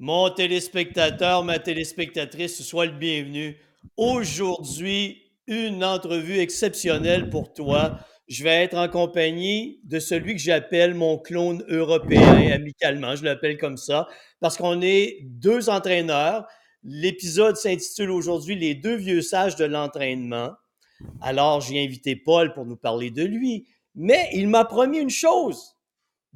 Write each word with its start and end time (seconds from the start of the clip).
Mon 0.00 0.30
téléspectateur, 0.30 1.42
ma 1.42 1.58
téléspectatrice, 1.58 2.62
sois 2.62 2.86
le 2.86 2.92
bienvenu. 2.92 3.56
Aujourd'hui, 3.96 5.24
une 5.48 5.82
entrevue 5.82 6.38
exceptionnelle 6.38 7.30
pour 7.30 7.52
toi. 7.52 7.98
Je 8.28 8.44
vais 8.44 8.62
être 8.62 8.76
en 8.76 8.88
compagnie 8.88 9.80
de 9.82 9.98
celui 9.98 10.36
que 10.36 10.40
j'appelle 10.40 10.94
mon 10.94 11.18
clone 11.18 11.64
européen 11.66 12.52
amicalement. 12.52 13.16
Je 13.16 13.24
l'appelle 13.24 13.58
comme 13.58 13.76
ça 13.76 14.06
parce 14.38 14.56
qu'on 14.56 14.82
est 14.82 15.18
deux 15.24 15.68
entraîneurs. 15.68 16.46
L'épisode 16.84 17.56
s'intitule 17.56 18.12
aujourd'hui 18.12 18.54
Les 18.54 18.76
deux 18.76 18.94
vieux 18.94 19.20
sages 19.20 19.56
de 19.56 19.64
l'entraînement. 19.64 20.52
Alors, 21.20 21.60
j'ai 21.60 21.82
invité 21.82 22.14
Paul 22.14 22.52
pour 22.52 22.66
nous 22.66 22.76
parler 22.76 23.10
de 23.10 23.24
lui. 23.24 23.66
Mais 23.96 24.28
il 24.32 24.46
m'a 24.46 24.64
promis 24.64 24.98
une 24.98 25.10
chose. 25.10 25.74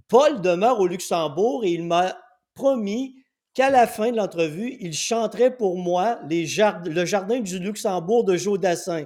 Paul 0.09 0.41
demeure 0.41 0.81
au 0.81 0.89
Luxembourg 0.89 1.65
et 1.65 1.71
il 1.71 1.85
m'a 1.85 2.19
promis 2.55 3.22
qu'à 3.55 3.71
la 3.71 3.87
fin 3.87 4.11
de 4.11 4.17
l'entrevue, 4.17 4.77
il 4.81 4.95
chanterait 4.95 5.57
pour 5.57 5.79
moi 5.79 6.19
les 6.29 6.47
le 6.87 7.05
jardin 7.05 7.41
du 7.41 7.59
Luxembourg 7.59 8.25
de 8.25 8.37
Joe 8.37 8.59
Dassin. 8.59 9.05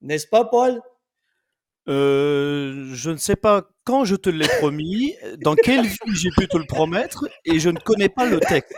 N'est-ce 0.00 0.26
pas, 0.26 0.44
Paul? 0.44 0.80
Euh, 1.88 2.90
je 2.94 3.10
ne 3.10 3.16
sais 3.16 3.36
pas 3.36 3.62
quand 3.84 4.04
je 4.04 4.16
te 4.16 4.30
l'ai 4.30 4.48
promis, 4.58 5.14
dans 5.38 5.54
quelle 5.54 5.82
vie 5.86 5.98
j'ai 6.14 6.30
pu 6.30 6.48
te 6.48 6.56
le 6.56 6.64
promettre, 6.64 7.26
et 7.44 7.58
je 7.58 7.70
ne 7.70 7.78
connais 7.78 8.08
pas 8.08 8.24
le 8.24 8.40
texte. 8.40 8.74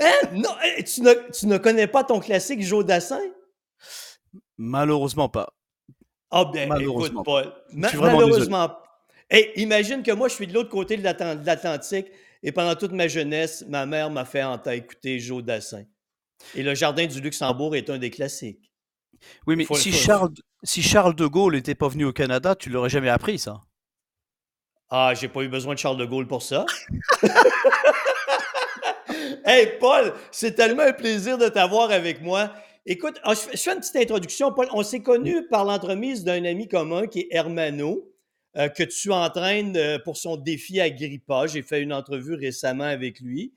Hein? 0.00 0.28
Non, 0.32 0.50
eh, 0.64 0.84
tu, 0.84 1.02
ne, 1.02 1.12
tu, 1.30 1.46
ne, 1.46 1.58
connais 1.58 1.86
pas 1.86 2.04
ton 2.04 2.20
classique 2.20 2.62
Joe 2.62 2.84
Dassin? 2.84 3.20
Malheureusement 4.56 5.28
pas. 5.28 5.52
Ah 6.30 6.44
bien, 6.44 6.74
écoute, 6.76 7.12
Paul, 7.24 7.52
malheureusement. 7.72 8.76
Hey, 9.28 9.52
imagine 9.56 10.02
que 10.02 10.12
moi, 10.12 10.28
je 10.28 10.34
suis 10.34 10.46
de 10.46 10.54
l'autre 10.54 10.70
côté 10.70 10.96
de 10.96 11.02
l'Atlantique 11.02 12.06
et 12.42 12.52
pendant 12.52 12.74
toute 12.74 12.92
ma 12.92 13.08
jeunesse, 13.08 13.64
ma 13.68 13.86
mère 13.86 14.10
m'a 14.10 14.24
fait 14.24 14.42
en 14.42 14.60
écouter 14.62 15.18
Joe 15.18 15.42
Dassin. 15.42 15.84
Et 16.54 16.62
le 16.62 16.74
Jardin 16.74 17.06
du 17.06 17.20
Luxembourg 17.20 17.74
est 17.76 17.90
un 17.90 17.98
des 17.98 18.10
classiques. 18.10 18.72
Oui, 19.46 19.56
mais 19.56 19.66
si, 19.74 19.92
Charles, 19.92 20.32
si 20.62 20.82
Charles 20.82 21.14
de 21.14 21.26
Gaulle 21.26 21.54
n'était 21.54 21.74
pas 21.74 21.88
venu 21.88 22.04
au 22.04 22.12
Canada, 22.12 22.54
tu 22.54 22.70
l'aurais 22.70 22.90
jamais 22.90 23.08
appris, 23.08 23.38
ça. 23.38 23.60
Ah, 24.90 25.14
j'ai 25.14 25.28
pas 25.28 25.42
eu 25.42 25.48
besoin 25.48 25.74
de 25.74 25.78
Charles 25.78 25.96
de 25.96 26.04
Gaulle 26.04 26.28
pour 26.28 26.42
ça. 26.42 26.64
hey, 29.44 29.78
Paul, 29.80 30.12
c'est 30.30 30.54
tellement 30.54 30.84
un 30.84 30.92
plaisir 30.92 31.38
de 31.38 31.48
t'avoir 31.48 31.90
avec 31.90 32.22
moi. 32.22 32.52
Écoute, 32.84 33.18
ah, 33.24 33.34
je 33.34 33.56
fais 33.58 33.72
une 33.72 33.80
petite 33.80 33.96
introduction, 33.96 34.52
Paul. 34.52 34.68
On 34.72 34.84
s'est 34.84 35.02
connus 35.02 35.48
par 35.48 35.64
l'entremise 35.64 36.22
d'un 36.22 36.44
ami 36.44 36.68
commun 36.68 37.08
qui 37.08 37.20
est 37.20 37.28
Hermano. 37.30 38.12
Euh, 38.56 38.70
que 38.70 38.82
tu 38.84 39.12
entraînes 39.12 39.76
euh, 39.76 39.98
pour 39.98 40.16
son 40.16 40.36
défi 40.36 40.80
Agrippa. 40.80 41.46
J'ai 41.46 41.60
fait 41.60 41.82
une 41.82 41.92
entrevue 41.92 42.34
récemment 42.34 42.84
avec 42.84 43.20
lui. 43.20 43.52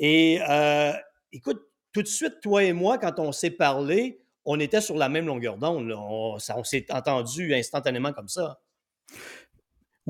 Et 0.00 0.40
euh, 0.48 0.92
écoute, 1.32 1.62
tout 1.92 2.02
de 2.02 2.08
suite, 2.08 2.40
toi 2.42 2.64
et 2.64 2.72
moi, 2.72 2.98
quand 2.98 3.20
on 3.20 3.30
s'est 3.30 3.50
parlé, 3.50 4.20
on 4.44 4.58
était 4.58 4.80
sur 4.80 4.96
la 4.96 5.08
même 5.08 5.26
longueur 5.26 5.56
d'onde. 5.56 5.92
On, 5.92 6.36
on 6.36 6.64
s'est 6.64 6.86
entendu 6.90 7.54
instantanément 7.54 8.12
comme 8.12 8.28
ça. 8.28 8.60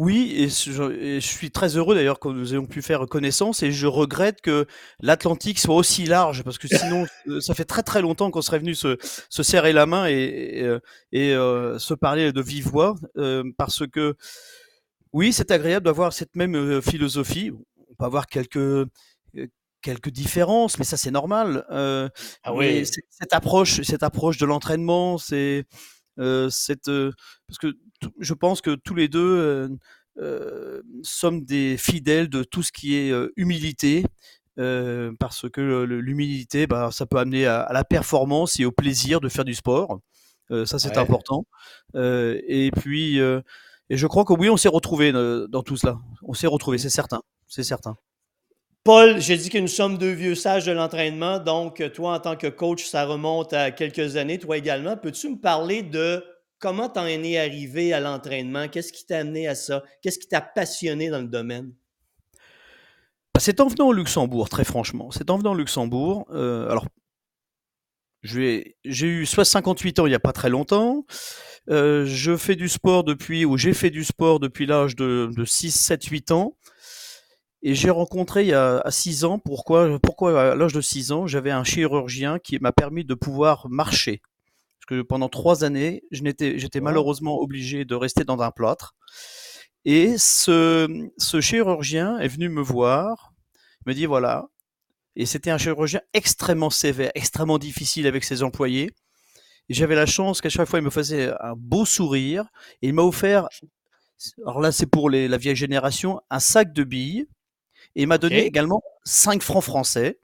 Oui, 0.00 0.32
et 0.34 0.48
je, 0.48 1.18
suis 1.20 1.50
très 1.50 1.76
heureux 1.76 1.94
d'ailleurs 1.94 2.20
que 2.20 2.28
nous 2.28 2.54
ayons 2.54 2.64
pu 2.64 2.80
faire 2.80 3.04
connaissance 3.06 3.62
et 3.62 3.70
je 3.70 3.86
regrette 3.86 4.40
que 4.40 4.66
l'Atlantique 5.00 5.58
soit 5.58 5.74
aussi 5.74 6.06
large 6.06 6.42
parce 6.42 6.56
que 6.56 6.68
sinon 6.74 7.04
euh, 7.28 7.42
ça 7.42 7.52
fait 7.52 7.66
très 7.66 7.82
très 7.82 8.00
longtemps 8.00 8.30
qu'on 8.30 8.40
serait 8.40 8.60
venu 8.60 8.74
se, 8.74 8.96
serrer 9.28 9.74
la 9.74 9.84
main 9.84 10.06
et, 10.08 10.78
et, 11.12 11.34
euh, 11.34 11.78
se 11.78 11.92
parler 11.92 12.32
de 12.32 12.40
vive 12.40 12.68
voix 12.68 12.94
euh, 13.18 13.44
parce 13.58 13.86
que 13.86 14.16
oui, 15.12 15.34
c'est 15.34 15.50
agréable 15.50 15.84
d'avoir 15.84 16.14
cette 16.14 16.34
même 16.34 16.80
philosophie. 16.80 17.50
On 17.90 17.94
peut 17.94 18.06
avoir 18.06 18.26
quelques 18.26 18.88
quelques 19.82 20.10
différences, 20.10 20.78
mais 20.78 20.86
ça 20.86 20.96
c'est 20.96 21.10
normal. 21.10 21.66
ah 21.68 22.54
oui. 22.54 22.86
Cette 22.86 23.34
approche, 23.34 23.82
cette 23.82 24.02
approche 24.02 24.38
de 24.38 24.46
l'entraînement, 24.46 25.18
c'est 25.18 25.66
cette 26.48 26.86
parce 26.86 27.58
que 27.60 27.76
je 28.18 28.34
pense 28.34 28.61
que 28.61 28.74
tous 28.74 28.94
les 28.94 29.08
deux 29.08 29.20
euh, 29.20 29.68
euh, 30.18 30.83
sommes 31.02 31.44
des 31.44 31.77
fidèles 31.77 32.28
de 32.28 32.42
tout 32.42 32.62
ce 32.62 32.72
qui 32.72 32.96
est 32.96 33.11
euh, 33.11 33.33
humilité, 33.36 34.05
parce 35.18 35.48
que 35.48 35.84
l'humilité, 35.84 36.66
bah, 36.66 36.90
ça 36.92 37.06
peut 37.06 37.16
amener 37.16 37.46
à, 37.46 37.70
la 37.72 37.83
performance 37.83 38.60
et 38.60 38.66
au 38.66 38.72
plaisir 38.72 39.20
de 39.22 39.30
faire 39.30 39.46
du 39.46 39.55
sport. 39.55 40.00
ça, 40.50 40.78
c'est 40.78 40.98
important. 40.98 41.46
et 41.94 42.70
puis, 42.77 43.16
et 43.18 43.96
je 43.96 44.06
crois 44.06 44.27
que 44.27 44.34
oui, 44.34 44.50
on 44.50 44.58
s'est 44.58 44.68
retrouvé 44.68 45.12
dans 45.12 45.62
tout 45.62 45.78
cela. 45.78 45.96
On 46.24 46.34
s'est 46.34 46.46
retrouvé, 46.46 46.77
c'est 46.77 46.90
certain. 46.90 47.22
C'est 47.48 47.62
certain. 47.62 47.96
Paul, 48.84 49.18
j'ai 49.18 49.39
dit 49.39 49.48
que 49.48 49.58
nous 49.58 49.66
sommes 49.66 49.96
deux 49.96 50.12
vieux 50.12 50.34
sages 50.34 50.66
de 50.66 50.72
l'entraînement. 50.72 51.39
Donc, 51.39 51.83
toi, 51.94 52.16
en 52.16 52.18
tant 52.20 52.36
que 52.36 52.48
coach, 52.48 52.84
ça 52.84 53.06
remonte 53.06 53.55
à 53.55 53.70
quelques 53.70 54.16
années. 54.16 54.39
Toi 54.39 54.58
également, 54.58 54.96
peux-tu 54.98 55.30
me 55.30 55.36
parler 55.36 55.83
de 55.83 56.22
comment 56.60 56.88
t'en 56.88 57.06
es 57.06 57.38
arrivé 57.38 57.92
à 57.92 58.00
l'entraînement? 58.00 58.68
Qu'est-ce 58.68 58.92
qui 58.92 59.04
t'a 59.06 59.18
amené 59.18 59.48
à 59.48 59.54
ça? 59.54 59.82
Qu'est-ce 60.02 60.18
qui 60.18 60.28
t'a 60.28 60.40
passionné 60.40 61.10
dans 61.10 61.20
le 61.20 61.28
domaine? 61.28 61.72
C'est 63.38 63.60
en 63.60 63.68
venant 63.68 63.88
au 63.88 63.92
Luxembourg, 63.92 64.48
très 64.48 64.64
franchement. 64.64 65.10
C'est 65.10 65.30
en 65.30 65.38
venant 65.38 65.52
au 65.52 65.56
Luxembourg. 65.56 66.26
Euh, 66.30 66.68
alors, 66.68 66.86
j'ai 68.22 68.76
eu 68.84 69.24
58 69.24 69.98
ans 69.98 70.06
il 70.06 70.10
n'y 70.10 70.14
a 70.14 70.20
pas 70.20 70.34
très 70.34 70.50
longtemps. 70.50 71.06
Euh, 71.70 72.04
je 72.04 72.36
fais 72.36 72.54
du 72.54 72.68
sport 72.68 73.02
depuis, 73.02 73.46
ou 73.46 73.56
j'ai 73.56 73.72
fait 73.72 73.90
du 73.90 74.04
sport 74.04 74.40
depuis 74.40 74.66
l'âge 74.66 74.94
de, 74.94 75.30
6, 75.42 75.70
7, 75.70 76.04
8 76.04 76.30
ans. 76.32 76.56
Et 77.62 77.74
j'ai 77.74 77.90
rencontré 77.90 78.42
il 78.42 78.48
y 78.48 78.54
a 78.54 78.82
6 78.88 79.24
ans, 79.24 79.38
pourquoi, 79.38 79.98
pourquoi 80.02 80.52
à 80.52 80.54
l'âge 80.54 80.72
de 80.72 80.80
6 80.80 81.12
ans, 81.12 81.27
j'avais 81.27 81.50
un 81.50 81.64
chirurgien 81.64 82.38
qui 82.38 82.58
m'a 82.58 82.72
permis 82.72 83.04
de 83.04 83.14
pouvoir 83.14 83.68
marcher 83.70 84.20
que 84.90 85.02
pendant 85.02 85.28
trois 85.28 85.62
années, 85.62 86.02
j'étais 86.11 86.80
malheureusement 86.80 87.40
obligé 87.40 87.84
de 87.84 87.95
rester 87.95 88.24
dans 88.24 88.40
un 88.40 88.51
plâtre. 88.51 88.96
Et 89.84 90.18
ce, 90.18 91.08
ce 91.17 91.40
chirurgien 91.40 92.18
est 92.18 92.27
venu 92.27 92.48
me 92.48 92.61
voir, 92.61 93.33
me 93.86 93.95
dit 93.95 94.06
voilà, 94.06 94.48
et 95.14 95.27
c'était 95.27 95.51
un 95.51 95.58
chirurgien 95.58 96.01
extrêmement 96.12 96.70
sévère, 96.70 97.12
extrêmement 97.14 97.58
difficile 97.58 98.08
avec 98.08 98.24
ses 98.24 98.42
employés. 98.42 98.90
J'avais 99.68 99.95
la 99.95 100.06
chance 100.06 100.40
qu'à 100.40 100.48
chaque 100.48 100.68
fois, 100.68 100.80
il 100.80 100.84
me 100.84 100.90
faisait 100.90 101.30
un 101.40 101.55
beau 101.57 101.84
sourire. 101.84 102.46
Et 102.83 102.89
il 102.89 102.95
m'a 102.95 103.02
offert, 103.02 103.48
alors 104.45 104.61
là, 104.61 104.72
c'est 104.72 104.86
pour 104.86 105.08
les, 105.08 105.28
la 105.28 105.36
vieille 105.36 105.55
génération, 105.55 106.20
un 106.30 106.40
sac 106.40 106.72
de 106.72 106.83
billes. 106.83 107.28
Et 107.95 108.02
il 108.02 108.08
m'a 108.08 108.18
donné 108.18 108.45
également 108.45 108.83
5 109.05 109.40
francs 109.40 109.62
français. 109.62 110.18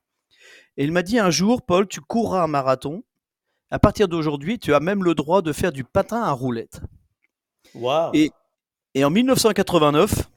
Et 0.76 0.82
il 0.82 0.90
m'a 0.90 1.04
dit 1.04 1.20
un 1.20 1.30
jour, 1.30 1.62
Paul, 1.62 1.86
tu 1.86 2.00
courras 2.00 2.42
un 2.42 2.48
marathon 2.48 3.04
à 3.76 3.78
partir 3.78 4.08
d'aujourd'hui, 4.08 4.58
tu 4.58 4.72
as 4.72 4.80
même 4.80 5.04
le 5.04 5.14
droit 5.14 5.42
de 5.42 5.52
faire 5.52 5.70
du 5.70 5.84
patin 5.84 6.22
à 6.22 6.30
roulettes. 6.30 6.80
Wow. 7.74 8.10
Et, 8.14 8.30
en 9.04 9.10
1989, 9.10 10.30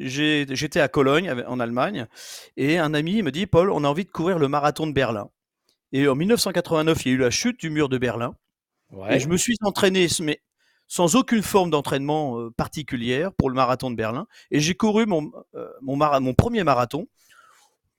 j'étais 0.00 0.80
à 0.80 0.88
Cologne, 0.88 1.30
en 1.46 1.60
Allemagne, 1.60 2.06
et 2.56 2.78
un 2.78 2.94
ami 2.94 3.22
me 3.22 3.30
dit 3.30 3.46
Paul, 3.46 3.70
on 3.70 3.84
a 3.84 3.88
envie 3.88 4.06
de 4.06 4.10
courir 4.10 4.38
le 4.38 4.48
marathon 4.48 4.86
de 4.86 4.92
Berlin. 4.92 5.28
Et 5.92 6.08
en 6.08 6.14
1989, 6.14 7.04
il 7.04 7.08
y 7.08 7.12
a 7.12 7.14
eu 7.16 7.18
la 7.18 7.28
chute 7.30 7.60
du 7.60 7.68
mur 7.68 7.90
de 7.90 7.98
Berlin. 7.98 8.34
Et 9.10 9.20
je 9.20 9.28
me 9.28 9.36
suis 9.36 9.56
entraîné, 9.60 10.06
mais 10.20 10.40
sans 10.86 11.14
aucune 11.14 11.42
forme 11.42 11.68
d'entraînement 11.68 12.40
euh, 12.40 12.50
particulière 12.50 13.34
pour 13.34 13.50
le 13.50 13.54
marathon 13.54 13.90
de 13.90 13.96
Berlin. 13.96 14.26
Et 14.50 14.60
j'ai 14.60 14.74
couru 14.74 15.04
mon, 15.04 15.30
euh, 15.54 15.68
mon, 15.82 15.98
mon 15.98 16.32
premier 16.32 16.64
marathon 16.64 17.06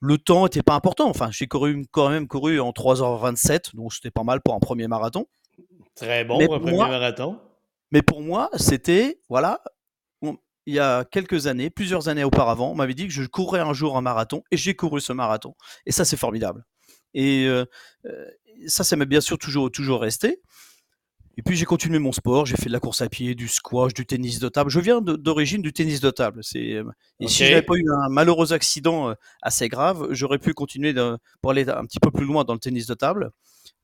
le 0.00 0.18
temps 0.18 0.44
n'était 0.44 0.62
pas 0.62 0.74
important. 0.74 1.08
Enfin, 1.08 1.30
j'ai 1.30 1.46
couru, 1.46 1.84
quand 1.90 2.08
même 2.08 2.26
couru 2.26 2.58
en 2.60 2.70
3h27, 2.70 3.76
donc 3.76 3.92
c'était 3.92 4.10
pas 4.10 4.24
mal 4.24 4.40
pour 4.40 4.54
un 4.54 4.60
premier 4.60 4.88
marathon. 4.88 5.26
Très 5.94 6.24
bon 6.24 6.38
pour 6.44 6.54
un 6.54 6.60
premier 6.60 6.78
marathon. 6.78 7.38
Mais 7.92 8.02
pour 8.02 8.22
moi, 8.22 8.50
c'était, 8.56 9.20
voilà, 9.28 9.60
il 10.66 10.74
y 10.74 10.78
a 10.78 11.04
quelques 11.04 11.46
années, 11.46 11.70
plusieurs 11.70 12.08
années 12.08 12.24
auparavant, 12.24 12.70
on 12.70 12.74
m'avait 12.74 12.94
dit 12.94 13.06
que 13.06 13.12
je 13.12 13.24
courrais 13.24 13.60
un 13.60 13.72
jour 13.72 13.96
un 13.96 14.02
marathon 14.02 14.42
et 14.50 14.56
j'ai 14.56 14.74
couru 14.74 15.00
ce 15.00 15.12
marathon. 15.12 15.54
Et 15.86 15.92
ça, 15.92 16.04
c'est 16.04 16.16
formidable. 16.16 16.64
Et 17.14 17.46
euh, 17.46 17.64
euh, 18.06 18.26
ça, 18.66 18.84
ça 18.84 18.96
m'a 18.96 19.04
bien 19.04 19.20
sûr 19.20 19.38
toujours, 19.38 19.70
toujours 19.70 20.00
resté. 20.00 20.40
Et 21.36 21.42
puis 21.42 21.56
j'ai 21.56 21.64
continué 21.64 21.98
mon 21.98 22.12
sport, 22.12 22.44
j'ai 22.44 22.56
fait 22.56 22.66
de 22.66 22.72
la 22.72 22.80
course 22.80 23.00
à 23.02 23.08
pied, 23.08 23.34
du 23.34 23.48
squash, 23.48 23.94
du 23.94 24.04
tennis 24.04 24.40
de 24.40 24.48
table. 24.48 24.68
Je 24.70 24.80
viens 24.80 25.00
d'origine 25.00 25.62
du 25.62 25.72
tennis 25.72 26.00
de 26.00 26.10
table. 26.10 26.40
Euh, 26.56 26.84
et 27.20 27.28
si 27.28 27.46
j'avais 27.46 27.62
pas 27.62 27.74
eu 27.76 27.84
un 27.90 28.08
malheureux 28.08 28.52
accident 28.52 29.10
euh, 29.10 29.14
assez 29.40 29.68
grave, 29.68 30.08
j'aurais 30.10 30.38
pu 30.38 30.52
continuer 30.54 30.94
pour 31.40 31.52
aller 31.52 31.68
un 31.68 31.84
petit 31.86 32.00
peu 32.00 32.10
plus 32.10 32.26
loin 32.26 32.44
dans 32.44 32.52
le 32.52 32.58
tennis 32.58 32.86
de 32.86 32.94
table. 32.94 33.30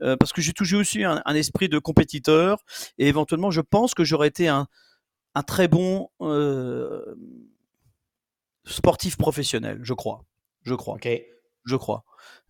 Euh, 0.03 0.17
parce 0.17 0.33
que 0.33 0.43
j'ai 0.43 0.53
toujours 0.53 0.81
aussi 0.81 1.05
un, 1.05 1.23
esprit 1.35 1.69
de 1.69 1.79
compétiteur 1.79 2.59
et 2.99 3.09
éventuellement 3.09 3.51
je 3.51 3.63
pense 3.63 3.95
que 3.95 4.05
j'aurais 4.05 4.29
été 4.29 4.49
un, 4.49 4.67
un, 5.35 5.43
très 5.43 5.69
bon 5.69 6.11
sportif 8.67 9.17
professionnel, 9.17 9.79
je 9.83 9.95
crois. 9.95 10.25
Je 10.65 10.75
crois. 10.75 10.95
Ok. 10.97 11.09
Je 11.65 11.77
crois. 11.77 12.05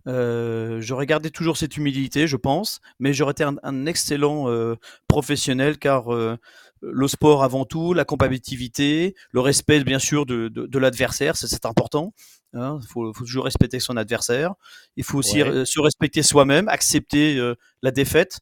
Euh, 0.06 0.80
j'aurais 0.80 1.06
gardé 1.06 1.30
toujours 1.30 1.56
cette 1.56 1.76
humilité, 1.76 2.26
je 2.26 2.36
pense, 2.36 2.80
mais 2.98 3.12
j'aurais 3.12 3.32
été 3.32 3.44
un, 3.44 3.86
excellent 3.86 4.48
euh, 4.48 4.76
professionnel 5.08 5.78
car 5.78 6.14
euh, 6.14 6.36
le 6.80 7.08
sport 7.08 7.42
avant 7.42 7.64
tout, 7.64 7.92
la 7.92 8.04
compétitivité, 8.04 9.14
le 9.32 9.40
respect 9.40 9.82
bien 9.82 9.98
sûr 9.98 10.24
de, 10.24 10.48
de, 10.48 10.78
l'adversaire, 10.78 11.36
c'est 11.36 11.66
important. 11.66 12.14
Hein. 12.52 12.78
Il 12.82 12.86
faut, 12.86 13.12
toujours 13.12 13.44
respecter 13.44 13.80
son 13.80 13.96
adversaire. 13.96 14.54
Il 14.96 15.02
faut 15.02 15.18
aussi 15.18 15.40
se 15.40 15.80
respecter 15.80 16.22
soi-même, 16.22 16.68
accepter 16.68 17.40
la 17.82 17.90
défaite 17.90 18.38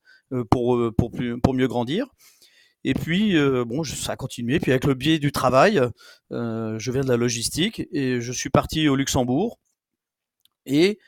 pour, 0.51 0.79
pour, 0.99 1.13
pour 1.43 1.55
mieux 1.55 1.69
grandir. 1.69 2.07
Et 2.83 2.93
puis, 2.93 3.35
bon, 3.65 3.83
ça 3.85 4.13
a 4.13 4.17
continué. 4.17 4.59
Puis 4.61 4.73
avec 4.73 4.85
le 4.85 4.95
biais 4.95 5.19
du 5.19 5.33
travail, 5.33 5.81
je 6.31 6.91
viens 6.91 7.03
de 7.03 7.09
la 7.09 7.17
logistique 7.17 7.85
et 7.93 8.21
je 8.21 8.33
suis 8.33 8.51
parti 8.51 8.89
au 8.89 8.97
Luxembourg. 8.97 9.59
Et 10.67 10.99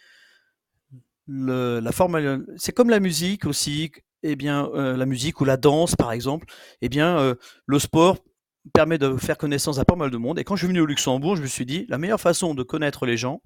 la 1.28 1.93
forme, 1.93 2.44
c'est 2.56 2.73
comme 2.73 2.90
la 2.90 3.00
musique 3.00 3.46
aussi. 3.46 3.93
Eh 4.23 4.34
bien, 4.34 4.69
la 4.75 5.06
musique 5.06 5.40
ou 5.40 5.44
la 5.44 5.56
danse, 5.56 5.94
par 5.94 6.12
exemple. 6.12 6.46
Eh 6.81 6.88
bien, 6.88 7.37
le 7.67 7.78
sport 7.78 8.19
permet 8.73 8.99
de 8.99 9.17
faire 9.17 9.38
connaissance 9.38 9.78
à 9.78 9.84
pas 9.84 9.96
mal 9.96 10.11
de 10.11 10.17
monde. 10.17 10.38
Et 10.38 10.44
quand 10.44 10.56
je 10.56 10.61
suis 10.61 10.69
venu 10.69 10.81
au 10.81 10.87
Luxembourg, 10.87 11.37
je 11.37 11.43
me 11.43 11.46
suis 11.46 11.67
dit, 11.67 11.87
la 11.88 11.99
meilleure 11.99 12.20
façon 12.20 12.55
de 12.55 12.62
connaître 12.62 13.06
les 13.06 13.17
gens, 13.17 13.43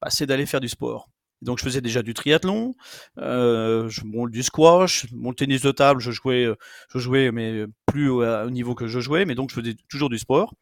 bah, 0.00 0.08
c'est 0.10 0.26
d'aller 0.26 0.46
faire 0.46 0.60
du 0.60 0.68
sport. 0.68 1.08
Donc 1.42 1.58
je 1.58 1.64
faisais 1.64 1.80
déjà 1.80 2.02
du 2.02 2.14
triathlon, 2.14 2.74
euh, 3.18 3.88
du 4.30 4.42
squash, 4.42 5.06
mon 5.12 5.32
tennis 5.32 5.60
de 5.60 5.72
table, 5.72 6.00
je 6.00 6.10
jouais, 6.10 6.44
euh, 6.44 6.56
je 6.88 6.98
jouais 6.98 7.32
mais 7.32 7.64
plus 7.86 8.08
au, 8.08 8.50
niveau 8.50 8.74
que 8.74 8.86
je 8.86 9.00
jouais, 9.00 9.24
mais 9.26 9.34
donc 9.34 9.50
je 9.50 9.56
faisais 9.56 9.76
toujours 9.88 10.08
du 10.08 10.18
sport. 10.18 10.54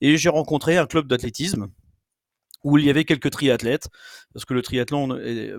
Et 0.00 0.16
j'ai 0.16 0.28
rencontré 0.28 0.76
un 0.76 0.86
club 0.86 1.06
d'athlétisme 1.06 1.68
où 2.64 2.78
il 2.78 2.84
y 2.84 2.90
avait 2.90 3.04
quelques 3.04 3.30
triathlètes, 3.30 3.88
parce 4.32 4.44
que 4.44 4.54
le 4.54 4.62
triathlon 4.62 5.08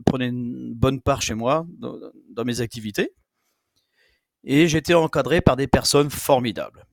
prenait 0.06 0.28
une 0.28 0.74
bonne 0.74 1.02
part 1.02 1.22
chez 1.22 1.36
moi 1.36 1.66
dans, 1.78 2.44
mes 2.44 2.62
activités. 2.62 3.14
Et 4.44 4.68
j'étais 4.68 4.94
encadré 4.94 5.42
par 5.42 5.56
des 5.56 5.68
personnes 5.68 6.10
formidables. 6.10 6.86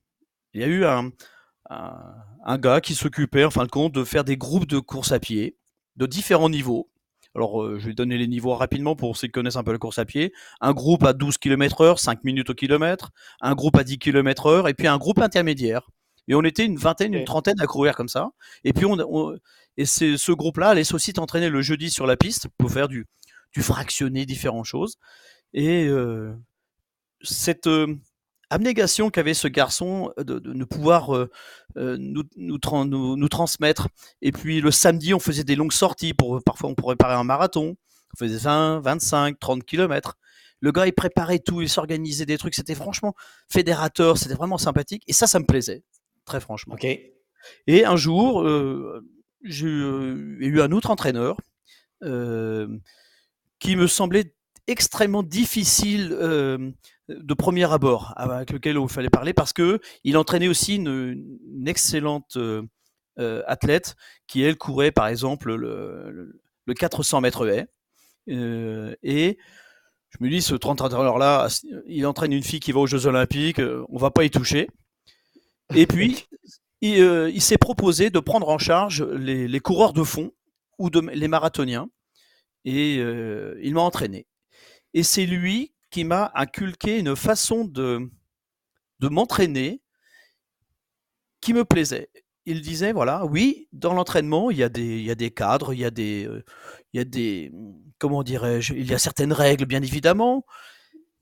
Il 0.54 0.60
y 0.60 0.64
a 0.64 0.68
eu 0.68 0.84
un 0.84 2.58
gars 2.58 2.80
qui 2.80 2.94
s'occupait, 2.94 3.44
en 3.44 3.50
fin 3.50 3.64
de 3.64 3.70
compte, 3.70 3.92
de 3.92 4.04
faire 4.04 4.24
des 4.24 4.36
groupes 4.36 4.66
de 4.66 4.78
course 4.78 5.12
à 5.12 5.18
pied 5.18 5.56
de 5.96 6.06
différents 6.06 6.48
niveaux 6.48 6.88
alors, 7.34 7.62
euh, 7.62 7.78
je 7.78 7.86
vais 7.86 7.94
donner 7.94 8.18
les 8.18 8.26
niveaux 8.26 8.54
rapidement 8.54 8.94
pour 8.94 9.16
ceux 9.16 9.26
qui 9.28 9.32
connaissent 9.32 9.56
un 9.56 9.64
peu 9.64 9.72
la 9.72 9.78
course 9.78 9.98
à 9.98 10.04
pied. 10.04 10.32
Un 10.60 10.72
groupe 10.72 11.04
à 11.04 11.12
12 11.12 11.38
km 11.38 11.80
heure, 11.80 11.98
5 11.98 12.24
minutes 12.24 12.50
au 12.50 12.54
kilomètre. 12.54 13.10
Un 13.40 13.54
groupe 13.54 13.76
à 13.76 13.84
10 13.84 13.98
km 13.98 14.46
heure. 14.46 14.68
Et 14.68 14.74
puis 14.74 14.86
un 14.86 14.98
groupe 14.98 15.18
intermédiaire. 15.18 15.88
Et 16.28 16.34
on 16.34 16.42
était 16.42 16.64
une 16.64 16.76
vingtaine, 16.76 17.14
une 17.14 17.24
trentaine 17.24 17.60
à 17.60 17.66
courir 17.66 17.96
comme 17.96 18.08
ça. 18.08 18.30
Et 18.64 18.72
puis, 18.72 18.84
on, 18.86 19.36
et 19.76 19.86
c'est 19.86 20.16
ce 20.16 20.32
groupe-là 20.32 20.70
allait 20.70 20.94
aussi 20.94 21.12
t'entraîner 21.12 21.48
le 21.48 21.62
jeudi 21.62 21.90
sur 21.90 22.06
la 22.06 22.16
piste 22.16 22.48
pour 22.58 22.70
faire 22.70 22.88
du, 22.88 23.06
du 23.54 23.62
fractionner 23.62 24.26
différentes 24.26 24.66
choses. 24.66 24.98
Et 25.54 25.86
euh, 25.86 26.32
cette, 27.22 27.66
euh, 27.66 27.98
abnégation 28.52 29.10
qu'avait 29.10 29.34
ce 29.34 29.48
garçon 29.48 30.12
euh, 30.18 30.24
de, 30.24 30.52
ne 30.52 30.64
pouvoir 30.64 31.14
euh, 31.14 31.30
euh, 31.76 31.96
nous, 31.98 32.22
nous, 32.36 33.28
transmettre. 33.28 33.88
Et 34.20 34.30
puis 34.30 34.60
le 34.60 34.70
samedi, 34.70 35.14
on 35.14 35.18
faisait 35.18 35.44
des 35.44 35.56
longues 35.56 35.72
sorties. 35.72 36.14
Pour, 36.14 36.42
parfois, 36.44 36.70
on 36.70 36.74
pourrait 36.74 36.96
préparer 36.96 37.18
un 37.18 37.24
marathon. 37.24 37.76
On 38.14 38.18
faisait 38.18 38.38
20, 38.38 38.80
25, 38.80 39.38
30 39.38 39.64
kilomètres. 39.64 40.18
Le 40.60 40.70
gars, 40.70 40.86
il 40.86 40.92
préparait 40.92 41.40
tout, 41.40 41.60
il 41.60 41.68
s'organisait 41.68 42.26
des 42.26 42.38
trucs. 42.38 42.54
C'était 42.54 42.74
franchement 42.74 43.14
fédérateur, 43.50 44.16
c'était 44.16 44.34
vraiment 44.34 44.58
sympathique. 44.58 45.02
Et 45.08 45.12
ça, 45.12 45.26
ça 45.26 45.40
me 45.40 45.44
plaisait, 45.44 45.82
très 46.24 46.40
franchement. 46.40 46.76
Et 47.66 47.84
un 47.84 47.96
jour, 47.96 48.46
j'ai 49.42 49.66
eu 49.68 50.60
un 50.60 50.72
autre 50.72 50.90
entraîneur 50.90 51.36
qui 52.00 53.76
me 53.76 53.86
semblait 53.86 54.34
extrêmement 54.68 55.22
difficile 55.22 56.16
de 57.08 57.34
premier 57.34 57.70
abord 57.70 58.12
avec 58.16 58.50
lequel 58.50 58.78
il 58.80 58.88
fallait 58.88 59.10
parler 59.10 59.32
parce 59.32 59.52
que 59.52 59.80
il 60.04 60.16
entraînait 60.16 60.48
aussi 60.48 60.76
une, 60.76 61.66
excellente 61.66 62.36
euh, 62.36 62.62
euh, 63.18 63.42
athlète 63.46 63.96
qui 64.26 64.42
elle 64.42 64.56
courait 64.56 64.92
par 64.92 65.06
exemple 65.06 65.54
le, 65.54 66.40
400 66.78 67.20
mètres 67.20 67.46
haies. 67.48 67.66
Euh, 68.28 68.94
et 69.02 69.38
je 70.10 70.24
me 70.24 70.30
dis 70.30 70.42
ce 70.42 70.54
30 70.54 70.80
heures 70.94 71.18
là 71.18 71.48
il 71.86 72.06
entraîne 72.06 72.32
une 72.32 72.42
fille 72.42 72.60
qui 72.60 72.72
va 72.72 72.80
aux 72.80 72.86
Jeux 72.86 73.06
Olympiques 73.06 73.60
on 73.88 73.98
va 73.98 74.10
pas 74.10 74.24
y 74.24 74.30
toucher 74.30 74.68
et 75.74 75.86
puis 75.86 76.26
il, 76.80 77.42
s'est 77.42 77.58
proposé 77.58 78.10
de 78.10 78.18
prendre 78.18 78.48
en 78.48 78.58
charge 78.58 79.02
les, 79.02 79.60
coureurs 79.60 79.92
de 79.92 80.02
fond 80.02 80.32
ou 80.78 80.90
les 80.90 81.28
marathoniens. 81.28 81.88
Et 82.64 82.96
il 82.96 83.74
m'a 83.74 83.82
entraîné. 83.82 84.26
Et 84.94 85.02
c'est 85.02 85.26
lui 85.26 85.72
qui 85.90 86.04
m'a 86.04 86.32
inculqué 86.34 86.98
une 86.98 87.16
façon 87.16 87.64
de, 87.64 88.10
m'entraîner 89.00 89.80
qui 91.40 91.54
me 91.54 91.64
plaisait. 91.64 92.08
Il 92.46 92.60
disait, 92.60 92.92
voilà, 92.92 93.24
oui, 93.24 93.68
dans 93.72 93.92
l'entraînement, 93.94 94.50
il, 94.50 94.58
y 94.58 94.62
a 94.64 94.68
des, 94.68 95.30
cadres, 95.30 95.74
il 95.74 95.80
y 95.80 95.84
a 95.84 95.90
des, 95.90 96.26
euh, 96.26 96.44
il 96.92 96.98
y 96.98 97.00
a 97.00 97.04
des 97.04 97.52
comment 97.98 98.24
dirais-je, 98.24 98.74
il 98.74 98.90
y 98.90 98.94
a 98.94 98.98
certaines 98.98 99.32
règles, 99.32 99.64
bien 99.64 99.82
évidemment, 99.82 100.44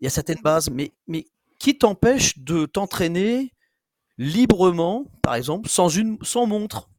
il 0.00 0.04
y 0.04 0.06
a 0.06 0.10
certaines 0.10 0.40
bases, 0.40 0.70
mais 0.70 0.92
qui 1.58 1.76
t'empêche 1.76 2.38
de 2.38 2.64
t'entraîner 2.64 3.52
librement, 4.20 5.06
par 5.22 5.34
exemple, 5.34 5.68
sans, 5.68 5.88
une, 5.88 6.18
sans 6.22 6.46
montre 6.46 6.90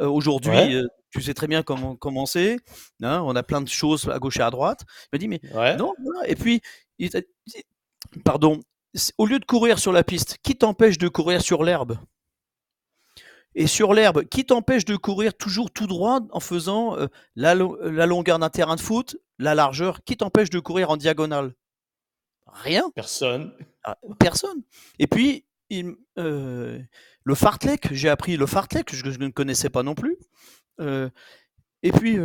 euh, 0.00 0.08
Aujourd'hui, 0.08 0.74
euh, 0.74 0.86
tu 1.10 1.20
sais 1.20 1.34
très 1.34 1.46
bien 1.46 1.62
comment 1.62 1.94
commencer. 1.94 2.58
Hein, 3.02 3.20
on 3.24 3.36
a 3.36 3.42
plein 3.42 3.60
de 3.60 3.68
choses 3.68 4.08
à 4.08 4.18
gauche 4.18 4.38
et 4.38 4.42
à 4.42 4.50
droite. 4.50 4.80
Il 4.88 5.08
m'a 5.12 5.18
dit, 5.18 5.28
mais 5.28 5.40
non, 5.78 5.94
Et 6.26 6.34
puis, 6.34 6.62
pardon, 8.24 8.60
au 9.18 9.26
lieu 9.26 9.38
de 9.38 9.44
courir 9.44 9.78
sur 9.78 9.92
la 9.92 10.02
piste, 10.02 10.38
qui 10.42 10.56
t'empêche 10.56 10.98
de 10.98 11.06
courir 11.08 11.42
sur 11.42 11.62
l'herbe? 11.62 11.98
Et 13.54 13.68
sur 13.68 13.94
l'herbe, 13.94 14.24
qui 14.24 14.44
t'empêche 14.44 14.84
de 14.84 14.96
courir 14.96 15.34
toujours 15.34 15.70
tout 15.70 15.86
droit 15.86 16.20
en 16.32 16.40
faisant 16.40 16.98
euh, 16.98 17.06
la, 17.36 17.54
longueur 17.54 18.40
d'un 18.40 18.50
terrain 18.50 18.74
de 18.74 18.80
foot, 18.80 19.16
la 19.38 19.54
largeur? 19.54 20.02
Qui 20.02 20.16
t'empêche 20.16 20.50
de 20.50 20.58
courir 20.58 20.90
en 20.90 20.96
diagonale? 20.96 21.54
Rien. 22.46 22.90
Personne. 22.94 23.52
Ah, 23.84 23.96
personne. 24.18 24.62
Et 24.98 25.06
puis, 25.06 25.44
euh, 26.18 26.80
le 27.24 27.34
fartlek, 27.34 27.92
j'ai 27.92 28.08
appris 28.08 28.36
le 28.36 28.46
fartlek, 28.46 28.86
que 28.86 28.96
je, 28.96 29.18
ne 29.18 29.28
connaissais 29.28 29.70
pas 29.70 29.82
non 29.82 29.94
plus. 29.94 30.16
Euh, 30.80 31.08
et 31.82 31.92
puis, 31.92 32.18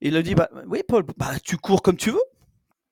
il 0.00 0.16
a 0.16 0.22
dit, 0.22 0.34
bah, 0.34 0.50
oui, 0.66 0.82
Paul, 0.86 1.04
bah, 1.16 1.32
tu 1.42 1.56
cours 1.56 1.82
comme 1.82 1.96
tu 1.96 2.10
veux 2.10 2.22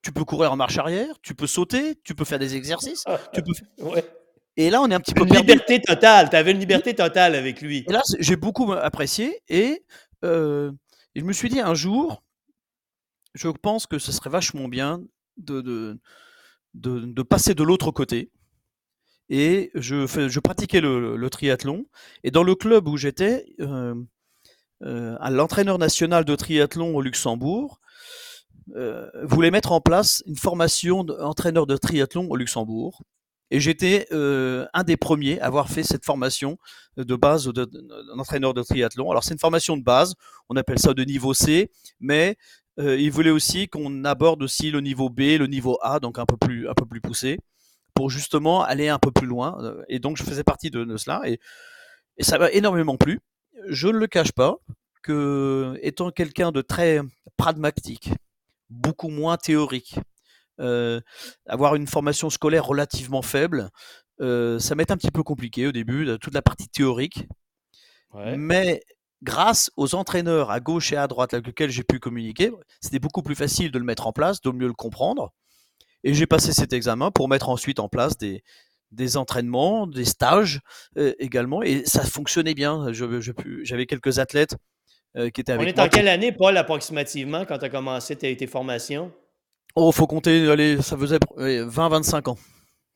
tu 0.03 0.13
peux 0.13 0.25
courir 0.25 0.53
en 0.53 0.57
marche 0.57 0.79
arrière, 0.79 1.15
tu 1.23 1.35
peux 1.35 1.47
sauter, 1.47 1.97
tu 2.05 2.15
peux 2.15 2.25
faire 2.25 2.39
des 2.39 2.57
exercices. 2.57 3.05
tu 3.35 3.43
peux... 3.43 3.53
Et 4.57 4.71
là, 4.71 4.83
on 4.83 4.91
est 4.91 4.95
un 4.95 5.01
petit 5.01 5.15
peu. 5.15 5.27
Une 5.27 5.35
liberté 5.35 5.81
totale. 5.81 6.31
Tu 6.31 6.37
avais 6.37 6.51
une 6.53 6.59
liberté 6.59 6.95
totale 6.95 7.35
avec 7.35 7.61
lui. 7.61 7.85
Et 7.89 7.93
là, 7.93 8.03
j'ai 8.19 8.37
beaucoup 8.37 8.73
apprécié. 8.73 9.43
Et, 9.49 9.85
euh, 10.25 10.73
je 11.15 11.23
me 11.23 11.33
suis 11.33 11.49
dit 11.49 11.61
un 11.61 11.75
jour, 11.75 12.23
je 13.35 13.49
pense 13.49 13.87
que 13.87 13.99
ce 13.99 14.13
serait 14.13 14.31
vachement 14.31 14.69
bien 14.69 15.01
de, 15.37 15.61
de, 15.61 15.99
de, 16.75 17.23
passer 17.23 17.55
de 17.55 17.63
l'autre 17.63 17.91
côté. 17.91 18.31
Et 19.31 19.71
je, 19.75 20.41
pratiquais 20.41 20.81
le, 20.81 21.29
triathlon. 21.31 21.87
Et 22.25 22.33
dans 22.33 22.43
le 22.43 22.57
club 22.57 22.89
où 22.89 22.97
j'étais, 22.97 23.47
euh, 23.61 23.95
euh, 24.83 25.17
l'entraîneur 25.31 25.79
national 25.79 26.25
de 26.25 26.35
triathlon 26.35 26.97
au 26.97 27.01
Luxembourg, 27.01 27.81
euh, 28.75 29.09
voulait 29.23 29.53
mettre 29.53 29.71
en 29.71 29.81
place 29.81 30.23
une 30.27 30.37
formation 30.37 31.05
d'entraîneur 31.05 31.67
de 31.67 31.77
triathlon 31.77 32.29
au 32.29 32.37
Luxembourg. 32.37 33.03
Et 33.53 33.59
j'étais 33.59 34.07
un 34.13 34.85
des 34.85 34.97
premiers 34.97 35.41
à 35.41 35.47
avoir 35.47 35.71
fait 35.71 35.83
cette 35.83 36.05
formation 36.05 36.57
de 36.97 37.17
base 37.17 37.49
d'entraîneur 37.49 38.55
de, 38.55 38.63
triathlon. 38.63 39.11
Alors 39.11 39.25
c'est 39.25 39.33
une 39.33 39.41
formation 39.41 39.77
de 39.77 39.83
base, 39.83 40.15
on 40.49 40.55
appelle 40.55 40.79
ça 40.79 40.95
de 40.95 41.03
niveau 41.03 41.35
C, 41.35 41.73
mais 41.99 42.37
il 42.79 43.11
voulait 43.11 43.31
aussi 43.31 43.67
qu'on 43.67 44.05
aborde 44.05 44.45
aussi 44.45 44.71
le 44.71 44.81
niveau 44.81 45.11
B, 45.11 45.37
le 45.37 45.49
niveau 45.49 45.79
A, 45.83 45.99
donc 45.99 46.21
un 46.21 46.27
peu 46.27 46.37
plus, 46.37 46.69
un 46.69 46.75
peu 46.75 46.87
plus 46.87 47.01
poussé, 47.01 47.41
pour 47.95 48.11
justement 48.11 48.63
aller 48.63 48.89
un 48.89 48.99
peu 48.99 49.11
plus 49.11 49.27
loin. 49.27 49.59
Et 49.89 49.99
donc 49.99 50.17
je 50.17 50.23
faisais 50.23 50.45
partie 50.45 50.71
de, 50.71 50.97
cela 50.97 51.23
et, 51.25 51.39
et 52.17 52.25
ça 52.25 52.39
m'a 52.39 52.51
énormément 52.51 52.97
plu. 52.97 53.21
Je 53.69 53.89
ne 53.89 53.99
le 53.99 54.07
cache 54.07 54.33
pas 54.33 54.57
que 55.03 55.79
étant 55.83 56.11
quelqu'un 56.11 56.53
de 56.53 56.61
très 56.61 57.01
pragmatique, 57.37 58.11
beaucoup 58.69 59.09
moins 59.09 59.37
théorique. 59.37 59.99
Euh, 60.61 61.01
avoir 61.47 61.75
une 61.75 61.87
formation 61.87 62.29
scolaire 62.29 62.67
relativement 62.67 63.23
faible, 63.23 63.71
euh, 64.21 64.59
ça 64.59 64.75
m'est 64.75 64.91
un 64.91 64.99
petit 64.99 65.11
peu 65.11 65.23
compliqué 65.23 65.67
au 65.67 65.73
début, 65.73 66.19
toute 66.21 66.35
la 66.35 66.43
partie 66.43 66.69
théorique. 66.69 67.27
Mais 68.37 68.83
grâce 69.23 69.71
aux 69.77 69.95
entraîneurs 69.95 70.51
à 70.51 70.61
gauche 70.61 70.93
et 70.93 70.97
à 70.97 71.07
droite 71.07 71.33
avec 71.33 71.47
lesquels 71.47 71.71
j'ai 71.71 71.85
pu 71.85 71.99
communiquer, 71.99 72.51
c'était 72.81 72.99
beaucoup 72.99 73.23
plus 73.23 73.35
facile 73.35 73.71
de 73.71 73.79
le 73.79 73.85
mettre 73.85 74.07
en 74.07 74.13
place, 74.13 74.41
de 74.41 74.51
mieux 74.51 74.67
le 74.67 74.75
comprendre. 74.75 75.33
Et 76.05 76.15
j'ai 76.15 76.27
passé 76.27 76.53
cet 76.53 76.73
examen 76.73 77.11
pour 77.11 77.29
mettre 77.29 77.49
ensuite 77.49 77.79
en 77.79 77.89
place 77.89 78.17
des, 78.17 78.43
des 78.93 79.17
entraînements, 79.17 79.87
des 79.87 80.05
stages 80.05 80.61
euh, 80.97 81.15
également. 81.19 81.63
Et 81.63 81.85
ça 81.85 82.03
fonctionnait 82.03 82.55
bien. 82.55 82.87
J'avais 82.93 83.87
quelques 83.87 84.19
athlètes 84.19 84.57
euh, 85.17 85.31
On 85.49 85.61
est 85.61 85.79
en 85.81 85.89
quelle 85.89 86.09
année, 86.09 86.33
Paul, 86.33 86.57
approximativement, 86.57 87.45
quand 87.45 87.59
tu 87.59 87.65
as 87.65 87.69
commencé 87.69 88.17
tes, 88.17 88.47
formations? 88.47 89.13
Oh, 89.75 89.93
faut 89.93 90.07
compter, 90.07 90.49
allez, 90.49 90.81
ça 90.83 90.97
faisait 90.97 91.19
20-25 91.19 92.31
ans. 92.31 92.39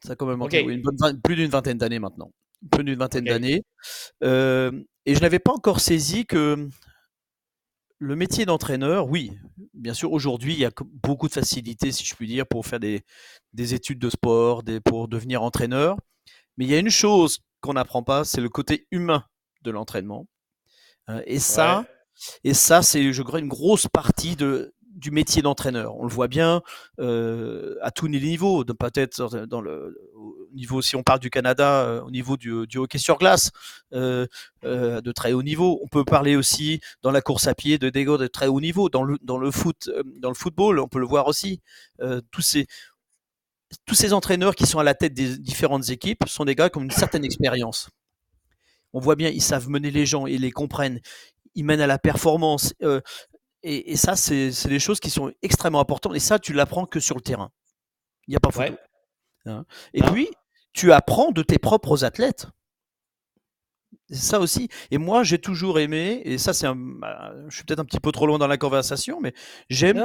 Ça 0.05 0.13
a 0.13 0.17
quand 0.17 0.27
même 0.27 0.47
plus 1.23 1.37
d'une 1.37 1.49
vingtaine 1.49 1.79
d'années 1.79 1.99
maintenant. 1.99 2.31
Plus 2.71 2.85
d'une 2.85 2.99
vingtaine 2.99 3.25
d'années. 3.25 3.63
Euh, 4.23 4.71
et 5.07 5.15
je 5.15 5.21
n'avais 5.21 5.39
pas 5.39 5.53
encore 5.53 5.81
saisi 5.81 6.25
que 6.25 6.69
le 7.99 8.17
métier 8.17 8.45
d'entraîneur, 8.45 9.09
oui, 9.09 9.33
bien 9.73 9.95
sûr, 9.95 10.13
aujourd'hui, 10.13 10.55
il 10.55 10.59
y 10.59 10.65
a 10.65 10.71
beaucoup 11.03 11.29
de 11.29 11.33
facilités, 11.33 11.93
si 11.93 12.05
je 12.05 12.15
puis 12.15 12.27
dire, 12.27 12.47
pour 12.47 12.67
faire 12.67 12.81
des, 12.81 13.05
études 13.57 13.99
de 13.99 14.11
sport, 14.11 14.63
pour 14.85 15.09
devenir 15.09 15.43
entraîneur. 15.43 15.97
Mais 16.57 16.65
il 16.65 16.71
y 16.71 16.75
a 16.75 16.79
une 16.79 16.91
chose 16.91 17.41
qu'on 17.61 17.75
n'apprend 17.75 18.03
pas, 18.03 18.25
c'est 18.25 18.41
le 18.41 18.49
côté 18.49 18.87
humain 18.91 19.25
de 19.63 19.71
l'entraînement. 19.71 20.27
Euh, 21.09 21.23
et 21.27 21.39
ça, 21.39 21.87
et 22.43 22.55
ça, 22.55 22.83
c'est, 22.83 23.13
je 23.13 23.23
crois, 23.23 23.41
une 23.41 23.49
grosse 23.49 23.87
partie 23.87 24.37
de, 24.37 24.74
du 25.05 25.11
métier 25.11 25.43
d'entraîneur. 25.43 25.95
On 25.99 26.05
le 26.05 26.09
voit 26.09 26.29
bien 26.29 26.63
euh, 26.99 27.77
à 27.83 27.91
tous 27.91 28.07
les 28.07 28.21
niveaux, 28.21 28.65
peut-être 28.65 29.47
dans 29.47 29.61
le 29.61 29.95
niveau, 30.55 30.81
si 30.81 30.97
on 30.97 31.03
parle 31.03 31.21
du 31.21 31.29
Canada, 31.29 31.83
euh, 31.83 32.01
au 32.01 32.11
niveau 32.11 32.39
du, 32.39 32.51
hockey 32.51 32.97
sur 32.97 33.19
glace, 33.19 33.51
euh, 33.93 34.27
de 34.63 35.13
très 35.13 35.35
haut 35.35 35.43
niveau. 35.43 35.79
On 35.83 35.89
peut 35.89 36.05
parler 36.05 36.37
aussi 36.37 36.81
dans 37.03 37.11
la 37.11 37.21
course 37.21 37.47
à 37.49 37.55
pied 37.55 37.77
de 37.77 37.91
dégâts 37.91 38.17
de 38.17 38.27
très 38.27 38.47
haut 38.47 38.63
niveau, 38.63 38.89
dans 38.89 39.03
le, 39.03 39.19
dans 39.21 39.37
le 39.37 39.51
foot, 39.51 39.91
dans 40.21 40.31
le 40.31 40.35
football, 40.35 40.81
on 40.81 40.89
peut 40.89 41.01
le 41.01 41.07
voir 41.07 41.27
aussi. 41.29 41.61
tous 42.31 42.41
ces 42.41 42.67
tous 43.87 43.95
ces 43.97 44.13
entraîneurs 44.13 44.55
qui 44.55 44.67
sont 44.67 44.79
à 44.79 44.85
la 44.85 44.95
tête 44.95 45.15
des 45.15 45.37
différentes 45.37 45.91
équipes 45.91 46.29
sont 46.29 46.45
des 46.45 46.55
gars 46.55 46.71
qui 46.71 46.79
ont 46.79 46.83
une 46.83 46.91
certaine 46.91 47.25
expérience. 47.25 47.91
On 48.93 49.01
voit 49.01 49.17
bien, 49.17 49.29
ils 49.29 49.43
savent 49.43 49.69
mener 49.69 49.91
les 49.91 50.07
gens, 50.07 50.27
ils 50.27 50.43
les 50.43 50.53
comprennent, 50.53 51.01
ils 51.57 51.65
mènent 51.65 51.81
à 51.81 51.89
la 51.89 51.99
performance. 51.99 52.73
Et, 53.67 53.97
ça, 53.97 54.15
c'est 54.15 54.69
des 54.69 54.79
choses 54.79 55.01
qui 55.01 55.09
sont 55.09 55.33
extrêmement 55.41 55.81
importantes. 55.81 56.15
Et 56.15 56.21
ça, 56.21 56.39
tu 56.39 56.53
l'apprends 56.53 56.85
que 56.85 57.01
sur 57.01 57.17
le 57.17 57.23
terrain. 57.23 57.51
Il 58.29 58.33
n'y 58.33 58.37
a 58.37 58.41
pas 58.41 58.51
photo. 58.51 58.75
Hein. 59.47 59.67
et 59.93 60.03
puis, 60.03 60.29
tu 60.73 60.93
apprends 60.93 61.31
de 61.31 61.43
tes 61.43 61.59
propres 61.59 62.05
athlètes. 62.05 62.47
Ça 64.11 64.39
aussi. 64.39 64.69
Et 64.91 64.99
moi, 64.99 65.23
j'ai 65.23 65.39
toujours 65.39 65.79
aimé, 65.79 66.21
et 66.25 66.37
ça, 66.37 66.53
c'est 66.53 66.67
un. 66.67 66.77
Bah, 66.77 67.33
je 67.49 67.57
suis 67.57 67.65
peut-être 67.65 67.81
un 67.81 67.85
petit 67.87 68.01
peu 68.01 68.13
trop 68.13 68.27
loin 68.27 68.39
dans 68.39 68.47
la 68.47 68.59
conversation, 68.59 69.19
mais 69.21 69.33
j'aime. 69.71 69.97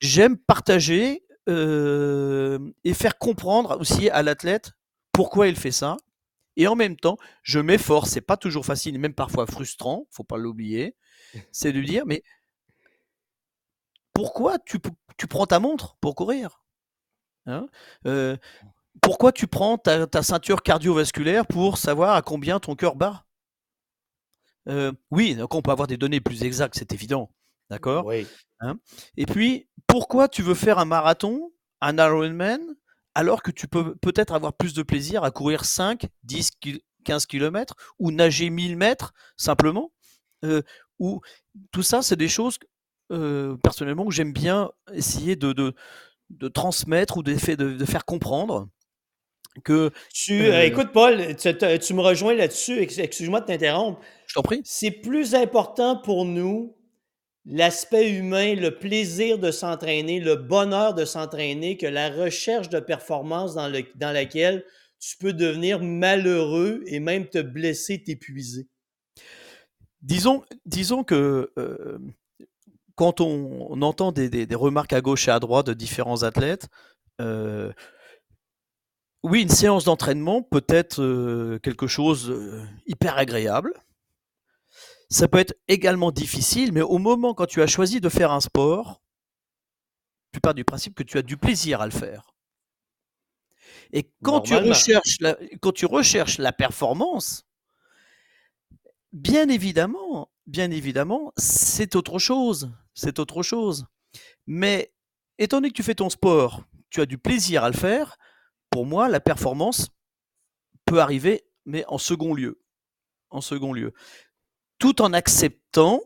J'aime 0.00 0.36
partager 0.36 1.24
euh, 1.48 2.58
et 2.84 2.94
faire 2.94 3.18
comprendre 3.18 3.78
aussi 3.78 4.08
à 4.08 4.22
l'athlète 4.22 4.72
pourquoi 5.12 5.48
il 5.48 5.56
fait 5.56 5.70
ça. 5.70 5.96
Et 6.56 6.66
en 6.66 6.76
même 6.76 6.96
temps, 6.96 7.16
je 7.42 7.58
m'efforce, 7.58 8.10
c'est 8.10 8.20
pas 8.20 8.36
toujours 8.36 8.64
facile, 8.64 8.98
même 8.98 9.14
parfois 9.14 9.46
frustrant, 9.46 10.06
faut 10.10 10.24
pas 10.24 10.36
l'oublier, 10.36 10.94
c'est 11.52 11.72
de 11.72 11.80
dire, 11.80 12.04
mais 12.06 12.22
pourquoi 14.14 14.58
tu, 14.60 14.78
prends 15.28 15.46
ta 15.46 15.60
montre 15.60 15.96
pour 16.00 16.14
courir 16.14 16.62
hein 17.46 17.66
euh, 18.06 18.36
Pourquoi 19.02 19.32
tu 19.32 19.46
prends 19.46 19.76
ta, 19.76 20.22
ceinture 20.22 20.62
cardiovasculaire 20.62 21.46
pour 21.46 21.76
savoir 21.76 22.14
à 22.14 22.22
combien 22.22 22.60
ton 22.60 22.76
cœur 22.76 22.96
bat? 22.96 23.26
Euh, 24.68 24.92
Oui, 25.10 25.34
donc 25.34 25.54
on 25.54 25.60
peut 25.60 25.72
avoir 25.72 25.88
des 25.88 25.98
données 25.98 26.20
plus 26.20 26.42
exactes, 26.42 26.76
c'est 26.78 26.92
évident. 26.92 27.30
D'accord 27.70 28.10
hein 28.60 28.78
Et 29.16 29.26
puis, 29.26 29.68
pourquoi 29.86 30.28
tu 30.28 30.42
veux 30.42 30.54
faire 30.54 30.78
un 30.78 30.84
marathon, 30.84 31.52
un 31.80 31.98
Ironman, 31.98 32.60
alors 33.14 33.42
que 33.42 33.50
tu 33.50 33.68
peux 33.68 33.94
peut-être 33.96 34.32
avoir 34.32 34.54
plus 34.54 34.74
de 34.74 34.82
plaisir 34.82 35.24
à 35.24 35.30
courir 35.30 35.64
5, 35.64 36.06
10, 36.22 36.50
15 37.04 37.26
km 37.26 37.74
ou 37.98 38.10
nager 38.10 38.50
1000 38.50 38.76
mètres 38.76 39.12
simplement 39.36 39.92
euh, 40.44 40.62
ou 40.98 41.20
tout 41.72 41.82
ça, 41.82 42.02
c'est 42.02 42.16
des 42.16 42.28
choses 42.28 42.58
euh, 43.14 43.56
personnellement, 43.62 44.10
j'aime 44.10 44.32
bien 44.32 44.70
essayer 44.92 45.36
de, 45.36 45.52
de, 45.52 46.48
transmettre 46.48 47.18
ou 47.18 47.22
de, 47.22 47.32
de, 47.54 47.84
faire 47.84 48.04
comprendre 48.04 48.68
que. 49.64 49.90
Tu, 50.12 50.46
euh, 50.46 50.64
écoute, 50.64 50.92
Paul, 50.92 51.36
tu, 51.36 51.94
me 51.94 52.00
rejoins 52.00 52.34
là-dessus. 52.34 52.80
Excuse-moi 52.80 53.40
de 53.40 53.46
t'interrompre. 53.46 54.00
Je 54.26 54.34
t'en 54.34 54.42
prie. 54.42 54.60
C'est 54.64 54.90
plus 54.90 55.34
important 55.34 55.96
pour 55.96 56.24
nous 56.24 56.76
l'aspect 57.46 58.10
humain, 58.10 58.54
le 58.54 58.78
plaisir 58.78 59.38
de 59.38 59.50
s'entraîner, 59.50 60.18
le 60.18 60.36
bonheur 60.36 60.94
de 60.94 61.04
s'entraîner 61.04 61.76
que 61.76 61.86
la 61.86 62.08
recherche 62.08 62.70
de 62.70 62.80
performance 62.80 63.54
dans, 63.54 63.68
le, 63.68 63.82
dans 63.96 64.12
laquelle 64.12 64.64
tu 64.98 65.16
peux 65.18 65.34
devenir 65.34 65.80
malheureux 65.82 66.82
et 66.86 67.00
même 67.00 67.28
te 67.28 67.40
blesser, 67.40 68.02
t'épuiser. 68.02 68.66
Disons, 70.00 70.44
disons 70.66 71.04
que 71.04 71.52
euh, 71.58 71.98
quand 72.94 73.20
on, 73.20 73.80
entend 73.82 74.12
des, 74.12 74.46
remarques 74.54 74.92
à 74.92 75.00
gauche 75.00 75.28
et 75.28 75.30
à 75.30 75.40
droite 75.40 75.66
de 75.66 75.74
différents 75.74 76.22
athlètes, 76.22 76.68
euh, 77.20 77.72
oui, 79.22 79.42
une 79.42 79.48
séance 79.48 79.84
d'entraînement 79.84 80.42
peut 80.42 80.64
être 80.68 81.02
euh, 81.02 81.58
quelque 81.62 81.86
chose 81.86 82.30
euh, 82.30 82.62
hyper 82.86 83.16
agréable. 83.16 83.72
Ça 85.10 85.28
peut 85.28 85.38
être 85.38 85.54
également 85.68 86.12
difficile, 86.12 86.72
mais 86.72 86.82
au 86.82 86.98
moment 86.98 87.34
quand 87.34 87.46
tu 87.46 87.62
as 87.62 87.66
choisi 87.66 88.00
de 88.00 88.08
faire 88.08 88.32
un 88.32 88.40
sport, 88.40 89.00
tu 90.32 90.40
pars 90.40 90.54
du 90.54 90.64
principe 90.64 90.94
que 90.94 91.02
tu 91.02 91.18
as 91.18 91.22
du 91.22 91.36
plaisir 91.36 91.80
à 91.80 91.86
le 91.86 91.92
faire. 91.92 92.34
Et 93.92 94.10
quand 94.22 94.40
tu, 94.40 94.54
recherches 94.56 95.18
quand 95.60 95.72
tu 95.72 95.86
recherches 95.86 96.38
la 96.38 96.52
performance, 96.52 97.46
bien 99.12 99.48
évidemment, 99.48 100.28
bien 100.46 100.70
évidemment, 100.70 101.32
c'est 101.36 101.96
autre 101.96 102.18
chose. 102.18 102.72
C'est 102.94 103.18
autre 103.18 103.42
chose. 103.42 103.86
Mais 104.46 104.92
étant 105.38 105.58
donné 105.58 105.70
que 105.70 105.74
tu 105.74 105.82
fais 105.82 105.94
ton 105.94 106.10
sport, 106.10 106.64
tu 106.90 107.00
as 107.00 107.06
du 107.06 107.18
plaisir 107.18 107.64
à 107.64 107.70
le 107.70 107.76
faire, 107.76 108.16
pour 108.70 108.86
moi, 108.86 109.08
la 109.08 109.20
performance 109.20 109.88
peut 110.84 111.00
arriver, 111.00 111.44
mais 111.64 111.84
en 111.86 111.98
second 111.98 112.34
lieu. 112.34 112.60
En 113.30 113.40
second 113.40 113.72
lieu. 113.72 113.92
Tout 114.78 115.02
en 115.02 115.12
acceptant 115.12 116.00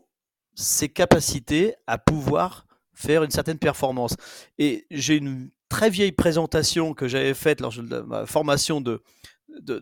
ses 0.55 0.89
capacités 0.89 1.75
à 1.87 1.97
pouvoir 1.97 2.65
faire 2.93 3.23
une 3.23 3.31
certaine 3.31 3.59
performance. 3.59 4.15
Et 4.57 4.85
j'ai 4.91 5.15
une 5.15 5.51
très 5.69 5.89
vieille 5.89 6.11
présentation 6.11 6.93
que 6.93 7.07
j'avais 7.07 7.33
faite 7.33 7.61
lors 7.61 7.73
de 7.73 7.99
ma 8.01 8.25
formation 8.25 8.81
de, 8.81 9.01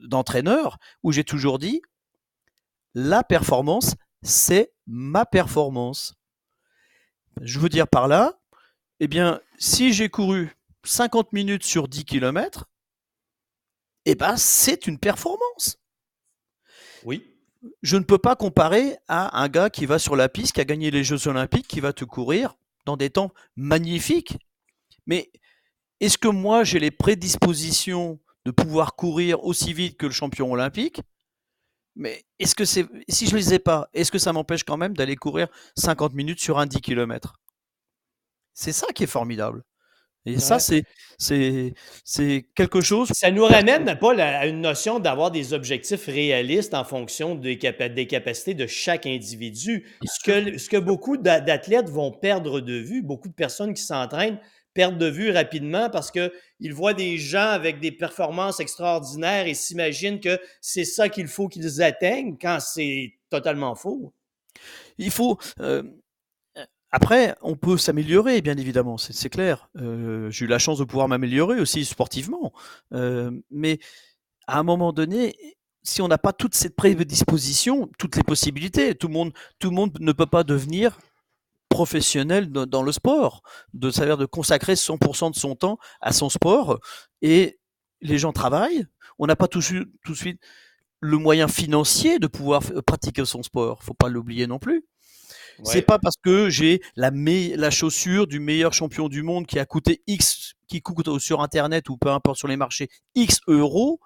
d'entraîneur, 0.04 0.78
où 1.04 1.12
j'ai 1.12 1.24
toujours 1.24 1.60
dit, 1.60 1.82
la 2.94 3.24
performance, 3.24 3.96
c'est 4.22 4.74
ma 4.86 5.26
performance. 5.26 6.14
Je 7.42 7.60
veux 7.60 7.70
dire 7.70 7.88
par 7.88 8.08
là, 8.08 8.40
eh 9.00 9.08
bien, 9.08 9.42
si 9.58 9.94
j'ai 9.94 10.10
couru 10.10 10.56
50 10.84 11.34
minutes 11.34 11.64
sur 11.64 11.88
10 11.88 12.06
km, 12.06 12.66
eh 14.06 14.16
ben, 14.16 14.38
c'est 14.38 14.88
une 14.88 15.00
performance. 15.00 15.78
Oui. 17.04 17.24
Je 17.82 17.98
ne 17.98 18.04
peux 18.04 18.18
pas 18.18 18.36
comparer 18.36 18.98
à 19.08 19.42
un 19.42 19.50
gars 19.50 19.70
qui 19.70 19.86
va 19.86 20.00
sur 20.00 20.16
la 20.16 20.30
piste, 20.30 20.54
qui 20.54 20.62
a 20.62 20.66
gagné 20.66 20.92
les 20.92 21.04
Jeux 21.04 21.28
Olympiques, 21.28 21.68
qui 21.68 21.80
va 21.80 21.94
te 21.94 22.06
courir 22.06 22.56
dans 22.86 22.98
des 22.98 23.10
temps 23.10 23.32
magnifiques. 23.56 24.38
Mais 25.06 25.32
est-ce 26.00 26.18
que 26.18 26.28
moi, 26.28 26.64
j'ai 26.64 26.80
les 26.80 26.92
prédispositions 26.92 28.20
de 28.46 28.52
pouvoir 28.52 28.96
courir 28.96 29.44
aussi 29.44 29.74
vite 29.74 29.98
que 29.98 30.06
le 30.06 30.12
champion 30.12 30.52
olympique? 30.52 31.02
Mais 31.98 32.24
est-ce 32.40 32.56
que 32.56 32.66
c'est 32.66 32.86
si 33.10 33.28
je 33.28 33.36
les 33.36 33.56
ai 33.56 33.60
pas, 33.60 33.90
est-ce 33.94 34.12
que 34.12 34.20
ça 34.20 34.34
m'empêche 34.34 34.64
quand 34.64 34.78
même 34.78 34.96
d'aller 34.96 35.16
courir 35.16 35.48
50 35.76 36.14
minutes 36.14 36.40
sur 36.40 36.60
un 36.60 36.66
10 36.66 36.82
km 36.82 37.34
C'est 38.54 38.72
ça 38.72 38.88
qui 38.94 39.04
est 39.04 39.08
formidable. 39.08 39.64
Et 40.28 40.40
ça, 40.40 40.60
c'est, 40.60 40.84
c'est, 41.18 41.74
c'est 42.04 42.48
quelque 42.54 42.82
chose. 42.82 43.10
Ça 43.14 43.32
nous 43.32 43.46
ramène, 43.46 43.98
Paul, 44.00 44.20
à 44.20 44.46
une 44.46 44.60
notion 44.60 45.00
d'avoir 45.00 45.32
des 45.32 45.54
objectifs 45.54 46.06
réalistes 46.08 46.74
en 46.74 46.84
fonction 46.84 47.34
des, 47.34 47.56
des 47.56 48.08
capacités 48.08 48.54
de 48.54 48.68
chaque 48.68 49.06
individu. 49.06 49.88
Ce 50.04 50.24
que, 50.24 50.58
ce 50.58 50.70
que 50.70 50.78
beaucoup 50.78 51.16
d'athlètes 51.16 51.90
vont 51.90 52.12
perdre 52.12 52.60
de 52.60 52.74
vue, 52.74 53.02
beaucoup 53.02 53.30
de 53.30 53.34
personnes 53.34 53.74
qui 53.74 53.82
s'entraînent, 53.82 54.40
perdent 54.78 55.00
de 55.00 55.10
vue 55.10 55.32
rapidement 55.32 55.90
parce 55.90 56.12
qu'ils 56.12 56.72
voient 56.72 56.94
des 56.94 57.18
gens 57.18 57.50
avec 57.50 57.80
des 57.80 57.92
performances 57.92 58.60
extraordinaires 58.60 59.48
et 59.48 59.56
s'imaginent 59.56 60.20
que 60.20 60.40
c'est 60.62 60.86
ça 60.86 61.10
qu'il 61.10 61.28
faut 61.28 61.48
qu'ils 61.48 61.82
atteignent 61.82 62.38
quand 62.40 62.60
c'est 62.60 63.14
totalement 63.32 63.74
faux. 63.74 64.14
Il 65.00 65.10
faut. 65.10 65.40
Euh, 65.62 65.82
après, 66.92 67.36
on 67.42 67.56
peut 67.56 67.78
s'améliorer, 67.78 68.40
bien 68.42 68.56
évidemment, 68.56 69.00
c'est 69.00 69.30
clair. 69.30 69.68
Euh, 69.78 70.30
j'ai 70.30 70.46
eu 70.46 70.48
la 70.48 70.60
chance 70.60 70.78
de 70.78 70.84
pouvoir 70.84 71.08
m'améliorer 71.08 71.60
aussi 71.60 71.84
sportivement. 71.84 72.54
Euh, 72.94 73.32
mais 73.50 73.80
à 74.46 74.60
un 74.60 74.64
moment 74.64 74.94
donné, 74.94 75.36
si 75.82 76.04
on 76.04 76.08
n'a 76.08 76.20
pas 76.20 76.34
toute 76.34 76.54
cette 76.54 76.76
prédisposition, 76.76 77.90
toutes 77.98 78.16
les 78.16 78.24
possibilités, 78.24 78.94
tout 78.94 79.08
le 79.08 79.14
monde, 79.14 79.34
tout 79.58 79.72
le 79.72 79.76
monde 79.76 79.98
ne 80.00 80.12
peut 80.12 80.28
pas 80.28 80.44
devenir 80.44 81.00
professionnel 81.70 82.50
dans 82.50 82.82
le 82.82 82.92
sport, 82.92 83.42
de 83.74 83.90
savoir 83.92 84.18
de 84.18 84.26
consacrer 84.26 84.74
100% 84.74 85.32
de 85.32 85.36
son 85.36 85.56
temps 85.56 85.78
à 86.02 86.12
son 86.14 86.30
sport. 86.30 86.80
Et 87.22 87.60
les 88.02 88.18
gens 88.18 88.34
travaillent. 88.34 88.86
On 89.20 89.28
n'a 89.28 89.36
pas 89.36 89.48
tout, 89.48 89.62
tout, 89.62 90.12
de 90.12 90.18
suite 90.18 90.42
le 91.00 91.18
moyen 91.18 91.48
financier 91.48 92.20
de 92.20 92.28
pouvoir 92.28 92.62
pratiquer 92.86 93.26
son 93.26 93.44
sport. 93.44 93.84
Faut 93.84 93.94
pas 93.94 94.10
l'oublier 94.10 94.48
non 94.48 94.60
plus. 94.60 94.86
C'est 95.64 95.82
pas 95.82 95.98
parce 95.98 96.18
que 96.24 96.50
j'ai 96.50 96.82
la, 96.96 97.10
la 97.12 97.72
chaussure 97.72 98.28
du 98.28 98.40
meilleur 98.40 98.74
champion 98.74 99.10
du 99.10 99.24
monde 99.24 99.48
qui 99.48 99.58
a 99.58 99.66
coûté 99.66 100.04
X, 100.06 100.54
qui 100.68 100.82
coûte 100.82 101.18
sur 101.20 101.42
Internet 101.42 101.90
ou 101.90 101.98
peu 101.98 102.10
importe 102.10 102.38
sur 102.38 102.48
les 102.48 102.58
marchés 102.58 102.90
X 103.16 103.40
euros, 103.48 104.00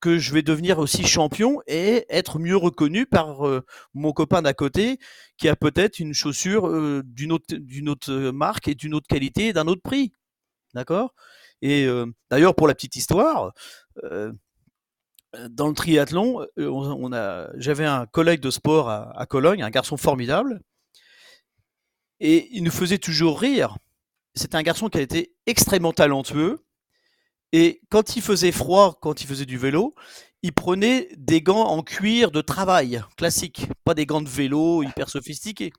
que 0.00 0.18
je 0.18 0.32
vais 0.32 0.42
devenir 0.42 0.78
aussi 0.78 1.04
champion 1.04 1.60
et 1.66 2.04
être 2.08 2.38
mieux 2.38 2.56
reconnu 2.56 3.06
par 3.06 3.38
mon 3.94 4.12
copain 4.12 4.42
d'à 4.42 4.54
côté 4.54 4.98
qui 5.38 5.48
a 5.48 5.56
peut-être 5.56 5.98
une 5.98 6.12
chaussure 6.12 7.02
d'une 7.02 7.32
autre, 7.32 7.54
d'une 7.54 7.88
autre 7.88 8.12
marque 8.30 8.68
et 8.68 8.74
d'une 8.74 8.94
autre 8.94 9.06
qualité 9.08 9.48
et 9.48 9.52
d'un 9.52 9.66
autre 9.66 9.82
prix. 9.82 10.12
D'accord? 10.74 11.14
Et 11.62 11.88
d'ailleurs, 12.30 12.54
pour 12.54 12.68
la 12.68 12.74
petite 12.74 12.96
histoire, 12.96 13.52
dans 15.50 15.68
le 15.68 15.74
triathlon, 15.74 16.46
j'avais 17.56 17.86
un 17.86 18.06
collègue 18.06 18.40
de 18.40 18.50
sport 18.50 18.90
à 18.90 19.26
Cologne, 19.26 19.62
un 19.62 19.70
garçon 19.70 19.96
formidable, 19.96 20.60
et 22.20 22.48
il 22.52 22.62
nous 22.62 22.70
faisait 22.70 22.98
toujours 22.98 23.40
rire. 23.40 23.78
C'était 24.34 24.56
un 24.56 24.62
garçon 24.62 24.88
qui 24.88 24.98
a 24.98 25.00
été 25.00 25.34
extrêmement 25.46 25.92
talentueux, 25.92 26.65
et 27.58 27.80
quand 27.88 28.16
il 28.16 28.22
faisait 28.22 28.52
froid, 28.52 28.98
quand 29.00 29.22
il 29.22 29.26
faisait 29.26 29.46
du 29.46 29.56
vélo, 29.56 29.94
il 30.42 30.52
prenait 30.52 31.08
des 31.16 31.40
gants 31.40 31.68
en 31.68 31.82
cuir 31.82 32.30
de 32.30 32.42
travail, 32.42 33.02
classique, 33.16 33.66
pas 33.82 33.94
des 33.94 34.04
gants 34.04 34.20
de 34.20 34.28
vélo 34.28 34.82
hyper 34.82 35.08
sophistiqués. 35.08 35.72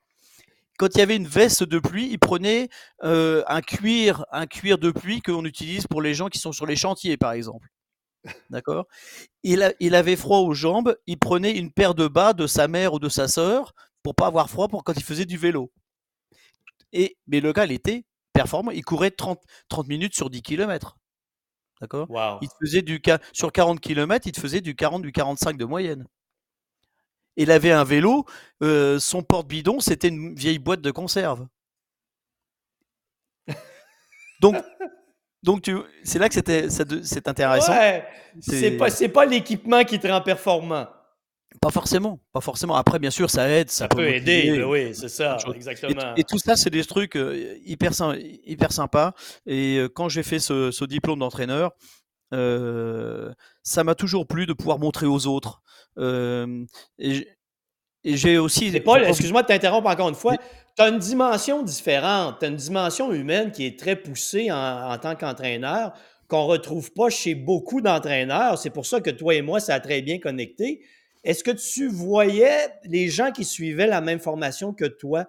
Quand 0.79 0.87
il 0.95 0.97
y 0.97 1.01
avait 1.01 1.15
une 1.15 1.27
veste 1.27 1.63
de 1.63 1.77
pluie, 1.77 2.09
il 2.09 2.17
prenait 2.17 2.69
euh, 3.03 3.43
un 3.45 3.61
cuir, 3.61 4.25
un 4.31 4.47
cuir 4.47 4.79
de 4.79 4.89
pluie 4.89 5.21
qu'on 5.21 5.45
utilise 5.45 5.85
pour 5.85 6.01
les 6.01 6.15
gens 6.15 6.29
qui 6.29 6.39
sont 6.39 6.51
sur 6.51 6.65
les 6.65 6.75
chantiers, 6.75 7.15
par 7.15 7.33
exemple. 7.33 7.67
D'accord? 8.49 8.87
Il, 9.43 9.61
avait 9.61 10.15
froid 10.15 10.39
aux 10.39 10.55
jambes, 10.55 10.97
il 11.05 11.19
prenait 11.19 11.55
une 11.55 11.71
paire 11.71 11.93
de 11.93 12.07
bas 12.07 12.33
de 12.33 12.47
sa 12.47 12.67
mère 12.67 12.95
ou 12.95 12.99
de 12.99 13.07
sa 13.07 13.27
sœur 13.27 13.75
pour 14.01 14.15
pas 14.15 14.25
avoir 14.25 14.49
froid 14.49 14.67
quand 14.67 14.97
il 14.97 15.03
faisait 15.03 15.25
du 15.25 15.37
vélo. 15.37 15.71
Et, 16.91 17.17
mais 17.27 17.39
le 17.39 17.53
gars, 17.53 17.65
il 17.65 17.71
était 17.71 18.03
performant, 18.33 18.71
il 18.71 18.83
courait 18.83 19.11
30, 19.11 19.39
30 19.69 19.87
minutes 19.87 20.15
sur 20.15 20.31
10 20.31 20.41
km. 20.41 20.97
D'accord? 21.81 22.07
Il 22.41 22.49
faisait 22.59 22.81
du 22.81 23.01
sur 23.33 23.51
40 23.51 23.79
km, 23.79 24.27
il 24.27 24.31
te 24.31 24.39
faisait 24.39 24.61
du 24.61 24.75
40, 24.75 25.01
du 25.01 25.11
45 25.11 25.57
de 25.57 25.65
moyenne. 25.65 26.07
Il 27.35 27.51
avait 27.51 27.71
un 27.71 27.83
vélo, 27.83 28.25
euh, 28.63 28.97
son 28.99 29.21
porte-bidon, 29.21 29.79
c'était 29.79 30.07
une 30.07 30.33
vieille 30.33 30.57
boîte 30.57 30.81
de 30.81 30.89
conserve. 30.89 31.45
Donc, 34.41 34.55
donc 35.43 35.71
c'est 36.03 36.19
là 36.19 36.29
que 36.29 36.35
c'était, 36.35 36.67
c'est 36.69 37.27
intéressant. 37.27 37.73
Ouais, 37.73 38.05
c'est 38.39 38.77
pas, 38.77 38.89
pas 39.13 39.25
l'équipement 39.25 39.83
qui 39.83 39.99
te 39.99 40.07
rend 40.07 40.21
performant. 40.21 40.87
Pas 41.61 41.71
forcément, 41.71 42.19
pas 42.33 42.41
forcément. 42.41 42.75
Après, 42.75 42.99
bien 42.99 43.09
sûr, 43.09 43.29
ça 43.29 43.49
aide. 43.49 43.69
Ça, 43.69 43.87
peut, 43.87 44.07
aider, 44.07 44.63
oui, 44.63 44.93
c'est 44.93 45.09
ça, 45.09 45.37
exactement. 45.53 46.15
Et, 46.15 46.23
tout 46.23 46.37
ça, 46.37 46.55
c'est 46.55 46.69
des 46.69 46.83
trucs 46.83 47.15
euh, 47.15 47.57
hyper, 47.65 47.91
hyper 48.45 48.71
sympas. 48.71 49.13
Et 49.45 49.77
euh, 49.77 49.89
quand 49.89 50.09
j'ai 50.09 50.23
fait 50.23 50.39
ce, 50.39 50.85
diplôme 50.85 51.19
d'entraîneur, 51.19 51.71
euh, 52.33 53.31
ça 53.63 53.83
m'a 53.83 53.95
toujours 53.95 54.27
plu 54.27 54.45
de 54.45 54.53
pouvoir 54.53 54.79
montrer 54.79 55.05
aux 55.05 55.25
autres. 55.27 55.61
et 55.97 57.25
j'ai 58.03 58.37
aussi. 58.37 58.79
Paul, 58.81 59.03
excuse-moi 59.03 59.41
de 59.43 59.47
t'interrompre 59.47 59.89
encore 59.89 60.09
une 60.09 60.15
fois. 60.15 60.35
Tu 60.75 60.83
as 60.83 60.89
une 60.89 60.99
dimension 60.99 61.63
différente. 61.63 62.37
Tu 62.39 62.45
as 62.45 62.49
une 62.49 62.55
dimension 62.55 63.11
humaine 63.11 63.51
qui 63.51 63.65
est 63.65 63.79
très 63.79 63.95
poussée 63.95 64.51
en, 64.51 64.91
en 64.91 64.97
tant 64.99 65.15
qu'entraîneur, 65.15 65.93
qu'on 66.27 66.43
ne 66.43 66.51
retrouve 66.51 66.91
pas 66.93 67.09
chez 67.09 67.33
beaucoup 67.33 67.81
d'entraîneurs. 67.81 68.59
C'est 68.59 68.69
pour 68.69 68.85
ça 68.85 69.01
que 69.01 69.09
toi 69.09 69.33
et 69.33 69.41
moi, 69.41 69.59
ça 69.59 69.73
a 69.73 69.79
très 69.79 70.03
bien 70.03 70.19
connecté. 70.19 70.83
Est-ce 71.27 71.43
que 71.43 71.51
tu 71.51 71.89
voyais 71.89 72.69
les 72.85 73.09
gens 73.09 73.33
qui 73.33 73.43
suivaient 73.43 73.85
la 73.85 73.99
même 73.99 74.19
formation 74.19 74.73
que 74.73 74.85
toi? 74.85 75.25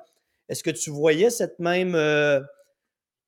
Est-ce 0.49 0.63
que 0.63 0.71
tu 0.71 0.91
voyais 0.91 1.29
cette 1.29 1.59
même 1.59 1.97
euh, 1.97 2.41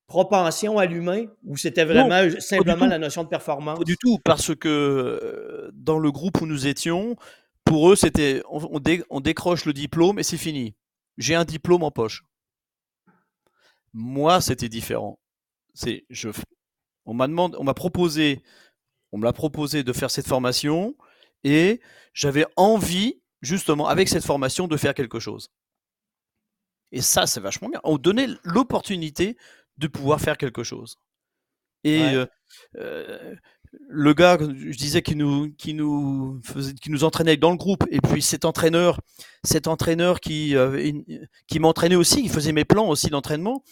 propension 0.07 0.77
à 0.77 0.85
l'humain 0.85 1.25
ou 1.43 1.57
c'était 1.57 1.83
vraiment 1.83 2.29
simplement 2.39 2.85
la 2.85 2.97
notion 2.97 3.25
de 3.25 3.27
performance? 3.27 3.77
Pas 3.77 3.83
du 3.83 3.97
tout, 3.97 4.19
parce 4.23 4.55
que 4.55 4.69
euh, 4.69 5.69
dans 5.73 5.99
le 5.99 6.13
groupe 6.13 6.39
où 6.39 6.45
nous 6.45 6.65
étions, 6.65 7.17
pour 7.65 7.91
eux, 7.91 7.97
c'était 7.97 8.41
on, 8.49 8.79
décroche 9.19 9.65
le 9.65 9.73
diplôme 9.73 10.17
et 10.17 10.23
c'est 10.23 10.37
fini. 10.37 10.73
J'ai 11.17 11.35
un 11.35 11.43
diplôme 11.43 11.83
en 11.83 11.91
poche. 11.91 12.23
Moi, 13.91 14.39
c'était 14.39 14.69
différent. 14.69 15.19
C'est 15.73 16.05
je 16.09 16.29
on 17.05 17.13
m'a 17.13 17.27
demandé, 17.27 17.57
on 17.59 17.65
m'a 17.65 17.73
proposé, 17.73 18.41
on 19.11 19.17
me 19.17 19.25
l'a 19.25 19.33
proposé 19.33 19.83
de 19.83 19.91
faire 19.91 20.09
cette 20.09 20.27
formation 20.27 20.95
et 21.43 21.81
j'avais 22.13 22.45
envie, 22.55 23.21
justement, 23.41 23.87
avec 23.87 24.09
cette 24.09 24.25
formation, 24.25 24.67
de 24.67 24.77
faire 24.77 24.93
quelque 24.93 25.19
chose. 25.19 25.49
Et 26.91 27.01
ça, 27.01 27.25
c'est 27.25 27.39
vachement 27.39 27.69
bien. 27.69 27.79
On 27.83 27.97
donnait 27.97 28.27
l'opportunité 28.43 29.37
de 29.77 29.87
pouvoir 29.87 30.19
faire 30.19 30.37
quelque 30.37 30.63
chose. 30.63 30.97
Et 31.83 32.01
euh, 32.01 32.25
euh, 32.77 33.35
le 33.87 34.13
gars, 34.13 34.37
je 34.39 34.77
disais, 34.77 35.01
qui 35.01 35.15
nous, 35.15 35.51
qui 35.53 35.73
nous 35.73 36.39
faisait, 36.43 36.73
qui 36.73 36.91
nous 36.91 37.03
entraînait 37.03 37.37
dans 37.37 37.51
le 37.51 37.57
groupe, 37.57 37.85
et 37.89 38.01
puis 38.01 38.21
cet 38.21 38.45
entraîneur, 38.45 38.99
cet 39.43 39.67
entraîneur 39.67 40.19
qui, 40.19 40.55
euh, 40.55 41.01
qui 41.47 41.59
m'entraînait 41.59 41.95
aussi, 41.95 42.21
qui 42.21 42.29
faisait 42.29 42.51
mes 42.51 42.65
plans 42.65 42.87
aussi 42.87 43.09
d'entraînement. 43.09 43.63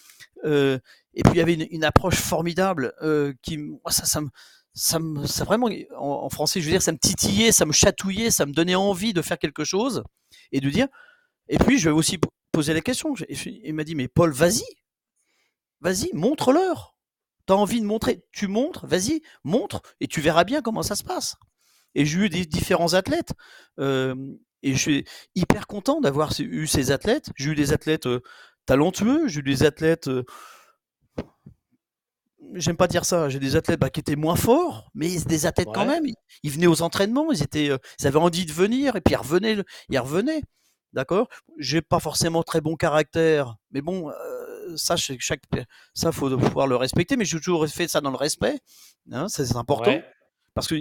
et 0.46 1.24
puis 1.24 1.34
il 1.34 1.38
y 1.38 1.42
avait 1.42 1.54
une, 1.54 1.84
approche 1.84 2.16
formidable 2.16 2.94
qui, 3.42 3.60
ça, 3.90 4.06
ça 4.06 4.22
me, 4.22 4.30
ça 4.80 4.98
me, 4.98 5.28
ça 5.28 5.44
vraiment, 5.44 5.70
en, 5.98 6.30
français, 6.30 6.62
je 6.62 6.66
veux 6.66 6.72
dire, 6.72 6.82
ça 6.82 6.94
me 6.94 6.98
titillait, 6.98 7.52
ça 7.52 7.66
me 7.66 7.74
chatouillait, 7.74 8.32
ça 8.32 8.46
me 8.46 8.54
donnait 8.54 8.76
envie 8.76 9.12
de 9.12 9.22
faire 9.22 9.38
quelque 9.38 9.66
chose 9.66 10.04
et 10.54 10.62
de 10.62 10.70
dire. 10.70 10.88
Et 11.50 11.58
puis, 11.58 11.78
je 11.78 11.90
vais 11.90 11.96
aussi 11.96 12.18
poser 12.54 12.74
la 12.74 12.80
question. 12.80 13.14
Il 13.46 13.74
m'a 13.74 13.84
dit, 13.84 13.96
mais 13.96 14.08
Paul, 14.08 14.32
vas-y, 14.32 14.64
vas-y, 15.82 16.10
montre-leur. 16.14 16.96
Tu 17.46 17.52
as 17.54 17.58
envie 17.58 17.82
de 17.82 17.86
montrer, 17.86 18.24
tu 18.32 18.48
montres, 18.48 18.88
vas-y, 18.88 19.22
montre, 19.44 19.82
et 20.00 20.08
tu 20.08 20.22
verras 20.22 20.46
bien 20.46 20.62
comment 20.62 20.84
ça 20.84 20.96
se 20.96 21.04
passe. 21.04 21.36
Et 21.94 22.06
j'ai 22.06 22.20
eu 22.20 22.30
des 22.30 22.46
différents 22.46 22.94
athlètes. 22.94 23.34
Euh, 23.80 24.16
et 24.64 24.74
je 24.74 24.78
suis 24.78 25.06
hyper 25.36 25.68
content 25.68 26.00
d'avoir 26.00 26.32
eu 26.40 26.68
ces 26.68 26.92
athlètes. 26.92 27.32
J'ai 27.36 27.52
eu 27.52 27.56
des 27.56 27.74
athlètes 27.74 28.08
euh, 28.08 28.22
talentueux, 28.66 29.28
j'ai 29.28 29.42
eu 29.42 29.44
des 29.44 29.64
athlètes 29.64 30.08
euh, 30.08 30.24
j'aime 32.54 32.78
pas 32.78 32.88
dire 32.88 33.06
ça, 33.06 33.30
j'ai 33.30 33.40
des 33.40 33.56
athlètes 33.56 33.80
bah, 33.80 33.90
qui 33.90 34.00
étaient 34.00 34.16
moins 34.16 34.36
forts, 34.36 34.90
mais 34.94 35.18
des 35.20 35.46
athlètes 35.46 35.70
quand 35.74 35.86
même. 35.86 36.04
Ils, 36.44 36.52
venaient 36.52 36.68
aux 36.68 36.82
entraînements, 36.82 37.32
ils 37.32 37.44
étaient, 37.44 37.70
euh, 37.70 37.78
ils 38.00 38.08
avaient 38.08 38.20
envie 38.20 38.46
de 38.46 38.52
venir 38.52 38.96
et 38.96 39.02
puis 39.02 39.14
ils 39.14 39.18
revenaient, 39.18 39.58
ils 39.90 40.00
revenaient. 40.00 40.42
D'accord? 40.94 41.28
J'ai 41.58 41.82
pas 41.82 42.00
forcément 42.00 42.42
très 42.42 42.62
bon 42.62 42.76
caractère, 42.76 43.58
mais 43.72 43.82
bon, 43.82 44.10
euh, 44.10 44.76
ça, 44.76 44.96
chaque, 44.96 45.42
ça 45.94 46.12
faut 46.12 46.36
pouvoir 46.38 46.68
le 46.68 46.76
respecter. 46.76 47.16
Mais 47.16 47.26
j'ai 47.26 47.38
toujours 47.38 47.68
fait 47.68 47.88
ça 47.88 48.02
dans 48.02 48.10
le 48.10 48.18
respect. 48.18 48.60
Hein, 49.12 49.28
c'est 49.30 49.56
important 49.56 50.00
parce 50.56 50.68
que 50.68 50.76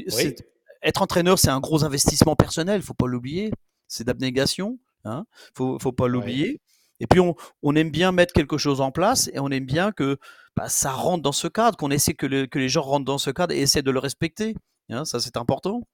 être 0.83 1.03
entraîneur, 1.03 1.39
c'est 1.39 1.51
un 1.51 1.61
gros 1.61 1.85
investissement 1.85 2.37
personnel. 2.37 2.83
Faut 2.83 2.95
pas 2.95 3.07
l'oublier. 3.07 3.53
C'est 3.87 4.05
d'abnégation. 4.05 4.79
Hein, 5.05 5.25
faut, 5.55 5.79
faut 5.79 5.93
pas 5.93 6.09
l'oublier. 6.09 6.61
Et 7.01 7.07
puis 7.07 7.21
on, 7.21 7.37
on, 7.63 7.77
aime 7.77 7.91
bien 7.91 8.11
mettre 8.11 8.33
quelque 8.33 8.59
chose 8.59 8.81
en 8.81 8.91
place 8.91 9.31
et 9.33 9.39
on 9.39 9.49
aime 9.51 9.67
bien 9.67 9.93
que 9.93 10.19
bah, 10.59 10.69
ça 10.69 10.91
rentre 10.91 11.23
dans 11.23 11.31
ce 11.31 11.47
cadre, 11.47 11.77
qu'on 11.77 11.93
essaie 11.93 12.15
que, 12.15 12.27
les 12.27 12.69
gens 12.69 12.83
rentrent 12.83 13.05
dans 13.05 13.17
ce 13.17 13.31
cadre 13.31 13.55
et 13.55 13.61
essaient 13.61 13.83
de 13.83 13.93
le 13.93 14.01
respecter. 14.01 14.57
Hein, 14.91 15.05
ça, 15.05 15.21
c'est 15.21 15.37
important. 15.37 15.87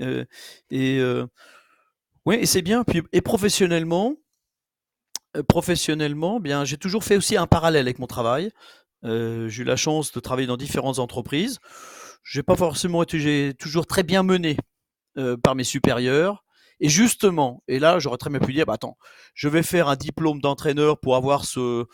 Euh, 0.00 0.24
et 0.70 0.98
euh, 0.98 1.24
et 2.32 2.44
c'est 2.44 2.62
bien. 2.62 2.82
Puis, 2.82 3.00
et 3.12 3.20
professionnellement, 3.20 4.16
euh, 5.36 5.44
professionnellement, 5.44 6.40
bien, 6.40 6.64
j'ai 6.64 6.78
toujours 6.78 7.04
fait 7.04 7.16
aussi 7.16 7.36
un 7.36 7.46
parallèle 7.46 7.82
avec 7.82 8.00
mon 8.00 8.08
travail. 8.08 8.50
j'ai 9.04 9.62
eu 9.62 9.64
la 9.64 9.76
chance 9.76 10.10
de 10.10 10.18
travailler 10.18 10.48
dans 10.48 10.56
différentes 10.56 10.98
entreprises. 10.98 11.60
J'ai 12.24 12.42
pas 12.42 12.56
forcément 12.56 13.04
été, 13.04 13.54
toujours 13.54 13.86
très 13.86 14.02
bien 14.02 14.24
mené 14.24 14.56
par 15.44 15.54
mes 15.54 15.62
supérieurs. 15.62 16.44
Et 16.80 16.88
justement, 16.88 17.62
et 17.68 17.78
là, 17.78 18.00
j'aurais 18.00 18.18
très 18.18 18.30
bien 18.30 18.40
pu 18.40 18.52
dire, 18.52 18.66
bah, 18.66 18.74
attends, 18.74 18.98
je 19.34 19.48
vais 19.48 19.62
faire 19.62 19.86
un 19.86 19.96
diplôme 19.96 20.40
d'entraîneur 20.40 20.98
pour 20.98 21.14
avoir 21.14 21.44
ce, 21.44 21.86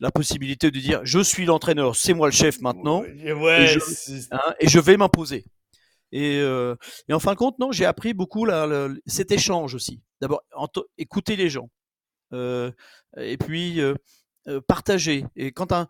la 0.00 0.10
possibilité 0.10 0.70
de 0.70 0.78
dire, 0.78 1.00
je 1.04 1.20
suis 1.20 1.44
l'entraîneur, 1.44 1.94
c'est 1.94 2.14
moi 2.14 2.26
le 2.26 2.32
chef 2.32 2.60
maintenant, 2.60 3.04
et, 3.04 3.28
je, 3.28 4.24
hein, 4.32 4.54
et, 4.58 4.68
je, 4.68 4.78
vais 4.80 4.96
m'imposer. 4.96 5.44
Et, 6.10 6.40
euh, 6.40 6.74
et, 7.08 7.12
en 7.12 7.20
fin 7.20 7.32
de 7.32 7.36
compte, 7.36 7.58
non, 7.58 7.70
j'ai 7.70 7.84
appris 7.84 8.14
beaucoup 8.14 8.46
là, 8.46 8.88
cet 9.06 9.30
échange 9.30 9.74
aussi. 9.74 10.00
D'abord, 10.20 10.42
écouter 10.96 11.36
les 11.36 11.50
gens. 11.50 11.68
Euh, 12.32 12.70
et 13.16 13.36
puis, 13.36 13.80
euh, 13.80 13.94
partager. 14.66 15.26
Et 15.36 15.52
quand 15.52 15.72
un, 15.72 15.86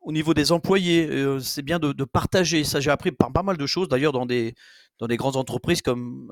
au 0.00 0.12
niveau 0.12 0.34
des 0.34 0.52
employés, 0.52 1.08
c'est 1.40 1.62
bien 1.62 1.78
de, 1.78 1.92
de, 1.92 2.04
partager. 2.04 2.64
Ça, 2.64 2.80
j'ai 2.80 2.90
appris 2.90 3.12
par 3.12 3.32
pas 3.32 3.42
mal 3.42 3.56
de 3.56 3.66
choses. 3.66 3.88
D'ailleurs, 3.88 4.12
dans 4.12 4.26
des, 4.26 4.54
dans 4.98 5.06
des 5.06 5.16
grandes 5.16 5.36
entreprises 5.36 5.80
comme 5.80 6.30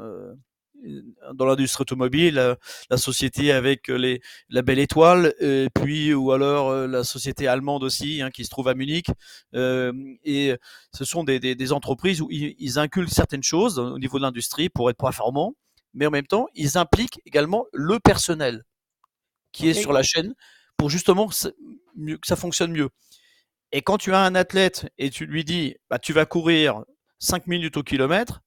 dans 1.34 1.46
l'industrie 1.46 1.82
automobile, 1.82 2.34
la, 2.34 2.56
la, 2.90 2.96
société 2.96 3.52
avec 3.52 3.88
les, 3.88 4.20
la 4.48 4.62
Belle 4.62 4.78
Étoile, 4.78 5.34
et 5.40 5.68
puis 5.74 6.12
ou 6.14 6.32
alors 6.32 6.70
euh, 6.70 6.86
la 6.86 7.04
société 7.04 7.46
allemande 7.46 7.84
aussi, 7.84 8.22
hein, 8.22 8.30
qui 8.30 8.44
se 8.44 8.50
trouve 8.50 8.68
à 8.68 8.74
Munich. 8.74 9.06
Euh, 9.54 9.92
et 10.24 10.54
ce 10.92 11.04
sont 11.04 11.24
des, 11.24 11.40
des, 11.40 11.54
des 11.54 11.72
entreprises 11.72 12.20
où 12.20 12.28
ils, 12.30 12.54
ils, 12.58 12.78
inculquent 12.78 13.10
certaines 13.10 13.42
choses 13.42 13.78
au 13.78 13.98
niveau 13.98 14.18
de 14.18 14.22
l'industrie 14.22 14.68
pour 14.68 14.90
être 14.90 14.98
performants, 14.98 15.54
mais 15.94 16.06
en 16.06 16.10
même 16.10 16.26
temps, 16.26 16.46
ils 16.54 16.78
impliquent 16.78 17.20
également 17.26 17.66
le 17.72 17.98
personnel 17.98 18.64
qui 19.52 19.68
est 19.68 19.74
sur 19.74 19.92
la 19.92 20.02
chaîne 20.02 20.34
pour 20.76 20.90
justement 20.90 21.28
que 21.28 21.34
ça 22.24 22.36
fonctionne 22.36 22.72
mieux. 22.72 22.88
Et 23.72 23.82
quand 23.82 23.98
tu 23.98 24.12
as 24.12 24.20
un 24.20 24.34
athlète 24.34 24.86
et 24.98 25.10
tu 25.10 25.26
lui 25.26 25.44
dis, 25.44 25.76
bah, 25.88 25.98
tu 25.98 26.12
vas 26.12 26.26
courir 26.26 26.82
5 27.18 27.46
minutes 27.46 27.76
au 27.76 27.82
kilomètre, 27.82 28.40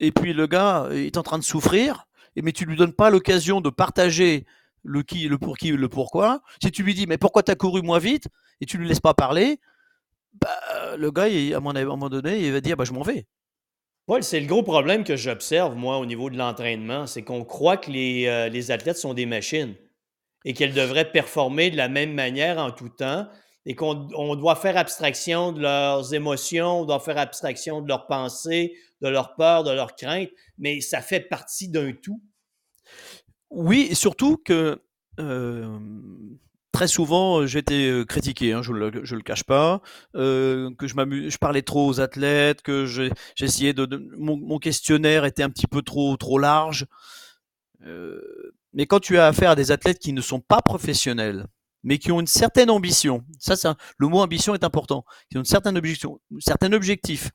et 0.00 0.12
puis 0.12 0.32
le 0.32 0.46
gars 0.46 0.88
est 0.92 1.16
en 1.16 1.22
train 1.22 1.38
de 1.38 1.44
souffrir, 1.44 2.06
mais 2.36 2.52
tu 2.52 2.64
lui 2.64 2.76
donnes 2.76 2.92
pas 2.92 3.10
l'occasion 3.10 3.60
de 3.60 3.70
partager 3.70 4.44
le 4.82 5.02
qui, 5.02 5.28
le 5.28 5.38
pour 5.38 5.56
qui, 5.56 5.70
le 5.70 5.88
pourquoi. 5.88 6.42
Si 6.62 6.70
tu 6.70 6.82
lui 6.82 6.94
dis 6.94 7.06
mais 7.06 7.18
pourquoi 7.18 7.42
tu 7.42 7.50
as 7.50 7.56
couru 7.56 7.82
moins 7.82 7.98
vite 7.98 8.28
et 8.60 8.66
tu 8.66 8.78
lui 8.78 8.88
laisses 8.88 9.00
pas 9.00 9.14
parler, 9.14 9.58
bah, 10.40 10.96
le 10.96 11.10
gars, 11.10 11.24
à 11.24 11.56
un 11.56 11.60
moment 11.60 12.08
donné, 12.08 12.46
il 12.46 12.52
va 12.52 12.60
dire 12.60 12.76
bah, 12.76 12.84
je 12.84 12.92
m'en 12.92 13.02
vais. 13.02 13.26
Paul, 14.06 14.22
c'est 14.22 14.38
le 14.38 14.46
gros 14.46 14.62
problème 14.62 15.02
que 15.02 15.16
j'observe, 15.16 15.74
moi, 15.74 15.98
au 15.98 16.06
niveau 16.06 16.30
de 16.30 16.38
l'entraînement. 16.38 17.08
C'est 17.08 17.22
qu'on 17.22 17.44
croit 17.44 17.76
que 17.76 17.90
les, 17.90 18.26
euh, 18.26 18.48
les, 18.48 18.70
athlètes 18.70 18.98
sont 18.98 19.14
des 19.14 19.26
machines 19.26 19.74
et 20.44 20.54
qu'elles 20.54 20.74
devraient 20.74 21.10
performer 21.10 21.70
de 21.70 21.76
la 21.76 21.88
même 21.88 22.12
manière 22.12 22.58
en 22.58 22.70
tout 22.70 22.88
temps 22.88 23.26
et 23.66 23.74
qu'on 23.74 24.36
doit 24.36 24.56
faire 24.56 24.76
abstraction 24.76 25.52
de 25.52 25.60
leurs 25.60 26.14
émotions, 26.14 26.82
on 26.82 26.84
doit 26.84 27.00
faire 27.00 27.18
abstraction 27.18 27.82
de 27.82 27.88
leurs 27.88 28.06
pensées, 28.06 28.74
de 29.02 29.08
leurs 29.08 29.34
peurs, 29.34 29.64
de 29.64 29.72
leurs 29.72 29.96
craintes, 29.96 30.30
mais 30.56 30.80
ça 30.80 31.02
fait 31.02 31.20
partie 31.20 31.68
d'un 31.68 31.92
tout. 31.92 32.22
Oui, 33.50 33.88
et 33.90 33.94
surtout 33.94 34.36
que 34.38 34.80
euh, 35.18 35.78
très 36.76 36.88
souvent, 36.88 37.46
j'ai 37.46 37.58
été 37.58 38.04
critiqué, 38.06 38.52
hein, 38.52 38.62
je 38.62 38.70
ne 38.70 38.90
le, 38.90 39.22
cache 39.22 39.44
pas, 39.44 39.80
euh, 40.14 40.70
que 40.78 40.86
je, 40.86 40.94
je 40.94 41.38
parlais 41.38 41.62
trop 41.62 41.88
aux 41.88 42.00
athlètes, 42.00 42.60
que 42.60 42.84
j'essayais 43.34 43.72
de, 43.72 43.86
mon, 44.18 44.58
questionnaire 44.58 45.24
était 45.24 45.42
un 45.42 45.48
petit 45.48 45.66
peu 45.66 45.80
trop, 45.80 46.16
trop 46.18 46.38
large. 46.38 46.86
Euh, 47.86 48.20
mais 48.74 48.86
quand 48.86 49.00
tu 49.00 49.16
as 49.16 49.26
affaire 49.26 49.52
à 49.52 49.54
des 49.54 49.72
athlètes 49.72 49.98
qui 49.98 50.12
ne 50.12 50.20
sont 50.20 50.40
pas 50.40 50.60
professionnels, 50.60 51.46
mais 51.86 51.98
qui 51.98 52.12
ont 52.12 52.20
une 52.20 52.26
certaine 52.26 52.68
ambition. 52.68 53.24
Ça, 53.38 53.76
le 53.96 54.08
mot 54.08 54.18
ambition 54.18 54.54
est 54.54 54.64
important. 54.64 55.04
Qui 55.30 55.38
ont 55.38 55.40
une 55.40 55.46
certaine 55.46 55.78
objection, 55.78 56.20
un 56.34 56.40
certain 56.40 56.72
objectif. 56.72 57.30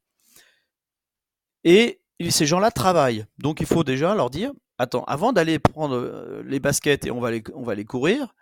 Et 1.64 2.02
ces 2.30 2.46
gens-là 2.46 2.70
travaillent. 2.70 3.26
Donc, 3.40 3.62
il 3.62 3.66
faut 3.66 3.84
déjà 3.84 4.14
leur 4.14 4.30
dire 4.30 4.52
attends, 4.82 5.04
avant 5.06 5.32
d'aller 5.32 5.60
prendre 5.60 5.96
euh, 5.96 6.44
les 6.46 6.60
baskets 6.60 7.06
et 7.06 7.12
on 7.12 7.20
va 7.20 7.32
les, 7.32 7.44
on 7.54 7.64
va 7.64 7.76
les 7.76 7.86
courir, 7.86 8.34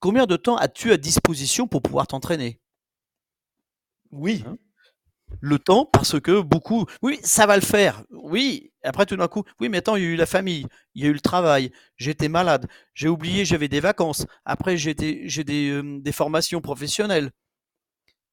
combien 0.00 0.26
de 0.26 0.36
temps 0.36 0.56
as-tu 0.56 0.92
à 0.92 0.96
disposition 0.96 1.66
pour 1.66 1.82
pouvoir 1.82 2.06
t'entraîner? 2.06 2.60
Oui. 4.10 4.44
Hein? 4.46 4.58
Le 5.40 5.58
temps 5.58 5.86
parce 5.86 6.20
que 6.20 6.40
beaucoup, 6.40 6.86
oui, 7.02 7.18
ça 7.22 7.46
va 7.46 7.56
le 7.56 7.62
faire. 7.62 8.04
Oui, 8.10 8.72
après 8.82 9.06
tout 9.06 9.16
d'un 9.16 9.28
coup, 9.28 9.44
oui, 9.60 9.68
mais 9.68 9.78
attends, 9.78 9.96
il 9.96 10.02
y 10.02 10.06
a 10.06 10.10
eu 10.10 10.16
la 10.16 10.26
famille, 10.26 10.66
il 10.94 11.02
y 11.02 11.06
a 11.06 11.08
eu 11.08 11.12
le 11.12 11.20
travail, 11.20 11.72
j'étais 11.96 12.28
malade, 12.28 12.68
j'ai 12.94 13.08
oublié, 13.08 13.44
j'avais 13.44 13.68
des 13.68 13.80
vacances. 13.80 14.26
Après, 14.44 14.76
j'ai 14.76 14.94
des, 14.94 15.26
des, 15.44 15.70
euh, 15.70 16.00
des, 16.00 16.12
formations 16.12 16.60
professionnelles. 16.60 17.30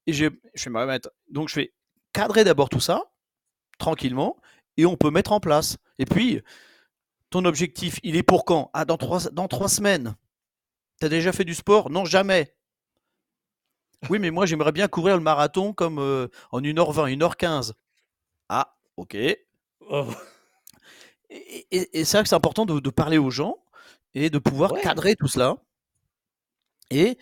Et 0.07 0.13
je 0.13 0.25
vais 0.25 0.69
me 0.69 0.79
remettre. 0.79 1.09
Donc, 1.29 1.49
je 1.49 1.55
vais 1.55 1.73
cadrer 2.13 2.43
d'abord 2.43 2.69
tout 2.69 2.79
ça, 2.79 3.03
tranquillement, 3.77 4.37
et 4.77 4.85
on 4.85 4.95
peut 4.95 5.11
mettre 5.11 5.31
en 5.31 5.39
place. 5.39 5.77
Et 5.99 6.05
puis, 6.05 6.41
ton 7.29 7.45
objectif, 7.45 7.99
il 8.03 8.15
est 8.15 8.23
pour 8.23 8.45
quand? 8.45 8.71
Ah, 8.73 8.85
dans 8.85 8.97
trois, 8.97 9.29
dans 9.31 9.47
trois 9.47 9.69
semaines. 9.69 10.15
Tu 10.99 11.05
as 11.05 11.09
déjà 11.09 11.31
fait 11.31 11.45
du 11.45 11.53
sport? 11.53 11.89
Non, 11.89 12.05
jamais. 12.05 12.55
Oui, 14.09 14.19
mais 14.19 14.31
moi, 14.31 14.45
j'aimerais 14.45 14.71
bien 14.71 14.87
courir 14.87 15.17
le 15.17 15.23
marathon 15.23 15.73
comme 15.73 15.99
euh, 15.99 16.27
en 16.51 16.61
1h20, 16.61 17.17
1h15. 17.17 17.73
Ah, 18.47 18.75
ok. 18.95 19.17
Oh. 19.89 20.07
Et, 21.29 22.05
c'est 22.05 22.17
vrai 22.17 22.23
que 22.23 22.29
c'est 22.29 22.35
important 22.35 22.65
de, 22.65 22.89
parler 22.89 23.17
aux 23.17 23.29
gens 23.29 23.57
et 24.13 24.29
de 24.29 24.39
pouvoir 24.39 24.73
cadrer 24.73 25.15
tout 25.15 25.27
cela. 25.27 25.57
Et 26.89 27.17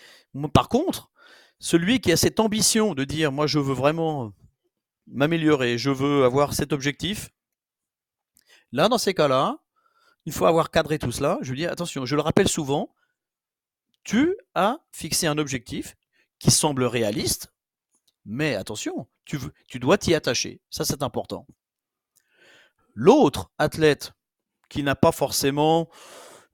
par 0.54 0.70
contre, 0.70 1.12
celui 1.60 2.00
qui 2.00 2.12
a 2.12 2.18
cette 2.18 2.40
ambition 2.40 2.94
de 2.94 3.04
dire, 3.04 3.32
moi, 3.32 3.48
je 3.48 3.60
veux 3.60 3.74
vraiment 3.74 4.32
m'améliorer, 5.08 5.78
je 5.78 5.90
veux 5.90 6.24
avoir 6.24 6.54
cet 6.54 6.72
objectif, 6.72 7.30
là, 8.72 8.88
dans 8.88 8.98
ces 8.98 9.14
cas-là, 9.14 9.58
il 10.26 10.34
faut 10.34 10.46
avoir 10.46 10.72
cadré 10.72 11.00
tout 11.00 11.12
cela. 11.12 11.38
Je 11.42 11.52
lui 11.52 11.60
dis, 11.60 11.66
attention, 11.66 12.06
je 12.06 12.16
le 12.16 12.22
rappelle 12.22 12.48
souvent, 12.48 12.94
tu 14.04 14.36
as 14.56 14.80
fixé 14.92 15.28
un 15.28 15.38
objectif, 15.38 15.98
qui 16.40 16.52
semble 16.52 16.84
réaliste, 16.84 17.54
mais 18.26 18.56
attention, 18.56 19.08
tu, 19.26 19.40
tu 19.68 19.80
dois 19.80 19.98
t'y 19.98 20.14
attacher. 20.14 20.62
Ça, 20.70 20.86
c'est 20.86 21.04
important. 21.04 21.48
L'autre 22.94 23.52
athlète 23.58 24.14
qui 24.70 24.84
n'a 24.84 24.96
pas 24.96 25.12
forcément 25.12 25.90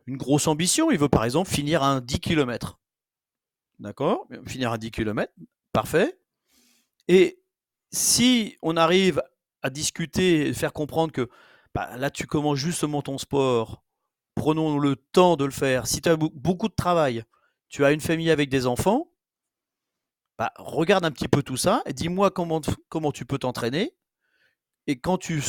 une 0.05 0.17
grosse 0.17 0.47
ambition, 0.47 0.91
il 0.91 0.97
veut 0.97 1.09
par 1.09 1.23
exemple 1.23 1.49
finir 1.49 1.83
un 1.83 2.01
10 2.01 2.19
km. 2.19 2.79
D'accord? 3.79 4.27
Finir 4.45 4.71
un 4.71 4.77
10 4.77 4.91
km, 4.91 5.31
parfait. 5.71 6.19
Et 7.07 7.41
si 7.91 8.57
on 8.61 8.77
arrive 8.77 9.21
à 9.61 9.69
discuter 9.69 10.47
et 10.47 10.53
faire 10.53 10.73
comprendre 10.73 11.11
que 11.11 11.29
bah, 11.73 11.97
là, 11.97 12.11
tu 12.11 12.27
commences 12.27 12.59
justement 12.59 13.01
ton 13.01 13.17
sport, 13.17 13.83
prenons 14.35 14.77
le 14.77 14.95
temps 14.95 15.35
de 15.35 15.45
le 15.45 15.51
faire. 15.51 15.87
Si 15.87 16.01
tu 16.01 16.09
as 16.09 16.17
beaucoup 16.17 16.67
de 16.67 16.75
travail, 16.75 17.23
tu 17.69 17.83
as 17.83 17.91
une 17.91 18.01
famille 18.01 18.29
avec 18.29 18.49
des 18.49 18.67
enfants, 18.67 19.11
bah, 20.37 20.51
regarde 20.57 21.05
un 21.05 21.11
petit 21.11 21.27
peu 21.27 21.43
tout 21.43 21.57
ça 21.57 21.81
et 21.85 21.93
dis-moi 21.93 22.31
comment, 22.31 22.61
comment 22.89 23.11
tu 23.11 23.25
peux 23.25 23.37
t'entraîner. 23.37 23.95
Et 24.87 24.99
quand 24.99 25.17
tu 25.17 25.41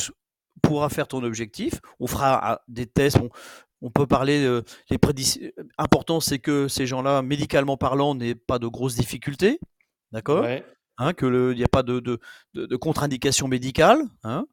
pourras 0.61 0.89
faire 0.89 1.07
ton 1.07 1.23
objectif, 1.23 1.81
on 1.99 2.07
fera 2.07 2.39
ah, 2.41 2.61
des 2.67 2.85
tests. 2.85 3.19
On, 3.81 3.91
peut 3.91 4.07
parler. 4.07 4.43
Euh, 4.43 4.63
les 4.89 4.97
Important, 5.77 6.19
c'est 6.19 6.39
que 6.39 6.67
ces 6.67 6.87
gens-là, 6.87 7.21
médicalement 7.21 7.77
parlant, 7.77 8.15
n'aient 8.15 8.35
pas 8.35 8.59
de 8.59 8.67
grosses 8.67 8.95
difficultés. 8.95 9.59
D'accord 10.11 10.45
Hein, 10.97 11.13
qu'il 11.13 11.55
n'y 11.55 11.63
a 11.63 11.67
pas 11.67 11.83
de, 11.83 11.99
de, 11.99 12.19
de, 12.53 12.75
contre-indication 12.77 13.49
médicale. 13.49 13.99
Hein, 14.23 14.45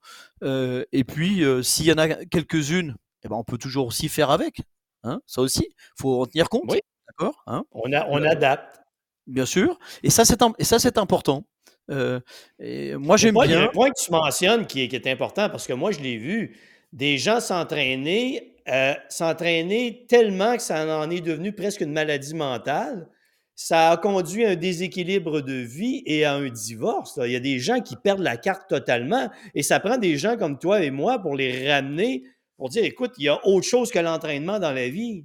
euh, 0.42 0.84
et 0.90 1.04
puis, 1.04 1.44
euh, 1.44 1.62
s'il 1.62 1.86
y 1.86 1.92
en 1.92 1.98
a 1.98 2.08
quelques-unes, 2.08 2.96
eh 3.22 3.28
ben, 3.28 3.36
on 3.36 3.44
peut 3.44 3.58
toujours 3.58 3.86
aussi 3.86 4.08
faire 4.08 4.30
avec. 4.30 4.62
Hein, 5.04 5.20
ça 5.26 5.40
aussi, 5.40 5.68
il 5.68 6.00
faut 6.00 6.20
en 6.20 6.26
tenir 6.26 6.48
compte. 6.48 6.64
Oui. 6.68 6.80
D'accord 7.08 7.44
On, 7.72 7.92
a, 7.92 8.06
on 8.08 8.24
adapte. 8.24 8.81
Bien 9.26 9.46
sûr. 9.46 9.78
Et 10.02 10.10
ça, 10.10 10.24
c'est 10.24 10.40
et 10.58 10.64
ça, 10.64 10.78
c'est 10.78 10.98
important. 10.98 11.44
Euh, 11.90 12.20
et 12.58 12.96
moi, 12.96 13.16
j'aime 13.16 13.34
bien. 13.34 13.44
Il 13.44 13.50
y 13.50 13.54
a 13.54 13.62
un 13.62 13.68
point 13.68 13.90
que 13.90 14.02
tu 14.02 14.10
mentionnes 14.10 14.66
qui 14.66 14.82
est, 14.82 14.88
qui 14.88 14.96
est 14.96 15.06
important 15.08 15.48
parce 15.48 15.66
que 15.66 15.72
moi, 15.72 15.92
je 15.92 16.00
l'ai 16.00 16.16
vu. 16.16 16.56
Des 16.92 17.18
gens 17.18 17.40
s'entraîner, 17.40 18.54
euh, 18.68 18.94
s'entraîner 19.08 20.04
tellement 20.08 20.56
que 20.56 20.62
ça 20.62 20.98
en 20.98 21.10
est 21.10 21.20
devenu 21.20 21.52
presque 21.52 21.80
une 21.80 21.92
maladie 21.92 22.34
mentale. 22.34 23.08
Ça 23.54 23.90
a 23.90 23.96
conduit 23.96 24.44
à 24.44 24.50
un 24.50 24.56
déséquilibre 24.56 25.40
de 25.40 25.54
vie 25.54 26.02
et 26.06 26.24
à 26.24 26.34
un 26.34 26.48
divorce. 26.48 27.18
Il 27.24 27.30
y 27.30 27.36
a 27.36 27.40
des 27.40 27.58
gens 27.58 27.80
qui 27.80 27.96
perdent 27.96 28.20
la 28.20 28.36
carte 28.36 28.68
totalement 28.68 29.30
et 29.54 29.62
ça 29.62 29.78
prend 29.78 29.98
des 29.98 30.16
gens 30.16 30.36
comme 30.36 30.58
toi 30.58 30.82
et 30.82 30.90
moi 30.90 31.18
pour 31.18 31.36
les 31.36 31.70
ramener, 31.70 32.24
pour 32.56 32.70
dire 32.70 32.84
écoute, 32.84 33.12
il 33.18 33.24
y 33.24 33.28
a 33.28 33.46
autre 33.46 33.66
chose 33.66 33.90
que 33.90 33.98
l'entraînement 33.98 34.58
dans 34.58 34.72
la 34.72 34.88
vie. 34.88 35.24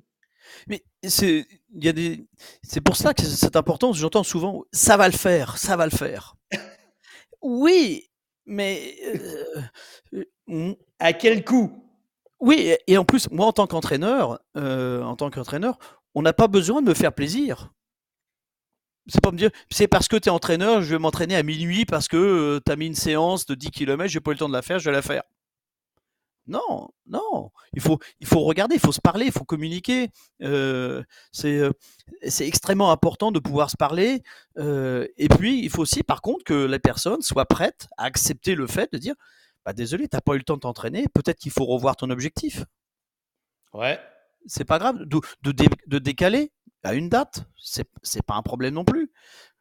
Mais 0.67 0.83
c'est 1.03 1.45
il 1.73 1.85
y 1.85 1.89
a 1.89 1.93
des 1.93 2.27
c'est 2.63 2.81
pour 2.81 2.95
ça 2.95 3.13
que 3.13 3.23
c'est 3.23 3.55
important. 3.55 3.93
J'entends 3.93 4.23
souvent 4.23 4.63
ça 4.71 4.97
va 4.97 5.07
le 5.07 5.15
faire, 5.15 5.57
ça 5.57 5.75
va 5.75 5.85
le 5.85 5.91
faire. 5.91 6.35
oui, 7.41 8.09
mais 8.45 8.95
euh, 10.13 10.23
euh, 10.49 10.75
à 10.99 11.13
quel 11.13 11.43
coût? 11.43 11.83
Oui, 12.39 12.75
et 12.87 12.97
en 12.97 13.05
plus 13.05 13.29
moi 13.31 13.47
en 13.47 13.53
tant 13.53 13.67
qu'entraîneur, 13.67 14.39
euh, 14.57 15.01
en 15.03 15.15
tant 15.15 15.29
qu'entraîneur, 15.29 15.77
on 16.15 16.21
n'a 16.21 16.33
pas 16.33 16.47
besoin 16.47 16.81
de 16.81 16.87
me 16.89 16.93
faire 16.93 17.13
plaisir. 17.13 17.73
C'est 19.07 19.21
pas 19.21 19.31
me 19.31 19.37
dire, 19.37 19.51
c'est 19.71 19.87
parce 19.87 20.09
que 20.09 20.17
tu 20.17 20.27
es 20.27 20.31
entraîneur, 20.31 20.81
je 20.81 20.89
vais 20.93 20.99
m'entraîner 20.99 21.35
à 21.35 21.43
minuit 21.43 21.85
parce 21.85 22.09
que 22.09 22.59
tu 22.65 22.71
as 22.71 22.75
mis 22.75 22.87
une 22.87 22.95
séance 22.95 23.45
de 23.45 23.55
10 23.55 23.71
km, 23.71 24.09
j'ai 24.09 24.19
pas 24.19 24.31
eu 24.31 24.33
le 24.33 24.39
temps 24.39 24.49
de 24.49 24.53
la 24.53 24.61
faire, 24.61 24.79
je 24.79 24.89
vais 24.89 24.95
la 24.95 25.01
faire. 25.01 25.23
Non, 26.47 26.89
non. 27.05 27.51
Il 27.73 27.81
faut, 27.81 27.99
il 28.21 28.27
faut 28.27 28.39
regarder, 28.41 28.75
il 28.75 28.81
faut 28.81 28.93
se 28.93 29.01
parler, 29.01 29.25
il 29.25 29.31
faut 29.31 29.43
communiquer. 29.43 30.09
Euh, 30.41 31.03
c'est, 31.31 31.71
extrêmement 32.39 32.91
important 32.91 33.31
de 33.31 33.39
pouvoir 33.39 33.69
se 33.69 33.75
parler. 33.75 34.23
Euh, 34.57 35.07
et 35.17 35.27
puis, 35.27 35.59
il 35.63 35.69
faut 35.69 35.81
aussi, 35.81 36.03
par 36.03 36.21
contre, 36.21 36.45
que 36.45 36.53
la 36.53 36.79
personne 36.79 37.21
soit 37.21 37.45
prête 37.45 37.87
à 37.97 38.05
accepter 38.05 38.55
le 38.55 38.65
fait 38.65 38.91
de 38.93 38.97
dire 38.97 39.15
bah, 39.65 39.73
Désolé, 39.73 40.07
tu 40.07 40.15
n'as 40.15 40.21
pas 40.21 40.35
eu 40.35 40.37
le 40.37 40.43
temps 40.43 40.55
de 40.55 40.61
t'entraîner, 40.61 41.07
peut-être 41.13 41.37
qu'il 41.37 41.51
faut 41.51 41.65
revoir 41.65 41.97
ton 41.97 42.09
objectif. 42.09 42.63
Ouais. 43.73 43.99
C'est 44.45 44.65
pas 44.65 44.79
grave 44.79 45.03
de, 45.03 45.19
de, 45.41 45.99
décaler 45.99 46.53
à 46.83 46.93
une 46.93 47.09
date. 47.09 47.43
C'est, 47.61 47.87
c'est 48.01 48.23
pas 48.23 48.35
un 48.35 48.41
problème 48.41 48.75
non 48.75 48.85
plus. 48.85 49.11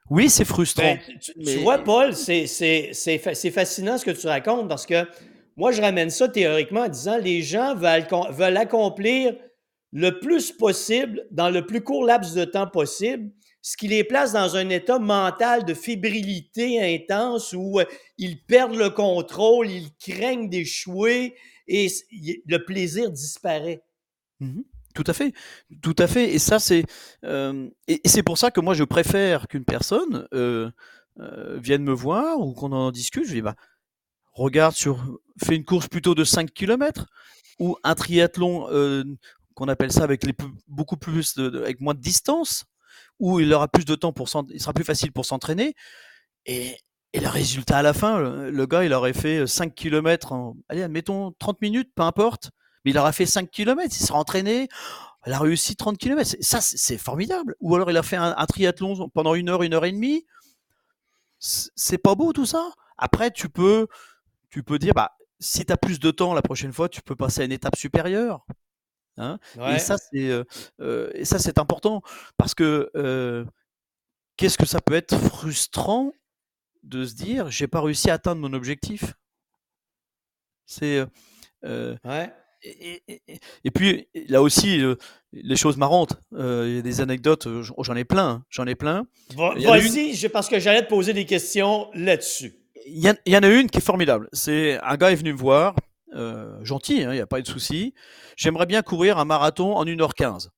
Oui, 0.08 0.30
c'est 0.30 0.44
frustrant. 0.44 0.84
Ben, 0.84 1.18
tu, 1.18 1.58
vois, 1.58 1.78
Paul, 1.78 2.14
c'est, 2.14 2.46
c'est 2.46 3.18
fascinant 3.18 3.98
ce 3.98 4.04
que 4.04 4.12
tu 4.12 4.28
racontes 4.28 4.68
parce 4.68 4.86
que 4.86 5.04
moi, 5.56 5.72
je 5.72 5.80
ramène 5.80 6.10
ça 6.10 6.28
théoriquement 6.28 6.82
en 6.82 6.88
disant 6.88 7.16
les 7.18 7.42
gens 7.42 7.74
veulent, 7.74 8.56
accomplir 8.56 9.34
le 9.92 10.18
plus 10.18 10.52
possible 10.52 11.26
dans 11.30 11.48
le 11.48 11.64
plus 11.64 11.80
court 11.80 12.04
laps 12.04 12.34
de 12.34 12.44
temps 12.44 12.66
possible, 12.66 13.30
ce 13.62 13.76
qui 13.76 13.88
les 13.88 14.04
place 14.04 14.32
dans 14.32 14.56
un 14.56 14.68
état 14.68 14.98
mental 14.98 15.64
de 15.64 15.72
fébrilité 15.72 16.80
intense 16.94 17.54
où 17.56 17.80
euh, 17.80 17.84
ils 18.18 18.42
perdent 18.42 18.76
le 18.76 18.90
contrôle, 18.90 19.70
ils 19.70 19.90
craignent 19.98 20.50
d'échouer 20.50 21.34
et 21.66 21.88
le 22.46 22.58
plaisir 22.58 23.10
disparaît. 23.10 23.82
Mmh 24.40 24.60
Tout 24.94 25.04
à 25.06 25.14
fait, 25.14 25.32
tout 25.82 25.96
à 25.98 26.06
fait. 26.06 26.34
Et 26.34 26.38
ça, 26.38 26.58
c'est 26.58 26.84
euh, 27.24 27.68
et, 27.88 28.00
c'est 28.04 28.22
pour 28.22 28.36
ça 28.36 28.50
que 28.50 28.60
moi, 28.60 28.74
je 28.74 28.84
préfère 28.84 29.48
qu'une 29.48 29.64
personne 29.64 30.28
euh, 30.34 30.70
viennent 31.56 31.84
me 31.84 31.94
voir 31.94 32.38
ou 32.40 32.52
qu'on 32.52 32.72
en 32.72 32.90
discute, 32.90 33.26
je 33.26 33.32
dis 33.32 33.42
bah 33.42 33.56
regarde 34.42 34.74
sur, 34.74 35.18
fais 35.42 35.56
une 35.56 35.64
course 35.64 35.88
plutôt 35.88 36.14
de 36.14 36.24
5 36.24 36.52
km 36.52 37.06
ou 37.58 37.76
un 37.82 37.94
triathlon 37.94 38.68
euh, 38.70 39.04
qu'on 39.54 39.68
appelle 39.68 39.92
ça 39.92 40.04
avec 40.04 40.24
les 40.24 40.34
beaucoup 40.68 40.96
plus 40.96 41.38
avec 41.38 41.80
moins 41.80 41.94
de 41.94 42.00
distance 42.00 42.64
où 43.18 43.40
il 43.40 43.52
aura 43.52 43.68
plus 43.68 43.84
de 43.84 43.94
temps 43.94 44.12
pour 44.12 44.28
il 44.50 44.60
sera 44.60 44.74
plus 44.74 44.84
facile 44.84 45.12
pour 45.12 45.24
s'entraîner 45.24 45.74
et, 46.44 46.76
et, 47.12 47.20
le 47.20 47.28
résultat 47.28 47.78
à 47.78 47.82
la 47.82 47.94
fin, 47.94 48.18
le, 48.18 48.66
gars 48.66 48.84
il 48.84 48.92
aurait 48.92 49.14
fait 49.14 49.46
5 49.46 49.74
km 49.74 50.54
allez 50.68 50.82
admettons 50.82 51.32
30 51.38 51.60
minutes, 51.62 51.90
peu 51.94 52.02
importe, 52.02 52.50
mais 52.84 52.90
il 52.92 52.98
aura 52.98 53.12
fait 53.12 53.26
5 53.26 53.50
km, 53.50 53.96
il 53.98 54.04
sera 54.04 54.18
entraîné, 54.18 54.68
il 55.26 55.32
a 55.32 55.38
réussi 55.38 55.74
30 55.76 55.98
km, 55.98 56.36
ça 56.40 56.60
c'est 56.60 56.98
formidable. 56.98 57.56
Ou 57.60 57.74
alors 57.74 57.90
il 57.90 57.96
a 57.96 58.02
fait 58.02 58.16
un 58.16 58.46
triathlon 58.46 59.08
pendant 59.08 59.34
une 59.34 59.48
heure, 59.48 59.62
une 59.62 59.74
heure 59.74 59.86
et 59.86 59.92
demie, 59.92 60.24
c'est 61.38 61.98
pas 61.98 62.14
beau 62.14 62.32
tout 62.32 62.46
ça? 62.46 62.70
Après, 62.98 63.30
tu 63.30 63.48
peux, 63.48 63.86
tu 64.56 64.62
peux 64.62 64.78
dire, 64.78 64.94
bah, 64.94 65.12
si 65.38 65.66
tu 65.66 65.72
as 65.74 65.76
plus 65.76 66.00
de 66.00 66.10
temps 66.10 66.32
la 66.32 66.40
prochaine 66.40 66.72
fois, 66.72 66.88
tu 66.88 67.02
peux 67.02 67.14
passer 67.14 67.42
à 67.42 67.44
une 67.44 67.52
étape 67.52 67.76
supérieure. 67.76 68.46
Hein 69.18 69.38
et 69.68 69.78
ça, 69.78 69.98
c'est 69.98 70.30
euh, 70.30 70.44
euh, 70.80 71.10
et 71.12 71.26
ça, 71.26 71.38
c'est 71.38 71.58
important 71.58 72.00
parce 72.38 72.54
que 72.54 72.90
euh, 72.96 73.44
qu'est-ce 74.38 74.56
que 74.56 74.64
ça 74.64 74.80
peut 74.80 74.94
être 74.94 75.14
frustrant 75.14 76.10
de 76.84 77.04
se 77.04 77.14
dire, 77.14 77.50
j'ai 77.50 77.66
pas 77.66 77.82
réussi 77.82 78.08
à 78.08 78.14
atteindre 78.14 78.40
mon 78.40 78.54
objectif? 78.54 79.12
C'est 80.64 81.04
ouais. 81.62 82.32
Et, 82.62 83.70
puis, 83.74 84.08
là 84.28 84.40
aussi, 84.40 84.82
les 85.32 85.56
choses 85.56 85.76
marrantes, 85.76 86.18
il 86.32 86.76
y 86.76 86.78
a 86.78 86.82
des 86.82 87.02
anecdotes, 87.02 87.46
j'en 87.60 87.94
ai 87.94 88.04
plein, 88.04 88.28
hein, 88.28 88.44
j'en 88.48 88.66
ai 88.66 88.74
plein. 88.74 89.06
Vas-y, 89.34 90.28
parce 90.30 90.48
que 90.48 90.58
j'allais 90.58 90.82
te 90.82 90.88
poser 90.88 91.12
des 91.12 91.26
questions 91.26 91.90
là-dessus. 91.92 92.54
Il 92.88 93.04
y, 93.26 93.36
en 93.36 93.42
a 93.42 93.48
une 93.48 93.68
qui 93.68 93.78
est 93.78 93.84
formidable. 93.84 94.28
C'est 94.32 94.78
un 94.82 94.96
gars 94.96 95.10
est 95.10 95.16
venu 95.16 95.32
me 95.32 95.38
voir, 95.38 95.74
gentil, 96.62 97.02
hein, 97.02 97.12
il 97.12 97.16
n'y 97.16 97.20
a 97.20 97.26
pas 97.26 97.40
de 97.40 97.46
souci. 97.46 97.94
J'aimerais 98.36 98.66
bien 98.66 98.82
courir 98.82 99.18
un 99.18 99.24
marathon 99.24 99.76
en 99.76 99.84
1h15. 99.84 100.50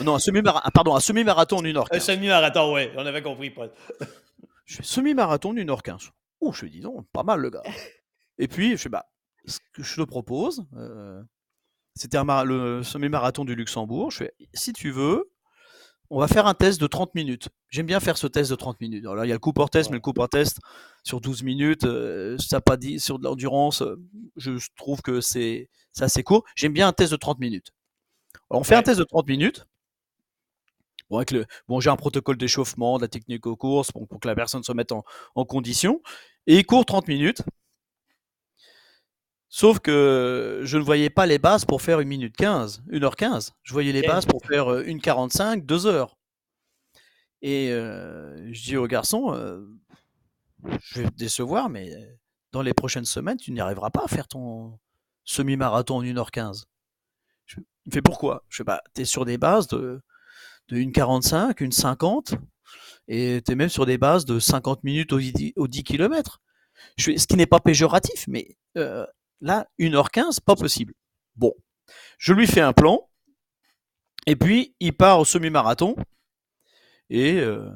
Non, 0.00 0.14
un 0.14 0.18
semi-marathon, 0.18 0.70
pardon, 0.72 0.96
un 0.96 1.00
semi-marathon 1.00 1.58
en 1.58 1.62
1h15. 1.62 1.86
Un 1.92 2.00
semi-marathon, 2.00 2.74
oui, 2.74 2.88
on 2.96 3.06
avait 3.06 3.22
compris, 3.22 3.50
Paul. 3.50 3.70
je 4.64 4.76
fais 4.76 4.82
semi-marathon 4.82 5.50
en 5.50 5.54
1h15. 5.54 6.10
Oh, 6.40 6.52
je 6.52 6.66
dis 6.66 6.80
non, 6.80 7.04
pas 7.12 7.22
mal 7.22 7.40
le 7.40 7.50
gars. 7.50 7.62
Et 8.38 8.48
puis, 8.48 8.72
je 8.72 8.76
fais 8.76 8.88
bah, 8.88 9.06
ce 9.44 9.58
que 9.72 9.82
je 9.82 9.96
te 9.96 10.02
propose, 10.02 10.66
euh, 10.76 11.22
c'était 11.94 12.18
le 12.44 12.82
semi-marathon 12.82 13.44
du 13.44 13.54
Luxembourg. 13.54 14.10
Je 14.10 14.18
fais, 14.18 14.34
si 14.54 14.72
tu 14.72 14.90
veux, 14.90 15.31
on 16.12 16.18
va 16.18 16.28
faire 16.28 16.46
un 16.46 16.52
test 16.52 16.78
de 16.78 16.86
30 16.86 17.14
minutes. 17.14 17.48
J'aime 17.70 17.86
bien 17.86 17.98
faire 17.98 18.18
ce 18.18 18.26
test 18.26 18.50
de 18.50 18.54
30 18.54 18.78
minutes. 18.82 19.02
Alors 19.02 19.16
là, 19.16 19.24
il 19.24 19.28
y 19.28 19.32
a 19.32 19.34
le 19.34 19.40
Cooper 19.40 19.64
test, 19.72 19.88
mais 19.88 19.96
le 19.96 20.02
Cooper 20.02 20.26
test 20.30 20.58
sur 21.04 21.22
12 21.22 21.42
minutes, 21.42 21.84
euh, 21.84 22.36
ça 22.36 22.60
pas 22.60 22.76
dit 22.76 23.00
sur 23.00 23.18
de 23.18 23.24
l'endurance. 23.24 23.80
Euh, 23.80 23.96
je 24.36 24.52
trouve 24.76 25.00
que 25.00 25.22
c'est 25.22 25.70
assez 25.98 26.22
court. 26.22 26.44
J'aime 26.54 26.74
bien 26.74 26.86
un 26.86 26.92
test 26.92 27.12
de 27.12 27.16
30 27.16 27.38
minutes. 27.38 27.72
on 28.50 28.62
fait 28.62 28.74
un 28.74 28.82
test 28.82 28.98
de 28.98 29.04
30 29.04 29.26
minutes. 29.26 29.64
Bon, 31.08 31.16
avec 31.16 31.30
le, 31.30 31.46
bon 31.66 31.80
j'ai 31.80 31.88
un 31.88 31.96
protocole 31.96 32.36
d'échauffement, 32.36 32.98
de 32.98 33.02
la 33.04 33.08
technique 33.08 33.46
aux 33.46 33.56
courses, 33.56 33.90
pour 33.90 34.06
que 34.06 34.28
la 34.28 34.34
personne 34.34 34.62
se 34.62 34.72
mette 34.72 34.92
en, 34.92 35.04
en 35.34 35.46
condition. 35.46 36.02
Et 36.46 36.58
il 36.58 36.66
court 36.66 36.84
30 36.84 37.08
minutes. 37.08 37.42
Sauf 39.54 39.80
que 39.80 40.62
je 40.64 40.78
ne 40.78 40.82
voyais 40.82 41.10
pas 41.10 41.26
les 41.26 41.38
bases 41.38 41.66
pour 41.66 41.82
faire 41.82 42.00
une 42.00 42.08
minute 42.08 42.34
15, 42.34 42.84
1h15. 42.90 43.50
Je 43.62 43.72
voyais 43.74 43.92
les 43.92 44.00
bases 44.00 44.24
pour 44.24 44.42
faire 44.46 44.72
euh, 44.72 44.82
une 44.86 44.98
45, 44.98 45.66
2 45.66 45.86
heures. 45.86 46.16
Et 47.42 47.70
euh, 47.70 48.50
je 48.50 48.62
dis 48.62 48.76
au 48.78 48.86
garçon, 48.86 49.34
euh, 49.34 49.62
je 50.80 51.02
vais 51.02 51.10
te 51.10 51.16
décevoir, 51.16 51.68
mais 51.68 51.92
dans 52.52 52.62
les 52.62 52.72
prochaines 52.72 53.04
semaines, 53.04 53.36
tu 53.36 53.52
n'y 53.52 53.60
arriveras 53.60 53.90
pas 53.90 54.04
à 54.04 54.08
faire 54.08 54.26
ton 54.26 54.78
semi-marathon 55.24 55.96
en 55.98 56.02
1h15. 56.02 56.64
Je, 57.44 57.56
il 57.58 57.90
me 57.90 57.92
fait 57.92 58.00
pourquoi? 58.00 58.46
Je 58.48 58.56
sais 58.56 58.64
pas, 58.64 58.80
tu 58.94 59.02
es 59.02 59.04
sur 59.04 59.26
des 59.26 59.36
bases 59.36 59.66
de, 59.66 60.00
de 60.68 60.76
1,45, 60.78 61.58
1,50, 61.58 62.38
et 63.06 63.42
tu 63.44 63.52
es 63.52 63.54
même 63.54 63.68
sur 63.68 63.84
des 63.84 63.98
bases 63.98 64.24
de 64.24 64.38
50 64.38 64.82
minutes 64.82 65.12
au 65.12 65.20
10, 65.20 65.52
10 65.54 65.84
km. 65.84 66.40
Je, 66.96 67.14
ce 67.18 67.26
qui 67.26 67.36
n'est 67.36 67.44
pas 67.44 67.60
péjoratif, 67.60 68.24
mais 68.28 68.56
Là, 69.42 69.66
1h15, 69.80 70.40
pas 70.40 70.54
possible. 70.54 70.94
Bon, 71.34 71.52
je 72.16 72.32
lui 72.32 72.46
fais 72.46 72.60
un 72.60 72.72
plan, 72.72 73.10
et 74.26 74.36
puis 74.36 74.76
il 74.78 74.92
part 74.96 75.18
au 75.18 75.24
semi-marathon, 75.24 75.96
et, 77.10 77.40
euh, 77.40 77.68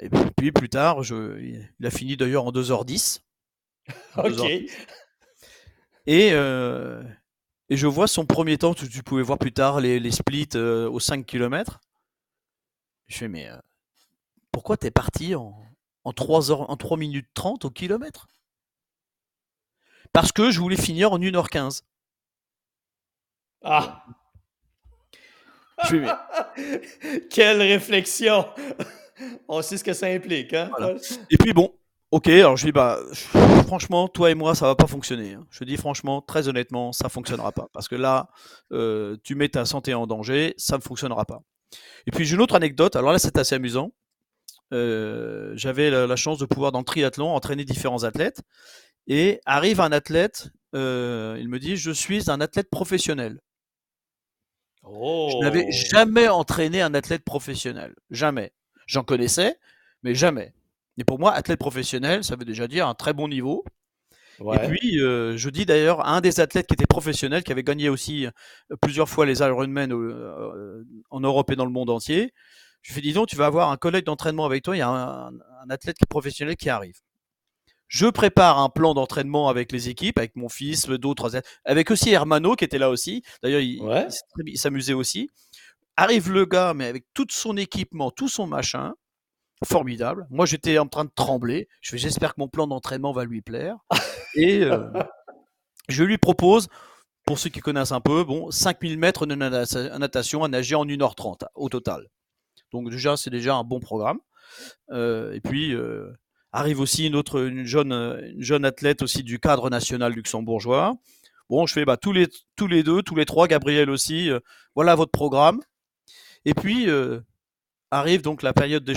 et, 0.00 0.10
puis 0.36 0.50
plus 0.50 0.68
tard, 0.68 1.04
je, 1.04 1.38
il 1.40 1.86
a 1.86 1.90
fini 1.90 2.16
d'ailleurs 2.16 2.46
en 2.46 2.50
2h10. 2.50 3.20
ok. 4.16 4.50
Et, 6.08 6.32
euh, 6.32 7.02
et 7.68 7.76
je 7.76 7.86
vois 7.86 8.08
son 8.08 8.26
premier 8.26 8.58
temps, 8.58 8.74
tu, 8.74 8.88
tu 8.88 9.04
pouvais 9.04 9.22
voir 9.22 9.38
plus 9.38 9.52
tard 9.52 9.80
les, 9.80 10.00
les 10.00 10.10
splits 10.10 10.48
euh, 10.56 10.90
aux 10.90 11.00
5 11.00 11.24
km. 11.24 11.80
Je 13.06 13.18
fais, 13.18 13.28
mais 13.28 13.48
pourquoi 14.50 14.76
t'es 14.76 14.90
parti 14.90 15.36
en, 15.36 15.54
en, 16.02 16.12
3 16.12 16.50
heures, 16.50 16.70
en 16.70 16.76
3 16.76 16.96
minutes 16.96 17.28
30 17.34 17.66
au 17.66 17.70
kilomètre? 17.70 18.26
Parce 20.12 20.32
que 20.32 20.50
je 20.50 20.60
voulais 20.60 20.76
finir 20.76 21.12
en 21.12 21.18
1h15. 21.18 21.82
Ah 23.62 24.04
Quelle 27.30 27.60
réflexion 27.60 28.46
On 29.48 29.62
sait 29.62 29.76
ce 29.76 29.84
que 29.84 29.92
ça 29.92 30.06
implique. 30.06 30.54
Hein? 30.54 30.70
Et 31.30 31.36
puis 31.36 31.52
bon, 31.52 31.74
ok, 32.10 32.28
alors 32.28 32.56
je 32.56 32.66
dis, 32.66 32.72
bah, 32.72 32.98
franchement, 33.66 34.08
toi 34.08 34.30
et 34.30 34.34
moi, 34.34 34.54
ça 34.54 34.66
va 34.66 34.74
pas 34.74 34.86
fonctionner. 34.86 35.34
Hein. 35.34 35.46
Je 35.50 35.64
dis 35.64 35.76
franchement, 35.76 36.22
très 36.22 36.48
honnêtement, 36.48 36.92
ça 36.92 37.08
fonctionnera 37.08 37.52
pas. 37.52 37.68
Parce 37.72 37.88
que 37.88 37.96
là, 37.96 38.28
euh, 38.72 39.16
tu 39.22 39.34
mets 39.34 39.48
ta 39.48 39.64
santé 39.64 39.94
en 39.94 40.06
danger, 40.06 40.54
ça 40.56 40.76
ne 40.76 40.82
fonctionnera 40.82 41.24
pas. 41.24 41.42
Et 42.06 42.10
puis 42.10 42.24
j'ai 42.24 42.36
une 42.36 42.42
autre 42.42 42.54
anecdote, 42.54 42.96
alors 42.96 43.12
là 43.12 43.18
c'est 43.18 43.36
assez 43.36 43.54
amusant. 43.54 43.90
Euh, 44.72 45.52
j'avais 45.54 45.90
la, 45.90 46.06
la, 46.06 46.16
chance 46.16 46.38
de 46.38 46.44
pouvoir 46.44 46.72
dans 46.72 46.80
le 46.80 46.84
triathlon 46.84 47.28
entraîner 47.34 47.64
différents 47.64 48.02
athlètes. 48.04 48.42
Et 49.06 49.40
arrive 49.46 49.80
un 49.80 49.92
athlète, 49.92 50.50
euh, 50.74 51.36
il 51.38 51.48
me 51.48 51.58
dit, 51.58 51.76
je 51.76 51.90
suis 51.90 52.30
un 52.30 52.40
athlète 52.40 52.70
professionnel. 52.70 53.40
Je 54.84 55.40
n'avais 55.40 55.66
oh. 55.68 55.72
jamais 55.72 56.28
entraîné 56.28 56.80
un 56.80 56.94
athlète 56.94 57.24
professionnel. 57.24 57.94
Jamais. 58.10 58.52
J'en 58.86 59.02
connaissais, 59.02 59.58
mais 60.02 60.14
jamais. 60.14 60.54
Et 60.98 61.04
pour 61.04 61.18
moi, 61.18 61.32
athlète 61.32 61.58
professionnel, 61.58 62.24
ça 62.24 62.36
veut 62.36 62.44
déjà 62.44 62.68
dire 62.68 62.86
un 62.86 62.94
très 62.94 63.12
bon 63.12 63.28
niveau. 63.28 63.64
Et 64.38 64.68
puis, 64.68 65.00
euh, 65.00 65.36
je 65.36 65.48
dis 65.48 65.64
d'ailleurs 65.64 66.00
à 66.00 66.10
un 66.10 66.20
des 66.20 66.40
athlètes 66.40 66.66
qui 66.66 66.74
était 66.74 66.86
professionnel, 66.86 67.42
qui 67.42 67.52
avait 67.52 67.62
gagné 67.62 67.88
aussi 67.88 68.26
euh, 68.26 68.76
plusieurs 68.82 69.08
fois 69.08 69.24
les 69.24 69.40
Ironman 69.40 69.92
en 71.10 71.20
Europe 71.20 71.50
et 71.50 71.56
dans 71.56 71.64
le 71.64 71.70
monde 71.70 71.90
entier. 71.90 72.32
Je 72.82 72.94
lui 72.94 73.02
dis 73.02 73.12
donc, 73.12 73.28
tu 73.28 73.36
vas 73.36 73.46
avoir 73.46 73.70
un 73.70 73.76
collègue 73.76 74.04
d'entraînement 74.04 74.44
avec 74.44 74.62
toi, 74.62 74.76
il 74.76 74.80
y 74.80 74.82
a 74.82 74.88
un, 74.88 75.28
un 75.28 75.70
athlète 75.70 75.96
qui 75.96 76.04
est 76.04 76.10
professionnel 76.10 76.56
qui 76.56 76.68
arrive. 76.68 77.00
Je 77.88 78.06
prépare 78.06 78.58
un 78.58 78.68
plan 78.68 78.94
d'entraînement 78.94 79.48
avec 79.48 79.70
les 79.72 79.88
équipes, 79.88 80.18
avec 80.18 80.34
mon 80.36 80.48
fils, 80.48 80.88
d'autres, 80.88 81.40
avec 81.64 81.90
aussi 81.90 82.10
Hermano 82.10 82.56
qui 82.56 82.64
était 82.64 82.78
là 82.78 82.90
aussi. 82.90 83.22
D'ailleurs, 83.42 83.60
il, 83.60 84.58
s'amusait 84.58 84.92
aussi. 84.92 85.30
Arrive 85.96 86.30
le 86.30 86.44
gars, 86.44 86.74
mais 86.74 86.86
avec 86.86 87.06
tout 87.14 87.26
son 87.30 87.56
équipement, 87.56 88.10
tout 88.10 88.28
son 88.28 88.46
machin, 88.46 88.94
formidable. 89.64 90.26
Moi, 90.30 90.46
j'étais 90.46 90.78
en 90.78 90.88
train 90.88 91.04
de 91.04 91.12
trembler. 91.14 91.68
Je 91.80 91.90
fais, 91.90 91.98
j'espère 91.98 92.34
que 92.34 92.40
mon 92.40 92.48
plan 92.48 92.66
d'entraînement 92.66 93.12
va 93.12 93.24
lui 93.24 93.40
plaire. 93.40 93.76
Et 94.34 94.62
euh, 94.64 94.90
je 95.88 96.04
lui 96.04 96.18
propose, 96.18 96.68
pour 97.24 97.38
ceux 97.38 97.50
qui 97.50 97.60
connaissent 97.60 97.92
un 97.92 98.00
peu, 98.00 98.24
bon, 98.24 98.50
5000 98.50 98.98
mètres 98.98 99.26
de 99.26 99.34
natation 99.34 100.44
à 100.44 100.48
nager 100.48 100.74
en 100.74 100.84
1h30 100.84 101.46
au 101.54 101.68
total. 101.68 102.08
Donc 102.72 102.90
déjà, 102.90 103.16
c'est 103.16 103.30
déjà 103.30 103.56
un 103.56 103.64
bon 103.64 103.80
programme. 103.80 104.18
Euh, 104.90 105.32
et 105.32 105.40
puis, 105.40 105.74
euh, 105.74 106.12
Arrive 106.56 106.80
aussi 106.80 107.06
une 107.06 107.16
autre, 107.16 107.46
une 107.46 107.66
jeune, 107.66 107.92
une 107.92 108.42
jeune 108.42 108.64
athlète 108.64 109.02
aussi 109.02 109.22
du 109.22 109.38
cadre 109.38 109.68
national 109.68 110.14
luxembourgeois. 110.14 110.96
Bon, 111.50 111.66
je 111.66 111.74
fais 111.74 111.84
bah, 111.84 111.98
tous, 111.98 112.12
les, 112.12 112.28
tous 112.56 112.66
les 112.66 112.82
deux, 112.82 113.02
tous 113.02 113.14
les 113.14 113.26
trois, 113.26 113.46
Gabriel 113.46 113.90
aussi, 113.90 114.30
euh, 114.30 114.40
voilà 114.74 114.94
votre 114.94 115.10
programme. 115.10 115.60
Et 116.46 116.54
puis 116.54 116.88
euh, 116.88 117.20
arrive 117.90 118.22
donc 118.22 118.42
la 118.42 118.54
période 118.54 118.84
de 118.84 118.94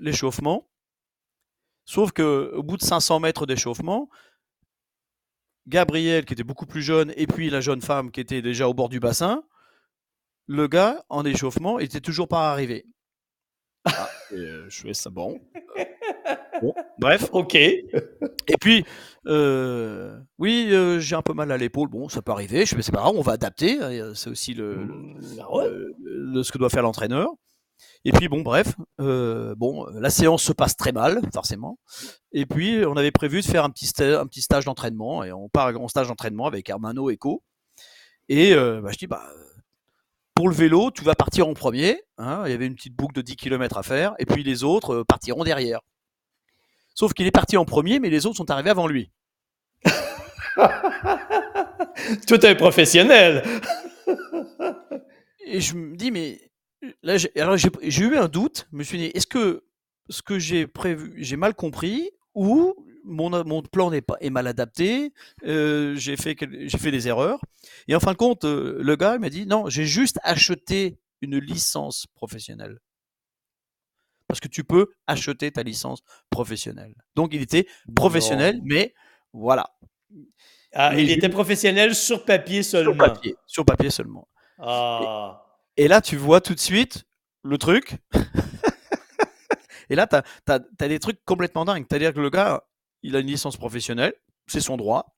l'échauffement. 0.00 0.68
Sauf 1.84 2.12
que 2.12 2.52
au 2.54 2.62
bout 2.62 2.76
de 2.76 2.84
500 2.84 3.18
mètres 3.18 3.44
d'échauffement, 3.44 4.08
Gabriel, 5.66 6.24
qui 6.24 6.34
était 6.34 6.44
beaucoup 6.44 6.66
plus 6.66 6.82
jeune, 6.82 7.12
et 7.16 7.26
puis 7.26 7.50
la 7.50 7.60
jeune 7.60 7.82
femme 7.82 8.12
qui 8.12 8.20
était 8.20 8.40
déjà 8.40 8.68
au 8.68 8.74
bord 8.74 8.88
du 8.88 9.00
bassin, 9.00 9.42
le 10.46 10.68
gars 10.68 11.04
en 11.08 11.24
échauffement 11.24 11.80
était 11.80 12.00
toujours 12.00 12.28
pas 12.28 12.52
arrivé. 12.52 12.86
Ah, 13.84 14.08
euh, 14.30 14.66
je 14.68 14.82
fais 14.82 14.94
ça 14.94 15.10
bon. 15.10 15.40
Bon, 16.62 16.74
bref. 16.98 17.28
Ok. 17.32 17.54
Et 17.54 17.84
puis, 18.60 18.84
euh, 19.26 20.18
oui, 20.38 20.68
euh, 20.70 20.98
j'ai 21.00 21.16
un 21.16 21.22
peu 21.22 21.32
mal 21.32 21.50
à 21.52 21.56
l'épaule. 21.56 21.88
Bon, 21.88 22.08
ça 22.08 22.22
peut 22.22 22.32
arriver. 22.32 22.66
Je 22.66 22.74
fais, 22.74 22.82
c'est 22.82 22.92
pas 22.92 22.98
grave, 23.00 23.14
on 23.16 23.22
va 23.22 23.32
adapter. 23.32 23.78
C'est 24.14 24.30
aussi 24.30 24.54
le, 24.54 24.76
mmh, 24.76 25.20
ah 25.40 26.42
ce 26.42 26.52
que 26.52 26.58
doit 26.58 26.68
faire 26.70 26.82
l'entraîneur. 26.82 27.28
Et 28.04 28.12
puis 28.12 28.28
bon, 28.28 28.42
bref, 28.42 28.74
euh, 29.00 29.54
bon, 29.56 29.86
la 29.86 30.10
séance 30.10 30.42
se 30.42 30.52
passe 30.52 30.76
très 30.76 30.92
mal, 30.92 31.20
forcément. 31.32 31.78
Et 32.32 32.44
puis 32.44 32.84
on 32.86 32.94
avait 32.96 33.10
prévu 33.10 33.40
de 33.40 33.46
faire 33.46 33.64
un 33.64 33.70
petit, 33.70 33.86
sta- 33.86 34.18
un 34.18 34.26
petit 34.26 34.42
stage 34.42 34.66
d'entraînement, 34.66 35.24
et 35.24 35.32
on 35.32 35.48
part 35.48 35.68
en 35.80 35.88
stage 35.88 36.08
d'entraînement 36.08 36.46
avec 36.46 36.68
Hermano 36.68 37.10
Eco. 37.10 37.42
Et 38.28 38.52
euh, 38.54 38.80
bah, 38.82 38.90
je 38.92 38.98
dis, 38.98 39.06
bah, 39.06 39.22
pour 40.34 40.48
le 40.48 40.54
vélo, 40.54 40.90
tu 40.90 41.04
vas 41.04 41.14
partir 41.14 41.48
en 41.48 41.54
premier. 41.54 42.02
hein, 42.18 42.42
il 42.46 42.50
y 42.50 42.54
avait 42.54 42.66
une 42.66 42.74
petite 42.74 42.94
boucle 42.94 43.14
de 43.14 43.22
10 43.22 43.36
km 43.36 43.76
à 43.78 43.82
faire, 43.82 44.14
et 44.18 44.26
puis 44.26 44.42
les 44.42 44.62
autres 44.62 44.96
euh, 44.96 45.04
partiront 45.04 45.44
derrière. 45.44 45.80
Sauf 46.94 47.14
qu'il 47.14 47.26
est 47.26 47.30
parti 47.30 47.56
en 47.56 47.64
premier, 47.64 48.00
mais 48.00 48.10
les 48.10 48.26
autres 48.26 48.36
sont 48.36 48.50
arrivés 48.50 48.70
avant 48.70 48.86
lui. 48.86 49.10
Tout 52.26 52.38
un 52.42 52.54
professionnel. 52.54 53.42
Et 55.46 55.60
je 55.60 55.74
me 55.74 55.96
dis, 55.96 56.10
mais 56.10 56.40
là, 57.02 57.16
j'ai- 57.16 57.38
alors 57.40 57.56
j'ai 57.56 58.04
eu 58.04 58.16
un 58.16 58.28
doute. 58.28 58.68
Je 58.72 58.76
me 58.76 58.82
suis 58.82 58.98
dit, 58.98 59.06
est-ce 59.06 59.26
que 59.26 59.64
ce 60.08 60.22
que 60.22 60.38
j'ai 60.38 60.66
prévu, 60.66 61.14
j'ai 61.18 61.36
mal 61.36 61.54
compris 61.54 62.10
ou 62.34 62.74
mon, 63.04 63.30
mon 63.44 63.62
plan 63.62 63.90
n'est 63.90 64.02
pas 64.02 64.16
est 64.20 64.30
mal 64.30 64.46
adapté 64.46 65.12
euh, 65.46 65.94
J'ai 65.96 66.16
fait 66.16 66.36
fait 66.36 66.90
des 66.90 67.08
erreurs. 67.08 67.40
Et 67.88 67.94
en 67.94 68.00
fin 68.00 68.12
de 68.12 68.16
compte, 68.16 68.44
euh, 68.44 68.78
le 68.82 68.96
gars 68.96 69.18
m'a 69.18 69.30
dit, 69.30 69.46
non, 69.46 69.68
j'ai 69.68 69.84
juste 69.86 70.18
acheté 70.22 70.98
une 71.22 71.38
licence 71.38 72.06
professionnelle. 72.14 72.78
Parce 74.30 74.38
que 74.38 74.46
tu 74.46 74.62
peux 74.62 74.92
acheter 75.08 75.50
ta 75.50 75.64
licence 75.64 76.02
professionnelle. 76.30 76.94
Donc 77.16 77.30
il 77.34 77.42
était 77.42 77.66
professionnel, 77.96 78.58
Non. 78.58 78.62
mais 78.64 78.94
voilà, 79.32 79.66
Ah, 80.72 80.92
Mais 80.94 81.02
il 81.02 81.10
était 81.10 81.28
professionnel 81.28 81.96
sur 81.96 82.24
papier 82.24 82.62
sur 82.62 82.78
seulement. 82.78 82.94
papier, 82.96 83.34
sur 83.44 83.64
papier 83.64 83.90
seulement. 83.90 84.28
Ah. 84.60 85.44
Et 85.76 85.88
là, 85.88 86.00
tu 86.00 86.16
vois 86.16 86.40
tout 86.40 86.54
de 86.54 86.60
suite 86.60 87.02
le 87.42 87.58
truc. 87.58 87.96
et 89.90 89.96
là, 89.96 90.06
tu 90.06 90.52
as, 90.52 90.88
des 90.88 91.00
trucs 91.00 91.24
complètement 91.24 91.64
dingues. 91.64 91.84
C'est-à-dire 91.90 92.14
que 92.14 92.20
le 92.20 92.30
gars, 92.30 92.62
il 93.02 93.16
a 93.16 93.18
une 93.18 93.26
licence 93.26 93.56
professionnelle, 93.56 94.14
c'est 94.46 94.60
son 94.60 94.76
droit. 94.76 95.16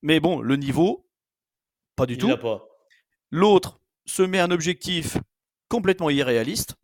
Mais 0.00 0.18
bon, 0.18 0.40
le 0.40 0.56
niveau, 0.56 1.06
pas 1.94 2.06
du 2.06 2.14
Il 2.14 2.18
tout. 2.20 2.32
L'autre 3.30 3.80
se 4.06 4.22
met 4.22 4.40
un 4.40 4.50
objectif 4.50 5.18
complètement 5.68 6.08
irréaliste. 6.08 6.76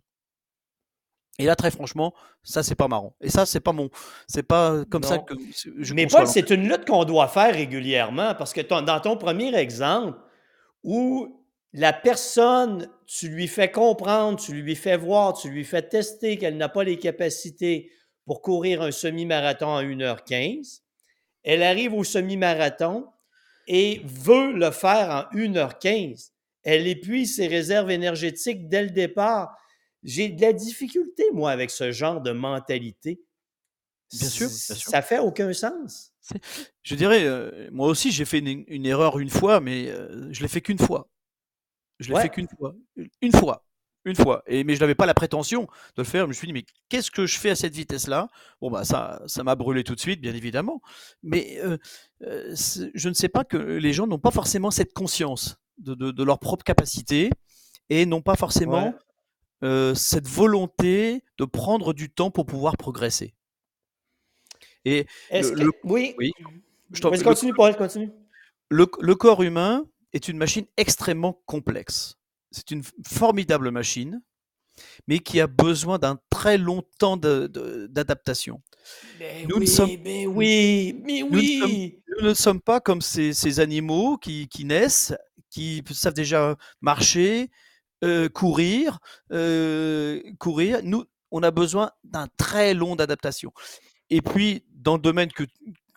Et 1.39 1.45
là, 1.45 1.55
très 1.55 1.71
franchement, 1.71 2.15
ça, 2.43 2.63
c'est 2.63 2.75
pas 2.75 2.89
marrant. 2.89 3.15
Et 3.21 3.29
ça, 3.29 3.45
c'est 3.45 3.61
pas 3.61 3.73
mon. 3.73 3.91
C'est 4.27 4.43
pas 4.43 4.85
comme 4.91 5.03
ça 5.03 5.19
que 5.19 5.35
je 5.79 5.93
Mais 5.95 6.07
Paul, 6.07 6.27
c'est 6.33 6.51
une 6.51 6.69
lutte 6.69 6.87
qu'on 6.87 7.05
doit 7.05 7.29
faire 7.29 7.55
régulièrement 7.55 8.35
parce 8.35 8.53
que 8.55 8.63
ton- 8.63 8.81
dans 8.83 9.01
ton 9.01 9.17
premier 9.19 9.55
exemple, 9.55 10.19
où 10.83 11.43
la 11.73 11.93
personne, 11.93 12.89
tu 13.07 13.29
lui 13.29 13.49
fais 13.49 13.71
comprendre, 13.71 14.39
tu 14.39 14.53
lui 14.55 14.75
fais 14.77 14.97
voir, 14.97 15.35
tu 15.35 15.51
lui 15.51 15.65
fais 15.65 15.83
tester 15.83 16.39
qu'elle 16.39 16.57
n'a 16.57 16.71
pas 16.71 16.85
les 16.85 16.99
capacités 16.99 17.91
pour 18.25 18.41
courir 18.41 18.81
un 18.83 18.91
semi-marathon 18.91 19.67
en 19.67 19.83
1h15, 19.83 20.81
elle 21.45 21.63
arrive 21.63 21.93
au 21.93 22.03
semi-marathon 22.03 23.07
et 23.69 24.01
veut 24.05 24.53
le 24.53 24.71
faire 24.71 25.29
en 25.33 25.37
1h15. 25.37 26.31
Elle 26.65 26.87
épuise 26.87 27.37
ses 27.37 27.47
réserves 27.47 27.91
énergétiques 27.91 28.69
dès 28.69 28.83
le 28.85 28.91
départ. 28.91 29.57
J'ai 30.07 30.29
de 30.31 30.41
la 30.41 30.53
difficulté, 30.55 31.25
moi, 31.35 31.51
avec 31.51 31.71
ce 31.71 31.91
genre 31.93 32.21
de 32.23 32.31
mentalité. 32.31 33.21
Bien 34.13 34.29
sûr, 34.29 34.47
bien 34.47 34.57
sûr. 34.57 34.77
Ça 34.91 35.03
fait 35.03 35.19
aucun 35.19 35.53
sens. 35.53 36.13
Je 36.85 36.95
dirais, 36.95 37.25
euh, 37.25 37.69
moi 37.73 37.89
aussi, 37.89 38.13
j'ai 38.13 38.25
fait 38.25 38.39
une, 38.39 38.65
une 38.69 38.87
erreur 38.87 39.19
une 39.19 39.31
fois, 39.31 39.59
mais 39.61 39.89
euh, 39.91 40.33
je 40.33 40.41
l'ai 40.43 40.49
fait 40.49 40.61
qu'une 40.61 40.79
fois. 40.79 41.09
Je 41.99 42.09
l'ai 42.09 42.15
Ouais. 42.15 42.23
fait 42.23 42.29
qu'une 42.31 42.47
fois. 42.57 42.75
Une 43.21 43.33
fois. 43.33 43.65
Une 44.05 44.15
fois. 44.15 44.45
Et, 44.47 44.63
mais 44.63 44.77
je 44.77 44.81
n'avais 44.81 44.95
pas 44.95 45.07
la 45.07 45.15
prétention 45.15 45.63
de 45.63 46.03
le 46.03 46.05
faire. 46.05 46.23
Je 46.25 46.29
me 46.29 46.33
suis 46.35 46.47
dit, 46.47 46.53
mais 46.53 46.65
qu'est-ce 46.89 47.11
que 47.11 47.27
je 47.27 47.37
fais 47.39 47.51
à 47.51 47.57
cette 47.57 47.75
vitesse-là? 47.75 48.29
Bon, 48.61 48.71
bah, 48.71 48.85
ça 48.85 49.21
ça 49.27 49.43
m'a 49.43 49.57
brûlé 49.57 49.83
tout 49.83 49.97
de 49.97 50.01
suite, 50.01 50.21
bien 50.21 50.35
évidemment. 50.35 50.81
Mais 51.25 51.59
euh, 51.65 51.77
euh, 52.23 52.55
je 52.55 53.09
ne 53.09 53.15
sais 53.15 53.29
pas 53.29 53.43
que 53.43 53.57
les 53.57 53.93
gens 53.93 54.07
n'ont 54.07 54.21
pas 54.21 54.31
forcément 54.31 54.71
cette 54.71 54.93
conscience 54.93 55.57
de, 55.79 55.95
de- 55.95 56.13
de 56.13 56.23
leur 56.23 56.39
propre 56.39 56.63
capacité 56.63 57.31
et 57.91 58.07
n'ont 58.07 58.23
pas 58.23 58.37
forcément 58.37 58.89
Ouais. 58.91 58.95
Euh, 59.63 59.95
cette 59.95 60.27
volonté 60.29 61.23
de 61.39 61.45
prendre 61.45 61.93
du 61.95 62.11
temps 62.11 62.31
pour 62.31 62.47
pouvoir 62.47 62.77
progresser. 62.77 63.35
Et 64.85 65.07
le- 65.33 65.41
que... 65.51 65.55
le- 65.65 65.71
Oui. 65.85 66.15
oui, 66.19 66.33
je 66.93 67.01
t'en- 67.01 67.11
Vas-y, 67.11 67.19
le- 67.21 67.25
continue, 67.25 67.55
Paul, 67.55 67.77
continue. 67.77 68.11
le, 68.71 68.87
le 69.01 69.15
corps 69.15 69.43
humain 69.43 69.85
est 70.13 70.29
une 70.29 70.37
machine 70.37 70.67
extrêmement 70.77 71.43
complexe. 71.47 72.17
C'est 72.53 72.71
une 72.71 72.83
formidable 73.07 73.71
machine, 73.71 74.23
mais 75.09 75.19
qui 75.19 75.41
a 75.41 75.47
besoin 75.47 75.99
d'un 75.99 76.19
très 76.31 76.59
long 76.59 76.83
temps 76.99 77.17
d'adaptation. 77.17 78.63
Ben 79.19 79.49
Nous 79.49 79.57
ne 79.57 79.61
oui, 79.61 79.67
sommes- 79.67 79.97
ben 79.97 80.27
oui, 80.29 81.01
mais 81.05 81.21
Nous 81.23 81.31
ne 81.31 81.41
sommes- 81.43 81.71
oui. 81.71 82.03
Nous 82.21 82.29
ne 82.29 82.35
sommes 82.35 82.61
pas 82.61 82.81
comme 82.81 83.01
ces, 83.03 83.33
ces 83.33 83.59
animaux 83.61 84.17
qui, 84.17 84.49
qui 84.49 84.65
naissent, 84.65 85.13
qui 85.51 85.83
savent 85.91 86.15
déjà 86.15 86.57
marcher, 86.81 87.51
euh, 88.05 88.29
courir, 88.29 88.99
euh, 89.33 90.23
courir. 90.39 90.81
Nous, 90.83 91.05
on 91.31 91.43
a 91.43 91.51
besoin 91.51 91.91
d'un 92.05 92.29
très 92.37 92.75
long 92.75 92.97
d'adaptation. 92.97 93.53
Et 94.11 94.23
puis, 94.23 94.65
dans 94.75 94.95
le 94.95 95.01
domaine 95.01 95.33
que, 95.33 95.45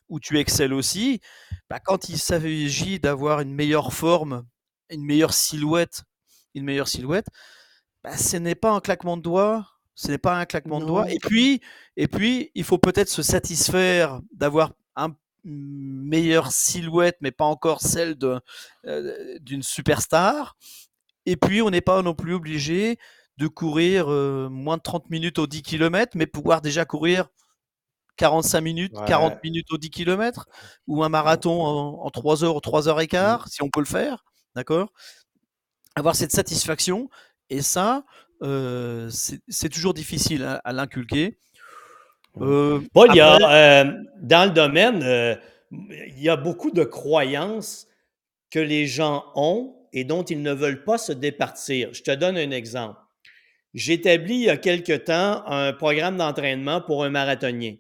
où 0.08 0.20
tu 0.20 0.40
excelles 0.40 0.74
aussi, 0.74 1.20
bah, 1.70 1.80
quand 1.80 2.10
il 2.10 2.18
s'agit 2.18 3.00
d'avoir 3.00 3.42
une 3.42 3.54
meilleure 3.54 3.94
forme, 3.94 4.46
une 4.90 5.04
meilleure 5.04 5.34
silhouette, 5.34 6.04
une 6.56 6.64
meilleure 6.64 6.88
silhouette, 6.88 7.28
bah, 8.04 8.18
ce 8.18 8.38
n'est 8.38 8.56
pas 8.56 8.72
un 8.72 8.80
claquement 8.80 9.18
de 9.18 9.22
doigts. 9.22 9.68
Ce 9.96 10.08
n'est 10.08 10.18
pas 10.18 10.40
un 10.40 10.46
claquement 10.46 10.80
de 10.80 10.86
doigts. 10.86 11.12
Et 11.12 11.20
puis, 11.20 11.60
et 11.98 12.08
puis, 12.08 12.52
il 12.56 12.64
faut 12.64 12.78
peut-être 12.78 13.10
se 13.10 13.22
satisfaire 13.22 14.22
d'avoir 14.32 14.72
un 14.96 15.14
une 15.46 16.04
meilleure 16.04 16.52
silhouette, 16.52 17.18
mais 17.22 17.32
pas 17.32 17.46
encore 17.46 17.82
celle 17.82 18.18
euh, 18.86 19.40
d'une 19.40 19.64
superstar. 19.64 20.58
Et 21.30 21.38
puis, 21.38 21.62
on 21.62 21.70
n'est 21.70 21.82
pas 21.82 22.02
non 22.02 22.16
plus 22.16 22.34
obligé 22.34 22.98
de 23.38 23.48
courir 23.48 24.12
euh, 24.12 24.50
moins 24.50 24.78
de 24.78 24.82
30 24.82 25.10
minutes 25.10 25.38
au 25.40 25.48
10 25.48 25.62
km, 25.62 26.14
mais 26.16 26.26
pouvoir 26.26 26.62
déjà 26.62 26.86
courir 26.86 27.28
45 28.18 28.62
minutes, 28.62 28.98
Ouais. 28.98 29.06
40 29.08 29.44
minutes 29.44 29.72
au 29.72 29.78
10 29.78 29.92
km, 29.92 30.48
ou 30.88 31.04
un 31.04 31.10
marathon 31.10 31.62
en, 31.64 32.06
en 32.06 32.10
3 32.10 32.44
heures 32.44 32.56
ou 32.56 32.60
3 32.62 32.90
heures 32.90 33.00
et 33.00 33.08
quart, 33.08 33.48
si 33.48 33.62
on 33.62 33.70
peut 33.70 33.80
le 33.80 33.86
faire, 33.86 34.26
d'accord? 34.56 34.92
Avoir 35.96 36.16
cette 36.16 36.32
satisfaction, 36.32 37.10
et 37.50 37.62
ça, 37.62 38.04
euh, 38.42 39.10
c'est 39.12 39.70
toujours 39.70 39.94
difficile 39.94 40.44
à, 40.44 40.56
à 40.56 40.74
l'inculquer. 40.74 41.38
Euh, 42.42 42.82
Paul, 42.94 43.10
il 43.12 43.18
y 43.18 43.22
a, 43.22 43.38
euh, 43.84 43.92
dans 44.22 44.46
le 44.50 44.54
domaine, 44.54 45.02
euh, 45.04 45.36
il 45.72 46.20
y 46.20 46.30
a 46.30 46.36
beaucoup 46.38 46.72
de 46.72 46.84
croyances 46.84 47.88
que 48.50 48.60
les 48.60 48.88
gens 48.88 49.26
ont 49.36 49.76
et 49.94 50.04
dont 50.04 50.24
ils 50.24 50.42
ne 50.42 50.54
veulent 50.54 50.84
pas 50.84 50.98
se 50.98 51.12
départir. 51.12 51.94
Je 51.94 52.04
te 52.04 52.12
donne 52.12 52.38
un 52.38 52.52
exemple. 52.52 53.00
J'établis 53.74 54.36
il 54.36 54.44
y 54.44 54.50
a 54.50 54.58
quelque 54.58 54.94
temps 54.98 55.44
un 55.46 55.74
programme 55.74 56.18
d'entraînement 56.18 56.82
pour 56.82 57.04
un 57.04 57.10
marathonien. 57.10 57.76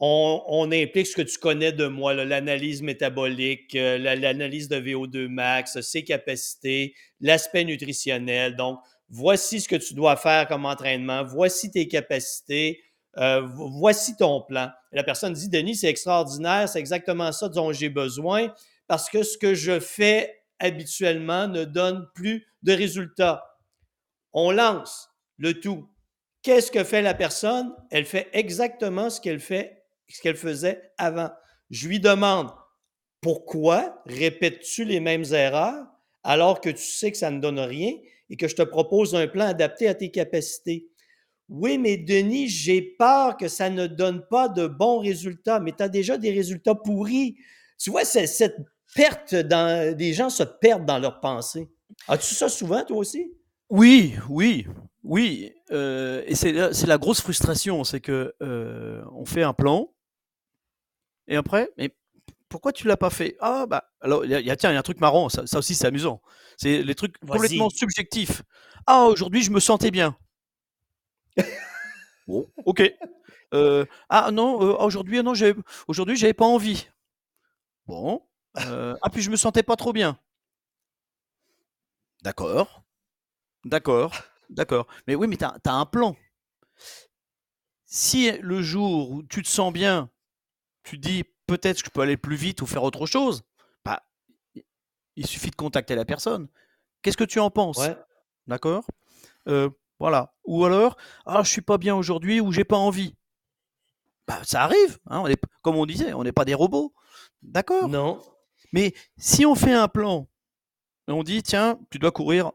On, 0.00 0.68
implique 0.72 1.06
ce 1.06 1.14
que 1.16 1.22
tu 1.22 1.38
connais 1.38 1.72
de 1.72 1.86
moi, 1.86 2.12
l'analyse 2.14 2.82
métabolique, 2.82 3.74
euh, 3.76 3.96
la- 3.96 4.16
l'analyse 4.16 4.68
de 4.68 4.76
VO2 4.76 5.28
max, 5.28 5.80
ses 5.80 6.02
capacités, 6.04 6.94
l'aspect 7.20 7.64
nutritionnel. 7.64 8.56
Donc, 8.56 8.80
voici 9.08 9.60
ce 9.60 9.68
que 9.68 9.76
tu 9.76 9.94
dois 9.94 10.16
faire 10.16 10.48
comme 10.48 10.66
entraînement, 10.66 11.24
voici 11.24 11.70
tes 11.70 11.86
capacités, 11.88 12.82
euh, 13.18 13.42
vo- 13.42 13.70
voici 13.78 14.16
ton 14.16 14.42
plan. 14.42 14.68
La 14.92 15.04
personne 15.04 15.32
dit, 15.32 15.48
Denis, 15.48 15.76
c'est 15.76 15.88
extraordinaire, 15.88 16.68
c'est 16.68 16.80
exactement 16.80 17.30
ça 17.32 17.48
dont 17.48 17.72
j'ai 17.72 17.88
besoin 17.88 18.52
parce 18.88 19.08
que 19.08 19.22
ce 19.22 19.38
que 19.38 19.54
je 19.54 19.78
fais 19.80 20.42
habituellement 20.58 21.48
ne 21.48 21.64
donne 21.64 22.06
plus 22.14 22.46
de 22.62 22.72
résultats. 22.72 23.44
On 24.32 24.50
lance 24.50 25.08
le 25.38 25.60
tout. 25.60 25.88
Qu'est-ce 26.42 26.70
que 26.70 26.84
fait 26.84 27.02
la 27.02 27.14
personne? 27.14 27.74
Elle 27.90 28.04
fait 28.04 28.28
exactement 28.32 29.10
ce 29.10 29.20
qu'elle 29.20 29.40
fait, 29.40 29.84
ce 30.08 30.20
qu'elle 30.20 30.36
faisait 30.36 30.92
avant. 30.98 31.30
Je 31.70 31.88
lui 31.88 32.00
demande 32.00 32.50
pourquoi 33.20 34.02
répètes-tu 34.06 34.84
les 34.84 35.00
mêmes 35.00 35.24
erreurs 35.32 35.86
alors 36.22 36.60
que 36.60 36.68
tu 36.68 36.82
sais 36.82 37.10
que 37.10 37.16
ça 37.18 37.30
ne 37.30 37.40
donne 37.40 37.60
rien 37.60 37.92
et 38.28 38.36
que 38.36 38.48
je 38.48 38.54
te 38.54 38.62
propose 38.62 39.14
un 39.14 39.26
plan 39.26 39.46
adapté 39.46 39.88
à 39.88 39.94
tes 39.94 40.10
capacités? 40.10 40.88
Oui, 41.48 41.78
mais 41.78 41.96
Denis, 41.96 42.48
j'ai 42.48 42.82
peur 42.82 43.36
que 43.36 43.48
ça 43.48 43.70
ne 43.70 43.86
donne 43.86 44.26
pas 44.30 44.48
de 44.48 44.66
bons 44.66 44.98
résultats, 44.98 45.60
mais 45.60 45.72
tu 45.72 45.82
as 45.82 45.88
déjà 45.88 46.16
des 46.16 46.30
résultats 46.30 46.74
pourris. 46.74 47.36
Tu 47.78 47.90
vois, 47.90 48.04
cette 48.04 48.56
perte 48.94 49.34
dans. 49.34 49.96
Des 49.96 50.12
gens 50.12 50.30
se 50.30 50.42
perdent 50.42 50.86
dans 50.86 50.98
leurs 50.98 51.20
pensées. 51.20 51.70
As-tu 52.08 52.34
ça 52.34 52.48
souvent, 52.48 52.84
toi 52.84 52.98
aussi? 52.98 53.32
Oui, 53.70 54.14
oui, 54.28 54.66
oui. 55.02 55.52
euh, 55.70 56.22
et 56.26 56.34
c'est 56.34 56.52
la, 56.52 56.98
grosse 56.98 57.20
frustration, 57.20 57.84
c'est 57.84 58.00
que 58.00 58.34
euh, 58.42 59.02
on 59.12 59.24
fait 59.24 59.42
un 59.42 59.52
plan 59.52 59.88
et 61.26 61.36
après, 61.36 61.70
mais 61.78 61.94
pourquoi 62.48 62.72
tu 62.72 62.86
l'as 62.86 62.96
pas 62.96 63.10
fait? 63.10 63.36
Ah 63.40 63.66
bah 63.66 63.84
alors 64.00 64.24
il 64.24 64.30
y, 64.30 64.34
a- 64.34 64.40
il 64.40 64.46
y 64.46 64.50
a 64.50 64.56
tiens, 64.56 64.70
il 64.70 64.74
y 64.74 64.76
a 64.76 64.80
un 64.80 64.82
truc 64.82 65.00
marrant, 65.00 65.28
ça, 65.28 65.46
ça 65.46 65.58
aussi 65.58 65.74
c'est 65.74 65.86
amusant. 65.86 66.20
C'est 66.56 66.82
les 66.82 66.94
trucs 66.94 67.18
complètement 67.18 67.70
subjectifs. 67.70 68.42
Ah 68.86 69.06
aujourd'hui 69.06 69.42
je 69.42 69.50
me 69.50 69.60
sentais 69.60 69.90
bien. 69.90 70.16
Bon, 72.26 72.46
ok. 72.64 72.82
Euh, 73.52 73.84
ah 74.08 74.30
non, 74.32 74.62
euh, 74.62 74.76
aujourd'hui, 74.82 75.22
non, 75.22 75.34
j'avais, 75.34 75.54
aujourd'hui, 75.88 76.16
j'avais 76.16 76.32
pas 76.32 76.46
envie. 76.46 76.88
Bon. 77.86 78.22
Euh, 78.58 78.94
ah, 79.02 79.10
puis 79.10 79.22
je 79.22 79.30
me 79.30 79.36
sentais 79.36 79.62
pas 79.62 79.76
trop 79.76 79.92
bien. 79.92 80.18
D'accord. 82.22 82.82
D'accord. 83.64 84.14
D'accord. 84.50 84.86
Mais 85.06 85.14
oui, 85.14 85.26
mais 85.26 85.36
tu 85.36 85.44
as, 85.44 85.58
un 85.64 85.86
plan. 85.86 86.16
Si 87.86 88.30
le 88.38 88.62
jour 88.62 89.10
où 89.10 89.22
tu 89.22 89.42
te 89.42 89.48
sens 89.48 89.72
bien, 89.72 90.10
tu 90.82 90.98
dis 90.98 91.24
peut-être 91.46 91.82
que 91.82 91.88
je 91.88 91.90
peux 91.90 92.00
aller 92.00 92.16
plus 92.16 92.36
vite 92.36 92.62
ou 92.62 92.66
faire 92.66 92.82
autre 92.82 93.06
chose, 93.06 93.42
bah, 93.84 94.02
il 95.16 95.26
suffit 95.26 95.50
de 95.50 95.56
contacter 95.56 95.94
la 95.94 96.04
personne. 96.04 96.48
Qu'est-ce 97.02 97.16
que 97.16 97.24
tu 97.24 97.40
en 97.40 97.50
penses? 97.50 97.78
Ouais. 97.78 97.96
D'accord? 98.46 98.84
Euh, 99.48 99.70
Voilà. 99.98 100.34
Ou 100.44 100.64
alors, 100.64 100.96
ah, 101.26 101.42
je 101.42 101.50
suis 101.50 101.62
pas 101.62 101.78
bien 101.78 101.94
aujourd'hui 101.94 102.40
ou 102.40 102.52
j'ai 102.52 102.64
pas 102.64 102.76
envie. 102.76 103.14
Bah, 104.26 104.40
ça 104.44 104.62
arrive. 104.62 104.98
hein, 105.06 105.20
on 105.20 105.26
est, 105.26 105.40
comme 105.62 105.76
on 105.76 105.86
disait, 105.86 106.14
on 106.14 106.24
n'est 106.24 106.32
pas 106.32 106.44
des 106.44 106.54
robots. 106.54 106.94
D'accord? 107.42 107.88
Non. 107.88 108.20
Mais 108.74 108.92
si 109.16 109.46
on 109.46 109.54
fait 109.54 109.72
un 109.72 109.86
plan, 109.86 110.26
et 111.06 111.12
on 111.12 111.22
dit, 111.22 111.44
tiens, 111.44 111.78
tu 111.92 112.00
dois 112.00 112.10
courir 112.10 112.50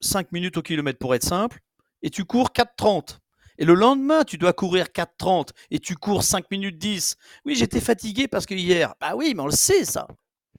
5 0.00 0.30
minutes 0.30 0.58
au 0.58 0.62
kilomètre 0.62 0.98
pour 0.98 1.14
être 1.14 1.24
simple, 1.24 1.60
et 2.02 2.10
tu 2.10 2.26
cours 2.26 2.50
4,30. 2.50 3.16
Et 3.56 3.64
le 3.64 3.72
lendemain, 3.72 4.24
tu 4.24 4.36
dois 4.36 4.52
courir 4.52 4.88
4,30 4.88 5.52
et 5.70 5.78
tu 5.78 5.96
cours 5.96 6.22
5 6.22 6.50
minutes 6.50 6.76
10. 6.76 7.16
Oui, 7.46 7.54
j'étais 7.54 7.80
fatigué 7.80 8.28
parce 8.28 8.44
que 8.44 8.52
hier. 8.52 8.94
Bah 9.00 9.14
oui, 9.16 9.32
mais 9.34 9.40
on 9.40 9.46
le 9.46 9.52
sait, 9.52 9.86
ça. 9.86 10.06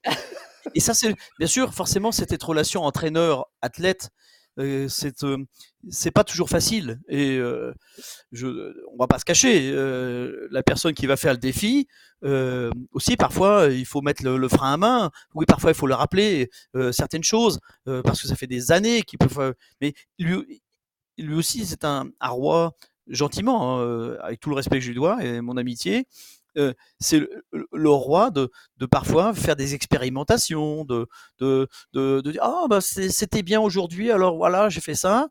Et 0.76 0.80
ça, 0.80 0.94
c'est 0.94 1.16
bien 1.38 1.48
sûr, 1.48 1.74
forcément, 1.74 2.12
cette 2.12 2.44
relation 2.44 2.84
entraîneur-athlète, 2.84 4.10
c'est 4.90 5.24
euh, 5.24 5.38
c'est 5.90 6.12
pas 6.12 6.24
toujours 6.24 6.50
facile. 6.50 7.00
Et 7.08 7.38
euh, 7.38 7.74
je, 8.32 8.48
on 8.94 8.98
va 8.98 9.08
pas 9.08 9.20
se 9.20 9.26
cacher, 9.26 9.72
euh, 9.72 10.48
la 10.52 10.64
personne 10.64 10.94
qui 10.94 11.08
va 11.08 11.18
faire 11.18 11.34
le 11.34 11.40
défi, 11.40 11.88
euh, 12.24 12.70
aussi 12.92 13.16
parfois 13.16 13.68
il 13.72 13.86
faut 13.86 14.02
mettre 14.02 14.24
le, 14.24 14.48
frein 14.50 14.74
à 14.74 14.78
main. 14.78 15.12
Oui, 15.36 15.46
parfois 15.46 15.72
il 15.72 15.76
faut 15.76 15.88
le 15.88 15.96
rappeler 15.96 16.50
euh, 16.76 16.92
certaines 16.92 17.24
choses 17.24 17.60
euh, 17.88 18.02
parce 18.02 18.22
que 18.22 18.28
ça 18.28 18.36
fait 18.36 18.48
des 18.48 18.72
années 18.72 19.02
qu'il 19.04 19.20
peut. 19.20 19.30
Faire, 19.30 19.54
mais 19.82 19.94
lui, 20.18 20.62
lui 21.18 21.36
aussi, 21.36 21.66
c'est 21.66 21.86
un, 21.86 22.10
un, 22.20 22.30
roi 22.30 22.74
gentiment, 23.08 23.80
hein, 23.80 24.16
avec 24.22 24.40
tout 24.40 24.50
le 24.50 24.56
respect 24.56 24.76
que 24.78 24.82
je 24.82 24.90
lui 24.90 24.96
dois 24.96 25.24
et 25.24 25.42
mon 25.42 25.58
amitié. 25.58 26.06
Euh, 26.58 26.74
c'est 27.00 27.22
le, 27.72 27.90
roi 27.90 28.32
de, 28.32 28.50
de, 28.78 28.86
parfois 28.86 29.34
faire 29.34 29.56
des 29.56 29.76
expérimentations, 29.76 30.84
de, 30.86 31.08
de, 31.40 31.68
de, 31.94 32.22
de 32.22 32.32
dire 32.32 32.42
ah 32.44 32.66
bah 32.70 32.80
c'était 32.82 33.44
bien 33.44 33.62
aujourd'hui, 33.62 34.12
alors 34.12 34.38
voilà 34.38 34.70
j'ai 34.70 34.82
fait 34.82 34.96
ça. 34.96 35.30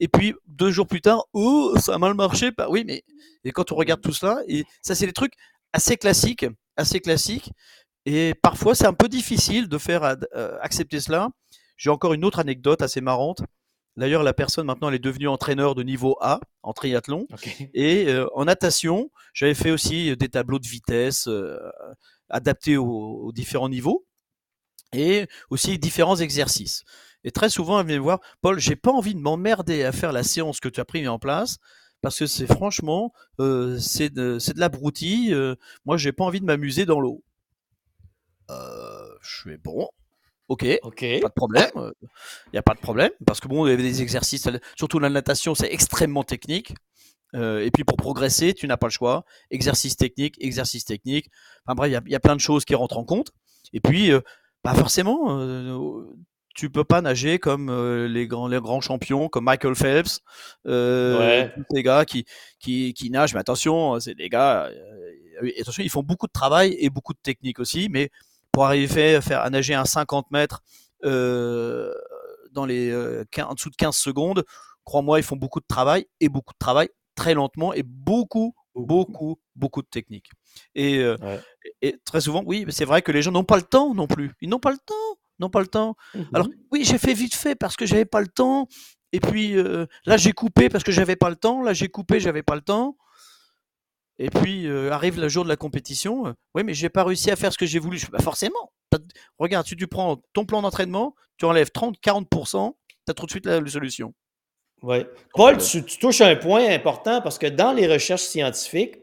Et 0.00 0.08
puis 0.08 0.34
deux 0.46 0.70
jours 0.70 0.86
plus 0.86 1.00
tard, 1.00 1.24
oh 1.32 1.74
ça 1.80 1.94
a 1.94 1.98
mal 1.98 2.14
marché. 2.14 2.50
Bah 2.56 2.68
oui, 2.70 2.84
mais 2.86 3.02
et 3.44 3.50
quand 3.52 3.72
on 3.72 3.76
regarde 3.76 4.00
tout 4.00 4.12
cela, 4.12 4.40
et 4.46 4.64
ça 4.82 4.94
c'est 4.94 5.06
des 5.06 5.12
trucs 5.12 5.34
assez 5.72 5.96
classiques, 5.96 6.46
assez 6.76 7.00
classiques. 7.00 7.50
Et 8.06 8.34
parfois 8.42 8.74
c'est 8.74 8.86
un 8.86 8.94
peu 8.94 9.08
difficile 9.08 9.68
de 9.68 9.78
faire 9.78 10.02
euh, 10.34 10.58
accepter 10.60 11.00
cela. 11.00 11.30
J'ai 11.76 11.90
encore 11.90 12.14
une 12.14 12.24
autre 12.24 12.40
anecdote 12.40 12.82
assez 12.82 13.00
marrante. 13.00 13.42
D'ailleurs, 13.98 14.22
la 14.22 14.32
personne 14.32 14.66
maintenant, 14.66 14.88
elle 14.88 14.94
est 14.94 15.00
devenue 15.00 15.28
entraîneur 15.28 15.74
de 15.74 15.82
niveau 15.82 16.16
A 16.20 16.40
en 16.62 16.72
triathlon. 16.72 17.26
Okay. 17.32 17.70
Et 17.74 18.08
euh, 18.08 18.26
en 18.34 18.46
natation, 18.46 19.10
j'avais 19.34 19.54
fait 19.54 19.70
aussi 19.70 20.16
des 20.16 20.28
tableaux 20.28 20.58
de 20.58 20.66
vitesse 20.68 21.28
euh, 21.28 21.58
adaptés 22.30 22.76
aux, 22.76 22.86
aux, 22.86 23.32
différents 23.32 23.68
niveaux 23.68 24.06
et 24.92 25.26
aussi 25.50 25.78
différents 25.78 26.16
exercices. 26.16 26.84
Et 27.24 27.30
très 27.30 27.50
souvent, 27.50 27.80
elle 27.80 27.86
vient 27.86 27.96
me 27.96 28.02
voir, 28.02 28.20
Paul, 28.40 28.58
j'ai 28.58 28.76
pas 28.76 28.92
envie 28.92 29.14
de 29.14 29.20
m'emmerder 29.20 29.84
à 29.84 29.92
faire 29.92 30.12
la 30.12 30.22
séance 30.22 30.60
que 30.60 30.68
tu 30.68 30.80
as 30.80 30.84
pris 30.84 31.06
en 31.08 31.18
place 31.18 31.58
parce 32.00 32.18
que 32.18 32.26
c'est 32.26 32.46
franchement, 32.46 33.12
euh, 33.40 33.78
c'est 33.78 34.10
de, 34.10 34.38
de, 34.38 34.60
la 34.60 34.68
broutille. 34.68 35.34
Euh, 35.34 35.56
moi, 35.84 35.96
j'ai 35.96 36.12
pas 36.12 36.24
envie 36.24 36.40
de 36.40 36.44
m'amuser 36.44 36.86
dans 36.86 37.00
l'eau. 37.00 37.24
Euh, 38.50 39.08
je 39.20 39.40
suis 39.40 39.58
bon, 39.58 39.88
Ok, 40.48 40.64
okay. 40.82 41.20
pas 41.20 41.28
de 41.28 41.34
problème. 41.34 41.70
Il 41.76 42.50
n'y 42.54 42.58
a 42.58 42.62
pas 42.62 42.74
de 42.74 42.80
problème 42.80 43.10
parce 43.26 43.38
que 43.40 43.48
bon, 43.48 43.66
il 43.66 43.70
y 43.70 43.72
avait 43.72 43.82
des 43.82 44.02
exercices, 44.02 44.48
surtout 44.76 44.98
la 44.98 45.10
natation, 45.10 45.54
c'est 45.54 45.72
extrêmement 45.72 46.24
technique. 46.24 46.74
Euh, 47.34 47.62
et 47.62 47.70
puis 47.70 47.84
pour 47.84 47.98
progresser, 47.98 48.54
tu 48.54 48.66
n'as 48.66 48.78
pas 48.78 48.86
le 48.86 48.92
choix. 48.92 49.24
Exercice 49.50 49.96
technique, 49.96 50.36
exercice 50.40 50.86
technique. 50.86 51.26
Enfin 51.66 51.74
bref, 51.74 51.92
il 52.04 52.08
y, 52.08 52.12
y, 52.12 52.16
a 52.16 52.20
plein 52.20 52.34
de 52.34 52.40
choses 52.40 52.64
qui 52.64 52.74
rentrent 52.74 52.96
en 52.96 53.04
compte. 53.04 53.32
Et 53.74 53.80
puis, 53.80 54.10
euh, 54.10 54.20
forcément, 54.74 55.38
euh, 55.40 56.04
tu 56.54 56.70
peux 56.70 56.84
pas 56.84 57.00
nager 57.00 57.38
comme 57.38 57.68
euh, 57.70 58.08
les 58.08 58.26
grands, 58.26 58.48
les 58.48 58.60
grands 58.60 58.80
champions, 58.80 59.28
comme 59.28 59.44
Michael 59.44 59.74
Phelps, 59.74 60.20
euh, 60.66 61.18
ouais. 61.18 61.52
tous 61.54 61.64
ces 61.70 61.82
gars 61.82 62.04
qui, 62.04 62.24
qui, 62.58 62.94
qui 62.94 63.10
nagent. 63.10 63.34
Mais 63.34 63.40
attention, 63.40 64.00
c'est 64.00 64.14
des 64.14 64.28
gars, 64.28 64.70
attention, 65.60 65.82
ils 65.82 65.90
font 65.90 66.02
beaucoup 66.02 66.26
de 66.26 66.32
travail 66.32 66.76
et 66.78 66.90
beaucoup 66.90 67.12
de 67.12 67.20
technique 67.22 67.58
aussi, 67.58 67.88
mais 67.90 68.10
pour 68.58 68.66
arriver 68.66 69.14
à 69.14 69.20
faire 69.20 69.40
à 69.42 69.50
nager 69.50 69.74
un 69.74 69.84
50 69.84 70.32
mètres 70.32 70.64
euh, 71.04 71.94
dans 72.50 72.66
les 72.66 72.90
euh, 72.90 73.24
15, 73.30 73.46
en 73.50 73.54
dessous 73.54 73.70
de 73.70 73.76
15 73.76 73.94
secondes, 73.96 74.44
crois-moi, 74.82 75.20
ils 75.20 75.22
font 75.22 75.36
beaucoup 75.36 75.60
de 75.60 75.66
travail 75.68 76.06
et 76.18 76.28
beaucoup 76.28 76.52
de 76.54 76.58
travail 76.58 76.88
très 77.14 77.34
lentement 77.34 77.72
et 77.72 77.84
beaucoup, 77.84 78.56
beaucoup, 78.74 79.38
beaucoup 79.54 79.80
de 79.80 79.86
technique. 79.86 80.32
Et, 80.74 80.98
euh, 80.98 81.16
ouais. 81.18 81.40
et, 81.82 81.88
et 81.90 81.98
très 82.04 82.20
souvent, 82.20 82.42
oui, 82.46 82.66
c'est 82.70 82.84
vrai 82.84 83.00
que 83.00 83.12
les 83.12 83.22
gens 83.22 83.30
n'ont 83.30 83.44
pas 83.44 83.58
le 83.58 83.62
temps 83.62 83.94
non 83.94 84.08
plus. 84.08 84.32
Ils 84.40 84.48
n'ont 84.48 84.58
pas 84.58 84.72
le 84.72 84.78
temps, 84.84 85.18
n'ont 85.38 85.50
pas 85.50 85.60
le 85.60 85.68
temps. 85.68 85.94
Mmh. 86.16 86.22
Alors 86.34 86.48
oui, 86.72 86.82
j'ai 86.82 86.98
fait 86.98 87.14
vite 87.14 87.36
fait 87.36 87.54
parce 87.54 87.76
que 87.76 87.86
j'avais 87.86 88.06
pas 88.06 88.20
le 88.20 88.26
temps. 88.26 88.66
Et 89.12 89.20
puis 89.20 89.56
euh, 89.56 89.86
là, 90.04 90.16
j'ai 90.16 90.32
coupé 90.32 90.68
parce 90.68 90.82
que 90.82 90.90
j'avais 90.90 91.14
pas 91.14 91.30
le 91.30 91.36
temps. 91.36 91.62
Là, 91.62 91.74
j'ai 91.74 91.86
coupé, 91.86 92.18
j'avais 92.18 92.42
pas 92.42 92.56
le 92.56 92.62
temps. 92.62 92.96
Et 94.18 94.30
puis 94.30 94.66
euh, 94.66 94.90
arrive 94.90 95.20
le 95.20 95.28
jour 95.28 95.44
de 95.44 95.48
la 95.48 95.56
compétition. 95.56 96.26
Euh, 96.26 96.32
oui, 96.54 96.64
mais 96.64 96.74
j'ai 96.74 96.88
pas 96.88 97.04
réussi 97.04 97.30
à 97.30 97.36
faire 97.36 97.52
ce 97.52 97.58
que 97.58 97.66
j'ai 97.66 97.78
voulu. 97.78 98.00
Bah, 98.10 98.18
forcément. 98.20 98.72
Regarde, 99.38 99.66
si 99.66 99.76
tu 99.76 99.86
prends 99.86 100.20
ton 100.32 100.44
plan 100.44 100.62
d'entraînement, 100.62 101.14
tu 101.36 101.44
enlèves 101.44 101.70
30-40%, 101.74 102.72
tu 102.88 102.94
as 103.08 103.14
tout 103.14 103.26
de 103.26 103.30
suite 103.30 103.46
la, 103.46 103.60
la 103.60 103.68
solution. 103.68 104.14
Oui. 104.82 104.98
Paul, 105.34 105.58
tu, 105.58 105.84
tu, 105.84 105.98
touches 105.98 106.20
un 106.20 106.36
point 106.36 106.68
important 106.68 107.20
parce 107.20 107.38
que 107.38 107.46
dans 107.46 107.72
les 107.72 107.86
recherches 107.86 108.22
scientifiques, 108.22 108.96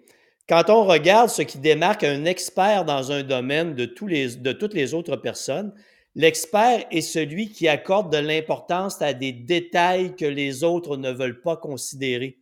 quand 0.47 0.69
on 0.69 0.85
regarde 0.85 1.29
ce 1.29 1.41
qui 1.41 1.57
démarque 1.57 2.03
un 2.03 2.25
expert 2.25 2.85
dans 2.85 3.11
un 3.11 3.23
domaine 3.23 3.73
de, 3.73 3.85
tous 3.85 4.07
les, 4.07 4.35
de 4.35 4.51
toutes 4.51 4.73
les 4.73 4.93
autres 4.93 5.15
personnes, 5.15 5.73
l'expert 6.13 6.85
est 6.91 7.01
celui 7.01 7.51
qui 7.51 7.67
accorde 7.67 8.11
de 8.11 8.17
l'importance 8.17 9.01
à 9.01 9.13
des 9.13 9.31
détails 9.31 10.15
que 10.15 10.25
les 10.25 10.63
autres 10.63 10.97
ne 10.97 11.11
veulent 11.11 11.41
pas 11.41 11.57
considérer. 11.57 12.37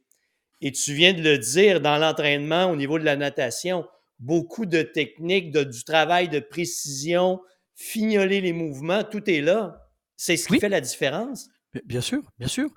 Et 0.65 0.71
tu 0.71 0.93
viens 0.93 1.11
de 1.11 1.21
le 1.21 1.37
dire 1.37 1.81
dans 1.81 1.97
l'entraînement 1.97 2.71
au 2.71 2.77
niveau 2.77 2.97
de 2.97 3.03
la 3.03 3.17
natation, 3.17 3.85
beaucoup 4.17 4.65
de 4.65 4.81
techniques, 4.81 5.51
de, 5.51 5.65
du 5.65 5.83
travail 5.83 6.29
de 6.29 6.39
précision, 6.39 7.41
fignoler 7.75 8.39
les 8.39 8.53
mouvements, 8.53 9.03
tout 9.03 9.29
est 9.29 9.41
là. 9.41 9.89
C'est 10.15 10.37
ce 10.37 10.47
qui 10.47 10.53
oui. 10.53 10.59
fait 10.61 10.69
la 10.69 10.79
différence. 10.79 11.49
Bien 11.83 11.99
sûr, 11.99 12.21
bien 12.39 12.47
sûr. 12.47 12.69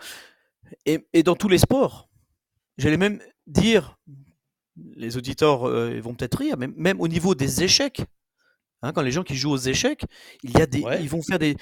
Et, 0.85 1.07
et 1.13 1.23
dans 1.23 1.37
tous 1.37 1.49
les 1.49 1.59
sports, 1.59 2.09
j'allais 2.77 2.97
même 2.97 3.23
dire, 3.47 3.97
les 4.97 5.17
auditeurs 5.17 5.69
euh, 5.69 6.01
vont 6.01 6.17
peut-être 6.17 6.39
rire, 6.39 6.57
mais 6.59 6.67
même 6.75 7.01
au 7.01 7.07
niveau 7.07 7.37
des 7.37 7.63
échecs, 7.63 8.03
hein, 8.83 8.93
quand 8.93 9.03
les 9.03 9.13
gens 9.13 9.23
qui 9.23 9.37
jouent 9.37 9.53
aux 9.53 9.57
échecs, 9.59 10.05
il 10.43 10.59
y 10.59 10.61
a 10.61 10.67
des, 10.67 10.81
ouais. 10.81 11.01
ils 11.01 11.09
vont 11.09 11.23
faire 11.23 11.39
des, 11.39 11.57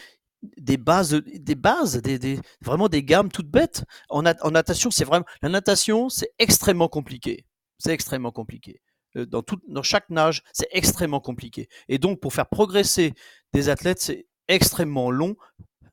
des 0.56 0.76
bases, 0.76 1.12
des 1.12 1.54
bases, 1.54 2.00
des, 2.02 2.38
vraiment 2.60 2.88
des 2.88 3.02
gammes 3.02 3.30
toutes 3.30 3.50
bêtes. 3.50 3.84
En, 4.08 4.22
natation, 4.22 4.90
c'est 4.90 5.04
vraiment 5.04 5.26
la 5.42 5.48
natation, 5.48 6.08
c'est 6.08 6.30
extrêmement 6.38 6.88
compliqué. 6.88 7.44
C'est 7.78 7.92
extrêmement 7.92 8.30
compliqué. 8.30 8.80
Euh, 9.16 9.26
dans, 9.26 9.82
chaque 9.82 10.10
nage, 10.10 10.42
c'est 10.52 10.68
extrêmement 10.70 11.20
compliqué. 11.20 11.68
Et 11.88 11.98
donc, 11.98 12.20
pour 12.20 12.32
faire 12.32 12.48
progresser 12.48 13.14
des 13.52 13.68
athlètes, 13.68 14.00
c'est 14.00 14.26
extrêmement 14.48 15.10
long, 15.10 15.36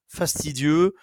fastidieux, 0.08 0.94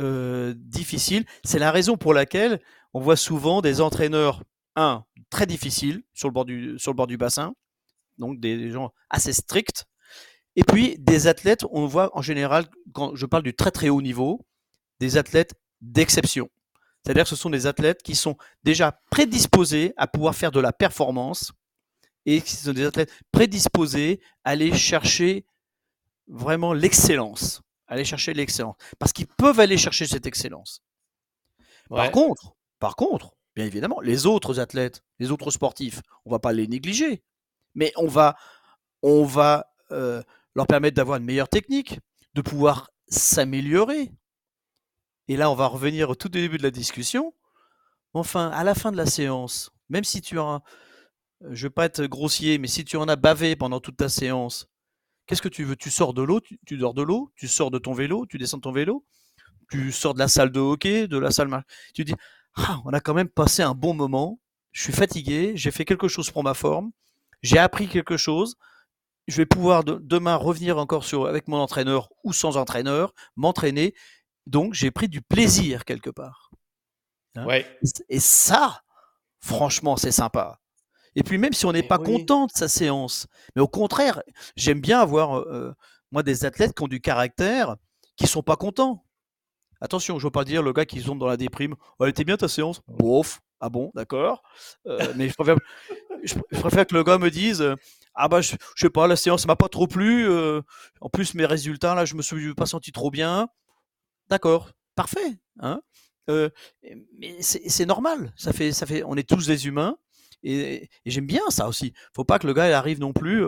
euh, 0.00 0.54
difficile. 0.56 1.24
C'est 1.44 1.58
la 1.58 1.70
raison 1.70 1.96
pour 1.96 2.14
laquelle 2.14 2.60
on 2.94 3.00
voit 3.00 3.16
souvent 3.16 3.60
des 3.60 3.80
entraîneurs, 3.80 4.42
un, 4.76 5.04
très 5.30 5.46
difficiles 5.46 6.02
sur 6.14 6.28
le 6.28 6.32
bord 6.32 7.06
du 7.06 7.16
bassin, 7.16 7.54
donc 8.18 8.40
des 8.40 8.70
gens 8.70 8.92
assez 9.10 9.32
stricts, 9.32 9.86
et 10.56 10.64
puis, 10.64 10.96
des 10.98 11.26
athlètes, 11.26 11.64
on 11.70 11.86
voit 11.86 12.16
en 12.16 12.22
général, 12.22 12.66
quand 12.92 13.14
je 13.16 13.26
parle 13.26 13.42
du 13.42 13.54
très 13.54 13.70
très 13.70 13.88
haut 13.88 14.02
niveau, 14.02 14.40
des 15.00 15.16
athlètes 15.16 15.54
d'exception. 15.80 16.50
C'est-à-dire 17.02 17.24
que 17.24 17.30
ce 17.30 17.36
sont 17.36 17.50
des 17.50 17.66
athlètes 17.66 18.02
qui 18.02 18.14
sont 18.14 18.36
déjà 18.62 19.00
prédisposés 19.10 19.92
à 19.96 20.06
pouvoir 20.06 20.34
faire 20.34 20.52
de 20.52 20.60
la 20.60 20.72
performance 20.72 21.52
et 22.26 22.40
qui 22.40 22.54
sont 22.54 22.72
des 22.72 22.84
athlètes 22.84 23.12
prédisposés 23.32 24.20
à 24.44 24.50
aller 24.50 24.72
chercher 24.72 25.44
vraiment 26.28 26.72
l'excellence. 26.72 27.62
Aller 27.88 28.04
chercher 28.04 28.34
l'excellence. 28.34 28.76
Parce 28.98 29.12
qu'ils 29.12 29.26
peuvent 29.26 29.58
aller 29.58 29.76
chercher 29.76 30.06
cette 30.06 30.26
excellence. 30.26 30.82
Ouais. 31.90 31.96
Par 31.96 32.10
contre, 32.12 32.54
par 32.78 32.94
contre, 32.94 33.34
bien 33.56 33.66
évidemment, 33.66 34.00
les 34.00 34.26
autres 34.26 34.60
athlètes, 34.60 35.02
les 35.18 35.30
autres 35.32 35.50
sportifs, 35.50 36.00
on 36.24 36.30
va 36.30 36.38
pas 36.38 36.52
les 36.52 36.68
négliger. 36.68 37.22
Mais 37.74 37.92
on 37.96 38.06
va, 38.06 38.36
on 39.02 39.24
va 39.24 39.72
euh, 39.90 40.22
leur 40.54 40.66
permettre 40.66 40.96
d'avoir 40.96 41.18
une 41.18 41.24
meilleure 41.24 41.48
technique, 41.48 41.98
de 42.34 42.42
pouvoir 42.42 42.90
s'améliorer. 43.08 44.12
Et 45.28 45.36
là, 45.36 45.50
on 45.50 45.54
va 45.54 45.66
revenir 45.66 46.10
au 46.10 46.14
tout 46.14 46.28
début 46.28 46.58
de 46.58 46.62
la 46.62 46.70
discussion. 46.70 47.34
Enfin, 48.14 48.50
à 48.50 48.64
la 48.64 48.74
fin 48.74 48.92
de 48.92 48.96
la 48.96 49.06
séance, 49.06 49.70
même 49.88 50.04
si 50.04 50.20
tu 50.20 50.38
as, 50.38 50.60
je 51.50 51.66
veux 51.66 51.70
pas 51.70 51.86
être 51.86 52.04
grossier, 52.04 52.58
mais 52.58 52.68
si 52.68 52.84
tu 52.84 52.96
en 52.96 53.08
as 53.08 53.16
bavé 53.16 53.56
pendant 53.56 53.80
toute 53.80 53.96
ta 53.96 54.08
séance, 54.08 54.66
qu'est-ce 55.26 55.42
que 55.42 55.48
tu 55.48 55.64
veux? 55.64 55.76
Tu 55.76 55.90
sors 55.90 56.12
de 56.12 56.22
l'eau, 56.22 56.40
tu, 56.40 56.58
tu 56.66 56.76
dors 56.76 56.94
de 56.94 57.02
l'eau, 57.02 57.32
tu 57.36 57.48
sors 57.48 57.70
de 57.70 57.78
ton 57.78 57.94
vélo, 57.94 58.26
tu 58.26 58.36
descends 58.36 58.58
de 58.58 58.62
ton 58.62 58.72
vélo, 58.72 59.06
tu 59.70 59.92
sors 59.92 60.12
de 60.12 60.18
la 60.18 60.28
salle 60.28 60.52
de 60.52 60.60
hockey, 60.60 61.08
de 61.08 61.16
la 61.16 61.30
salle, 61.30 61.64
tu 61.94 62.04
dis, 62.04 62.14
ah, 62.56 62.80
on 62.84 62.92
a 62.92 63.00
quand 63.00 63.14
même 63.14 63.28
passé 63.28 63.62
un 63.62 63.74
bon 63.74 63.94
moment. 63.94 64.38
Je 64.72 64.82
suis 64.82 64.92
fatigué, 64.92 65.52
j'ai 65.54 65.70
fait 65.70 65.84
quelque 65.84 66.08
chose 66.08 66.30
pour 66.30 66.44
ma 66.44 66.54
forme, 66.54 66.92
j'ai 67.42 67.58
appris 67.58 67.88
quelque 67.88 68.16
chose. 68.16 68.56
Je 69.28 69.36
vais 69.36 69.46
pouvoir 69.46 69.84
demain 69.84 70.36
revenir 70.36 70.78
encore 70.78 71.04
sur 71.04 71.26
avec 71.26 71.48
mon 71.48 71.58
entraîneur 71.58 72.08
ou 72.24 72.32
sans 72.32 72.56
entraîneur, 72.56 73.14
m'entraîner. 73.36 73.94
Donc 74.46 74.74
j'ai 74.74 74.90
pris 74.90 75.08
du 75.08 75.22
plaisir 75.22 75.84
quelque 75.84 76.10
part. 76.10 76.50
Hein. 77.36 77.46
ouais. 77.46 77.66
Et 78.08 78.20
ça, 78.20 78.82
franchement, 79.40 79.96
c'est 79.96 80.12
sympa. 80.12 80.58
Et 81.14 81.22
puis 81.22 81.38
même 81.38 81.52
si 81.52 81.66
on 81.66 81.72
n'est 81.72 81.82
pas 81.82 81.98
content 81.98 82.46
de 82.46 82.52
sa 82.54 82.68
séance, 82.68 83.26
mais 83.54 83.62
au 83.62 83.68
contraire, 83.68 84.22
j'aime 84.56 84.80
bien 84.80 84.98
avoir 85.00 85.38
euh, 85.40 85.74
moi 86.10 86.22
des 86.22 86.44
athlètes 86.44 86.74
qui 86.74 86.82
ont 86.82 86.88
du 86.88 87.00
caractère, 87.00 87.76
qui 88.16 88.26
sont 88.26 88.42
pas 88.42 88.56
contents. 88.56 89.04
Attention, 89.80 90.18
je 90.18 90.26
veux 90.26 90.30
pas 90.30 90.44
dire 90.44 90.62
le 90.62 90.72
gars 90.72 90.86
qui 90.86 91.02
tombe 91.02 91.18
dans 91.18 91.26
la 91.26 91.36
déprime. 91.36 91.74
Oh, 91.98 92.04
elle 92.04 92.10
était 92.10 92.24
bien 92.24 92.36
ta 92.36 92.48
séance? 92.48 92.80
Bof. 92.88 93.40
Ah 93.60 93.68
bon, 93.68 93.92
d'accord. 93.94 94.42
Euh, 94.86 95.12
mais 95.16 95.28
je 95.28 95.34
préfère, 95.34 95.56
je, 96.24 96.34
préfère, 96.58 96.86
que 96.86 96.94
le 96.94 97.04
gars 97.04 97.18
me 97.18 97.30
dise 97.30 97.64
Ah 98.14 98.28
bah, 98.28 98.40
je, 98.40 98.56
je 98.76 98.86
sais 98.86 98.90
pas, 98.90 99.06
la 99.06 99.16
séance 99.16 99.46
m'a 99.46 99.56
pas 99.56 99.68
trop 99.68 99.86
plu. 99.86 100.28
Euh, 100.28 100.62
en 101.00 101.08
plus, 101.08 101.34
mes 101.34 101.46
résultats, 101.46 101.94
là, 101.94 102.04
je 102.04 102.14
me 102.14 102.22
suis 102.22 102.54
pas 102.54 102.66
senti 102.66 102.92
trop 102.92 103.10
bien. 103.10 103.48
D'accord, 104.28 104.70
parfait. 104.94 105.38
Hein 105.60 105.80
euh, 106.30 106.50
mais 107.18 107.36
c'est 107.42 107.86
normal. 107.86 108.32
Ça 108.36 108.52
fait, 108.52 108.72
ça 108.72 108.86
fait, 108.86 109.02
on 109.04 109.16
est 109.16 109.28
tous 109.28 109.46
des 109.46 109.66
humains. 109.66 109.96
Et, 110.42 110.84
et 111.04 111.10
j'aime 111.10 111.26
bien 111.26 111.42
ça 111.50 111.68
aussi. 111.68 111.92
Faut 112.14 112.24
pas 112.24 112.38
que 112.38 112.46
le 112.46 112.54
gars 112.54 112.68
il 112.68 112.72
arrive 112.72 113.00
non 113.00 113.12
plus. 113.12 113.46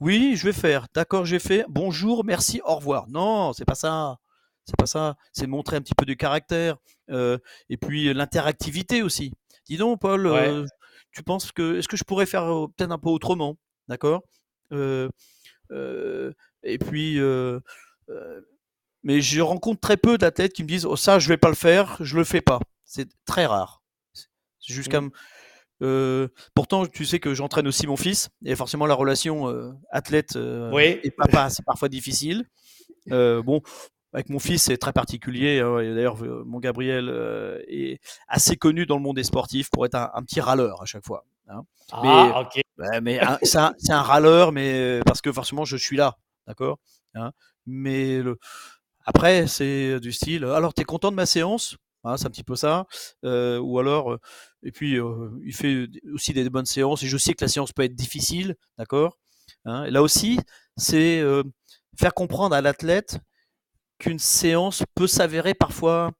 oui, 0.00 0.34
je 0.36 0.46
vais 0.46 0.52
faire. 0.52 0.86
D'accord, 0.94 1.24
j'ai 1.24 1.38
fait. 1.38 1.64
Bonjour, 1.68 2.24
merci, 2.24 2.60
au 2.64 2.74
revoir. 2.76 3.06
Non, 3.08 3.52
c'est 3.52 3.64
pas 3.64 3.74
ça. 3.74 4.18
C'est 4.66 4.76
pas 4.76 4.86
ça. 4.86 5.16
C'est 5.32 5.46
montrer 5.46 5.76
un 5.76 5.80
petit 5.82 5.94
peu 5.94 6.04
du 6.06 6.16
caractère. 6.16 6.76
Euh, 7.10 7.38
et 7.68 7.76
puis 7.76 8.12
l'interactivité 8.14 9.02
aussi. 9.02 9.32
Dis 9.66 9.76
donc, 9.78 10.00
Paul, 10.00 10.26
euh, 10.26 10.66
tu 11.12 11.22
penses 11.22 11.52
que. 11.52 11.78
Est-ce 11.78 11.88
que 11.88 11.96
je 11.96 12.04
pourrais 12.04 12.26
faire 12.26 12.44
euh, 12.44 12.68
peut-être 12.76 12.92
un 12.92 12.98
peu 12.98 13.08
autrement? 13.10 13.56
D'accord? 13.88 14.22
Et 14.70 15.08
puis. 16.78 17.20
mais 19.02 19.20
je 19.20 19.40
rencontre 19.40 19.80
très 19.80 19.96
peu 19.96 20.18
d'athlètes 20.18 20.52
qui 20.52 20.62
me 20.62 20.68
disent 20.68 20.86
Oh, 20.86 20.96
ça, 20.96 21.18
je 21.18 21.28
vais 21.28 21.36
pas 21.36 21.48
le 21.48 21.54
faire, 21.54 21.96
je 22.00 22.16
le 22.16 22.24
fais 22.24 22.40
pas. 22.40 22.60
C'est 22.84 23.08
très 23.24 23.46
rare. 23.46 23.82
Jusqu'à. 24.66 25.00
Mmh. 25.00 26.28
pourtant, 26.54 26.86
tu 26.86 27.04
sais 27.04 27.18
que 27.18 27.34
j'entraîne 27.34 27.66
aussi 27.66 27.86
mon 27.86 27.96
fils, 27.96 28.30
et 28.44 28.56
forcément 28.56 28.86
la 28.86 28.94
relation 28.94 29.74
athlète 29.90 30.36
et 30.36 31.10
papa, 31.10 31.50
c'est 31.50 31.64
parfois 31.64 31.88
difficile. 31.88 32.44
bon, 33.06 33.62
avec 34.14 34.30
mon 34.30 34.38
fils, 34.38 34.62
c'est 34.62 34.76
très 34.76 34.92
particulier. 34.92 35.58
Hein, 35.58 35.76
d'ailleurs, 35.92 36.22
euh, 36.22 36.44
mon 36.46 36.60
Gabriel 36.60 37.08
euh, 37.08 37.60
est 37.66 37.98
assez 38.28 38.56
connu 38.56 38.86
dans 38.86 38.96
le 38.96 39.02
monde 39.02 39.16
des 39.16 39.24
sportifs 39.24 39.70
pour 39.70 39.84
être 39.84 39.96
un, 39.96 40.22
petit 40.22 40.40
râleur 40.40 40.80
à 40.80 40.84
chaque 40.84 41.04
fois. 41.04 41.26
Hein. 41.48 41.62
Ah, 41.92 42.42
ok. 42.42 42.62
mais 43.02 43.20
c'est 43.42 43.58
un, 43.58 44.02
râleur, 44.02 44.52
mais 44.52 45.00
parce 45.04 45.20
que 45.20 45.32
forcément, 45.32 45.64
je 45.64 45.76
suis 45.76 45.96
là, 45.96 46.16
d'accord. 46.46 46.78
Hein. 47.14 47.32
mais 47.66 48.20
le, 48.20 48.38
après, 49.04 49.46
c'est 49.46 50.00
du 50.00 50.12
style. 50.12 50.44
Alors, 50.44 50.74
tu 50.74 50.82
es 50.82 50.84
content 50.84 51.10
de 51.10 51.16
ma 51.16 51.26
séance? 51.26 51.76
C'est 52.16 52.26
un 52.26 52.30
petit 52.30 52.44
peu 52.44 52.56
ça. 52.56 52.86
Euh, 53.24 53.58
ou 53.58 53.78
alors, 53.78 54.18
et 54.62 54.72
puis, 54.72 54.98
il 55.44 55.54
fait 55.54 55.88
aussi 56.12 56.32
des 56.32 56.50
bonnes 56.50 56.66
séances. 56.66 57.02
Et 57.02 57.06
je 57.06 57.16
sais 57.16 57.34
que 57.34 57.44
la 57.44 57.48
séance 57.48 57.72
peut 57.72 57.82
être 57.82 57.94
difficile, 57.94 58.56
d'accord. 58.78 59.18
là 59.64 60.02
aussi, 60.02 60.38
c'est 60.76 61.22
faire 61.98 62.14
comprendre 62.14 62.54
à 62.54 62.60
l'athlète 62.60 63.18
qu'une 63.98 64.18
séance 64.18 64.82
peut 64.94 65.06
s'avérer 65.06 65.54
parfois 65.54 66.12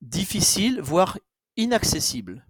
difficile, 0.00 0.80
voire 0.80 1.18
inaccessible. 1.56 2.44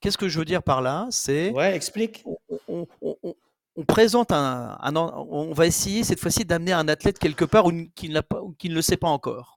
Qu'est-ce 0.00 0.18
que 0.18 0.28
je 0.28 0.38
veux 0.38 0.44
dire 0.44 0.62
par 0.62 0.80
là? 0.80 1.06
C'est. 1.10 1.50
Ouais, 1.50 1.74
explique. 1.74 2.24
On, 2.68 3.84
présente 3.86 4.32
un, 4.32 4.78
On 4.94 5.52
va 5.52 5.66
essayer 5.66 6.02
cette 6.02 6.20
fois-ci 6.20 6.44
d'amener 6.44 6.72
un 6.72 6.88
athlète 6.88 7.18
quelque 7.18 7.44
part 7.44 7.66
où, 7.66 7.72
qui, 7.94 8.08
pas, 8.08 8.42
qui 8.58 8.68
ne 8.68 8.74
le 8.74 8.82
sait 8.82 8.96
pas 8.96 9.08
encore. 9.08 9.56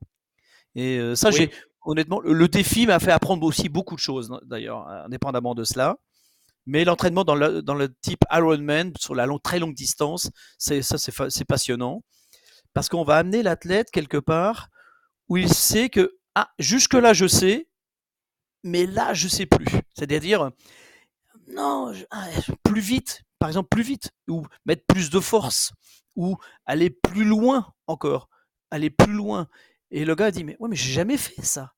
Et 0.74 0.98
euh, 0.98 1.14
ça, 1.14 1.30
j'ai. 1.30 1.50
Honnêtement, 1.84 2.20
le, 2.20 2.46
défi 2.46 2.86
m'a 2.86 3.00
fait 3.00 3.10
apprendre 3.10 3.44
aussi 3.44 3.68
beaucoup 3.68 3.96
de 3.96 4.00
choses, 4.00 4.32
d'ailleurs, 4.44 4.86
indépendamment 4.86 5.56
de 5.56 5.64
cela. 5.64 5.98
Mais 6.64 6.84
l'entraînement 6.84 7.24
dans 7.24 7.34
le, 7.34 7.60
dans 7.60 7.74
le 7.74 7.92
type 7.92 8.22
Ironman, 8.30 8.92
sur 9.00 9.16
la 9.16 9.26
très 9.42 9.58
longue 9.58 9.74
distance, 9.74 10.30
c'est 10.58 10.80
ça, 10.80 10.96
c'est 10.96 11.44
passionnant 11.44 12.04
parce 12.74 12.88
qu'on 12.88 13.04
va 13.04 13.16
amener 13.16 13.42
l'athlète 13.42 13.90
quelque 13.90 14.16
part 14.16 14.68
où 15.28 15.36
il 15.36 15.52
sait 15.52 15.88
que 15.88 16.16
ah, 16.34 16.48
jusque-là 16.58 17.12
je 17.12 17.26
sais, 17.26 17.68
mais 18.62 18.86
là 18.86 19.14
je 19.14 19.28
sais 19.28 19.46
plus. 19.46 19.66
C'est-à-dire, 19.94 20.50
non, 21.48 21.92
ah, 22.10 22.26
plus 22.62 22.80
vite, 22.80 23.22
par 23.38 23.48
exemple 23.48 23.68
plus 23.68 23.82
vite, 23.82 24.10
ou 24.28 24.44
mettre 24.64 24.84
plus 24.86 25.10
de 25.10 25.20
force, 25.20 25.72
ou 26.16 26.36
aller 26.66 26.90
plus 26.90 27.24
loin 27.24 27.72
encore, 27.86 28.28
aller 28.70 28.90
plus 28.90 29.12
loin. 29.12 29.48
Et 29.90 30.04
le 30.04 30.14
gars 30.14 30.30
dit, 30.30 30.44
mais 30.44 30.56
ouais, 30.58 30.68
mais 30.68 30.76
j'ai 30.76 30.92
jamais 30.92 31.16
fait 31.16 31.42
ça. 31.42 31.74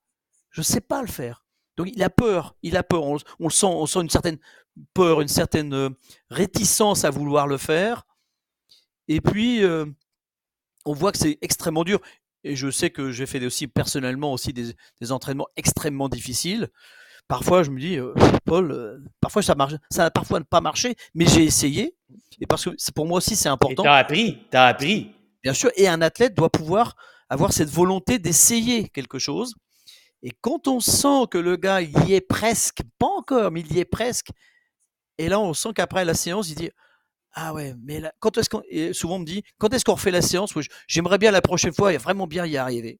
Je 0.51 0.62
sais 0.62 0.80
pas 0.80 1.03
le 1.03 1.09
faire. 1.09 1.45
Donc 1.76 1.89
il 1.93 2.03
a 2.03 2.11
peur, 2.11 2.57
il 2.62 2.76
a 2.76 2.82
peur. 2.82 3.03
On, 3.03 3.14
le 3.14 3.51
sent, 3.51 3.66
on 3.66 3.87
sent 3.87 4.01
une 4.01 4.11
certaine 4.11 4.39
peur, 4.93 5.20
une 5.20 5.28
certaine 5.28 5.74
euh, 5.74 5.91
réticence 6.30 7.05
à 7.05 7.11
vouloir 7.11 7.47
le 7.47 7.59
faire. 7.59 8.07
Et 9.09 9.20
puis, 9.20 9.62
euh, 9.64 9.85
on 10.85 10.93
voit 10.93 11.12
que 11.12 11.18
c'est 11.18 11.39
extrêmement 11.43 11.85
dur. 11.85 12.01
Et 12.45 12.57
je 12.57 12.70
sais 12.70 12.90
que 12.90 13.11
j'ai 13.11 13.26
fait 13.26 13.45
aussi 13.45 13.66
personnellement 13.66 14.32
aussi 14.32 14.53
des, 14.53 14.74
entraînements 15.11 15.49
extrêmement 15.57 16.09
difficiles. 16.09 16.68
Parfois, 17.26 17.62
je 17.62 17.70
me 17.70 17.80
dis, 17.80 17.97
euh, 17.97 18.12
Paul, 18.45 18.70
euh, 18.70 18.99
parfois 19.20 19.42
ça 19.42 19.55
marche, 19.55 19.72
ça 19.90 20.05
a 20.05 20.11
parfois 20.11 20.40
pas 20.42 20.61
marché, 20.61 20.95
mais 21.14 21.24
j'ai 21.26 21.42
essayé. 21.42 21.97
Et 22.40 22.47
parce 22.47 22.66
que 22.66 22.70
pour 22.95 23.07
moi 23.07 23.18
aussi, 23.18 23.34
c'est 23.34 23.49
important. 23.49 23.82
Tu 23.82 23.88
as 23.88 23.95
appris, 23.95 24.38
tu 24.51 24.57
as 24.57 24.66
appris. 24.66 25.12
Bien 25.42 25.55
sûr. 25.55 25.70
Et 25.76 25.88
un 25.88 26.03
athlète 26.03 26.34
doit 26.34 26.51
pouvoir 26.51 26.97
avoir 27.30 27.55
cette 27.55 27.70
volonté 27.70 28.18
d'essayer 28.18 28.90
quelque 28.90 29.18
chose. 29.18 29.55
Et 30.22 30.32
quand 30.40 30.68
on 30.68 30.80
sent 30.80 31.26
que 31.30 31.38
le 31.38 31.57
gars 31.57 31.80
y 31.80 32.12
est 32.12 32.26
presque, 32.26 32.80
pas 32.99 33.07
encore, 33.07 33.51
mais 33.51 33.61
il 33.61 33.72
y 33.74 33.80
est 33.80 33.84
presque, 33.86 34.28
et 35.18 35.28
là 35.28 35.38
on 35.40 35.53
sent 35.55 35.70
qu'après 35.74 36.05
la 36.05 36.14
séance, 36.14 36.49
il 36.49 36.57
dit 36.57 36.70
ah 37.35 37.53
ouais, 37.53 37.74
mais 37.82 38.01
là, 38.01 38.12
quand 38.20 38.39
est-ce 38.39 38.49
qu'on. 38.49 38.62
souvent 38.93 39.16
on 39.16 39.18
me 39.20 39.24
dit, 39.24 39.43
quand 39.59 39.72
est-ce 39.74 39.85
qu'on 39.85 39.95
refait 39.95 40.11
la 40.11 40.22
séance? 40.22 40.55
J'aimerais 40.87 41.18
bien 41.18 41.30
la 41.30 41.43
prochaine 41.43 41.72
fois, 41.72 41.93
il 41.93 41.99
vraiment 41.99 42.26
bien 42.26 42.47
y 42.47 42.57
arriver. 42.57 42.97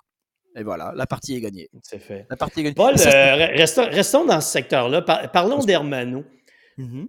Et 0.57 0.62
voilà, 0.62 0.93
la 0.95 1.07
partie 1.07 1.35
est 1.35 1.41
gagnée. 1.41 1.68
C'est 1.82 1.99
fait. 1.99 2.26
La 2.30 2.37
partie 2.37 2.61
est 2.61 2.62
gagnée. 2.64 2.74
Paul, 2.74 2.95
euh, 2.95 3.47
restons, 3.91 4.24
dans 4.24 4.41
ce 4.41 4.51
secteur-là. 4.51 5.03
parlons 5.03 5.64
d'Hermano. 5.64 6.24
Mmh 6.76 7.07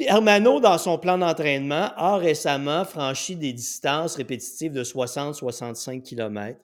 Hermano, 0.00 0.58
dans 0.58 0.78
son 0.78 0.98
plan 0.98 1.16
d'entraînement, 1.16 1.92
a 1.94 2.16
récemment 2.16 2.84
franchi 2.84 3.36
des 3.36 3.52
distances 3.52 4.16
répétitives 4.16 4.72
de 4.72 4.82
60-65 4.82 6.02
km. 6.02 6.58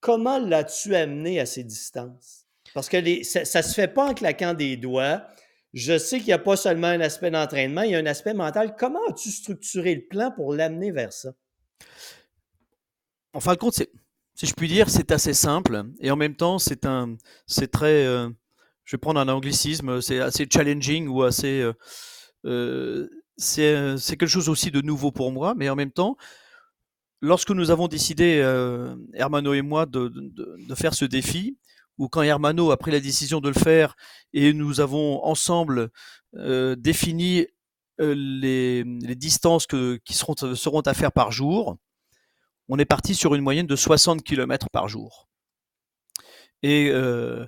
Comment 0.00 0.38
l'as-tu 0.38 0.94
amené 0.94 1.40
à 1.40 1.44
ces 1.44 1.62
distances? 1.62 2.46
Parce 2.72 2.88
que 2.88 3.22
ça 3.22 3.40
ne 3.40 3.64
se 3.64 3.74
fait 3.74 3.88
pas 3.88 4.08
en 4.08 4.14
claquant 4.14 4.54
des 4.54 4.78
doigts. 4.78 5.22
Je 5.72 5.98
sais 5.98 6.18
qu'il 6.18 6.28
n'y 6.28 6.32
a 6.32 6.38
pas 6.38 6.56
seulement 6.56 6.88
un 6.88 7.00
aspect 7.00 7.30
d'entraînement, 7.30 7.82
il 7.82 7.92
y 7.92 7.94
a 7.94 7.98
un 7.98 8.06
aspect 8.06 8.34
mental. 8.34 8.74
Comment 8.76 9.00
as-tu 9.08 9.30
structuré 9.30 9.94
le 9.94 10.06
plan 10.08 10.32
pour 10.32 10.52
l'amener 10.52 10.90
vers 10.90 11.12
ça? 11.12 11.32
En 13.32 13.40
fin 13.40 13.52
de 13.52 13.58
compte, 13.58 13.74
si 14.34 14.46
je 14.46 14.54
puis 14.54 14.66
dire, 14.66 14.90
c'est 14.90 15.12
assez 15.12 15.34
simple 15.34 15.84
et 16.00 16.10
en 16.10 16.16
même 16.16 16.34
temps, 16.34 16.58
c'est 16.58 16.86
un, 16.86 17.16
c'est 17.46 17.70
très, 17.70 18.04
euh, 18.04 18.28
je 18.84 18.96
vais 18.96 18.98
prendre 18.98 19.20
un 19.20 19.28
anglicisme, 19.28 20.00
c'est 20.00 20.18
assez 20.18 20.48
challenging 20.52 21.06
ou 21.06 21.22
assez, 21.22 21.60
euh, 21.60 21.72
euh, 22.46 23.08
c'est, 23.36 24.16
quelque 24.16 24.26
chose 24.26 24.48
aussi 24.48 24.72
de 24.72 24.80
nouveau 24.80 25.12
pour 25.12 25.30
moi, 25.30 25.54
mais 25.56 25.68
en 25.68 25.76
même 25.76 25.92
temps, 25.92 26.16
lorsque 27.20 27.50
nous 27.50 27.70
avons 27.70 27.86
décidé, 27.86 28.38
Hermano 29.14 29.54
et 29.54 29.62
moi, 29.62 29.86
de 29.86 30.74
faire 30.74 30.94
ce 30.94 31.04
défi, 31.04 31.56
ou 31.98 32.08
quand 32.08 32.22
Hermano 32.22 32.70
a 32.70 32.76
pris 32.76 32.90
la 32.90 33.00
décision 33.00 33.40
de 33.40 33.48
le 33.48 33.54
faire 33.54 33.94
et 34.32 34.52
nous 34.52 34.80
avons 34.80 35.24
ensemble 35.24 35.90
euh, 36.36 36.76
défini 36.76 37.46
euh, 38.00 38.14
les, 38.14 38.84
distances 39.14 39.66
qui 39.66 40.14
seront, 40.14 40.80
à 40.80 40.94
faire 40.94 41.12
par 41.12 41.32
jour, 41.32 41.76
on 42.68 42.78
est 42.78 42.86
parti 42.86 43.14
sur 43.14 43.34
une 43.34 43.42
moyenne 43.42 43.66
de 43.66 43.76
60 43.76 44.22
km 44.22 44.68
par 44.70 44.88
jour. 44.88 45.28
Et 46.62 46.88
euh, 46.90 47.46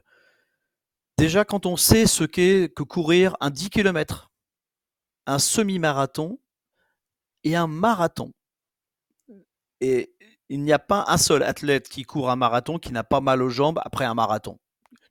déjà, 1.17 1.45
quand 1.45 1.65
on 1.65 1.77
sait 1.77 2.07
ce 2.07 2.25
qu'est 2.25 2.75
que 2.75 2.83
courir 2.83 3.37
un 3.41 3.51
10 3.51 3.71
km, 3.71 4.31
un 5.27 5.39
semi-marathon 5.39 6.39
et 7.45 7.57
un 7.57 7.67
marathon, 7.67 8.33
et 9.81 10.12
il 10.53 10.63
n'y 10.63 10.73
a 10.73 10.79
pas 10.79 11.07
un 11.09 11.17
seul 11.17 11.43
athlète 11.43 11.89
qui 11.89 12.03
court 12.03 12.31
un 12.31 12.37
marathon 12.37 12.79
qui 12.79 12.93
n'a 12.93 13.05
pas 13.05 13.23
mal 13.23 13.43
aux 13.43 13.49
jambes 13.49 13.81
après 13.85 14.05
un 14.05 14.15
marathon. 14.15 14.59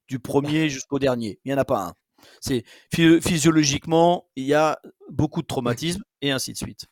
du 0.08 0.20
premier 0.20 0.70
jusqu'au 0.70 1.00
dernier. 1.00 1.40
Il 1.44 1.50
n'y 1.50 1.54
en 1.54 1.58
a 1.58 1.66
pas 1.66 1.86
un. 1.86 1.94
C'est 2.42 2.64
physiologiquement, 2.94 4.28
il 4.36 4.46
y 4.46 4.54
a 4.54 4.78
beaucoup 5.10 5.42
de 5.42 5.48
traumatismes 5.48 6.04
et 6.22 6.32
ainsi 6.32 6.52
de 6.52 6.58
suite. 6.58 6.86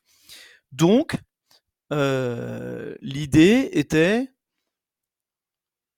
Donc, 0.71 1.17
euh, 1.91 2.95
l'idée 3.01 3.69
était, 3.73 4.31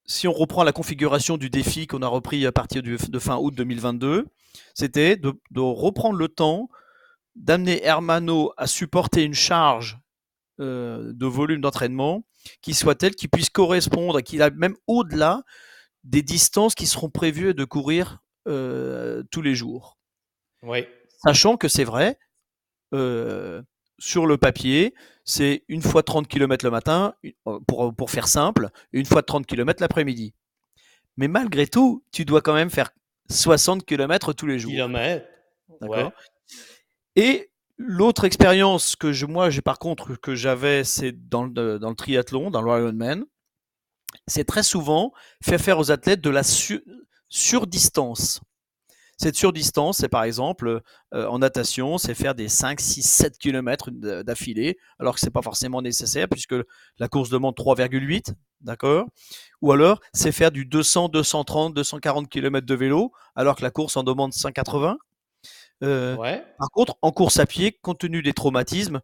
si 0.06 0.28
on 0.28 0.34
reprend 0.34 0.64
la 0.64 0.74
configuration 0.74 1.38
du 1.38 1.50
défi 1.50 1.86
qu'on 1.86 2.02
a 2.02 2.08
repris 2.08 2.46
à 2.46 2.52
partir 2.52 2.82
de 2.82 3.20
fin 3.20 3.38
août 3.38 3.54
2022, 3.56 4.26
c'était 4.74 5.16
de, 5.16 5.34
reprendre 5.60 6.18
le 6.18 6.28
temps 6.28 6.70
d'amener 7.36 7.84
Hermano 7.84 8.52
à 8.58 8.68
supporter 8.68 9.24
une 9.24 9.34
charge 9.34 10.01
euh, 10.62 11.12
de 11.14 11.26
volume 11.26 11.62
d'entraînement 11.62 12.24
qui 12.62 12.74
soit 12.74 12.96
telle 12.96 13.16
qu'il 13.16 13.30
puisse 13.30 13.50
correspondre 13.50 14.22
qu'il 14.22 14.42
a 14.42 14.50
même 14.52 14.76
au-delà 14.88 15.44
des 16.04 16.22
distances 16.22 16.76
qui 16.76 16.88
seront 16.88 17.10
prévues 17.10 17.54
de 17.54 17.66
courir 17.66 18.20
euh, 18.48 19.24
tous 19.32 19.42
les 19.42 19.56
jours. 19.56 19.98
Oui. 20.64 20.86
Sachant 21.24 21.58
que 21.58 21.68
c'est 21.68 21.84
vrai, 21.84 22.18
euh, 22.94 23.62
sur 24.00 24.26
le 24.26 24.38
papier, 24.38 24.94
c'est 25.26 25.64
une 25.68 25.82
fois 25.82 26.04
30 26.04 26.28
km 26.28 26.66
le 26.66 26.72
matin, 26.72 27.16
pour, 27.68 27.94
pour 27.96 28.10
faire 28.10 28.28
simple, 28.28 28.70
une 28.94 29.06
fois 29.06 29.24
30 29.24 29.46
km 29.46 29.82
l'après-midi. 29.82 30.34
Mais 31.18 31.28
malgré 31.28 31.68
tout, 31.68 32.04
tu 32.12 32.26
dois 32.26 32.42
quand 32.42 32.54
même 32.54 32.70
faire 32.70 32.92
60 33.30 33.86
km 33.86 34.34
tous 34.34 34.48
les 34.48 34.60
jours. 34.60 34.72
Kilomètres. 34.72 35.28
D'accord? 35.82 36.12
Et 37.16 37.51
l'autre 37.88 38.26
expérience 38.26 38.96
que 38.96 39.12
je, 39.12 39.26
moi, 39.26 39.50
j'ai 39.50 39.62
par 39.62 39.80
contre 39.80 40.16
que 40.16 40.36
j'avais, 40.36 40.84
c'est 40.84 41.12
dans 41.30 41.44
le, 41.44 41.80
dans 41.80 41.90
le 41.90 41.96
triathlon, 41.96 42.52
dans 42.52 42.62
l'Ironman. 42.62 43.24
C'est 44.28 44.46
très 44.46 44.64
souvent 44.64 45.12
faire 45.44 45.60
faire 45.60 45.80
aux 45.80 45.92
athlètes 45.92 46.22
de 46.22 46.30
la 46.30 46.44
surdistance. 47.30 48.42
Cette 49.18 49.36
surdistance, 49.36 50.00
c'est 50.00 50.10
par 50.10 50.24
exemple 50.24 50.82
euh, 51.14 51.28
en 51.28 51.40
natation, 51.40 52.00
c'est 52.00 52.16
faire 52.16 52.34
des 52.34 52.48
5, 52.48 52.80
6, 52.80 53.04
7 53.04 53.38
km 53.38 53.92
d'affilée, 53.92 54.80
alors 54.98 55.14
que 55.14 55.20
ce 55.20 55.28
n'est 55.28 55.32
pas 55.32 55.44
forcément 55.44 55.82
nécessaire 55.82 56.28
puisque 56.28 56.56
la 56.98 57.08
course 57.08 57.30
demande 57.30 57.56
3,8, 57.56 58.34
d'accord? 58.62 59.06
Ou 59.62 59.72
alors, 59.72 60.02
c'est 60.12 60.32
faire 60.32 60.52
du 60.52 60.66
200, 60.66 61.10
230, 61.10 61.76
240 61.76 62.30
km 62.30 62.66
de 62.66 62.74
vélo, 62.74 63.12
alors 63.36 63.56
que 63.56 63.62
la 63.62 63.70
course 63.70 63.96
en 63.96 64.04
demande 64.04 64.34
180. 64.34 64.98
Euh, 65.84 66.16
par 66.58 66.70
contre, 66.72 66.98
en 67.02 67.12
course 67.12 67.40
à 67.40 67.46
pied, 67.46 67.72
compte 67.82 68.00
tenu 68.00 68.22
des 68.22 68.34
traumatismes, 68.34 69.02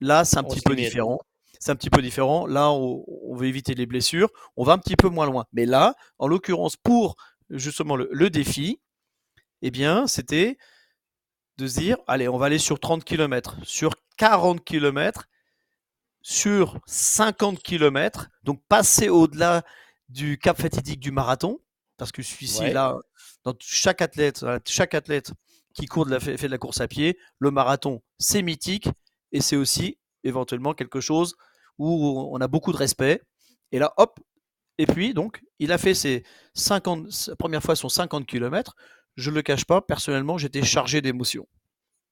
là, 0.00 0.24
c'est 0.24 0.38
un 0.38 0.44
petit 0.44 0.60
peu 0.60 0.74
différent. 0.74 1.20
C'est 1.58 1.72
un 1.72 1.76
petit 1.76 1.90
peu 1.90 2.00
différent. 2.00 2.46
Là, 2.46 2.70
on, 2.70 3.04
on, 3.06 3.36
veut 3.36 3.46
éviter 3.46 3.74
les 3.74 3.84
blessures. 3.84 4.30
On 4.56 4.64
va 4.64 4.72
un 4.72 4.78
petit 4.78 4.96
peu 4.96 5.08
moins 5.08 5.26
loin. 5.26 5.44
Mais 5.52 5.66
là, 5.66 5.94
en 6.18 6.26
l'occurrence, 6.26 6.76
pour 6.76 7.16
justement 7.50 7.96
le 7.96 8.30
défi, 8.30 8.80
eh 9.60 9.70
bien, 9.70 10.06
c'était 10.06 10.56
de 11.58 11.66
se 11.66 11.78
dire, 11.78 11.98
allez, 12.06 12.28
on 12.28 12.38
va 12.38 12.46
aller 12.46 12.58
sur 12.58 12.80
30 12.80 13.04
km, 13.04 13.56
sur 13.62 13.94
40 14.16 14.64
km, 14.64 15.26
sur 16.22 16.78
50 16.86 17.62
km, 17.62 18.28
donc 18.42 18.62
passer 18.68 19.08
au-delà 19.08 19.62
du 20.08 20.38
cap 20.38 20.60
fatidique 20.60 21.00
du 21.00 21.12
marathon, 21.12 21.60
parce 21.96 22.12
que 22.12 22.22
celui-ci, 22.22 22.70
là, 22.70 22.96
dans 23.44 23.54
chaque 23.60 24.02
athlète, 24.02 24.44
chaque 24.66 24.94
athlète 24.94 25.32
qui 25.80 25.86
court 25.86 26.06
de 26.06 26.10
la, 26.10 26.20
fait 26.20 26.36
de 26.36 26.46
la 26.48 26.58
course 26.58 26.80
à 26.80 26.88
pied, 26.88 27.18
le 27.38 27.50
marathon, 27.50 28.02
c'est 28.18 28.42
mythique, 28.42 28.88
et 29.32 29.40
c'est 29.40 29.56
aussi 29.56 29.98
éventuellement 30.24 30.74
quelque 30.74 31.00
chose 31.00 31.34
où 31.78 32.28
on 32.32 32.40
a 32.40 32.48
beaucoup 32.48 32.72
de 32.72 32.76
respect. 32.76 33.22
Et 33.72 33.78
là, 33.78 33.94
hop, 33.96 34.20
et 34.78 34.86
puis, 34.86 35.14
donc, 35.14 35.42
il 35.58 35.72
a 35.72 35.78
fait 35.78 35.94
ses 35.94 36.24
50, 36.54 37.10
sa 37.10 37.36
première 37.36 37.62
fois 37.62 37.76
son 37.76 37.88
50 37.88 38.26
km 38.26 38.74
je 39.16 39.30
ne 39.30 39.36
le 39.36 39.42
cache 39.42 39.64
pas, 39.64 39.80
personnellement, 39.80 40.38
j'étais 40.38 40.62
chargé 40.62 41.00
d'émotions. 41.00 41.46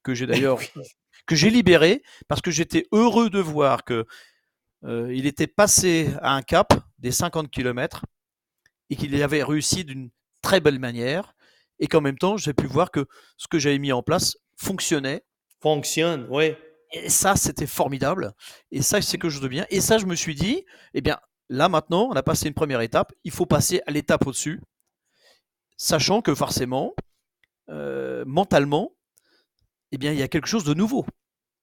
Que 0.02 0.14
j'ai 0.14 0.26
d'ailleurs, 0.26 0.58
que 1.26 1.34
j'ai 1.34 1.50
libéré 1.50 2.02
parce 2.28 2.40
que 2.40 2.50
j'étais 2.50 2.86
heureux 2.92 3.30
de 3.30 3.40
voir 3.40 3.84
que 3.84 4.06
euh, 4.84 5.12
il 5.12 5.26
était 5.26 5.46
passé 5.46 6.10
à 6.22 6.34
un 6.34 6.42
cap 6.42 6.72
des 6.98 7.10
50 7.10 7.50
km 7.50 8.04
et 8.90 8.96
qu'il 8.96 9.20
avait 9.22 9.42
réussi 9.42 9.84
d'une 9.84 10.10
très 10.42 10.60
belle 10.60 10.78
manière 10.78 11.34
et 11.80 11.86
qu'en 11.86 12.00
même 12.00 12.18
temps, 12.18 12.36
j'ai 12.36 12.54
pu 12.54 12.66
voir 12.66 12.90
que 12.90 13.06
ce 13.36 13.48
que 13.48 13.58
j'avais 13.58 13.78
mis 13.78 13.92
en 13.92 14.02
place 14.02 14.36
fonctionnait. 14.56 15.24
Fonctionne, 15.60 16.26
oui. 16.30 16.54
Et 16.92 17.10
ça, 17.10 17.36
c'était 17.36 17.66
formidable. 17.66 18.32
Et 18.70 18.82
ça, 18.82 19.02
c'est 19.02 19.18
que 19.18 19.28
je 19.28 19.40
de 19.40 19.48
bien. 19.48 19.66
Et 19.70 19.80
ça, 19.80 19.98
je 19.98 20.06
me 20.06 20.14
suis 20.14 20.34
dit, 20.34 20.64
eh 20.94 21.00
bien, 21.00 21.18
là 21.48 21.68
maintenant, 21.68 22.08
on 22.10 22.12
a 22.12 22.22
passé 22.22 22.48
une 22.48 22.54
première 22.54 22.80
étape. 22.80 23.12
Il 23.24 23.30
faut 23.30 23.46
passer 23.46 23.82
à 23.86 23.90
l'étape 23.90 24.26
au-dessus 24.26 24.60
sachant 25.78 26.20
que 26.20 26.34
forcément, 26.34 26.94
euh, 27.70 28.24
mentalement, 28.26 28.92
eh 29.92 29.96
bien, 29.96 30.12
il 30.12 30.18
y 30.18 30.22
a 30.22 30.28
quelque 30.28 30.48
chose 30.48 30.64
de 30.64 30.74
nouveau. 30.74 31.06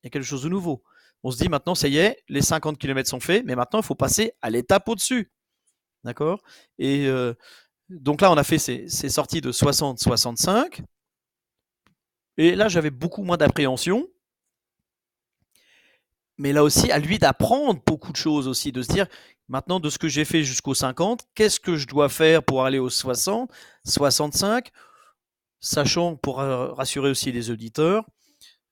Il 0.01 0.05
y 0.05 0.07
a 0.07 0.09
quelque 0.09 0.23
chose 0.23 0.43
de 0.43 0.49
nouveau. 0.49 0.83
On 1.23 1.31
se 1.31 1.37
dit 1.37 1.49
maintenant, 1.49 1.75
ça 1.75 1.87
y 1.87 1.97
est, 1.97 2.23
les 2.29 2.41
50 2.41 2.79
km 2.79 3.07
sont 3.07 3.19
faits, 3.19 3.43
mais 3.45 3.55
maintenant, 3.55 3.81
il 3.81 3.85
faut 3.85 3.95
passer 3.95 4.33
à 4.41 4.49
l'étape 4.49 4.87
au-dessus. 4.87 5.31
D'accord? 6.03 6.41
Et 6.79 7.07
euh, 7.07 7.33
donc 7.89 8.21
là, 8.21 8.31
on 8.31 8.37
a 8.37 8.43
fait 8.43 8.57
ces, 8.57 8.87
sorties 8.87 9.41
de 9.41 9.51
60-65. 9.51 10.81
Et 12.37 12.55
là, 12.55 12.67
j'avais 12.67 12.91
beaucoup 12.91 13.23
moins 13.23 13.37
d'appréhension. 13.37 14.07
Mais 16.37 16.51
là 16.51 16.63
aussi, 16.63 16.91
à 16.91 16.99
lui 16.99 17.17
d'apprendre 17.17 17.81
beaucoup 17.85 18.11
de 18.11 18.17
choses 18.17 18.47
aussi, 18.47 18.71
de 18.73 18.81
se 18.81 18.91
dire, 18.91 19.07
Maintenant, 19.47 19.79
de 19.79 19.89
ce 19.89 19.99
que 19.99 20.07
j'ai 20.07 20.25
fait 20.25 20.43
jusqu'au 20.43 20.73
50, 20.73 21.27
qu'est-ce 21.35 21.59
que 21.59 21.75
je 21.75 21.85
dois 21.85 22.09
faire 22.09 22.43
pour 22.43 22.65
aller 22.65 22.79
au 22.79 22.89
60, 22.89 23.51
65 23.85 24.71
Sachant, 25.59 26.15
pour 26.15 26.37
rassurer 26.37 27.09
aussi 27.09 27.31
les 27.31 27.49
auditeurs, 27.49 28.05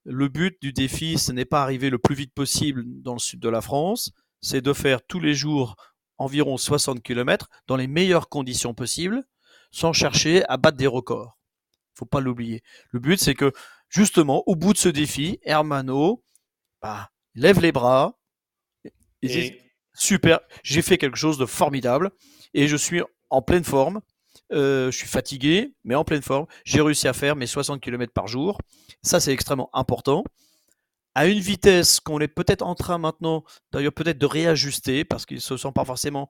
le 0.03 0.27
but 0.27 0.57
du 0.61 0.73
défi, 0.73 1.17
ce 1.17 1.31
n'est 1.31 1.45
pas 1.45 1.61
arriver 1.61 1.89
le 1.89 1.97
plus 1.97 2.15
vite 2.15 2.33
possible 2.33 2.83
dans 2.85 3.13
le 3.13 3.19
sud 3.19 3.39
de 3.39 3.49
la 3.49 3.61
France, 3.61 4.11
c'est 4.41 4.61
de 4.61 4.73
faire 4.73 5.01
tous 5.05 5.19
les 5.19 5.33
jours 5.33 5.75
environ 6.17 6.57
60 6.57 7.01
km 7.01 7.49
dans 7.67 7.75
les 7.75 7.87
meilleures 7.87 8.29
conditions 8.29 8.73
possibles, 8.73 9.23
sans 9.71 9.93
chercher 9.93 10.43
à 10.45 10.57
battre 10.57 10.77
des 10.77 10.87
records. 10.87 11.37
Il 11.95 11.99
faut 11.99 12.05
pas 12.05 12.19
l'oublier. 12.19 12.63
Le 12.89 12.99
but, 12.99 13.19
c'est 13.19 13.33
que 13.33 13.51
justement, 13.89 14.43
au 14.47 14.55
bout 14.55 14.73
de 14.73 14.77
ce 14.77 14.89
défi, 14.89 15.39
Hermano 15.43 16.23
bah, 16.81 17.09
lève 17.35 17.59
les 17.59 17.71
bras 17.71 18.17
et, 19.21 19.61
super, 19.93 20.39
j'ai 20.63 20.81
fait 20.81 20.97
quelque 20.97 21.17
chose 21.17 21.37
de 21.37 21.45
formidable 21.45 22.11
et 22.53 22.67
je 22.67 22.75
suis 22.75 23.01
en 23.29 23.41
pleine 23.41 23.63
forme. 23.63 24.01
Euh, 24.51 24.91
je 24.91 24.97
suis 24.97 25.07
fatigué, 25.07 25.73
mais 25.83 25.95
en 25.95 26.03
pleine 26.03 26.21
forme. 26.21 26.45
J'ai 26.65 26.81
réussi 26.81 27.07
à 27.07 27.13
faire 27.13 27.35
mes 27.35 27.47
60 27.47 27.81
km 27.81 28.11
par 28.11 28.27
jour. 28.27 28.59
Ça, 29.01 29.19
c'est 29.19 29.31
extrêmement 29.31 29.69
important. 29.73 30.23
À 31.15 31.27
une 31.27 31.39
vitesse 31.39 31.99
qu'on 31.99 32.19
est 32.19 32.27
peut-être 32.27 32.63
en 32.63 32.75
train 32.75 32.97
maintenant, 32.97 33.43
d'ailleurs 33.71 33.93
peut-être 33.93 34.17
de 34.17 34.25
réajuster, 34.25 35.05
parce 35.05 35.25
qu'ils 35.25 35.37
ne 35.37 35.41
se 35.41 35.57
sentent 35.57 35.75
pas 35.75 35.85
forcément 35.85 36.29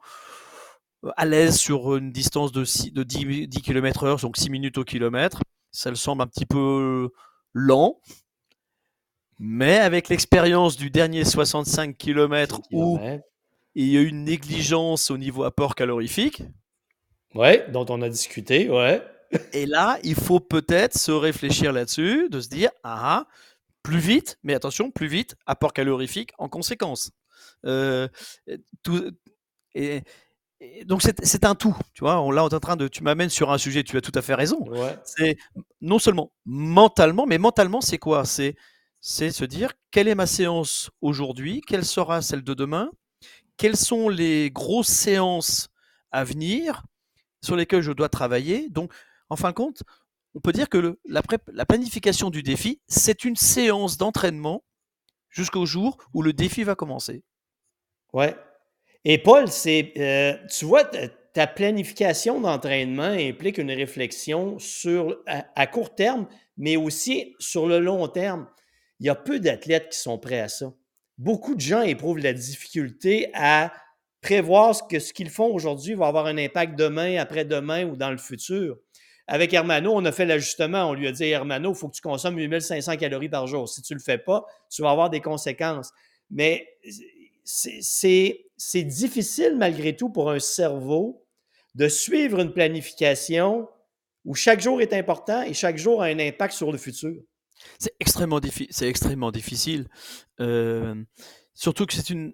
euh, 1.06 1.12
à 1.16 1.26
l'aise 1.26 1.58
sur 1.58 1.96
une 1.96 2.12
distance 2.12 2.52
de, 2.52 2.64
10, 3.04 3.48
km 3.62 4.04
heure, 4.04 4.18
donc 4.18 4.38
6 4.38 4.50
minutes 4.50 4.78
au 4.78 4.84
kilomètre. 4.84 5.42
Ça 5.72 5.90
le 5.90 5.96
semble 5.96 6.22
un 6.22 6.28
petit 6.28 6.46
peu 6.46 7.10
lent. 7.54 8.00
Mais 9.40 9.78
avec 9.78 10.10
l'expérience 10.10 10.78
du 10.78 10.90
dernier 10.90 11.26
65 11.26 11.98
km 11.98 12.62
où 12.72 13.00
il 13.76 13.88
y 13.88 13.98
a 13.98 14.02
eu 14.02 14.08
une 14.08 14.24
négligence 14.24 15.10
au 15.10 15.18
niveau 15.18 15.44
apport 15.44 15.76
calorifique. 15.76 16.44
Ouais, 17.34 17.66
dont 17.72 17.86
on 17.90 18.02
a 18.02 18.10
discuté, 18.10 18.70
ouais. 18.70 19.02
Et 19.54 19.66
là, 19.66 19.98
il 20.04 20.16
faut 20.16 20.40
peut-être 20.40 20.98
se 20.98 21.12
réfléchir 21.12 21.74
là-dessus, 21.74 22.30
de 22.30 22.40
se 22.40 22.50
dire, 22.50 22.70
ah, 22.84 23.26
plus 23.84 24.00
vite, 24.00 24.40
mais 24.44 24.54
attention, 24.54 24.92
plus 24.92 25.08
vite, 25.08 25.36
apport 25.46 25.74
calorifique 25.74 26.32
en 26.38 26.50
conséquence. 26.50 27.12
Euh, 27.66 28.08
tout, 28.82 29.12
et, 29.76 30.04
donc 30.86 31.02
c'est 31.02 31.46
un 31.46 31.56
tout, 31.56 31.76
tu 31.94 32.02
vois. 32.04 32.22
On, 32.22 32.32
là, 32.32 32.44
on 32.46 32.50
est 32.50 32.54
en 32.54 32.60
train 32.60 32.78
de, 32.78 32.88
tu 32.88 33.04
m'amènes 33.04 33.30
sur 33.30 33.52
un 33.52 33.58
sujet, 33.58 33.84
tu 33.84 33.98
as 33.98 34.02
tout 34.02 34.14
à 34.16 34.22
fait 34.22 34.34
raison. 34.34 34.60
Ouais. 34.70 34.98
C'est 35.04 35.38
non 35.82 36.00
seulement 36.00 36.32
mentalement, 36.46 37.26
mais 37.26 37.38
mentalement, 37.38 37.82
c'est 37.82 37.98
quoi? 37.98 38.26
C'est 38.26 38.56
c'est 39.06 39.32
se 39.32 39.44
dire 39.44 39.74
quelle 39.92 40.08
est 40.08 40.16
ma 40.16 40.26
séance 40.26 40.90
aujourd'hui, 41.02 41.62
quelle 41.68 41.84
sera 41.84 42.22
celle 42.22 42.42
de 42.42 42.54
demain, 42.54 42.90
quelles 43.58 43.76
sont 43.76 44.08
les 44.08 44.50
grosses 44.50 44.88
séances 44.88 45.68
à 46.12 46.24
venir 46.24 46.84
sur 47.42 47.58
lesquelles 47.58 47.82
je 47.82 47.92
dois 47.92 48.08
travailler. 48.08 48.70
Donc, 48.70 48.94
en 49.30 49.36
fin 49.36 49.50
de 49.50 49.56
compte, 49.56 49.84
on 50.36 50.40
peut 50.40 50.52
dire 50.52 50.70
que 50.70 50.98
la, 51.06 51.66
planification 51.66 52.30
du 52.30 52.44
défi, 52.44 52.82
c'est 52.88 53.26
une 53.26 53.36
séance 53.36 53.98
d'entraînement 53.98 54.64
jusqu'au 55.30 55.66
jour 55.66 55.98
où 56.14 56.22
le 56.22 56.34
défi 56.34 56.64
va 56.64 56.76
commencer. 56.76 57.24
Ouais. 58.14 58.36
Et 59.06 59.18
Paul, 59.18 59.48
c'est, 59.48 59.94
euh, 59.98 60.34
tu 60.48 60.66
vois, 60.66 60.84
ta 60.86 61.48
planification 61.48 62.40
d'entraînement 62.40 63.04
implique 63.04 63.58
une 63.58 63.72
réflexion 63.72 64.60
sur 64.60 65.22
à, 65.26 65.68
court 65.68 65.96
terme, 65.96 66.28
mais 66.58 66.78
aussi 66.78 67.36
sur 67.40 67.68
le 67.68 67.80
long 67.80 68.08
terme. 68.08 68.48
Il 69.00 69.08
y 69.08 69.10
a 69.10 69.16
peu 69.16 69.40
d'athlètes 69.40 69.90
qui 69.90 70.00
sont 70.00 70.18
prêts 70.18 70.40
à 70.40 70.48
ça 70.48 70.72
beaucoup 71.18 71.56
de 71.56 71.62
gens 71.62 71.82
éprouvent 71.82 72.20
la 72.20 72.34
difficulté 72.34 73.30
à 73.34 73.74
prévoir 74.22 74.76
ce 74.76 74.84
que 74.84 75.00
ce 75.00 75.14
qu'ils 75.14 75.30
font 75.30 75.54
aujourd'hui 75.54 75.94
va 75.94 76.08
avoir 76.08 76.26
un 76.26 76.38
impact 76.38 76.78
demain, 76.78 77.18
après-demain 77.18 77.86
ou 77.86 77.96
dans 77.96 78.12
le 78.12 78.18
futur. 78.18 78.78
Avec 79.28 79.53
Hermano, 79.53 79.93
on 79.93 80.03
a 80.05 80.11
fait 80.11 80.26
l'ajustement. 80.26 80.89
On 80.89 80.93
lui 80.93 81.07
a 81.07 81.11
dit 81.11 81.26
Hermano, 81.26 81.71
il 81.71 81.76
faut 81.76 81.88
que 81.88 81.95
tu 81.95 82.01
consommes 82.01 82.38
8500 82.38 82.97
calories 82.97 83.30
par 83.30 83.47
jour. 83.47 83.69
Si 83.69 83.82
tu 83.82 83.93
ne 83.93 83.99
le 83.99 84.03
fais 84.03 84.17
pas, 84.17 84.45
tu 84.69 84.82
vas 84.82 84.91
avoir 84.91 85.09
des 85.09 85.21
conséquences. 85.21 85.91
Mais 86.30 86.67
c'est 87.43 88.84
difficile 88.84 89.55
malgré 89.57 89.95
tout 89.95 90.09
pour 90.09 90.30
un 90.30 90.39
cerveau 90.39 91.26
de 91.76 91.88
suivre 91.88 92.39
une 92.39 92.53
planification 92.53 93.67
où 94.26 94.36
chaque 94.36 94.61
jour 94.61 94.82
est 94.82 94.93
important 94.93 95.41
et 95.43 95.53
chaque 95.53 95.78
jour 95.78 96.01
a 96.01 96.05
un 96.05 96.19
impact 96.19 96.53
sur 96.53 96.71
le 96.71 96.78
futur. 96.78 97.15
C'est 97.80 97.93
extrêmement, 97.99 98.41
extrêmement 98.82 99.32
difficile. 99.32 99.88
Euh, 100.39 100.95
surtout 101.53 101.86
que 101.86 101.93
c'est 101.93 102.09
une, 102.09 102.34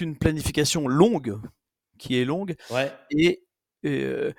une 0.00 0.18
planification 0.18 0.88
longue, 0.88 1.38
qui 1.98 2.18
est 2.18 2.24
longue. 2.24 2.56
Et, 3.10 3.42
euh, 3.84 4.32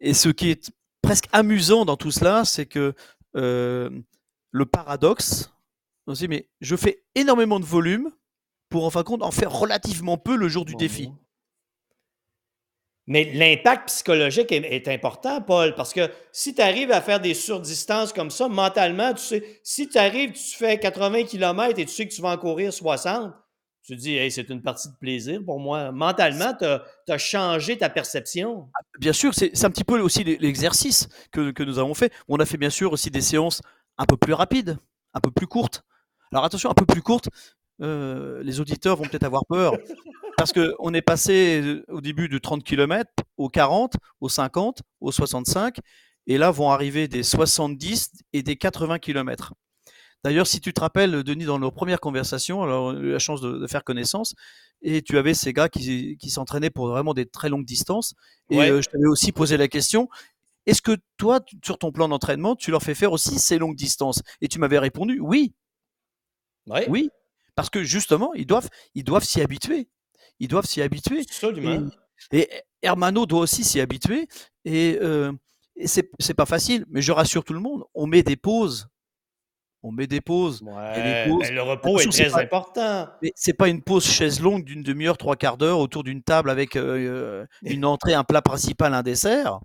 et 0.00 0.14
ce 0.14 0.28
qui 0.28 0.50
est 0.50 0.72
presque 1.04 1.28
amusant 1.32 1.84
dans 1.84 1.96
tout 1.96 2.10
cela, 2.10 2.44
c'est 2.44 2.66
que 2.66 2.94
euh, 3.36 3.90
le 4.50 4.66
paradoxe, 4.66 5.52
on 6.06 6.14
se 6.14 6.20
dit, 6.20 6.28
mais 6.28 6.48
je 6.60 6.76
fais 6.76 7.04
énormément 7.14 7.60
de 7.60 7.64
volume 7.64 8.10
pour 8.70 8.84
en 8.84 8.90
fin 8.90 9.00
de 9.00 9.06
compte 9.06 9.22
en 9.22 9.30
faire 9.30 9.52
relativement 9.52 10.16
peu 10.16 10.36
le 10.36 10.48
jour 10.48 10.64
du 10.64 10.74
défi. 10.74 11.10
Mais 13.06 13.30
l'impact 13.34 13.88
psychologique 13.88 14.50
est, 14.50 14.88
important, 14.88 15.42
Paul, 15.42 15.74
parce 15.74 15.92
que 15.92 16.10
si 16.32 16.54
tu 16.54 16.62
arrives 16.62 16.90
à 16.90 17.02
faire 17.02 17.20
des 17.20 17.34
surdistances 17.34 18.14
comme 18.14 18.30
ça, 18.30 18.48
mentalement, 18.48 19.12
tu 19.12 19.22
sais, 19.22 19.60
si 19.62 19.88
tu 19.88 19.98
arrives, 19.98 20.32
tu 20.32 20.56
fais 20.56 20.78
80 20.78 21.24
km 21.24 21.78
et 21.78 21.84
tu 21.84 21.92
sais 21.92 22.08
que 22.08 22.14
tu 22.14 22.22
vas 22.22 22.30
en 22.30 22.38
courir 22.38 22.72
60, 22.72 23.34
tu 23.84 23.94
te 23.96 24.00
dis, 24.00 24.16
hey, 24.16 24.30
c'est 24.30 24.48
une 24.48 24.62
partie 24.62 24.88
de 24.88 24.94
plaisir 24.94 25.44
pour 25.44 25.60
moi. 25.60 25.92
Mentalement, 25.92 26.54
tu 26.54 26.64
as, 27.12 27.18
changé 27.18 27.76
ta 27.76 27.90
perception. 27.90 28.68
Ah, 28.74 28.80
bien 28.98 29.12
sûr, 29.12 29.34
c'est 29.34 29.64
un 29.64 29.70
petit 29.70 29.84
peu 29.84 30.00
aussi 30.00 30.24
l'exercice 30.24 31.08
que, 31.30 31.50
que, 31.50 31.62
nous 31.62 31.78
avons 31.78 31.92
fait. 31.92 32.12
On 32.28 32.38
a 32.38 32.46
fait 32.46 32.56
bien 32.56 32.70
sûr 32.70 32.92
aussi 32.92 33.10
des 33.10 33.20
séances 33.20 33.60
un 33.98 34.06
peu 34.06 34.16
plus 34.16 34.32
rapides, 34.32 34.78
un 35.12 35.20
peu 35.20 35.30
plus 35.30 35.46
courtes. 35.46 35.82
Alors 36.32 36.44
attention, 36.44 36.70
un 36.70 36.74
peu 36.74 36.86
plus 36.86 37.02
courtes, 37.02 37.28
euh, 37.82 38.42
les 38.42 38.58
auditeurs 38.58 38.96
vont 38.96 39.04
peut-être 39.04 39.24
avoir 39.24 39.44
peur. 39.46 39.74
Parce 40.38 40.52
qu'on 40.52 40.94
est 40.94 41.02
passé 41.02 41.60
euh, 41.62 41.84
au 41.88 42.00
début 42.00 42.28
de 42.28 42.38
30 42.38 42.64
km, 42.64 43.10
aux 43.36 43.50
40, 43.50 43.94
aux 44.20 44.28
50, 44.30 44.80
aux 45.00 45.12
65, 45.12 45.76
et 46.26 46.38
là 46.38 46.50
vont 46.50 46.70
arriver 46.70 47.06
des 47.06 47.22
70 47.22 48.12
et 48.32 48.42
des 48.42 48.56
80 48.56 48.98
km. 48.98 49.52
D'ailleurs, 50.24 50.46
si 50.46 50.60
tu 50.60 50.72
te 50.72 50.80
rappelles, 50.80 51.22
Denis, 51.22 51.44
dans 51.44 51.58
nos 51.58 51.70
premières 51.70 52.00
conversations, 52.00 52.62
alors 52.62 52.86
on 52.86 52.96
a 52.96 53.00
eu 53.00 53.12
la 53.12 53.18
chance 53.18 53.42
de, 53.42 53.66
faire 53.66 53.84
connaissance, 53.84 54.34
et 54.80 55.02
tu 55.02 55.18
avais 55.18 55.34
ces 55.34 55.52
gars 55.52 55.68
qui, 55.68 56.18
s'entraînaient 56.28 56.70
pour 56.70 56.88
vraiment 56.88 57.12
des 57.12 57.26
très 57.26 57.50
longues 57.50 57.66
distances, 57.66 58.14
et 58.48 58.58
euh, 58.58 58.80
je 58.80 58.88
t'avais 58.88 59.06
aussi 59.06 59.32
posé 59.32 59.58
la 59.58 59.68
question, 59.68 60.08
est-ce 60.66 60.80
que 60.80 60.96
toi, 61.18 61.40
sur 61.62 61.78
ton 61.78 61.92
plan 61.92 62.08
d'entraînement, 62.08 62.56
tu 62.56 62.70
leur 62.70 62.82
fais 62.82 62.94
faire 62.94 63.12
aussi 63.12 63.38
ces 63.38 63.58
longues 63.58 63.76
distances? 63.76 64.22
Et 64.40 64.48
tu 64.48 64.58
m'avais 64.58 64.78
répondu 64.78 65.20
oui. 65.20 65.52
Oui, 66.88 67.10
parce 67.54 67.68
que 67.68 67.82
justement, 67.82 68.32
ils 68.32 68.46
doivent, 68.46 68.70
ils 68.94 69.04
doivent 69.04 69.24
s'y 69.24 69.42
habituer. 69.42 69.88
Ils 70.40 70.48
doivent 70.48 70.64
s'y 70.64 70.80
habituer. 70.80 71.20
Absolument. 71.20 71.90
Et, 72.32 72.48
Hermano 72.80 73.26
doit 73.26 73.40
aussi 73.40 73.62
s'y 73.62 73.78
habituer. 73.80 74.26
Et, 74.64 74.98
euh, 75.02 75.32
c'est 75.84 76.34
pas 76.34 76.46
facile, 76.46 76.86
mais 76.88 77.02
je 77.02 77.12
rassure 77.12 77.44
tout 77.44 77.52
le 77.52 77.60
monde, 77.60 77.84
on 77.94 78.06
met 78.06 78.22
des 78.22 78.36
pauses. 78.36 78.88
On 79.86 79.92
met 79.92 80.06
des 80.06 80.22
pauses. 80.22 80.62
Ouais, 80.62 81.50
le 81.52 81.60
repos 81.60 82.00
est 82.00 82.08
très 82.08 82.34
important. 82.34 83.06
Mais 83.22 83.32
c'est 83.36 83.52
pas 83.52 83.68
une 83.68 83.82
pause 83.82 84.04
chaise 84.04 84.40
longue 84.40 84.64
d'une 84.64 84.82
demi-heure, 84.82 85.18
trois 85.18 85.36
quarts 85.36 85.58
d'heure 85.58 85.78
autour 85.78 86.02
d'une 86.02 86.22
table 86.22 86.48
avec 86.48 86.74
euh, 86.74 87.44
une 87.62 87.84
entrée, 87.84 88.14
un 88.14 88.24
plat 88.24 88.40
principal, 88.40 88.94
un 88.94 89.02
dessert. 89.02 89.60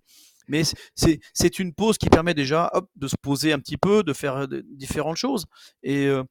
Mais 0.50 0.64
c'est 0.96 1.60
une 1.60 1.74
pause 1.74 1.98
qui 1.98 2.10
permet 2.10 2.34
déjà 2.34 2.72
de 2.96 3.08
se 3.08 3.16
poser 3.22 3.54
un 3.54 3.60
petit 3.60 3.78
peu, 3.78 4.04
de 4.04 4.14
faire 4.14 4.36
euh, 4.36 4.48
différentes 4.74 5.16
choses. 5.16 5.46
Et, 5.84 6.08
euh, 6.08 6.24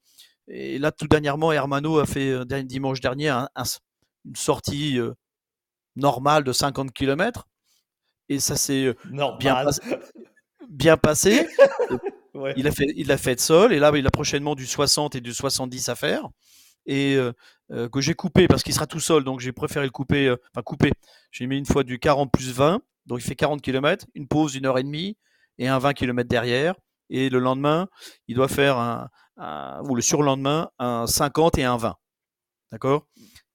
et 0.48 0.78
là, 0.78 0.92
tout 0.92 1.06
dernièrement, 1.06 1.52
Hermano 1.52 1.98
a 1.98 2.06
fait 2.06 2.30
euh, 2.30 2.44
dimanche 2.44 3.00
dernier 3.00 3.28
une 3.28 4.36
sortie 4.36 4.98
euh, 4.98 5.12
normale 5.96 6.44
de 6.44 6.52
50 6.52 6.92
km. 6.92 7.46
Et 8.28 8.40
ça 8.40 8.56
s'est 8.56 8.84
euh, 8.84 8.94
bien, 9.38 9.64
bien, 10.68 10.96
passé. 10.96 11.48
il, 12.56 12.66
a 12.66 12.72
fait, 12.72 12.86
il 12.96 13.12
a 13.12 13.18
sol. 13.36 13.72
Et 13.72 13.78
là, 13.78 13.92
il 13.94 14.06
a 14.06 14.10
prochainement 14.10 14.54
du 14.54 14.66
60 14.66 15.14
et 15.16 15.20
du 15.20 15.32
70 15.32 15.88
à 15.88 15.94
faire. 15.94 16.28
Et 16.86 17.18
que 17.70 18.00
j'ai 18.00 18.14
coupé 18.14 18.48
parce 18.48 18.62
qu'il 18.62 18.74
sera 18.74 18.86
tout 18.86 19.00
seul. 19.00 19.24
Donc 19.24 19.40
j'ai 19.40 19.52
préféré 19.52 19.84
le 19.84 19.90
couper. 19.90 20.30
Enfin, 20.30 20.62
couper. 20.62 20.92
J'ai 21.30 21.46
mis 21.46 21.58
une 21.58 21.66
fois 21.66 21.84
du 21.84 21.98
40 21.98 22.30
plus 22.32 22.52
20. 22.52 22.80
Donc 23.06 23.20
il 23.20 23.24
fait 23.24 23.36
40 23.36 23.60
km. 23.60 24.06
Une 24.14 24.28
pause 24.28 24.52
d'une 24.52 24.66
heure 24.66 24.78
et 24.78 24.82
demie. 24.82 25.16
Et 25.58 25.68
un 25.68 25.78
20 25.78 25.94
km 25.94 26.28
derrière. 26.28 26.74
Et 27.10 27.30
le 27.30 27.38
lendemain, 27.38 27.88
il 28.26 28.36
doit 28.36 28.48
faire 28.48 28.78
un, 28.78 29.08
ou 29.88 29.94
le 29.94 30.02
surlendemain 30.02 30.70
un 30.78 31.06
50 31.06 31.58
et 31.58 31.64
un 31.64 31.76
20. 31.76 31.96
D'accord? 32.72 33.06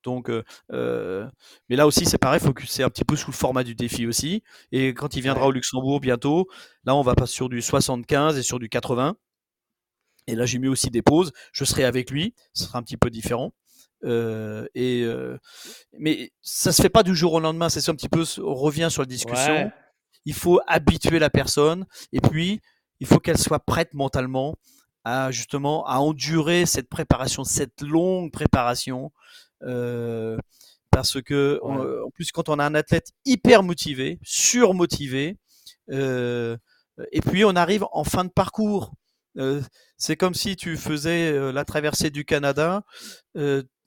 Donc, 0.03 0.29
euh, 0.29 0.43
euh, 0.71 1.27
mais 1.69 1.75
là 1.75 1.87
aussi, 1.87 2.05
c'est 2.05 2.17
pareil, 2.17 2.39
faut 2.39 2.53
que 2.53 2.65
c'est 2.65 2.83
un 2.83 2.89
petit 2.89 3.05
peu 3.05 3.15
sous 3.15 3.31
le 3.31 3.35
format 3.35 3.63
du 3.63 3.75
défi 3.75 4.05
aussi. 4.05 4.43
Et 4.71 4.93
quand 4.93 5.15
il 5.15 5.21
viendra 5.21 5.47
au 5.47 5.51
Luxembourg 5.51 5.99
bientôt, 5.99 6.47
là, 6.85 6.95
on 6.95 7.01
va 7.01 7.15
passer 7.15 7.33
sur 7.33 7.49
du 7.49 7.61
75 7.61 8.37
et 8.37 8.43
sur 8.43 8.59
du 8.59 8.69
80. 8.69 9.15
Et 10.27 10.35
là, 10.35 10.45
j'ai 10.45 10.59
mis 10.59 10.67
aussi 10.67 10.89
des 10.89 11.01
pauses. 11.01 11.31
Je 11.51 11.65
serai 11.65 11.83
avec 11.83 12.09
lui, 12.11 12.33
ce 12.53 12.65
sera 12.65 12.79
un 12.79 12.83
petit 12.83 12.97
peu 12.97 13.09
différent. 13.09 13.53
Euh, 14.05 14.65
et 14.75 15.05
mais 15.97 16.31
ça 16.41 16.71
se 16.71 16.81
fait 16.81 16.89
pas 16.89 17.03
du 17.03 17.15
jour 17.15 17.33
au 17.33 17.39
lendemain. 17.39 17.69
C'est 17.69 17.89
un 17.89 17.95
petit 17.95 18.09
peu, 18.09 18.23
on 18.39 18.53
revient 18.53 18.89
sur 18.91 19.01
la 19.01 19.07
discussion. 19.07 19.71
Il 20.25 20.33
faut 20.33 20.61
habituer 20.67 21.19
la 21.19 21.29
personne, 21.29 21.85
et 22.13 22.21
puis 22.21 22.61
il 23.01 23.07
faut 23.07 23.19
qu'elle 23.19 23.37
soit 23.37 23.59
prête 23.59 23.93
mentalement 23.93 24.55
à 25.03 25.31
justement 25.31 25.85
à 25.85 25.97
endurer 25.97 26.65
cette 26.65 26.89
préparation, 26.89 27.43
cette 27.43 27.81
longue 27.81 28.31
préparation. 28.31 29.11
Euh, 29.65 30.37
parce 30.91 31.21
que 31.21 31.59
en 31.63 32.09
plus, 32.11 32.31
quand 32.31 32.49
on 32.49 32.59
a 32.59 32.65
un 32.65 32.75
athlète 32.75 33.11
hyper 33.25 33.63
motivé, 33.63 34.19
surmotivé, 34.21 35.37
euh, 35.89 36.55
et 37.11 37.21
puis 37.21 37.43
on 37.45 37.55
arrive 37.55 37.85
en 37.91 38.03
fin 38.03 38.23
de 38.23 38.29
parcours. 38.29 38.93
Euh, 39.37 39.61
c'est 39.97 40.15
comme 40.15 40.35
si 40.35 40.55
tu 40.55 40.77
faisais 40.77 41.51
la 41.51 41.65
traversée 41.65 42.11
du 42.11 42.25
Canada. 42.25 42.83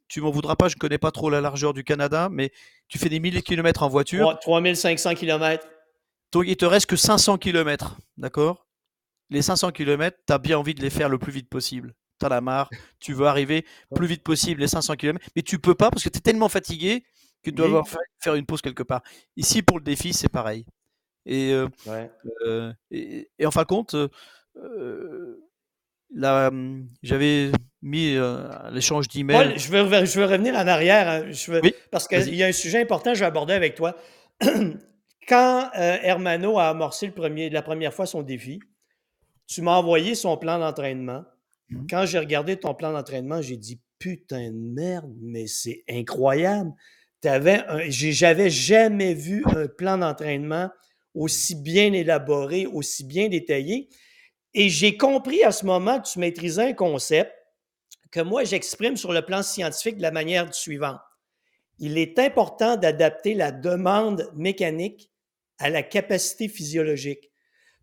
tu 0.08 0.20
m'en 0.20 0.30
voudras 0.30 0.56
pas, 0.56 0.68
je 0.68 0.74
ne 0.74 0.78
connais 0.78 0.98
pas 0.98 1.10
trop 1.10 1.30
la 1.30 1.40
largeur 1.40 1.74
du 1.74 1.84
Canada, 1.84 2.28
mais 2.30 2.50
tu 2.88 2.98
fais 2.98 3.08
des 3.08 3.20
milliers 3.20 3.40
de 3.40 3.44
kilomètres 3.44 3.82
en 3.82 3.88
voiture. 3.88 4.38
3500 4.40 5.14
kilomètres. 5.14 5.66
Donc 6.32 6.44
il 6.48 6.56
te 6.56 6.64
reste 6.64 6.86
que 6.86 6.96
500 6.96 7.38
kilomètres, 7.38 7.96
d'accord? 8.16 8.66
Les 9.30 9.42
500 9.42 9.72
km, 9.72 10.16
tu 10.26 10.32
as 10.32 10.38
bien 10.38 10.58
envie 10.58 10.74
de 10.74 10.82
les 10.82 10.90
faire 10.90 11.08
le 11.08 11.18
plus 11.18 11.32
vite 11.32 11.48
possible. 11.48 11.94
Tu 12.18 12.26
as 12.26 12.28
la 12.28 12.40
marre, 12.40 12.70
tu 12.98 13.12
veux 13.12 13.26
arriver 13.26 13.64
plus 13.94 14.06
vite 14.06 14.22
possible 14.22 14.60
les 14.60 14.68
500 14.68 14.94
km, 14.96 15.24
mais 15.34 15.42
tu 15.42 15.58
peux 15.58 15.74
pas 15.74 15.90
parce 15.90 16.02
que 16.02 16.08
tu 16.08 16.18
es 16.18 16.20
tellement 16.20 16.48
fatigué 16.48 17.04
que 17.42 17.50
tu 17.50 17.56
dois 17.56 17.84
faire 18.20 18.34
une 18.34 18.46
pause 18.46 18.62
quelque 18.62 18.82
part. 18.82 19.02
Ici, 19.36 19.62
pour 19.62 19.78
le 19.78 19.84
défi, 19.84 20.12
c'est 20.12 20.28
pareil. 20.28 20.64
Et, 21.26 21.52
euh, 21.52 21.68
euh, 22.46 22.72
et, 22.90 23.28
en 23.44 23.50
fin 23.50 23.62
de 23.62 23.66
compte, 23.66 23.94
euh, 23.94 25.40
hum, 26.22 26.88
j'avais 27.02 27.50
mis 27.82 28.16
l'échange 28.70 29.08
d'emails. 29.08 29.58
Je 29.58 29.70
veux, 29.70 30.04
je 30.04 30.20
veux 30.20 30.26
revenir 30.26 30.54
en 30.54 30.66
arrière 30.66 31.08
hein. 31.08 31.30
je 31.30 31.50
veux, 31.50 31.60
parce 31.90 32.06
qu'il 32.06 32.34
y 32.34 32.44
a 32.44 32.46
un 32.46 32.52
sujet 32.52 32.80
important 32.80 33.10
que 33.10 33.16
je 33.16 33.20
vais 33.20 33.26
aborder 33.26 33.54
avec 33.54 33.74
toi. 33.74 33.96
Quand 35.28 35.70
Hermano 35.74 36.58
a 36.58 36.68
amorcé 36.68 37.06
le 37.06 37.12
premier, 37.12 37.50
la 37.50 37.62
première 37.62 37.92
fois 37.92 38.06
son 38.06 38.22
défi, 38.22 38.60
tu 39.48 39.62
m'as 39.62 39.76
envoyé 39.76 40.14
son 40.14 40.36
plan 40.36 40.60
d'entraînement. 40.60 41.24
Mmh. 41.68 41.86
Quand 41.88 42.06
j'ai 42.06 42.18
regardé 42.18 42.56
ton 42.56 42.74
plan 42.74 42.92
d'entraînement, 42.92 43.42
j'ai 43.42 43.56
dit 43.56 43.80
putain 43.98 44.50
de 44.50 44.56
merde, 44.56 45.12
mais 45.20 45.46
c'est 45.46 45.84
incroyable. 45.88 46.72
J'avais 47.88 48.50
jamais 48.50 49.14
vu 49.14 49.42
un 49.46 49.66
plan 49.66 49.98
d'entraînement 49.98 50.70
aussi 51.14 51.54
bien 51.54 51.92
élaboré, 51.92 52.66
aussi 52.66 53.04
bien 53.04 53.28
détaillé. 53.28 53.88
Et 54.54 54.68
j'ai 54.68 54.96
compris 54.96 55.42
à 55.42 55.50
ce 55.50 55.66
moment 55.66 56.00
que 56.00 56.08
tu 56.08 56.18
maîtrisais 56.18 56.70
un 56.70 56.72
concept 56.72 57.32
que 58.12 58.20
moi 58.20 58.44
j'exprime 58.44 58.96
sur 58.96 59.12
le 59.12 59.22
plan 59.22 59.42
scientifique 59.42 59.96
de 59.96 60.02
la 60.02 60.10
manière 60.10 60.54
suivante. 60.54 61.00
Il 61.78 61.98
est 61.98 62.18
important 62.18 62.76
d'adapter 62.76 63.34
la 63.34 63.50
demande 63.50 64.30
mécanique 64.34 65.10
à 65.58 65.68
la 65.68 65.82
capacité 65.82 66.48
physiologique. 66.48 67.30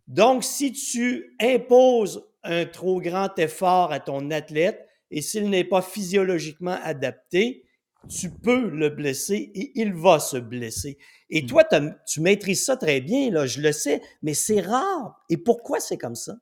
Donc, 0.06 0.44
si 0.44 0.72
tu 0.72 1.36
imposes 1.40 2.24
un 2.44 2.66
trop 2.66 3.00
grand 3.00 3.38
effort 3.38 3.92
à 3.92 4.00
ton 4.00 4.30
athlète 4.30 4.86
et 5.10 5.22
s'il 5.22 5.50
n'est 5.50 5.64
pas 5.64 5.82
physiologiquement 5.82 6.78
adapté, 6.82 7.64
tu 8.08 8.30
peux 8.30 8.68
le 8.68 8.90
blesser 8.90 9.50
et 9.54 9.72
il 9.80 9.94
va 9.94 10.18
se 10.18 10.36
blesser. 10.36 10.98
Et 11.30 11.42
hmm. 11.42 11.46
toi, 11.46 11.64
tu 12.06 12.20
maîtrises 12.20 12.64
ça 12.64 12.76
très 12.76 13.00
bien, 13.00 13.30
là, 13.30 13.46
je 13.46 13.60
le 13.60 13.72
sais, 13.72 14.02
mais 14.22 14.34
c'est 14.34 14.60
rare. 14.60 15.24
Et 15.30 15.36
pourquoi 15.36 15.80
c'est 15.80 15.98
comme 15.98 16.16
ça? 16.16 16.34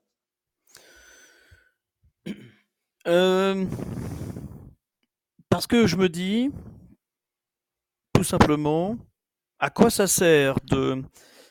Euh, 3.05 3.65
parce 5.49 5.67
que 5.67 5.87
je 5.87 5.97
me 5.97 6.07
dis, 6.07 6.49
tout 8.13 8.23
simplement 8.23 8.97
à 9.59 9.69
quoi 9.69 9.89
ça 9.89 10.07
sert 10.07 10.55
de. 10.63 11.03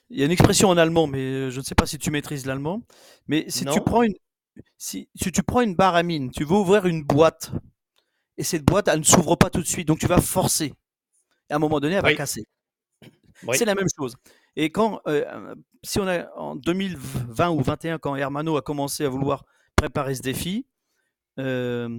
Il 0.09 0.18
y 0.18 0.22
a 0.22 0.24
une 0.24 0.32
expression 0.32 0.70
en 0.70 0.78
allemand, 0.78 1.07
mais 1.07 1.50
je 1.50 1.59
ne 1.59 1.62
sais 1.62 1.74
pas 1.74 1.84
si 1.84 1.98
tu 1.98 2.11
maîtrises 2.11 2.46
l'allemand. 2.46 2.80
Mais 3.26 3.44
si 3.48 3.66
tu 3.66 3.82
prends 3.82 4.03
une, 4.03 4.14
si, 4.78 5.09
si, 5.14 5.32
tu 5.32 5.42
prends 5.42 5.61
une 5.61 5.74
barre 5.74 5.94
à 5.94 6.03
mine, 6.03 6.30
tu 6.30 6.44
veux 6.44 6.57
ouvrir 6.57 6.86
une 6.86 7.03
boîte, 7.03 7.53
et 8.36 8.42
cette 8.42 8.64
boîte, 8.64 8.88
elle 8.88 9.00
ne 9.00 9.05
s'ouvre 9.05 9.36
pas 9.36 9.50
tout 9.50 9.61
de 9.61 9.66
suite, 9.66 9.88
donc 9.88 9.98
tu 9.98 10.07
vas 10.07 10.20
forcer. 10.20 10.74
Et 11.48 11.53
à 11.53 11.57
un 11.57 11.59
moment 11.59 11.80
donné, 11.80 11.94
elle 11.94 12.03
va 12.03 12.14
casser. 12.14 12.44
C'est 13.53 13.64
la 13.64 13.74
même 13.74 13.88
chose. 13.98 14.16
Et 14.57 14.70
quand, 14.70 15.00
euh, 15.07 15.55
si 15.82 15.98
on 15.98 16.07
a 16.07 16.30
en 16.36 16.57
2020 16.57 17.50
ou 17.50 17.57
2021, 17.57 17.98
quand 17.98 18.14
Hermano 18.16 18.57
a 18.57 18.62
commencé 18.62 19.05
à 19.05 19.09
vouloir 19.09 19.44
préparer 19.76 20.14
ce 20.14 20.22
défi, 20.22 20.66
euh, 21.38 21.98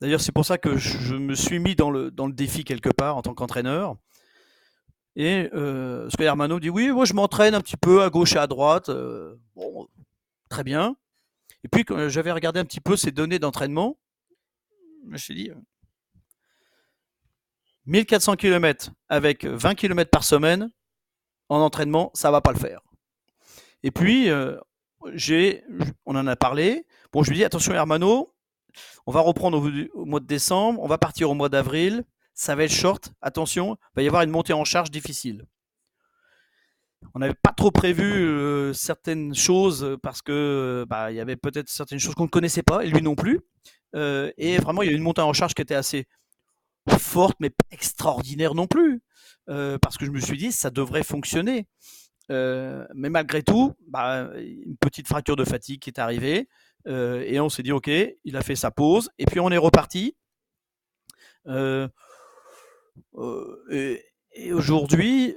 d'ailleurs 0.00 0.20
c'est 0.20 0.32
pour 0.32 0.46
ça 0.46 0.56
que 0.56 0.76
je 0.76 1.14
me 1.14 1.34
suis 1.34 1.58
mis 1.58 1.76
dans 1.76 1.90
le, 1.90 2.10
dans 2.10 2.26
le 2.26 2.32
défi 2.32 2.64
quelque 2.64 2.88
part 2.88 3.16
en 3.16 3.22
tant 3.22 3.34
qu'entraîneur. 3.34 3.96
Et 5.16 5.50
euh, 5.52 6.08
ce 6.08 6.16
que 6.16 6.22
Hermano 6.22 6.60
dit, 6.60 6.70
oui, 6.70 6.90
moi 6.90 7.04
je 7.04 7.14
m'entraîne 7.14 7.54
un 7.54 7.60
petit 7.60 7.76
peu 7.76 8.02
à 8.02 8.10
gauche 8.10 8.34
et 8.34 8.38
à 8.38 8.46
droite. 8.46 8.88
Euh, 8.88 9.36
bon, 9.54 9.88
très 10.48 10.64
bien. 10.64 10.96
Et 11.64 11.68
puis 11.68 11.84
quand 11.84 12.08
j'avais 12.08 12.32
regardé 12.32 12.60
un 12.60 12.64
petit 12.64 12.80
peu 12.80 12.96
ses 12.96 13.10
données 13.10 13.38
d'entraînement, 13.38 13.98
je 15.04 15.10
me 15.10 15.18
suis 15.18 15.34
dit, 15.34 15.50
1400 17.86 18.36
km 18.36 18.90
avec 19.08 19.44
20 19.44 19.74
km 19.74 20.10
par 20.10 20.24
semaine 20.24 20.70
en 21.48 21.60
entraînement, 21.60 22.10
ça 22.14 22.30
va 22.30 22.40
pas 22.40 22.52
le 22.52 22.58
faire. 22.58 22.80
Et 23.82 23.90
puis, 23.90 24.30
euh, 24.30 24.56
j'ai, 25.14 25.64
on 26.06 26.14
en 26.16 26.26
a 26.26 26.36
parlé. 26.36 26.86
Bon, 27.12 27.22
je 27.22 27.30
lui 27.30 27.36
dis 27.36 27.44
attention 27.44 27.72
Hermano, 27.72 28.34
on 29.06 29.12
va 29.12 29.20
reprendre 29.20 29.58
au, 29.94 30.04
mois 30.04 30.20
de 30.20 30.26
décembre, 30.26 30.80
on 30.82 30.86
va 30.86 30.98
partir 30.98 31.30
au 31.30 31.34
mois 31.34 31.48
d'avril, 31.48 32.04
ça 32.34 32.54
va 32.54 32.64
être 32.64 32.72
short, 32.72 33.12
attention, 33.20 33.76
il 33.92 33.96
va 33.96 34.02
y 34.02 34.06
avoir 34.06 34.22
une 34.22 34.30
montée 34.30 34.52
en 34.52 34.64
charge 34.64 34.90
difficile. 34.90 35.46
On 37.14 37.18
n'avait 37.18 37.34
pas 37.34 37.52
trop 37.52 37.70
prévu 37.70 38.04
euh, 38.04 38.72
certaines 38.72 39.34
choses 39.34 39.98
parce 40.02 40.22
que 40.22 40.84
bah, 40.88 41.10
il 41.10 41.16
y 41.16 41.20
avait 41.20 41.36
peut-être 41.36 41.68
certaines 41.68 41.98
choses 41.98 42.14
qu'on 42.14 42.24
ne 42.24 42.28
connaissait 42.28 42.62
pas, 42.62 42.84
et 42.84 42.88
lui 42.88 43.02
non 43.02 43.14
plus. 43.14 43.40
Euh, 43.96 44.30
et 44.36 44.58
vraiment, 44.58 44.82
il 44.82 44.90
y 44.90 44.92
a 44.92 44.96
une 44.96 45.02
montée 45.02 45.22
en 45.22 45.32
charge 45.32 45.54
qui 45.54 45.62
était 45.62 45.74
assez 45.74 46.06
forte, 46.98 47.36
mais 47.40 47.50
pas 47.50 47.64
extraordinaire 47.70 48.54
non 48.54 48.66
plus. 48.66 49.02
Euh, 49.48 49.78
parce 49.78 49.96
que 49.96 50.04
je 50.06 50.10
me 50.10 50.20
suis 50.20 50.36
dit, 50.36 50.52
ça 50.52 50.70
devrait 50.70 51.02
fonctionner. 51.02 51.66
Euh, 52.30 52.86
mais 52.94 53.10
malgré 53.10 53.42
tout, 53.42 53.74
bah, 53.88 54.30
une 54.36 54.76
petite 54.76 55.08
fracture 55.08 55.36
de 55.36 55.44
fatigue 55.44 55.80
qui 55.80 55.90
est 55.90 55.98
arrivée. 55.98 56.48
Euh, 56.86 57.22
et 57.26 57.40
on 57.40 57.48
s'est 57.48 57.62
dit, 57.62 57.72
OK, 57.72 57.88
il 57.88 58.36
a 58.36 58.42
fait 58.42 58.56
sa 58.56 58.70
pause. 58.70 59.10
Et 59.18 59.26
puis 59.26 59.40
on 59.40 59.50
est 59.50 59.58
reparti. 59.58 60.16
et 61.48 61.88
aujourd'hui, 64.52 65.34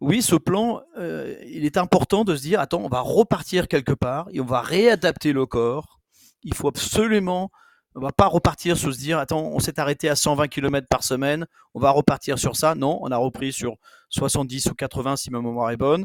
oui, 0.00 0.22
ce 0.22 0.36
plan, 0.36 0.82
il 0.98 1.64
est 1.64 1.76
important 1.76 2.24
de 2.24 2.36
se 2.36 2.42
dire, 2.42 2.60
attends, 2.60 2.82
on 2.82 2.88
va 2.88 3.00
repartir 3.00 3.68
quelque 3.68 3.92
part 3.92 4.28
et 4.32 4.40
on 4.40 4.44
va 4.44 4.60
réadapter 4.60 5.32
le 5.32 5.46
corps. 5.46 6.00
Il 6.42 6.54
faut 6.54 6.68
absolument 6.68 7.50
on 7.96 8.00
va 8.00 8.12
pas 8.12 8.26
repartir 8.26 8.76
sur 8.76 8.92
se 8.92 8.98
dire, 8.98 9.18
attends, 9.18 9.40
on 9.40 9.58
s'est 9.58 9.80
arrêté 9.80 10.10
à 10.10 10.16
120 10.16 10.48
km 10.48 10.86
par 10.86 11.02
semaine, 11.02 11.46
on 11.72 11.80
va 11.80 11.90
repartir 11.90 12.38
sur 12.38 12.54
ça. 12.54 12.74
Non, 12.74 12.98
on 13.00 13.10
a 13.10 13.16
repris 13.16 13.54
sur 13.54 13.76
70 14.10 14.66
ou 14.66 14.74
80 14.74 15.16
si 15.16 15.30
ma 15.30 15.40
mémoire 15.40 15.70
est 15.70 15.78
bonne. 15.78 16.04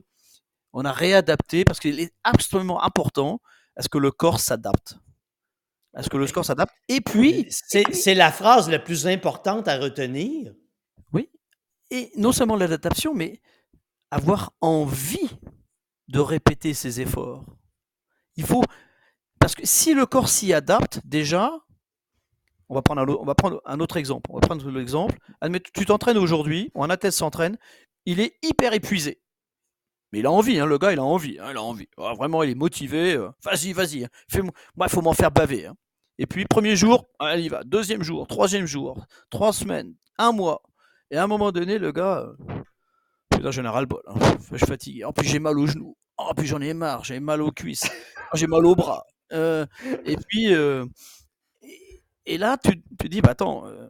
On 0.72 0.86
a 0.86 0.94
réadapté 0.94 1.66
parce 1.66 1.82
qu'il 1.82 2.00
est 2.00 2.14
absolument 2.24 2.82
important 2.82 3.42
à 3.76 3.82
ce 3.82 3.90
que 3.90 3.98
le 3.98 4.10
corps 4.10 4.40
s'adapte. 4.40 4.96
À 5.94 6.02
ce 6.02 6.10
que 6.10 6.16
le 6.16 6.26
corps 6.28 6.46
s'adapte. 6.46 6.74
Et 6.88 7.02
puis. 7.02 7.48
C'est 7.50 8.16
la 8.16 8.32
phrase 8.32 8.70
la 8.70 8.80
plus 8.80 9.06
importante 9.06 9.68
à 9.68 9.78
retenir. 9.78 10.54
Oui. 11.12 11.30
Et 11.90 12.10
non 12.16 12.32
seulement 12.32 12.56
l'adaptation, 12.56 13.14
mais 13.14 13.42
avoir 14.12 14.52
envie 14.62 15.30
de 16.08 16.20
répéter 16.20 16.74
ses 16.74 17.02
efforts. 17.02 17.46
Il 18.36 18.46
faut. 18.46 18.64
Parce 19.40 19.56
que 19.56 19.66
si 19.66 19.94
le 19.94 20.06
corps 20.06 20.30
s'y 20.30 20.54
adapte, 20.54 21.02
déjà, 21.04 21.52
on 22.70 22.76
va 22.76 22.82
prendre 22.82 23.02
un, 23.02 23.08
on 23.08 23.26
va 23.26 23.36
prendre 23.36 23.62
un 23.66 23.80
autre 23.80 23.98
exemple. 23.98 24.30
On 24.32 24.36
va 24.36 24.42
prendre 24.42 24.70
l'exemple. 24.70 25.18
Tu 25.74 25.86
t'entraînes 25.86 26.18
aujourd'hui, 26.18 26.72
ou 26.76 26.84
un 26.84 26.90
athlète 26.90 27.14
s'entraîne, 27.14 27.58
il 28.06 28.20
est 28.20 28.38
hyper 28.44 28.74
épuisé. 28.74 29.22
Mais 30.12 30.20
il 30.20 30.26
a 30.26 30.32
envie, 30.32 30.60
hein, 30.60 30.66
le 30.66 30.78
gars, 30.78 30.92
il 30.92 31.00
a 31.00 31.04
envie. 31.04 31.38
Hein, 31.40 31.48
il 31.52 31.58
a 31.58 31.62
envie. 31.62 31.88
Ah, 31.98 32.14
vraiment, 32.14 32.44
il 32.44 32.50
est 32.52 32.56
motivé. 32.56 33.14
Euh, 33.14 33.30
vas-y, 33.44 33.72
vas-y. 33.72 34.04
Hein. 34.04 34.42
moi, 34.76 34.88
il 34.88 34.90
faut 34.90 35.02
m'en 35.02 35.14
faire 35.14 35.32
baver. 35.32 35.70
Et 36.18 36.26
puis, 36.26 36.46
premier 36.46 36.76
jour, 36.76 37.06
il 37.22 37.40
y 37.40 37.50
va. 37.50 37.64
Deuxième 37.64 38.04
jour, 38.04 38.28
troisième 38.28 38.66
jour, 38.66 39.06
trois 39.30 39.54
semaines, 39.54 39.96
un 40.18 40.34
mois. 40.34 40.62
Et 41.10 41.18
à 41.18 41.24
un 41.24 41.28
moment 41.28 41.52
donné, 41.52 41.78
le 41.78 41.92
gars, 41.92 42.20
euh, 42.20 42.36
putain, 43.42 43.52
j'en 43.52 43.66
ai 43.66 43.68
ras 43.68 43.82
le 43.82 43.88
bol. 43.88 44.02
Je 44.52 44.58
suis 44.58 44.66
fatigué. 44.66 45.04
En 45.06 45.14
plus, 45.14 45.28
j'ai 45.28 45.40
mal 45.40 45.58
aux 45.58 45.68
genoux. 45.68 45.98
En 46.18 46.34
plus, 46.34 46.48
j'en 46.48 46.62
ai 46.62 46.74
marre. 46.74 47.04
J'ai 47.04 47.20
mal 47.20 47.42
aux 47.42 47.52
cuisses. 47.52 47.90
j'ai 48.34 48.48
mal 48.48 48.66
aux 48.66 48.76
bras. 48.76 49.04
Euh, 49.34 49.66
et 50.06 50.16
puis, 50.16 50.54
et 52.26 52.38
là, 52.38 52.58
tu 52.64 52.82
te 52.82 53.08
dis, 53.08 53.22
bah 53.22 53.32
attends, 53.32 53.68
euh, 53.68 53.88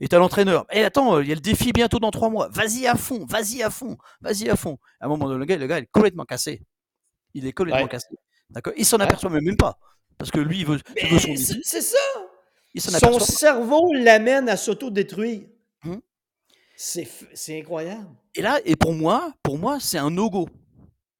et 0.00 0.08
t'as 0.08 0.18
l'entraîneur. 0.18 0.66
Et 0.72 0.80
eh, 0.80 0.84
attends, 0.84 1.20
il 1.20 1.28
y 1.28 1.32
a 1.32 1.34
le 1.34 1.40
défi 1.40 1.72
bientôt 1.72 1.98
dans 1.98 2.10
trois 2.10 2.28
mois. 2.28 2.48
Vas-y 2.50 2.86
à 2.86 2.96
fond, 2.96 3.24
vas-y 3.26 3.62
à 3.62 3.70
fond, 3.70 3.96
vas-y 4.20 4.48
à 4.50 4.56
fond. 4.56 4.78
À 5.00 5.06
un 5.06 5.08
moment 5.08 5.26
donné, 5.26 5.38
le 5.38 5.44
gars, 5.44 5.56
le 5.56 5.66
gars, 5.66 5.78
il 5.78 5.84
est 5.84 5.90
complètement 5.90 6.24
cassé. 6.24 6.62
Il 7.34 7.46
est 7.46 7.52
complètement 7.52 7.88
cassé. 7.88 8.08
D'accord? 8.50 8.74
Il 8.76 8.84
s'en 8.84 8.98
aperçoit 8.98 9.30
même 9.30 9.56
pas. 9.56 9.78
Parce 10.18 10.30
que 10.30 10.40
lui, 10.40 10.60
il 10.60 10.66
veut, 10.66 10.78
son 11.18 11.34
C'est 11.62 11.80
ça. 11.80 11.96
son 12.78 13.18
cerveau 13.18 13.92
l'amène 13.94 14.48
à 14.48 14.56
s'auto-détruire. 14.56 15.42
C'est 16.84 17.60
incroyable. 17.60 18.08
Et 18.34 18.42
là, 18.42 18.60
et 18.64 18.74
pour 18.74 18.92
moi, 18.92 19.32
pour 19.44 19.56
moi, 19.56 19.78
c'est 19.78 19.98
un 19.98 20.10
no-go. 20.10 20.48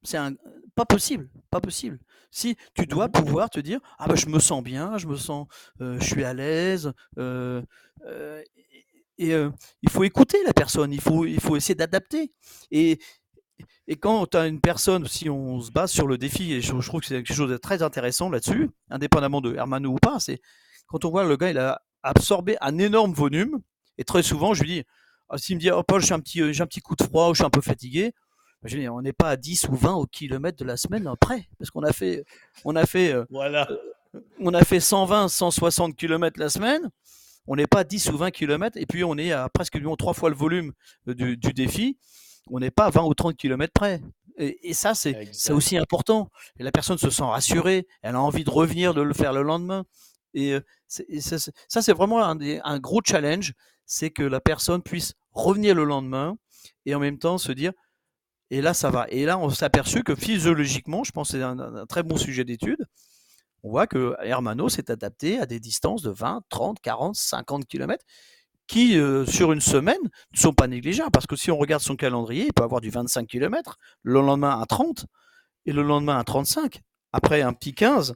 C'est 0.02 0.16
un 0.16 0.34
pas 0.74 0.84
possible, 0.84 1.28
pas 1.50 1.60
possible. 1.60 2.00
Si 2.32 2.56
tu 2.74 2.86
dois 2.86 3.06
mmh 3.06 3.12
pouvoir 3.12 3.48
te 3.48 3.60
dire 3.60 3.78
ah 3.98 4.08
bah 4.08 4.16
je 4.16 4.26
me 4.26 4.40
sens 4.40 4.62
bien, 4.64 4.98
je 4.98 5.06
me 5.06 5.16
sens, 5.16 5.46
je 5.78 6.00
suis 6.00 6.24
à 6.24 6.34
l'aise. 6.34 6.92
et 7.16 8.18
il 9.18 9.90
faut 9.90 10.02
écouter 10.02 10.38
la 10.44 10.52
personne, 10.52 10.92
il 10.92 11.00
faut, 11.00 11.26
il 11.26 11.40
faut 11.40 11.54
essayer 11.54 11.76
d'adapter. 11.76 12.32
Et, 12.72 12.98
et 13.86 13.94
quand 13.96 14.26
tu 14.26 14.36
as 14.38 14.48
une 14.48 14.60
personne, 14.60 15.06
si 15.06 15.30
on 15.30 15.60
se 15.60 15.70
base 15.70 15.92
sur 15.92 16.08
le 16.08 16.18
défi, 16.18 16.54
et 16.54 16.60
je, 16.60 16.72
trouve 16.72 17.02
que 17.02 17.06
c'est 17.06 17.22
quelque 17.22 17.36
chose 17.36 17.50
de 17.50 17.56
très 17.56 17.82
intéressant 17.82 18.30
là-dessus, 18.30 18.70
indépendamment 18.90 19.40
de 19.40 19.54
Hermano 19.54 19.90
ou 19.90 19.98
pas, 19.98 20.18
c'est 20.18 20.40
quand 20.88 21.04
on 21.04 21.10
voit 21.10 21.22
le 21.22 21.36
gars, 21.36 21.50
il 21.50 21.58
a 21.58 21.82
absorbé 22.02 22.56
un 22.60 22.78
énorme 22.78 23.12
volume, 23.12 23.60
et 23.98 24.04
très 24.04 24.24
souvent, 24.24 24.54
je 24.54 24.62
lui 24.62 24.70
dis, 24.70 24.84
s'il 25.36 25.56
me 25.56 25.60
dit, 25.60 25.70
oh 25.70 25.82
Paul, 25.82 26.02
j'ai 26.02 26.14
un, 26.14 26.20
petit, 26.20 26.52
j'ai 26.52 26.62
un 26.62 26.66
petit 26.66 26.80
coup 26.80 26.96
de 26.96 27.02
froid 27.02 27.28
ou 27.28 27.34
je 27.34 27.38
suis 27.38 27.46
un 27.46 27.50
peu 27.50 27.60
fatigué, 27.60 28.12
on 28.90 29.02
n'est 29.02 29.12
pas 29.12 29.30
à 29.30 29.36
10 29.36 29.68
ou 29.68 29.76
20 29.76 29.94
au 29.94 30.06
kilomètre 30.06 30.58
de 30.58 30.64
la 30.64 30.76
semaine 30.76 31.06
après, 31.06 31.48
parce 31.58 31.70
qu'on 31.70 31.82
a 31.82 31.92
fait, 31.92 32.24
on 32.64 32.76
a 32.76 32.86
fait, 32.86 33.12
euh, 33.12 33.24
voilà. 33.30 33.68
Euh, 33.70 34.20
on 34.40 34.52
a 34.54 34.62
fait 34.62 34.80
120, 34.80 35.28
160 35.28 35.96
km 35.96 36.38
la 36.38 36.50
semaine. 36.50 36.90
On 37.46 37.56
n'est 37.56 37.66
pas 37.66 37.80
à 37.80 37.84
10 37.84 38.10
ou 38.10 38.18
20 38.18 38.30
km, 38.30 38.76
et 38.78 38.86
puis 38.86 39.02
on 39.02 39.16
est 39.18 39.32
à 39.32 39.48
presque 39.48 39.78
trois 39.98 40.14
fois 40.14 40.28
le 40.30 40.36
volume 40.36 40.72
euh, 41.08 41.14
du, 41.14 41.52
défi. 41.52 41.96
On 42.50 42.60
n'est 42.60 42.70
pas 42.70 42.86
à 42.86 42.90
20 42.90 43.02
ou 43.04 43.14
30 43.14 43.36
km 43.36 43.72
près. 43.72 44.00
Et, 44.38 44.74
ça, 44.74 44.94
c'est 44.94 45.52
aussi 45.52 45.76
important. 45.76 46.30
Et 46.58 46.62
la 46.62 46.72
personne 46.72 46.98
se 46.98 47.10
sent 47.10 47.22
rassurée, 47.22 47.86
elle 48.00 48.14
a 48.14 48.20
envie 48.20 48.44
de 48.44 48.50
revenir, 48.50 48.94
de 48.94 49.02
le 49.02 49.12
faire 49.12 49.32
le 49.32 49.42
lendemain. 49.42 49.84
Et, 50.34 50.58
ça, 50.88 51.82
c'est 51.82 51.92
vraiment 51.92 52.24
un, 52.24 52.78
gros 52.78 53.00
challenge, 53.04 53.54
c'est 53.86 54.10
que 54.10 54.22
la 54.22 54.40
personne 54.40 54.82
puisse 54.82 55.14
revenir 55.32 55.74
le 55.74 55.84
lendemain 55.84 56.36
et 56.86 56.94
en 56.94 57.00
même 57.00 57.18
temps 57.18 57.38
se 57.38 57.52
dire, 57.52 57.72
et 58.50 58.60
là, 58.60 58.74
ça 58.74 58.90
va. 58.90 59.06
Et 59.08 59.24
là, 59.24 59.38
on 59.38 59.48
s'est 59.50 59.64
aperçu 59.64 60.02
que 60.02 60.14
physiologiquement, 60.14 61.04
je 61.04 61.12
pense 61.12 61.32
que 61.32 61.38
c'est 61.38 61.42
un, 61.42 61.86
très 61.86 62.02
bon 62.02 62.16
sujet 62.16 62.44
d'étude, 62.44 62.86
on 63.62 63.70
voit 63.70 63.86
que 63.86 64.14
Hermano 64.22 64.68
s'est 64.68 64.90
adapté 64.90 65.38
à 65.38 65.46
des 65.46 65.60
distances 65.60 66.02
de 66.02 66.10
20, 66.10 66.42
30, 66.48 66.80
40, 66.80 67.14
50 67.14 67.66
km 67.66 68.04
qui, 68.66 68.98
sur 69.26 69.52
une 69.52 69.60
semaine, 69.60 70.00
ne 70.32 70.38
sont 70.38 70.52
pas 70.52 70.66
négligeables. 70.66 71.10
Parce 71.10 71.26
que 71.26 71.36
si 71.36 71.50
on 71.50 71.58
regarde 71.58 71.82
son 71.82 71.96
calendrier, 71.96 72.46
il 72.46 72.52
peut 72.52 72.64
avoir 72.64 72.80
du 72.80 72.90
25 72.90 73.26
km, 73.26 73.78
le 74.02 74.20
lendemain 74.20 74.60
à 74.60 74.66
30, 74.66 75.06
et 75.66 75.72
le 75.72 75.82
lendemain 75.82 76.18
à 76.18 76.24
35, 76.24 76.80
après 77.12 77.42
un 77.42 77.52
petit 77.52 77.74
15, 77.74 78.14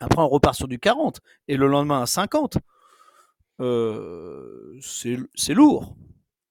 après 0.00 0.20
on 0.20 0.28
repart 0.28 0.56
sur 0.56 0.68
du 0.68 0.78
40, 0.78 1.20
et 1.48 1.56
le 1.56 1.66
lendemain 1.66 2.02
à 2.02 2.06
50. 2.06 2.58
Euh, 3.60 4.78
c'est 4.80 5.54
lourd. 5.54 5.96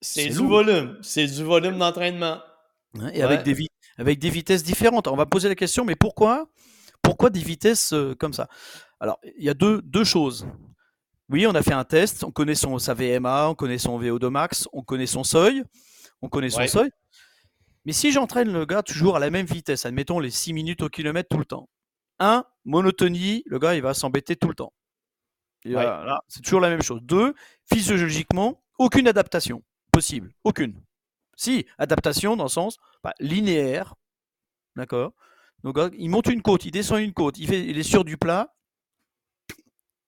C'est 0.02 0.28
du 0.30 0.45
volume. 0.45 0.98
C'est 1.02 1.28
du 1.28 1.43
volume 1.43 1.78
d'entraînement. 1.78 2.39
Hein, 3.00 3.10
et 3.14 3.22
avec, 3.24 3.43
des 3.43 3.68
avec 3.98 4.20
des 4.20 4.30
vitesses 4.30 4.64
différentes. 4.64 5.08
On 5.08 5.16
va 5.16 5.26
poser 5.26 5.50
la 5.50 5.56
question, 5.56 5.86
mais 5.86 5.95
pourquoi, 5.95 6.50
pourquoi 7.02 7.30
des 7.30 7.39
vitesses 7.39 7.93
euh, 7.93 8.16
comme 8.16 8.34
ça? 8.34 8.48
Alors, 9.00 9.20
il 9.38 9.43
y 9.43 9.50
a 9.50 9.54
deux, 9.54 9.82
deux 9.82 10.04
choses. 10.04 10.48
Oui, 11.30 11.45
on 11.45 11.56
a 11.56 11.62
fait 11.62 11.74
un 11.74 11.84
test, 11.84 12.24
on 12.24 12.32
connaît 12.32 12.56
son, 12.56 12.80
sa 12.80 12.93
VMA, 12.93 13.50
on 13.50 13.56
connaît 13.56 13.78
son 13.78 14.00
VO2 14.00 14.30
max, 14.30 14.68
on 14.72 14.82
connaît 14.82 15.08
son 15.08 15.24
seuil, 15.24 15.64
on 16.22 16.30
connaît 16.30 16.50
son 16.50 16.66
seuil. 16.68 16.89
Mais 17.86 17.91
si 17.91 18.12
j'entraîne 18.12 18.52
le 18.52 18.66
gars 18.66 18.82
toujours 18.82 19.18
à 19.18 19.20
la 19.20 19.30
même 19.30 19.45
vitesse, 19.45 19.86
admettons 19.86 20.20
les 20.20 20.30
6 20.30 20.54
minutes 20.54 20.84
au 20.84 20.89
kilomètre 20.89 21.30
tout 21.30 21.38
le 21.38 21.45
temps, 21.45 21.70
un, 22.20 22.45
monotonie, 22.68 23.43
le 23.47 23.57
gars 23.57 23.74
il 23.76 23.82
va 23.82 23.93
s'embêter 23.95 24.36
tout 24.36 24.49
le 24.49 24.55
temps. 24.55 24.74
c'est 25.65 26.41
toujours 26.43 26.61
la 26.61 26.70
même 26.70 26.84
chose. 26.84 27.01
Deux, 27.01 27.34
physiologiquement, 27.72 28.61
aucune 28.78 29.07
adaptation 29.07 29.63
possible. 29.91 30.32
Aucune. 30.43 30.80
Si, 31.36 31.65
adaptation 31.78 32.36
dans 32.36 32.43
le 32.43 32.49
sens 32.49 32.78
bah, 33.03 33.13
linéaire. 33.20 33.95
D'accord? 34.76 35.13
Donc, 35.63 35.78
il 35.97 36.09
monte 36.09 36.28
une 36.28 36.43
côte, 36.43 36.65
il 36.65 36.72
descend 36.72 37.01
une 37.01 37.13
côte, 37.13 37.39
il, 37.39 37.47
fait, 37.47 37.65
il 37.65 37.80
est 37.80 37.84
sur 37.84 38.05
du 38.05 38.18
plat. 38.18 38.53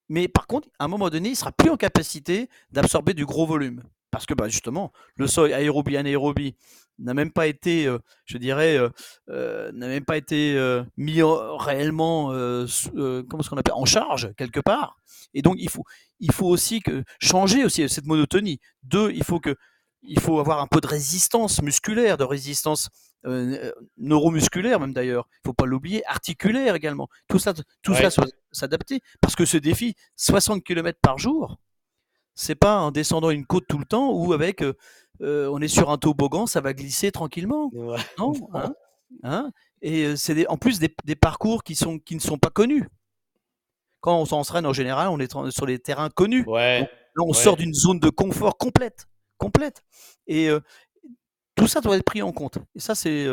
Mais 0.08 0.28
par 0.28 0.48
contre, 0.48 0.68
à 0.80 0.86
un 0.86 0.88
moment 0.88 1.10
donné, 1.10 1.30
il 1.30 1.36
sera 1.36 1.52
plus 1.52 1.70
en 1.70 1.78
capacité 1.78 2.50
d'absorber 2.72 3.14
du 3.14 3.26
gros 3.26 3.46
volume. 3.46 3.84
Parce 4.12 4.26
que 4.26 4.34
bah, 4.34 4.50
justement, 4.50 4.92
le 5.16 5.28
seuil 5.28 5.54
aérobie, 5.54 5.98
anaérobie 5.98 6.56
n'a 7.00 7.14
même 7.14 7.32
pas 7.32 7.48
été, 7.48 7.88
euh, 7.88 8.00
je 8.26 8.38
dirais, 8.38 8.78
euh, 8.78 8.90
euh, 9.30 9.72
n'a 9.72 9.88
même 9.88 10.06
pas 10.06 10.18
été 10.18 10.58
mis 10.98 11.22
réellement, 11.22 12.28
comment 12.28 13.44
ce 13.44 13.50
qu'on 13.50 13.58
appelle, 13.58 13.74
en 13.74 13.86
charge 13.86 14.34
quelque 14.38 14.60
part. 14.60 14.98
Et 15.34 15.42
donc 15.42 15.56
il 15.60 15.70
faut, 15.70 15.84
il 16.20 16.32
faut 16.32 16.48
aussi 16.48 16.82
que 16.82 17.04
changer 17.20 17.64
aussi 17.64 17.88
cette 17.90 18.06
monotonie. 18.06 18.60
Deux, 18.84 19.12
il 19.12 19.24
faut 19.24 19.40
que, 19.40 19.56
il 20.02 20.20
faut 20.20 20.40
avoir 20.40 20.60
un 20.60 20.68
peu 20.68 20.82
de 20.82 20.88
résistance 20.88 21.62
musculaire, 21.62 22.18
de 22.18 22.24
résistance 22.24 22.90
neuromusculaire 23.98 24.80
même 24.80 24.94
d'ailleurs. 24.94 25.28
Il 25.44 25.48
faut 25.48 25.54
pas 25.54 25.66
l'oublier, 25.66 26.06
articulaire 26.06 26.76
également. 26.76 27.10
Tout 27.28 27.40
ça, 27.40 27.54
tout 27.82 27.96
ça 27.96 28.10
s'adapter 28.52 29.02
parce 29.22 29.36
que 29.36 29.46
ce 29.46 29.58
défi, 29.58 29.96
60 30.16 30.64
km 30.64 30.98
par 31.02 31.18
jour, 31.18 31.58
c'est 32.34 32.56
pas 32.56 32.80
en 32.80 32.92
descendant 32.92 33.32
une 33.32 33.46
côte 33.46 33.66
tout 33.68 33.78
le 33.78 33.86
temps 33.86 34.12
ou 34.14 34.32
avec 34.32 34.64
euh, 35.22 35.50
on 35.52 35.60
est 35.62 35.68
sur 35.68 35.90
un 35.90 35.98
toboggan, 35.98 36.46
ça 36.46 36.62
va 36.62 36.74
glisser 36.74 37.12
tranquillement. 37.12 37.72
Non 38.18 38.34
hein, 38.54 38.74
hein 39.24 39.52
Et 39.82 40.06
euh, 40.06 40.16
c'est 40.16 40.48
en 40.48 40.58
plus 40.58 40.80
des, 40.80 41.16
parcours 41.16 41.64
qui, 41.64 41.76
sont, 41.76 42.00
qui 42.00 42.16
ne 42.16 42.22
sont 42.22 42.38
pas 42.38 42.50
connus. 42.50 42.88
Quand 44.02 44.18
on 44.18 44.26
s'entraîne 44.26 44.66
en 44.66 44.74
général, 44.74 45.10
on 45.10 45.20
est 45.20 45.52
sur 45.52 45.66
les 45.66 45.80
terrains 45.80 46.10
connus. 46.10 46.46
là, 46.48 46.88
on 47.18 47.34
sort 47.34 47.58
d'une 47.58 47.74
zone 47.74 48.00
de 48.00 48.10
confort 48.10 48.58
complète. 48.58 49.08
complète. 49.38 49.84
Et 50.28 50.50
euh, 50.50 50.62
tout 51.56 51.68
ça 51.68 51.82
doit 51.82 51.98
être 51.98 52.06
pris 52.06 52.22
en 52.22 52.32
compte. 52.32 52.60
Et 52.76 52.80
ça, 52.80 52.96
c'est, 52.96 53.28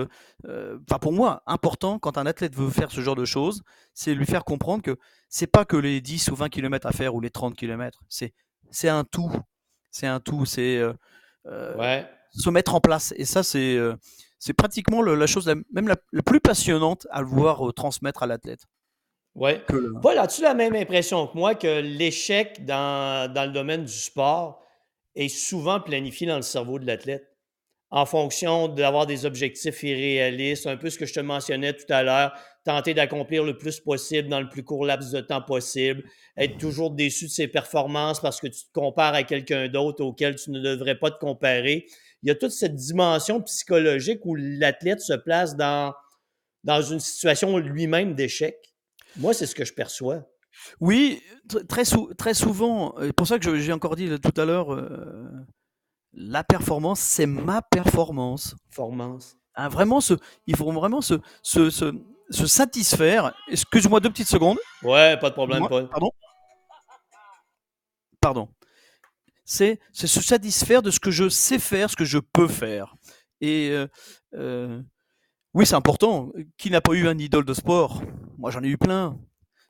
enfin 0.45 0.99
pour 1.01 1.13
moi, 1.13 1.45
important 1.47 2.01
quand 2.01 2.19
un 2.19 2.27
athlète 2.27 2.57
veut 2.57 2.71
faire 2.71 2.91
ce 2.91 3.01
genre 3.01 3.15
de 3.15 3.25
choses, 3.25 3.63
c'est 3.95 4.13
lui 4.13 4.27
faire 4.27 4.45
comprendre 4.45 4.83
que 4.83 4.99
c'est 5.29 5.47
pas 5.47 5.65
que 5.65 5.77
les 5.77 6.01
10 6.01 6.33
ou 6.33 6.35
20 6.35 6.49
km 6.49 6.89
à 6.89 6.91
faire 6.91 7.15
ou 7.15 7.21
les 7.21 7.31
30 7.31 7.55
km. 7.55 8.03
C'est, 8.09 8.35
c'est 8.73 8.89
un 8.89 9.05
tout. 9.05 9.31
C'est 9.93 10.09
un 10.09 10.19
tout. 10.19 10.45
C'est 10.47 10.83
euh, 11.47 12.03
se 12.33 12.51
mettre 12.51 12.75
en 12.75 12.81
place. 12.81 13.15
Et 13.17 13.25
ça, 13.25 13.43
c'est 13.43 13.77
euh, 13.77 13.95
c'est 14.39 14.53
pratiquement 14.53 15.03
la 15.03 15.27
chose 15.27 15.53
même 15.73 15.89
la, 15.89 15.97
plus 16.23 16.41
passionnante 16.41 17.07
à 17.11 17.23
voir 17.23 17.69
euh, 17.69 17.73
transmettre 17.73 18.23
à 18.23 18.27
l'athlète. 18.27 18.61
Ouais. 19.35 19.63
Paul, 20.03 20.19
as-tu 20.19 20.43
la 20.43 20.55
même 20.55 20.75
impression 20.75 21.27
que 21.27 21.37
moi 21.37 21.55
que 21.55 21.81
l'échec 21.81 22.65
dans, 22.65 23.33
dans, 23.33 23.45
le 23.45 23.53
domaine 23.53 23.85
du 23.85 23.93
sport 23.93 24.63
est 25.15 25.29
souvent 25.29 25.79
planifié 25.79 26.27
dans 26.27 26.37
le 26.37 26.43
cerveau 26.43 26.79
de 26.79 26.87
l'athlète? 26.87 27.36
En 27.91 28.05
fonction 28.05 28.69
d'avoir 28.69 29.07
des 29.07 29.27
objectifs 29.27 29.83
irréalistes, 29.83 30.67
un 30.67 30.77
peu 30.77 30.91
ce 30.91 30.99
que 30.99 31.07
je 31.07 31.15
te 31.15 31.21
mentionnais 31.21 31.73
tout 31.73 31.91
à 31.91 32.03
l'heure, 32.03 32.33
tenter 32.65 32.95
d'accomplir 32.95 33.45
le 33.45 33.57
plus 33.57 33.79
possible 33.79 34.29
dans 34.29 34.41
le 34.41 34.49
plus 34.49 34.65
court 34.65 34.85
laps 34.85 35.13
de 35.13 35.21
temps 35.21 35.43
possible, 35.43 36.03
être 36.37 36.59
toujours 36.59 36.91
déçu 36.91 37.27
de 37.27 37.31
ses 37.31 37.47
performances 37.47 38.21
parce 38.21 38.41
que 38.41 38.49
tu 38.49 38.65
te 38.65 38.73
compares 38.73 39.15
à 39.15 39.23
quelqu'un 39.23 39.69
d'autre 39.69 40.05
auquel 40.05 40.35
tu 40.35 40.51
ne 40.51 40.61
devrais 40.61 40.99
pas 40.99 41.13
te 41.13 41.19
comparer. 41.19 41.87
Il 42.23 42.29
y 42.29 42.33
a 42.33 42.35
toute 42.35 42.51
cette 42.51 42.75
dimension 42.75 43.41
psychologique 43.43 44.21
où 44.25 44.35
l'athlète 44.35 45.01
se 45.01 45.13
place 45.13 45.57
dans, 45.57 45.95
dans 46.65 46.83
une 46.83 47.01
situation 47.01 47.57
lui-même 47.59 48.15
d'échec. 48.15 48.57
Moi, 49.17 49.33
c'est 49.33 49.47
ce 49.47 49.55
que 49.55 49.65
je 49.65 49.73
perçois. 49.73 50.29
Oui, 50.81 51.23
très, 51.69 51.85
très 52.19 52.35
souvent. 52.35 52.95
C'est 53.01 53.13
pour 53.13 53.27
ça 53.27 53.39
que 53.39 53.59
j'ai 53.59 53.73
encore 53.73 53.95
dit 53.95 54.11
tout 54.21 54.41
à 54.41 54.45
l'heure, 54.45 54.75
euh, 54.75 55.29
la 56.17 56.43
performance, 56.43 57.01
c'est 57.01 57.27
ma 57.27 57.63
performance. 57.63 58.57
Performance. 58.71 59.37
Ah, 59.55 59.69
vraiment, 59.69 60.01
ce, 60.01 60.15
il 60.47 60.57
faut 60.57 60.71
vraiment 60.73 61.01
se, 61.01 61.15
se, 61.43 61.71
se, 61.71 62.47
satisfaire. 62.47 63.35
Excuse-moi 63.49 64.01
deux 64.01 64.11
petites 64.11 64.29
secondes. 64.29 64.59
Ouais, 64.83 65.19
pas 65.19 65.29
de 65.29 65.35
problème, 65.35 65.69
Paul. 65.69 65.89
Pardon 65.89 66.11
Pardon. 68.21 68.49
C'est 69.45 69.79
se 69.93 70.07
satisfaire 70.07 70.83
de 70.83 70.91
ce 70.91 70.99
que 70.99 71.11
je 71.11 71.29
sais 71.29 71.59
faire, 71.59 71.89
ce 71.91 71.97
que 71.97 72.05
je 72.05 72.19
peux 72.19 72.49
faire. 72.49 72.97
Et 73.41 73.71
euh, 73.71 73.87
euh, 74.35 74.83
oui, 75.55 75.67
c'est 75.67 75.75
important. 75.75 76.33
Qui 76.57 76.71
n'a 76.71 76.81
pas 76.81 76.95
eu 76.95 77.07
un 77.07 77.19
idole 77.19 77.45
de 77.45 77.55
sport? 77.55 78.03
Moi, 78.39 78.51
j'en 78.51 78.63
ai 78.63 78.69
eu 78.69 78.79
plein. 78.79 79.19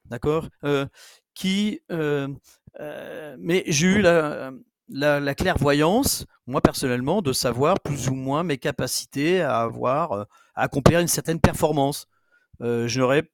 D'accord? 0.06 0.48
Euh, 0.64 0.86
Qui. 1.34 1.80
mais 1.90 3.64
j'ai 3.66 3.86
eu 3.86 4.00
la 4.00 4.52
la, 4.88 5.34
clairvoyance, 5.34 6.26
moi 6.46 6.60
personnellement, 6.60 7.22
de 7.22 7.32
savoir 7.32 7.80
plus 7.80 8.08
ou 8.08 8.14
moins 8.14 8.42
mes 8.42 8.58
capacités 8.58 9.40
à 9.40 9.60
avoir, 9.60 10.12
euh, 10.12 10.24
à 10.54 10.62
accomplir 10.62 11.00
une 11.00 11.08
certaine 11.08 11.40
performance. 11.40 12.06
Euh, 12.62 12.88
je 12.88 13.00
n'aurais, 13.00 13.24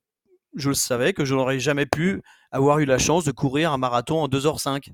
je 0.54 0.70
le 0.70 0.74
savais 0.74 1.12
que 1.12 1.24
je 1.24 1.34
n'aurais 1.34 1.58
jamais 1.58 1.86
pu 1.86 2.22
avoir 2.50 2.78
eu 2.78 2.84
la 2.84 2.98
chance 2.98 3.24
de 3.24 3.32
courir 3.32 3.72
un 3.72 3.78
marathon 3.78 4.22
en 4.22 4.28
2h05, 4.28 4.92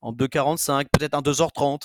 en 0.00 0.12
2h45, 0.12 0.86
peut-être 0.92 1.14
en 1.14 1.22
2h30. 1.22 1.82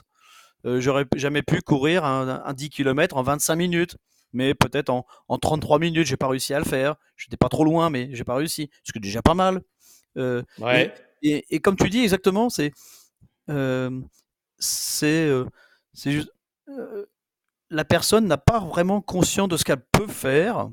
Euh, 0.65 0.81
j'aurais 0.81 1.05
jamais 1.15 1.43
pu 1.43 1.61
courir 1.61 2.03
un, 2.03 2.53
10 2.53 2.69
km 2.69 3.15
en 3.15 3.23
25 3.23 3.55
minutes, 3.55 3.97
mais 4.33 4.53
peut-être 4.55 4.89
en, 4.89 5.05
en 5.27 5.37
33 5.37 5.79
minutes, 5.79 6.07
j'ai 6.07 6.17
pas 6.17 6.27
réussi 6.27 6.53
à 6.53 6.59
le 6.59 6.65
faire. 6.65 6.95
J'étais 7.15 7.37
pas 7.37 7.49
trop 7.49 7.63
loin, 7.63 7.89
mais 7.89 8.09
j'ai 8.13 8.23
pas 8.23 8.35
réussi, 8.35 8.69
ce 8.83 8.91
qui 8.91 8.97
est 8.97 9.01
déjà 9.01 9.21
pas 9.21 9.35
mal. 9.35 9.61
et, 11.21 11.59
comme 11.59 11.75
tu 11.75 11.89
dis 11.89 12.01
exactement, 12.01 12.49
c'est 12.49 12.71
c'est 14.59 15.29
la 17.69 17.85
personne 17.85 18.27
n'a 18.27 18.37
pas 18.37 18.59
vraiment 18.59 19.01
conscience 19.01 19.49
de 19.49 19.57
ce 19.57 19.63
qu'elle 19.63 19.83
peut 19.91 20.07
faire 20.07 20.69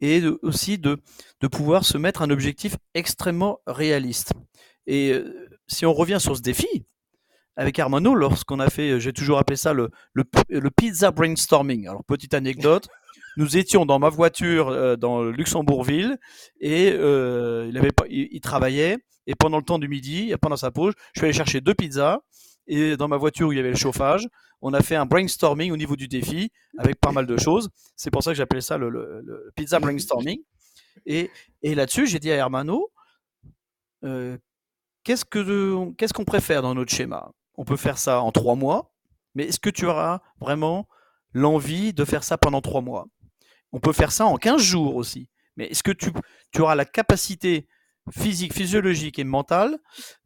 et 0.00 0.22
aussi 0.42 0.78
de, 0.78 1.00
pouvoir 1.50 1.84
se 1.84 1.98
mettre 1.98 2.22
un 2.22 2.30
objectif 2.30 2.76
extrêmement 2.94 3.60
réaliste. 3.66 4.32
Et 4.86 5.12
si 5.66 5.84
on 5.84 5.92
revient 5.92 6.18
sur 6.20 6.36
ce 6.36 6.42
défi, 6.42 6.86
avec 7.56 7.78
Armano, 7.80 8.14
lorsqu'on 8.14 8.60
a 8.60 8.70
fait, 8.70 9.00
j'ai 9.00 9.12
toujours 9.12 9.38
appelé 9.38 9.56
ça 9.56 9.72
le, 9.72 9.90
pizza 10.76 11.10
brainstorming. 11.10 11.88
Alors, 11.88 12.04
petite 12.04 12.34
anecdote, 12.34 12.88
nous 13.38 13.56
étions 13.56 13.86
dans 13.86 13.98
ma 13.98 14.10
voiture 14.10 14.98
dans 14.98 15.22
Luxembourgville 15.22 16.18
et 16.60 16.88
il, 16.88 17.78
avait 17.78 17.92
pas, 17.92 18.04
il 18.08 18.40
travaillait 18.40 18.98
et 19.28 19.34
pendant 19.34 19.58
le 19.58 19.62
temps 19.62 19.78
du 19.78 19.88
midi, 19.88 20.34
pendant 20.40 20.56
sa 20.56 20.70
pause, 20.70 20.94
je 21.12 21.20
suis 21.20 21.26
allé 21.26 21.34
chercher 21.34 21.60
deux 21.60 21.74
pizzas. 21.74 22.20
Et 22.66 22.96
dans 22.96 23.08
ma 23.08 23.18
voiture 23.18 23.48
où 23.48 23.52
il 23.52 23.56
y 23.56 23.58
avait 23.60 23.70
le 23.70 23.76
chauffage, 23.76 24.26
on 24.62 24.72
a 24.72 24.80
fait 24.80 24.96
un 24.96 25.04
brainstorming 25.04 25.70
au 25.70 25.76
niveau 25.76 25.96
du 25.96 26.08
défi 26.08 26.50
avec 26.78 26.98
pas 26.98 27.12
mal 27.12 27.26
de 27.26 27.36
choses. 27.36 27.68
C'est 27.94 28.10
pour 28.10 28.22
ça 28.22 28.30
que 28.30 28.36
j'appelais 28.36 28.62
ça 28.62 28.78
le, 28.78 29.52
pizza 29.54 29.78
brainstorming. 29.78 30.40
Et, 31.04 31.30
là-dessus, 31.62 32.06
j'ai 32.06 32.18
dit 32.18 32.32
à 32.32 32.36
Hermano, 32.36 32.90
euh, 34.04 34.38
qu'est-ce 35.04 35.24
qu'on 35.24 36.24
préfère 36.24 36.62
dans 36.62 36.74
notre 36.74 36.92
schéma? 36.92 37.30
On 37.54 37.64
peut 37.66 37.76
faire 37.76 37.98
ça 37.98 38.22
en 38.22 38.32
trois 38.32 38.54
mois, 38.54 38.94
mais 39.34 39.44
est-ce 39.44 39.60
que 39.60 39.70
tu 39.70 39.84
auras 39.84 40.20
vraiment 40.40 40.88
l'envie 41.34 41.92
de 41.92 42.04
faire 42.06 42.24
ça 42.24 42.38
pendant 42.38 42.62
trois 42.62 42.80
mois? 42.80 43.06
On 43.72 43.80
peut 43.80 43.92
faire 43.92 44.12
ça 44.12 44.26
en 44.26 44.36
15 44.36 44.60
jours 44.60 44.96
aussi. 44.96 45.28
Mais 45.56 45.66
est-ce 45.66 45.82
que 45.82 45.90
tu, 45.92 46.10
tu 46.52 46.60
auras 46.60 46.74
la 46.74 46.84
capacité 46.84 47.68
physique, 48.10 48.54
physiologique 48.54 49.18
et 49.18 49.24
mentale 49.24 49.78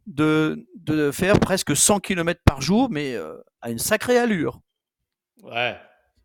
de, 0.06 0.66
de 0.76 1.10
faire 1.10 1.40
presque 1.40 1.76
100 1.76 2.00
km 2.00 2.40
par 2.44 2.60
jour, 2.60 2.88
mais 2.90 3.14
euh, 3.14 3.36
à 3.60 3.70
une 3.70 3.78
sacrée 3.78 4.18
allure? 4.18 4.60
Ouais. 5.42 5.76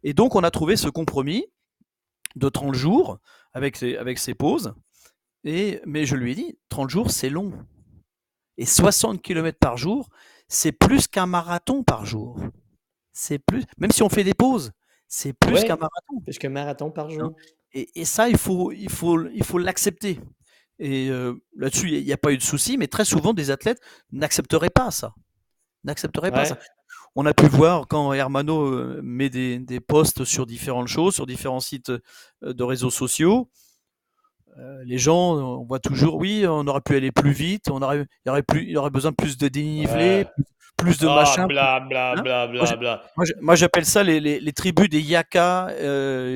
Et 0.03 0.13
donc, 0.13 0.35
on 0.35 0.43
a 0.43 0.51
trouvé 0.51 0.75
ce 0.75 0.89
compromis 0.89 1.45
de 2.35 2.49
30 2.49 2.73
jours 2.75 3.17
avec 3.53 3.75
ses, 3.75 3.97
avec 3.97 4.19
ses 4.19 4.35
pauses. 4.35 4.75
Et, 5.43 5.81
mais 5.85 6.05
je 6.05 6.15
lui 6.15 6.33
ai 6.33 6.35
dit, 6.35 6.59
30 6.69 6.89
jours, 6.89 7.11
c'est 7.11 7.29
long. 7.29 7.53
Et 8.57 8.65
60 8.65 9.21
km 9.21 9.57
par 9.59 9.77
jour, 9.77 10.09
c'est 10.47 10.71
plus 10.71 11.07
qu'un 11.07 11.25
marathon 11.25 11.83
par 11.83 12.05
jour. 12.05 12.39
C'est 13.11 13.39
plus, 13.39 13.63
même 13.77 13.91
si 13.91 14.03
on 14.03 14.09
fait 14.09 14.23
des 14.23 14.33
pauses, 14.33 14.71
c'est 15.07 15.33
plus 15.33 15.63
qu'un 15.63 15.75
marathon. 15.77 16.21
Plus 16.23 16.37
qu'un 16.37 16.49
marathon 16.49 16.91
par 16.91 17.09
jour. 17.09 17.33
Et, 17.73 17.89
et, 17.95 18.05
ça, 18.05 18.29
il 18.29 18.37
faut, 18.37 18.71
il 18.71 18.89
faut, 18.89 19.27
il 19.27 19.43
faut 19.43 19.57
l'accepter. 19.57 20.19
Et 20.79 21.09
là-dessus, 21.55 21.89
il 21.89 22.05
n'y 22.05 22.13
a 22.13 22.17
pas 22.17 22.31
eu 22.31 22.37
de 22.37 22.43
souci, 22.43 22.77
mais 22.77 22.87
très 22.87 23.05
souvent, 23.05 23.33
des 23.33 23.51
athlètes 23.51 23.79
n'accepteraient 24.11 24.69
pas 24.69 24.91
ça. 24.91 25.13
N'accepteraient 25.83 26.31
pas 26.31 26.45
ça. 26.45 26.57
On 27.15 27.25
a 27.25 27.33
pu 27.33 27.47
voir 27.47 27.87
quand 27.87 28.13
Hermano 28.13 29.01
met 29.01 29.29
des, 29.29 29.57
des, 29.57 29.79
posts 29.79 30.23
sur 30.23 30.45
différentes 30.45 30.87
choses, 30.87 31.15
sur 31.15 31.25
différents 31.25 31.59
sites 31.59 31.91
de 32.41 32.63
réseaux 32.63 32.91
sociaux. 32.91 33.49
les 34.85 34.97
gens, 34.99 35.35
on 35.35 35.65
voit 35.65 35.79
toujours, 35.79 36.15
oui, 36.15 36.45
on 36.47 36.67
aurait 36.67 36.81
pu 36.81 36.95
aller 36.95 37.11
plus 37.11 37.31
vite, 37.31 37.69
on 37.71 37.81
aurait, 37.81 38.05
il, 38.25 38.27
y 38.27 38.29
aurait 38.29 38.43
plus, 38.43 38.69
il 38.69 38.77
aurait 38.77 38.91
besoin 38.91 39.13
plus 39.13 39.37
de 39.37 39.47
dénivelé, 39.47 40.25
plus, 40.25 40.43
de 40.83 41.07
ah, 41.07 41.15
machin. 41.15 41.47
Bla, 41.47 41.79
bla, 41.79 42.11
hein 42.11 42.21
bla, 42.21 42.47
bla, 42.47 42.75
bla. 42.75 43.03
Moi, 43.41 43.55
j'appelle 43.55 43.85
ça 43.85 44.03
les, 44.03 44.19
les, 44.19 44.39
les, 44.39 44.53
tribus 44.53 44.89
des 44.89 45.01
Yaka, 45.01 45.69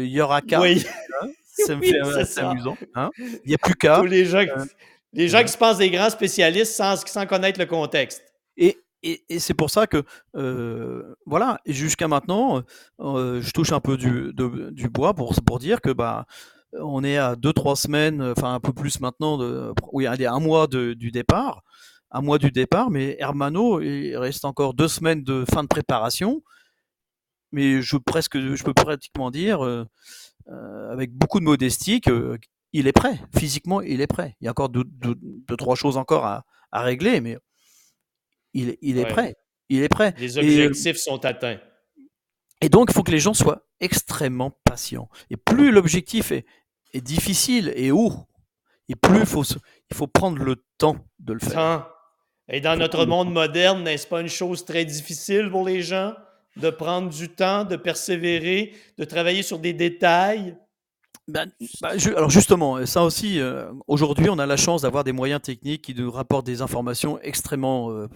Yoraka. 0.04 0.60
Oui. 0.62 0.84
Hein 1.22 1.28
ça 1.66 1.76
me 1.76 1.82
fait 1.82 2.00
assez 2.00 2.40
amusant. 2.40 2.78
Hein. 2.96 3.10
Il 3.18 3.48
n'y 3.48 3.54
a 3.54 3.58
plus 3.58 3.76
qu'à. 3.76 4.02
les 4.04 4.26
gens, 4.26 4.40
euh, 4.40 4.66
les 5.14 5.28
gens 5.28 5.42
qui 5.42 5.50
se 5.50 5.58
pensent 5.58 5.78
des 5.78 5.90
grands 5.90 6.10
spécialistes 6.10 6.74
sans, 6.74 6.96
sans 7.06 7.26
connaître 7.26 7.60
le 7.60 7.66
contexte. 7.66 8.24
Et, 8.58 8.78
et, 9.04 9.40
c'est 9.40 9.54
pour 9.54 9.70
ça 9.70 9.88
que, 9.88 10.04
euh, 10.36 11.16
voilà, 11.26 11.60
jusqu'à 11.66 12.08
maintenant, 12.08 12.62
euh, 13.00 13.42
je 13.42 13.52
touche 13.52 13.72
un 13.72 13.80
peu 13.80 13.98
du, 13.98 14.32
du 14.34 14.90
bois 14.90 15.14
pour, 15.14 15.34
pour 15.44 15.60
dire 15.60 15.82
que 15.82 15.90
bah, 15.90 16.26
on 16.74 17.04
est 17.04 17.18
à 17.18 17.34
2-3 17.36 17.76
semaines, 17.76 18.22
enfin 18.22 18.54
un 18.54 18.60
peu 18.60 18.74
plus 18.74 19.00
maintenant, 19.00 19.38
de, 19.38 19.74
oui, 19.92 20.06
allez, 20.06 20.28
un 20.28 20.40
mois 20.40 20.68
de, 20.68 20.94
du 20.94 21.12
départ, 21.12 21.64
un 22.12 22.22
mois 22.22 22.38
du 22.38 22.52
départ, 22.52 22.90
mais 22.90 23.16
Hermano, 23.20 23.82
il 23.82 24.16
reste 24.18 24.46
encore 24.46 24.74
deux 24.74 24.88
semaines 24.88 25.24
de 25.24 25.46
fin 25.52 25.64
de 25.64 25.68
préparation. 25.68 26.44
Mais 27.54 27.82
je, 27.82 27.98
presque, 27.98 28.38
je 28.40 28.64
peux 28.64 28.74
pratiquement 28.74 29.32
dire, 29.32 29.64
euh, 29.66 29.86
avec 30.92 31.14
beaucoup 31.14 31.40
de 31.40 31.46
modestie, 31.46 32.02
qu'il 32.02 32.88
est 32.88 32.92
prêt. 32.92 33.20
Physiquement, 33.38 33.82
il 33.82 34.02
est 34.02 34.08
prêt. 34.08 34.36
Il 34.42 34.46
y 34.46 34.48
a 34.48 34.52
encore 34.52 34.70
deux, 34.70 34.84
deux, 34.86 35.16
deux 35.20 35.58
trois 35.58 35.76
choses 35.76 35.98
encore 35.98 36.26
à, 36.26 36.46
à 36.72 36.82
régler, 36.82 37.22
mais 37.22 37.38
il, 38.54 38.78
il 38.82 38.98
est 38.98 39.06
prêt. 39.06 39.36
Il 39.70 39.82
est 39.82 39.90
prêt. 39.90 40.14
Les 40.18 40.38
objectifs 40.38 40.98
sont 40.98 41.24
atteints. 41.26 41.60
Et 42.62 42.70
donc, 42.70 42.90
il 42.92 42.94
faut 42.94 43.04
que 43.04 43.12
les 43.12 43.20
gens 43.20 43.34
soient 43.34 43.66
extrêmement 43.80 44.52
patients. 44.66 45.10
Et 45.30 45.38
plus 45.38 45.72
l'objectif 45.72 46.32
est, 46.32 46.46
est, 46.94 47.02
difficile 47.02 47.74
et 47.76 47.92
haut, 47.92 48.14
et 48.88 48.96
plus 48.96 49.22
il 49.22 49.26
faut, 49.26 49.44
il 49.44 49.96
faut 49.96 50.08
prendre 50.08 50.44
le 50.44 50.64
temps 50.78 50.98
de 51.20 51.34
le 51.34 51.40
faire. 51.40 51.91
Et 52.52 52.62
dans 52.62 52.76
notre 52.76 53.06
monde 53.06 53.32
moderne, 53.32 53.84
n'est-ce 53.84 54.06
pas 54.06 54.22
une 54.22 54.28
chose 54.28 54.66
très 54.66 54.86
difficile 54.86 55.50
pour 55.50 55.66
les 55.66 55.82
gens 55.82 56.14
de 56.58 56.70
prendre 56.70 57.10
du 57.10 57.30
temps, 57.30 57.64
de 57.64 57.78
persévérer, 57.78 58.74
de 58.98 59.04
travailler 59.06 59.42
sur 59.42 59.58
des 59.58 59.74
détails? 59.74 60.58
Ben, 61.28 61.50
bah, 61.82 61.92
alors 62.16 62.30
justement, 62.30 62.86
ça 62.86 63.04
aussi, 63.04 63.40
euh, 63.40 63.72
aujourd'hui, 63.88 64.30
on 64.30 64.38
a 64.38 64.46
la 64.46 64.58
chance 64.58 64.82
d'avoir 64.82 65.04
des 65.04 65.14
moyens 65.14 65.42
techniques 65.42 65.84
qui 65.84 65.96
nous 65.96 66.12
rapportent 66.12 66.46
des 66.46 66.62
informations 66.62 67.20
extrêmement 67.22 67.90
euh, 67.92 68.08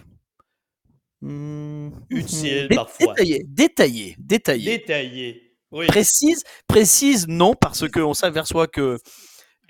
Mmh. 1.22 1.90
Utile 2.10 2.68
parfois. 2.74 3.14
Détaillé, 3.14 3.44
détaillé, 3.48 4.16
détaillé. 4.18 4.78
Détaillé. 4.78 5.42
Oui. 5.72 5.86
Précise, 5.86 6.44
précise, 6.68 7.26
non, 7.26 7.54
parce 7.54 7.88
qu'on 7.88 8.14
s'aperçoit 8.14 8.66
que 8.66 8.98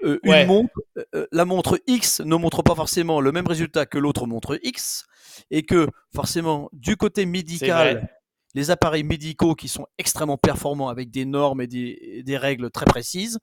euh, 0.03 0.19
une 0.23 0.47
montre, 0.47 0.75
euh, 1.15 1.27
la 1.33 1.45
montre 1.45 1.81
X 1.87 2.21
ne 2.21 2.37
montre 2.37 2.63
pas 2.63 2.75
forcément 2.75 3.21
le 3.21 3.33
même 3.33 3.47
résultat 3.47 3.87
que 3.87 3.99
l'autre 3.99 4.27
montre 4.27 4.59
X, 4.63 5.05
et 5.51 5.65
que 5.65 5.89
forcément, 6.15 6.69
du 6.73 6.97
côté 6.97 7.27
médical, 7.27 8.09
les 8.55 8.71
appareils 8.71 9.05
médicaux 9.05 9.55
qui 9.55 9.69
sont 9.69 9.87
extrêmement 9.99 10.39
performants 10.39 10.89
avec 10.89 11.11
des 11.11 11.25
normes 11.25 11.61
et 11.61 11.67
des, 11.67 12.23
des 12.25 12.37
règles 12.39 12.71
très 12.71 12.87
précises 12.87 13.39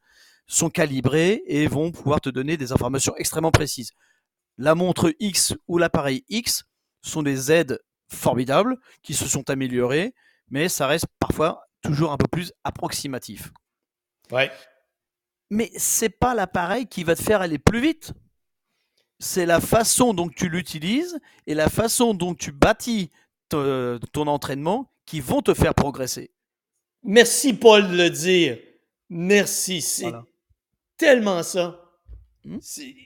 sont 0.47 0.69
calibrés 0.69 1.43
et 1.45 1.67
vont 1.67 1.91
pouvoir 1.91 2.19
te 2.19 2.29
donner 2.29 2.57
des 2.57 2.71
informations 2.71 3.15
extrêmement 3.17 3.51
précises. 3.51 3.91
La 4.57 4.75
montre 4.75 5.13
X 5.19 5.55
ou 5.67 5.77
l'appareil 5.77 6.23
X 6.29 6.63
sont 7.01 7.23
des 7.23 7.51
aides 7.51 7.79
formidables, 8.07 8.77
qui 9.01 9.13
se 9.13 9.27
sont 9.27 9.49
améliorés, 9.49 10.13
mais 10.49 10.69
ça 10.69 10.87
reste 10.87 11.07
parfois 11.19 11.63
toujours 11.81 12.11
un 12.11 12.17
peu 12.17 12.27
plus 12.27 12.53
approximatif. 12.63 13.51
Ouais. 14.31 14.51
Mais 15.53 15.71
c'est 15.77 16.09
pas 16.09 16.33
l'appareil 16.33 16.87
qui 16.87 17.03
va 17.03 17.15
te 17.15 17.21
faire 17.21 17.41
aller 17.41 17.59
plus 17.59 17.79
vite. 17.79 18.13
C'est 19.19 19.45
la 19.45 19.61
façon 19.61 20.15
dont 20.15 20.27
tu 20.27 20.49
l'utilises 20.49 21.19
et 21.45 21.53
la 21.53 21.69
façon 21.69 22.15
dont 22.15 22.33
tu 22.33 22.51
bâtis 22.51 23.11
ton 23.49 24.27
entraînement 24.27 24.91
qui 25.05 25.19
vont 25.19 25.43
te 25.43 25.53
faire 25.53 25.75
progresser. 25.75 26.31
Merci 27.03 27.53
Paul 27.53 27.87
de 27.87 27.95
le 27.95 28.09
dire. 28.09 28.57
Merci, 29.09 29.81
c'est 29.81 30.11
tellement 30.97 31.43
ça. 31.43 31.79
Hmm? 32.43 32.57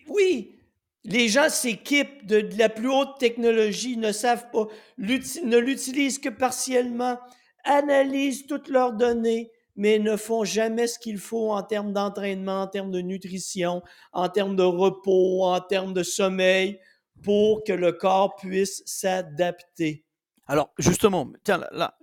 Oui, 0.07 0.55
les 1.03 1.27
gens 1.27 1.49
s'équipent 1.49 2.25
de, 2.25 2.47
la 2.57 2.69
plus 2.69 2.89
haute 2.89 3.19
technologie, 3.19 3.97
ne 3.97 4.13
savent 4.13 4.49
pas, 4.51 4.67
ne 4.97 5.57
l'utilisent 5.57 6.19
que 6.19 6.29
partiellement, 6.29 7.19
analysent 7.65 8.47
toutes 8.47 8.69
leurs 8.69 8.93
données, 8.93 9.51
mais 9.77 9.99
ne 9.99 10.17
font 10.17 10.43
jamais 10.43 10.87
ce 10.87 10.99
qu'il 10.99 11.17
faut 11.17 11.51
en 11.51 11.63
termes 11.63 11.93
d'entraînement, 11.93 12.63
en 12.63 12.67
termes 12.67 12.91
de 12.91 12.99
nutrition, 12.99 13.81
en 14.11 14.27
termes 14.27 14.55
de 14.55 14.63
repos, 14.63 15.43
en 15.43 15.61
termes 15.61 15.93
de 15.93 16.03
sommeil, 16.03 16.79
pour 17.23 17.63
que 17.63 17.73
le 17.73 17.93
corps 17.93 18.35
puisse 18.35 18.83
s'adapter. 18.85 20.03
Alors, 20.47 20.73
justement, 20.77 21.31
tiens, 21.43 21.61
là, 21.71 21.97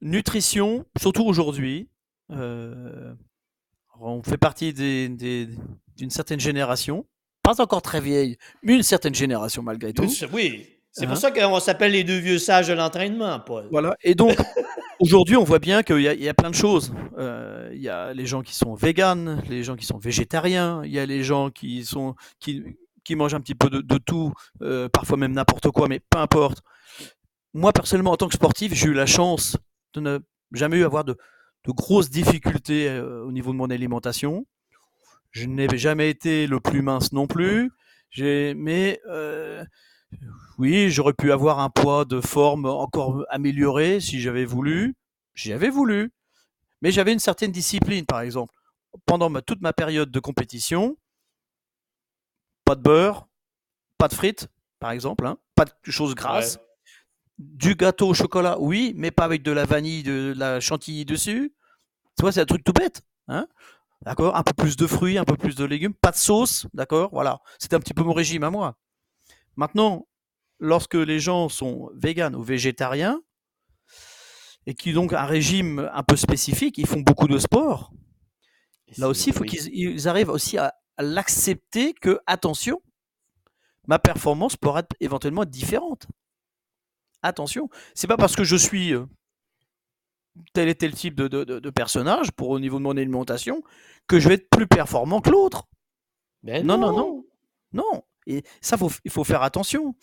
nutrition, 0.00 0.84
surtout 0.98 1.24
aujourd'hui, 1.24 1.88
euh, 2.30 3.14
on 4.00 4.22
fait 4.22 4.38
partie 4.38 4.72
d'une 4.72 6.10
certaine 6.10 6.40
génération 6.40 7.06
pas 7.42 7.60
encore 7.60 7.82
très 7.82 8.00
vieille, 8.00 8.36
mais 8.62 8.76
une 8.76 8.82
certaine 8.82 9.14
génération 9.14 9.62
malgré 9.62 9.92
tout. 9.92 10.06
Oui, 10.32 10.79
c'est 10.92 11.06
pour 11.06 11.14
hein? 11.14 11.20
ça 11.20 11.30
qu'on 11.30 11.60
s'appelle 11.60 11.92
les 11.92 12.02
deux 12.02 12.18
vieux 12.18 12.38
sages 12.38 12.68
de 12.68 12.72
l'entraînement, 12.72 13.38
Paul. 13.38 13.68
Voilà, 13.70 13.96
et 14.02 14.14
donc 14.14 14.36
aujourd'hui 15.00 15.36
on 15.36 15.44
voit 15.44 15.60
bien 15.60 15.82
qu'il 15.82 16.00
y, 16.00 16.28
a 16.28 16.34
plein 16.34 16.50
de 16.50 16.54
choses. 16.54 16.92
Euh, 17.16 17.70
il 17.72 17.80
y 17.80 17.88
a 17.88 18.12
les 18.12 18.26
gens 18.26 18.42
qui 18.42 18.54
sont 18.54 18.74
véganes, 18.74 19.40
les 19.48 19.62
gens 19.62 19.76
qui 19.76 19.86
sont 19.86 19.98
végétariens, 19.98 20.82
il 20.84 20.90
y 20.90 20.98
a 20.98 21.06
les 21.06 21.22
gens 21.22 21.50
qui, 21.50 21.84
sont, 21.84 22.16
qui, 22.40 22.64
qui 23.04 23.14
mangent 23.14 23.34
un 23.34 23.40
petit 23.40 23.54
peu 23.54 23.70
de, 23.70 23.98
tout, 23.98 24.32
euh, 24.62 24.88
parfois 24.88 25.16
même 25.16 25.32
n'importe 25.32 25.70
quoi, 25.70 25.86
mais 25.86 26.00
peu 26.00 26.18
importe. 26.18 26.62
Moi 27.54 27.72
personnellement 27.72 28.12
en 28.12 28.16
tant 28.16 28.28
que 28.28 28.34
sportif, 28.34 28.74
j'ai 28.74 28.88
eu 28.88 28.94
la 28.94 29.06
chance 29.06 29.56
de 29.94 30.00
ne 30.00 30.18
jamais 30.52 30.78
eu 30.78 30.84
avoir 30.84 31.04
de, 31.04 31.16
de 31.66 31.72
grosses 31.72 32.10
difficultés 32.10 32.88
euh, 32.88 33.24
au 33.24 33.30
niveau 33.30 33.52
de 33.52 33.56
mon 33.56 33.70
alimentation. 33.70 34.44
Je 35.30 35.46
n'ai 35.46 35.68
jamais 35.78 36.10
été 36.10 36.48
le 36.48 36.58
plus 36.58 36.82
mince 36.82 37.12
non 37.12 37.28
plus. 37.28 37.70
Mais 38.18 39.00
oui, 40.60 40.90
j'aurais 40.90 41.14
pu 41.14 41.32
avoir 41.32 41.58
un 41.58 41.70
poids 41.70 42.04
de 42.04 42.20
forme 42.20 42.66
encore 42.66 43.24
amélioré 43.30 43.98
si 43.98 44.20
j'avais 44.20 44.44
voulu. 44.44 44.94
J'y 45.34 45.54
avais 45.54 45.70
voulu. 45.70 46.12
Mais 46.82 46.92
j'avais 46.92 47.14
une 47.14 47.18
certaine 47.18 47.50
discipline, 47.50 48.04
par 48.04 48.20
exemple. 48.20 48.54
Pendant 49.06 49.30
toute 49.40 49.62
ma 49.62 49.72
période 49.72 50.10
de 50.10 50.20
compétition, 50.20 50.98
pas 52.66 52.74
de 52.74 52.82
beurre, 52.82 53.26
pas 53.96 54.08
de 54.08 54.12
frites, 54.12 54.48
par 54.80 54.90
exemple, 54.90 55.26
hein, 55.26 55.38
pas 55.54 55.64
de 55.64 55.90
choses 55.90 56.14
grasses. 56.14 56.58
Du 57.38 57.74
gâteau 57.74 58.08
au 58.08 58.14
chocolat, 58.14 58.58
oui, 58.60 58.92
mais 58.96 59.10
pas 59.10 59.24
avec 59.24 59.42
de 59.42 59.52
la 59.52 59.64
vanille, 59.64 60.02
de 60.02 60.34
la 60.36 60.60
chantilly 60.60 61.06
dessus. 61.06 61.54
Tu 62.18 62.20
vois, 62.20 62.32
c'est 62.32 62.42
un 62.42 62.44
truc 62.44 62.64
tout 62.64 62.74
bête. 62.74 63.00
Hein 63.28 63.48
D'accord 64.02 64.36
Un 64.36 64.42
peu 64.42 64.52
plus 64.52 64.76
de 64.76 64.86
fruits, 64.86 65.16
un 65.16 65.24
peu 65.24 65.38
plus 65.38 65.54
de 65.54 65.64
légumes, 65.64 65.94
pas 65.94 66.10
de 66.10 66.16
sauce, 66.16 66.66
d'accord 66.74 67.08
Voilà. 67.14 67.40
C'était 67.58 67.76
un 67.76 67.80
petit 67.80 67.94
peu 67.94 68.02
mon 68.02 68.12
régime 68.12 68.44
à 68.44 68.50
moi. 68.50 68.76
Maintenant, 69.56 70.06
lorsque 70.60 70.94
les 70.94 71.18
gens 71.18 71.48
sont 71.48 71.90
véganes 71.94 72.36
ou 72.36 72.42
végétariens, 72.42 73.20
et 74.66 74.74
qui 74.74 74.90
ont 74.90 75.02
donc 75.02 75.12
un 75.14 75.24
régime 75.24 75.90
un 75.92 76.02
peu 76.02 76.16
spécifique, 76.16 76.78
ils 76.78 76.86
font 76.86 77.00
beaucoup 77.00 77.26
de 77.26 77.38
sport. 77.38 77.92
Là 78.98 79.08
aussi, 79.08 79.30
il 79.30 79.34
faut 79.34 79.44
qu'ils 79.44 80.08
arrivent 80.08 80.28
aussi 80.28 80.58
à, 80.58 80.74
l'accepter 80.98 81.94
que, 81.94 82.20
attention, 82.26 82.82
ma 83.86 83.98
performance 83.98 84.56
pourra 84.56 84.80
être 84.80 84.94
éventuellement 85.00 85.46
différente. 85.46 86.06
Attention, 87.22 87.70
c'est 87.94 88.06
pas 88.06 88.18
parce 88.18 88.36
que 88.36 88.44
je 88.44 88.56
suis 88.56 88.92
euh, 88.92 89.06
tel 90.52 90.68
et 90.68 90.74
tel 90.74 90.92
type 90.92 91.14
de, 91.14 91.26
de, 91.28 91.70
personnage 91.70 92.32
pour 92.32 92.50
au 92.50 92.60
niveau 92.60 92.78
de 92.78 92.82
mon 92.82 92.96
alimentation 92.96 93.62
que 94.06 94.20
je 94.20 94.28
vais 94.28 94.34
être 94.34 94.50
plus 94.50 94.66
performant 94.66 95.22
que 95.22 95.30
l'autre. 95.30 95.66
Ben 96.42 96.66
non, 96.66 96.76
non, 96.76 96.92
non, 96.92 97.24
non. 97.72 98.04
Et 98.26 98.42
ça, 98.60 98.76
faut, 98.76 98.90
il 99.04 99.10
faut 99.10 99.24
faire 99.24 99.42
attention. 99.42 99.94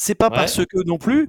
C'est 0.00 0.14
pas 0.14 0.30
parce 0.30 0.64
que 0.64 0.86
non 0.86 0.96
plus 0.96 1.28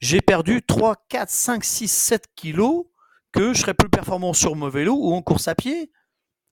j'ai 0.00 0.20
perdu 0.20 0.60
3, 0.60 0.96
4, 1.08 1.30
5, 1.30 1.64
6, 1.64 1.88
7 1.88 2.24
kilos 2.34 2.86
que 3.30 3.54
je 3.54 3.60
serai 3.60 3.74
plus 3.74 3.88
performant 3.88 4.32
sur 4.32 4.56
mon 4.56 4.68
vélo 4.68 4.96
ou 4.96 5.14
en 5.14 5.22
course 5.22 5.46
à 5.46 5.54
pied. 5.54 5.92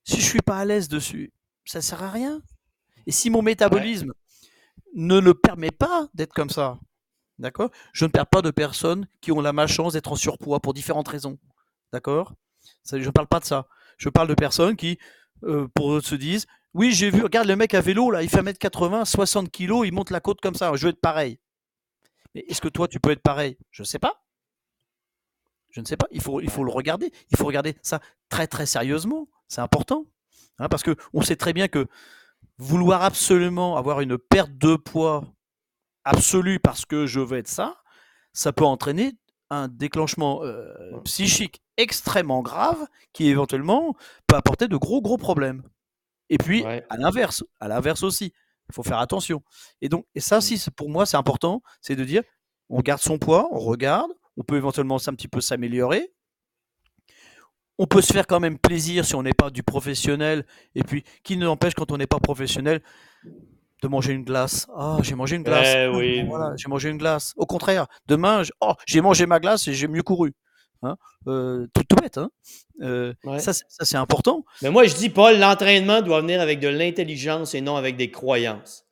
Si 0.04 0.20
je 0.20 0.24
suis 0.24 0.42
pas 0.42 0.58
à 0.58 0.64
l'aise 0.64 0.88
dessus, 0.88 1.32
ça 1.64 1.82
sert 1.82 2.04
à 2.04 2.10
rien. 2.10 2.40
Et 3.06 3.10
si 3.10 3.30
mon 3.30 3.42
métabolisme 3.42 4.12
ne 4.94 5.18
le 5.18 5.34
permet 5.34 5.72
pas 5.72 6.06
d'être 6.14 6.32
comme 6.32 6.50
ça, 6.50 6.78
D'accord 7.40 7.70
Je 7.92 8.04
ne 8.04 8.10
perds 8.10 8.28
pas 8.28 8.42
de 8.42 8.52
personnes 8.52 9.08
qui 9.20 9.32
ont 9.32 9.40
la 9.40 9.52
malchance 9.52 9.94
d'être 9.94 10.12
en 10.12 10.16
surpoids 10.16 10.60
pour 10.60 10.72
différentes 10.72 11.08
raisons. 11.08 11.36
D'accord 11.92 12.32
Je 12.90 12.96
ne 12.96 13.10
parle 13.10 13.26
pas 13.26 13.40
de 13.40 13.44
ça. 13.44 13.66
Je 13.98 14.08
parle 14.08 14.28
de 14.28 14.34
personnes 14.34 14.76
qui, 14.76 14.98
euh, 15.42 15.66
pour 15.74 16.00
se 16.00 16.14
disent 16.14 16.46
Oui, 16.74 16.92
j'ai 16.92 17.10
vu, 17.10 17.22
regarde 17.22 17.48
le 17.48 17.56
mec 17.56 17.74
à 17.74 17.80
vélo, 17.80 18.10
là, 18.12 18.22
il 18.22 18.30
fait 18.30 18.40
1m80, 18.40 19.04
60 19.04 19.50
kg, 19.50 19.84
il 19.84 19.92
monte 19.92 20.10
la 20.10 20.20
côte 20.20 20.40
comme 20.40 20.54
ça, 20.54 20.72
je 20.76 20.84
veux 20.84 20.90
être 20.90 21.00
pareil. 21.00 21.38
Mais 22.36 22.44
est-ce 22.48 22.60
que 22.60 22.68
toi, 22.68 22.86
tu 22.86 23.00
peux 23.00 23.10
être 23.12 23.22
pareil? 23.22 23.56
Je 23.70 23.80
ne 23.80 23.86
sais 23.86 23.98
pas. 23.98 24.22
Je 25.70 25.80
ne 25.80 25.86
sais 25.86 25.96
pas. 25.96 26.06
Il 26.10 26.20
faut, 26.20 26.42
il 26.42 26.50
faut 26.50 26.64
le 26.64 26.70
regarder. 26.70 27.10
Il 27.30 27.38
faut 27.38 27.46
regarder 27.46 27.78
ça 27.80 27.98
très, 28.28 28.46
très 28.46 28.66
sérieusement. 28.66 29.26
C'est 29.48 29.62
important. 29.62 30.04
Hein, 30.58 30.68
parce 30.68 30.82
qu'on 30.82 31.22
sait 31.22 31.36
très 31.36 31.54
bien 31.54 31.66
que 31.66 31.86
vouloir 32.58 33.02
absolument 33.02 33.78
avoir 33.78 34.02
une 34.02 34.18
perte 34.18 34.52
de 34.52 34.76
poids 34.76 35.24
absolu 36.04 36.60
parce 36.60 36.84
que 36.84 37.06
je 37.06 37.20
veux 37.20 37.38
être 37.38 37.48
ça, 37.48 37.78
ça 38.34 38.52
peut 38.52 38.66
entraîner 38.66 39.14
un 39.48 39.68
déclenchement 39.68 40.44
euh, 40.44 40.74
psychique 41.04 41.62
extrêmement 41.78 42.42
grave 42.42 42.86
qui 43.14 43.28
éventuellement 43.28 43.96
peut 44.26 44.36
apporter 44.36 44.68
de 44.68 44.76
gros 44.76 45.00
gros 45.00 45.16
problèmes. 45.16 45.62
Et 46.28 46.36
puis 46.36 46.66
à 46.66 46.96
l'inverse, 46.98 47.44
à 47.60 47.68
l'inverse 47.68 48.02
aussi, 48.02 48.34
il 48.68 48.74
faut 48.74 48.82
faire 48.82 48.98
attention. 48.98 49.42
Et 49.80 49.88
donc 49.88 50.06
et 50.14 50.20
ça 50.20 50.38
aussi 50.38 50.62
pour 50.76 50.88
moi 50.88 51.06
c'est 51.06 51.16
important, 51.16 51.62
c'est 51.80 51.96
de 51.96 52.04
dire 52.04 52.22
on 52.68 52.80
garde 52.80 53.00
son 53.00 53.18
poids, 53.18 53.48
on 53.52 53.58
regarde, 53.58 54.10
on 54.36 54.42
peut 54.42 54.56
éventuellement 54.56 54.96
un 55.06 55.14
petit 55.14 55.28
peu 55.28 55.40
s'améliorer. 55.40 56.12
On 57.78 57.86
peut 57.86 58.00
se 58.00 58.12
faire 58.12 58.26
quand 58.26 58.40
même 58.40 58.58
plaisir 58.58 59.04
si 59.04 59.14
on 59.14 59.22
n'est 59.22 59.34
pas 59.34 59.50
du 59.50 59.62
professionnel. 59.62 60.46
Et 60.74 60.82
puis, 60.82 61.04
qui 61.22 61.36
ne 61.36 61.44
l'empêche 61.44 61.74
quand 61.74 61.92
on 61.92 61.98
n'est 61.98 62.06
pas 62.06 62.20
professionnel 62.20 62.82
de 63.82 63.88
manger 63.88 64.14
une 64.14 64.24
glace. 64.24 64.66
Ah, 64.74 64.98
j'ai 65.02 65.14
mangé 65.14 65.36
une 65.36 65.42
glace. 65.42 65.68
Eh 65.74 65.84
Ah, 65.84 65.96
oui. 65.96 66.24
Voilà, 66.26 66.54
j'ai 66.56 66.68
mangé 66.68 66.88
une 66.88 66.96
glace. 66.96 67.34
Au 67.36 67.44
contraire, 67.44 67.86
demain, 68.06 68.42
oh, 68.62 68.72
j'ai 68.86 69.02
mangé 69.02 69.26
ma 69.26 69.40
glace 69.40 69.68
et 69.68 69.74
j'ai 69.74 69.88
mieux 69.88 70.02
couru. 70.02 70.32
Hein 70.82 70.96
Euh, 71.26 71.66
tout, 71.74 71.82
tout 71.88 71.96
bête. 71.96 72.18
Hein 72.18 72.30
Euh, 72.82 73.12
Ouais. 73.24 73.38
Ça, 73.38 73.52
c'est- 73.52 73.96
important. 73.96 74.44
Mais 74.62 74.70
moi, 74.70 74.84
je 74.84 74.94
dis, 74.94 75.08
Paul, 75.08 75.38
l'entraînement 75.38 76.02
doit 76.02 76.20
venir 76.20 76.40
avec 76.40 76.60
de 76.60 76.68
l'intelligence 76.68 77.54
et 77.54 77.60
non 77.60 77.76
avec 77.76 77.96
des 77.96 78.10
croyances. 78.10 78.84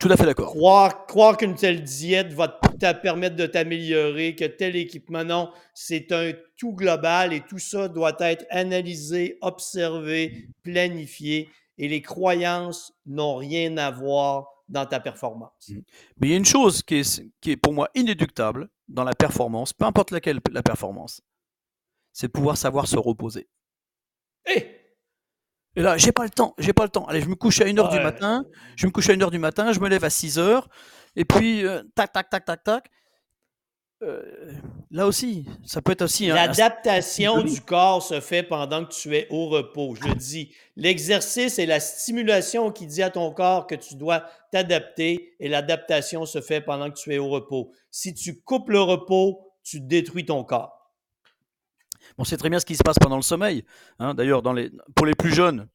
Tout 0.00 0.08
à 0.12 0.16
fait 0.16 0.24
d'accord. 0.26 0.46
Croire, 0.50 1.06
croire 1.06 1.36
qu'une 1.36 1.56
telle 1.56 1.82
diète 1.82 2.32
va 2.32 2.46
te 2.46 2.68
te 2.78 2.92
permettre 3.02 3.34
de 3.34 3.46
t'améliorer, 3.46 4.36
que 4.36 4.44
tel 4.44 4.76
équipement, 4.76 5.24
non, 5.24 5.50
c'est 5.74 6.12
un 6.12 6.30
tout 6.56 6.72
global 6.72 7.32
et 7.32 7.40
tout 7.40 7.58
ça 7.58 7.88
doit 7.88 8.14
être 8.20 8.46
analysé, 8.50 9.36
observé, 9.40 10.46
planifié 10.62 11.48
et 11.78 11.88
les 11.88 12.00
croyances 12.02 12.92
n'ont 13.06 13.34
rien 13.34 13.76
à 13.78 13.90
voir 13.90 14.46
dans 14.68 14.86
ta 14.86 15.00
performance. 15.00 15.70
Mais 16.18 16.28
il 16.28 16.30
y 16.30 16.34
a 16.34 16.36
une 16.36 16.44
chose 16.44 16.82
qui 16.82 16.96
est, 16.96 17.22
qui 17.40 17.52
est 17.52 17.56
pour 17.56 17.72
moi 17.72 17.88
inéductable 17.94 18.68
dans 18.88 19.04
la 19.04 19.14
performance, 19.14 19.72
peu 19.72 19.84
importe 19.84 20.10
laquelle 20.10 20.40
la 20.52 20.62
performance, 20.62 21.20
c'est 22.12 22.26
de 22.28 22.32
pouvoir 22.32 22.56
savoir 22.56 22.86
se 22.86 22.96
reposer. 22.96 23.48
Et 25.76 25.82
là, 25.82 25.96
j'ai 25.96 26.12
pas 26.12 26.24
le 26.24 26.30
temps, 26.30 26.54
j'ai 26.58 26.72
pas 26.72 26.84
le 26.84 26.88
temps. 26.88 27.04
Allez, 27.06 27.20
je 27.20 27.28
me 27.28 27.34
couche 27.34 27.60
à 27.60 27.64
1h 27.64 27.88
du 27.90 27.96
Ouais. 27.96 28.02
matin, 28.02 28.44
je 28.76 28.86
me 28.86 28.90
couche 28.90 29.08
à 29.10 29.12
1h 29.12 29.30
du 29.30 29.38
matin, 29.38 29.72
je 29.72 29.80
me 29.80 29.88
lève 29.88 30.02
à 30.04 30.08
6h, 30.08 30.64
et 31.14 31.24
puis 31.24 31.64
euh, 31.64 31.82
tac, 31.94 32.12
tac, 32.12 32.28
tac, 32.30 32.44
tac, 32.44 32.64
tac. 32.64 32.90
Euh, 34.02 34.52
là 34.92 35.06
aussi, 35.08 35.44
ça 35.64 35.82
peut 35.82 35.90
être 35.92 36.02
aussi 36.02 36.30
un- 36.30 36.34
L'adaptation 36.36 37.42
du 37.42 37.60
corps 37.60 38.00
se 38.00 38.20
fait 38.20 38.44
pendant 38.44 38.84
que 38.84 38.92
tu 38.94 39.16
es 39.16 39.26
au 39.30 39.48
repos. 39.48 39.96
Je 39.96 40.06
le 40.08 40.14
dis. 40.14 40.54
L'exercice 40.76 41.58
est 41.58 41.66
la 41.66 41.80
stimulation 41.80 42.70
qui 42.70 42.86
dit 42.86 43.02
à 43.02 43.10
ton 43.10 43.32
corps 43.32 43.66
que 43.66 43.74
tu 43.74 43.96
dois 43.96 44.24
t'adapter 44.52 45.34
et 45.40 45.48
l'adaptation 45.48 46.26
se 46.26 46.40
fait 46.40 46.60
pendant 46.60 46.90
que 46.90 46.96
tu 46.96 47.12
es 47.12 47.18
au 47.18 47.28
repos. 47.28 47.72
Si 47.90 48.14
tu 48.14 48.40
coupes 48.40 48.70
le 48.70 48.80
repos, 48.80 49.52
tu 49.64 49.80
détruis 49.80 50.24
ton 50.24 50.44
corps. 50.44 50.94
On 52.16 52.24
sait 52.24 52.36
très 52.36 52.48
bien 52.50 52.60
ce 52.60 52.66
qui 52.66 52.76
se 52.76 52.82
passe 52.84 52.98
pendant 53.00 53.16
le 53.16 53.22
sommeil. 53.22 53.64
hein. 53.98 54.14
D'ailleurs, 54.14 54.42
les, 54.54 54.70
pour 54.94 55.06
les 55.06 55.14
plus 55.14 55.34
jeunes, 55.34 55.68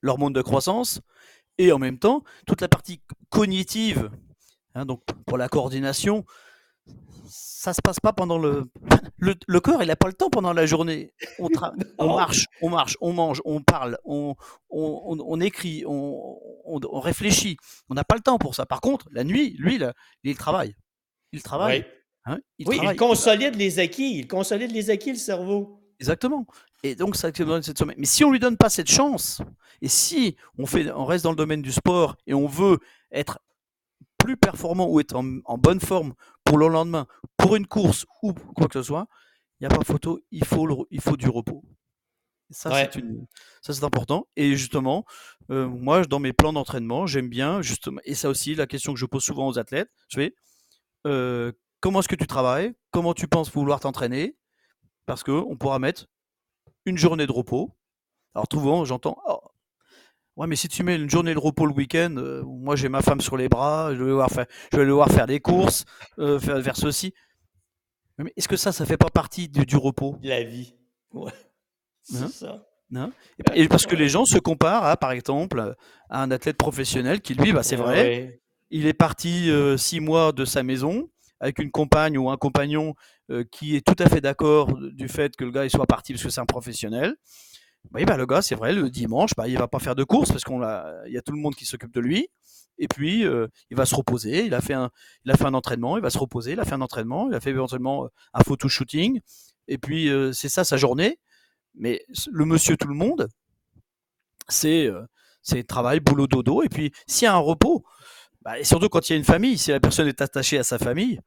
l'hormone 0.00 0.32
de 0.32 0.42
croissance, 0.42 1.00
et 1.58 1.72
en 1.72 1.78
même 1.80 1.98
temps, 1.98 2.22
toute 2.46 2.60
la 2.60 2.68
partie 2.68 3.00
cognitive, 3.30 4.10
hein, 4.74 4.86
donc 4.86 5.02
pour 5.26 5.38
la 5.38 5.48
coordination, 5.48 6.24
ça 7.26 7.72
se 7.72 7.80
passe 7.82 8.00
pas 8.00 8.12
pendant 8.12 8.38
le... 8.38 8.64
Le, 9.18 9.34
le 9.46 9.60
corps, 9.60 9.82
il 9.82 9.86
n'a 9.86 9.96
pas 9.96 10.08
le 10.08 10.12
temps 10.12 10.28
pendant 10.28 10.52
la 10.52 10.66
journée. 10.66 11.12
On, 11.38 11.48
tra- 11.48 11.72
on 11.98 12.14
marche, 12.16 12.46
on 12.60 12.68
marche, 12.68 12.96
on 13.00 13.12
mange, 13.12 13.40
on 13.46 13.62
parle, 13.62 13.96
on, 14.04 14.34
on, 14.68 15.16
on- 15.18 15.40
écrit, 15.40 15.84
on, 15.86 16.36
on- 16.66 17.00
réfléchit. 17.00 17.56
On 17.88 17.94
n'a 17.94 18.04
pas 18.04 18.16
le 18.16 18.20
temps 18.20 18.36
pour 18.38 18.54
ça. 18.54 18.66
Par 18.66 18.80
contre, 18.82 19.08
la 19.12 19.24
nuit, 19.24 19.56
lui, 19.58 19.78
là, 19.78 19.94
il 20.24 20.36
travaille. 20.36 20.74
Il 21.32 21.42
travaille. 21.42 21.78
Oui, 21.80 21.84
hein, 22.26 22.38
il 22.58 22.68
oui 22.68 22.76
travaille. 22.76 22.94
il 22.96 22.98
consolide 22.98 23.54
les 23.56 23.78
acquis. 23.78 24.18
Il 24.18 24.28
consolide 24.28 24.72
les 24.72 24.90
acquis, 24.90 25.10
le 25.12 25.18
cerveau. 25.18 25.80
Exactement. 26.00 26.46
Et 26.82 26.94
donc, 26.94 27.16
ça 27.16 27.30
donne 27.30 27.62
cette 27.62 27.78
sommeil. 27.78 27.96
Mais 27.98 28.04
si 28.06 28.24
on 28.24 28.30
lui 28.30 28.40
donne 28.40 28.58
pas 28.58 28.68
cette 28.68 28.90
chance, 28.90 29.40
et 29.80 29.88
si 29.88 30.36
on, 30.58 30.66
fait, 30.66 30.90
on 30.92 31.06
reste 31.06 31.24
dans 31.24 31.30
le 31.30 31.36
domaine 31.36 31.62
du 31.62 31.72
sport 31.72 32.16
et 32.26 32.34
on 32.34 32.46
veut 32.46 32.78
être 33.10 33.38
plus 34.24 34.38
performant 34.38 34.88
ou 34.88 35.00
être 35.00 35.14
en, 35.14 35.40
en 35.44 35.58
bonne 35.58 35.80
forme 35.80 36.14
pour 36.44 36.56
le 36.56 36.66
lendemain, 36.68 37.06
pour 37.36 37.56
une 37.56 37.66
course 37.66 38.06
ou 38.22 38.32
quoi 38.32 38.68
que 38.68 38.80
ce 38.80 38.82
soit, 38.82 39.06
il 39.60 39.66
n'y 39.68 39.72
a 39.72 39.76
pas 39.76 39.84
photo, 39.84 40.18
il 40.30 40.46
faut, 40.46 40.66
le- 40.66 40.86
il 40.90 41.02
faut 41.02 41.18
du 41.18 41.28
repos. 41.28 41.62
Ouais. 42.64 42.90
ça, 43.60 43.72
c'est 43.74 43.84
important. 43.84 44.26
Et 44.36 44.56
justement, 44.56 45.04
euh, 45.50 45.68
moi, 45.68 46.04
dans 46.06 46.20
mes 46.20 46.32
plans 46.32 46.54
d'entraînement, 46.54 47.06
j'aime 47.06 47.28
bien, 47.28 47.60
justement, 47.60 48.00
et 48.04 48.14
ça 48.14 48.30
aussi, 48.30 48.54
la 48.54 48.66
question 48.66 48.94
que 48.94 49.00
je 49.00 49.04
pose 49.04 49.22
souvent 49.22 49.46
aux 49.46 49.58
athlètes, 49.58 49.90
je 50.08 50.20
fais, 50.20 50.34
euh, 51.06 51.52
comment 51.80 52.00
est-ce 52.00 52.08
que 52.08 52.16
tu 52.16 52.26
travailles? 52.26 52.72
Comment 52.92 53.12
tu 53.12 53.28
penses 53.28 53.50
vouloir 53.52 53.80
t'entraîner? 53.80 54.36
Parce 55.04 55.22
qu'on 55.22 55.54
pourra 55.58 55.78
mettre 55.78 56.06
une 56.86 56.96
journée 56.96 57.26
de 57.26 57.32
repos. 57.32 57.76
Alors, 58.34 58.46
souvent, 58.50 58.86
j'entends, 58.86 59.18
Oh, 59.26 59.40
ouais, 60.36 60.46
mais 60.46 60.56
si 60.56 60.68
tu 60.68 60.82
mets 60.82 60.96
une 60.96 61.08
journée 61.10 61.34
de 61.34 61.38
repos 61.38 61.66
le 61.66 61.72
week-end, 61.72 62.14
euh, 62.18 62.42
moi, 62.44 62.76
j'ai 62.76 62.88
ma 62.88 63.02
femme 63.02 63.20
sur 63.20 63.36
les 63.36 63.48
bras, 63.48 63.94
je 63.94 64.02
vais 64.02 64.28
faire, 64.28 64.46
je 64.72 64.78
vais 64.78 64.86
devoir 64.86 65.08
faire 65.10 65.26
des 65.26 65.40
courses, 65.40 65.84
euh, 66.18 66.38
faire, 66.38 66.62
faire 66.62 66.76
ceci. 66.76 67.12
Mais 68.18 68.32
est-ce 68.36 68.48
que 68.48 68.56
ça, 68.56 68.72
ça 68.72 68.86
fait 68.86 68.96
pas 68.96 69.10
partie 69.10 69.48
du, 69.48 69.66
du 69.66 69.76
repos? 69.76 70.16
La 70.22 70.42
vie. 70.44 70.74
Ouais. 71.12 71.32
C'est 72.02 72.22
Hein? 72.22 72.28
ça. 72.28 72.66
hein? 72.94 73.10
Et, 73.54 73.66
parce 73.68 73.86
que 73.86 73.96
les 73.96 74.08
gens 74.08 74.24
se 74.24 74.38
comparent 74.38 74.84
à, 74.84 74.96
par 74.96 75.10
exemple, 75.12 75.74
à 76.10 76.22
un 76.22 76.30
athlète 76.30 76.56
professionnel 76.56 77.20
qui, 77.20 77.34
lui, 77.34 77.52
bah, 77.52 77.62
c'est 77.62 77.76
vrai, 77.76 78.00
Ouais. 78.02 78.40
il 78.70 78.86
est 78.86 78.92
parti 78.94 79.50
euh, 79.50 79.76
six 79.76 80.00
mois 80.00 80.32
de 80.32 80.44
sa 80.44 80.62
maison 80.62 81.08
avec 81.40 81.58
une 81.58 81.70
compagne 81.70 82.16
ou 82.16 82.30
un 82.30 82.36
compagnon 82.36 82.94
qui 83.50 83.74
est 83.74 83.80
tout 83.80 83.96
à 84.02 84.08
fait 84.08 84.20
d'accord 84.20 84.76
du 84.92 85.08
fait 85.08 85.34
que 85.34 85.44
le 85.44 85.50
gars 85.50 85.64
il 85.64 85.70
soit 85.70 85.86
parti 85.86 86.12
parce 86.12 86.22
que 86.22 86.28
c'est 86.28 86.40
un 86.42 86.46
professionnel. 86.46 87.14
Oui, 87.92 88.04
bah, 88.04 88.16
le 88.16 88.26
gars, 88.26 88.42
c'est 88.42 88.54
vrai, 88.54 88.72
le 88.72 88.90
dimanche, 88.90 89.32
bah, 89.36 89.46
il 89.46 89.58
va 89.58 89.68
pas 89.68 89.78
faire 89.78 89.94
de 89.94 90.04
course 90.04 90.30
parce 90.30 90.42
qu'on 90.42 90.58
l'a, 90.58 91.02
il 91.06 91.12
y 91.12 91.18
a 91.18 91.22
tout 91.22 91.32
le 91.32 91.38
monde 91.38 91.54
qui 91.54 91.64
s'occupe 91.64 91.92
de 91.92 92.00
lui. 92.00 92.28
Et 92.78 92.88
puis, 92.88 93.24
euh, 93.24 93.46
il 93.70 93.76
va 93.76 93.86
se 93.86 93.94
reposer. 93.94 94.46
Il 94.46 94.54
a, 94.54 94.60
fait 94.60 94.74
un, 94.74 94.90
il 95.24 95.30
a 95.30 95.36
fait 95.36 95.44
un 95.44 95.54
entraînement, 95.54 95.96
il 95.96 96.02
va 96.02 96.10
se 96.10 96.18
reposer. 96.18 96.52
Il 96.52 96.60
a 96.60 96.64
fait 96.64 96.74
un 96.74 96.80
entraînement, 96.80 97.28
il 97.28 97.34
a 97.34 97.40
fait 97.40 97.50
éventuellement 97.50 98.04
euh, 98.04 98.08
un 98.32 98.42
photo 98.42 98.68
shooting. 98.68 99.20
Et 99.68 99.78
puis, 99.78 100.08
euh, 100.08 100.32
c'est 100.32 100.48
ça 100.48 100.64
sa 100.64 100.76
journée. 100.76 101.18
Mais 101.74 102.02
le 102.30 102.44
monsieur 102.44 102.76
tout 102.76 102.88
le 102.88 102.94
monde, 102.94 103.28
c'est 104.48 104.86
euh, 104.86 105.02
c'est 105.42 105.64
travail, 105.64 106.00
boulot, 106.00 106.26
dodo. 106.26 106.62
Et 106.62 106.68
puis, 106.68 106.92
s'il 107.06 107.26
y 107.26 107.28
a 107.28 107.34
un 107.34 107.38
repos, 107.38 107.84
bah, 108.42 108.58
et 108.58 108.64
surtout 108.64 108.88
quand 108.88 109.08
il 109.08 109.12
y 109.12 109.14
a 109.14 109.18
une 109.18 109.24
famille, 109.24 109.58
si 109.58 109.70
la 109.70 109.80
personne 109.80 110.08
est 110.08 110.20
attachée 110.20 110.58
à 110.58 110.64
sa 110.64 110.78
famille, 110.78 111.20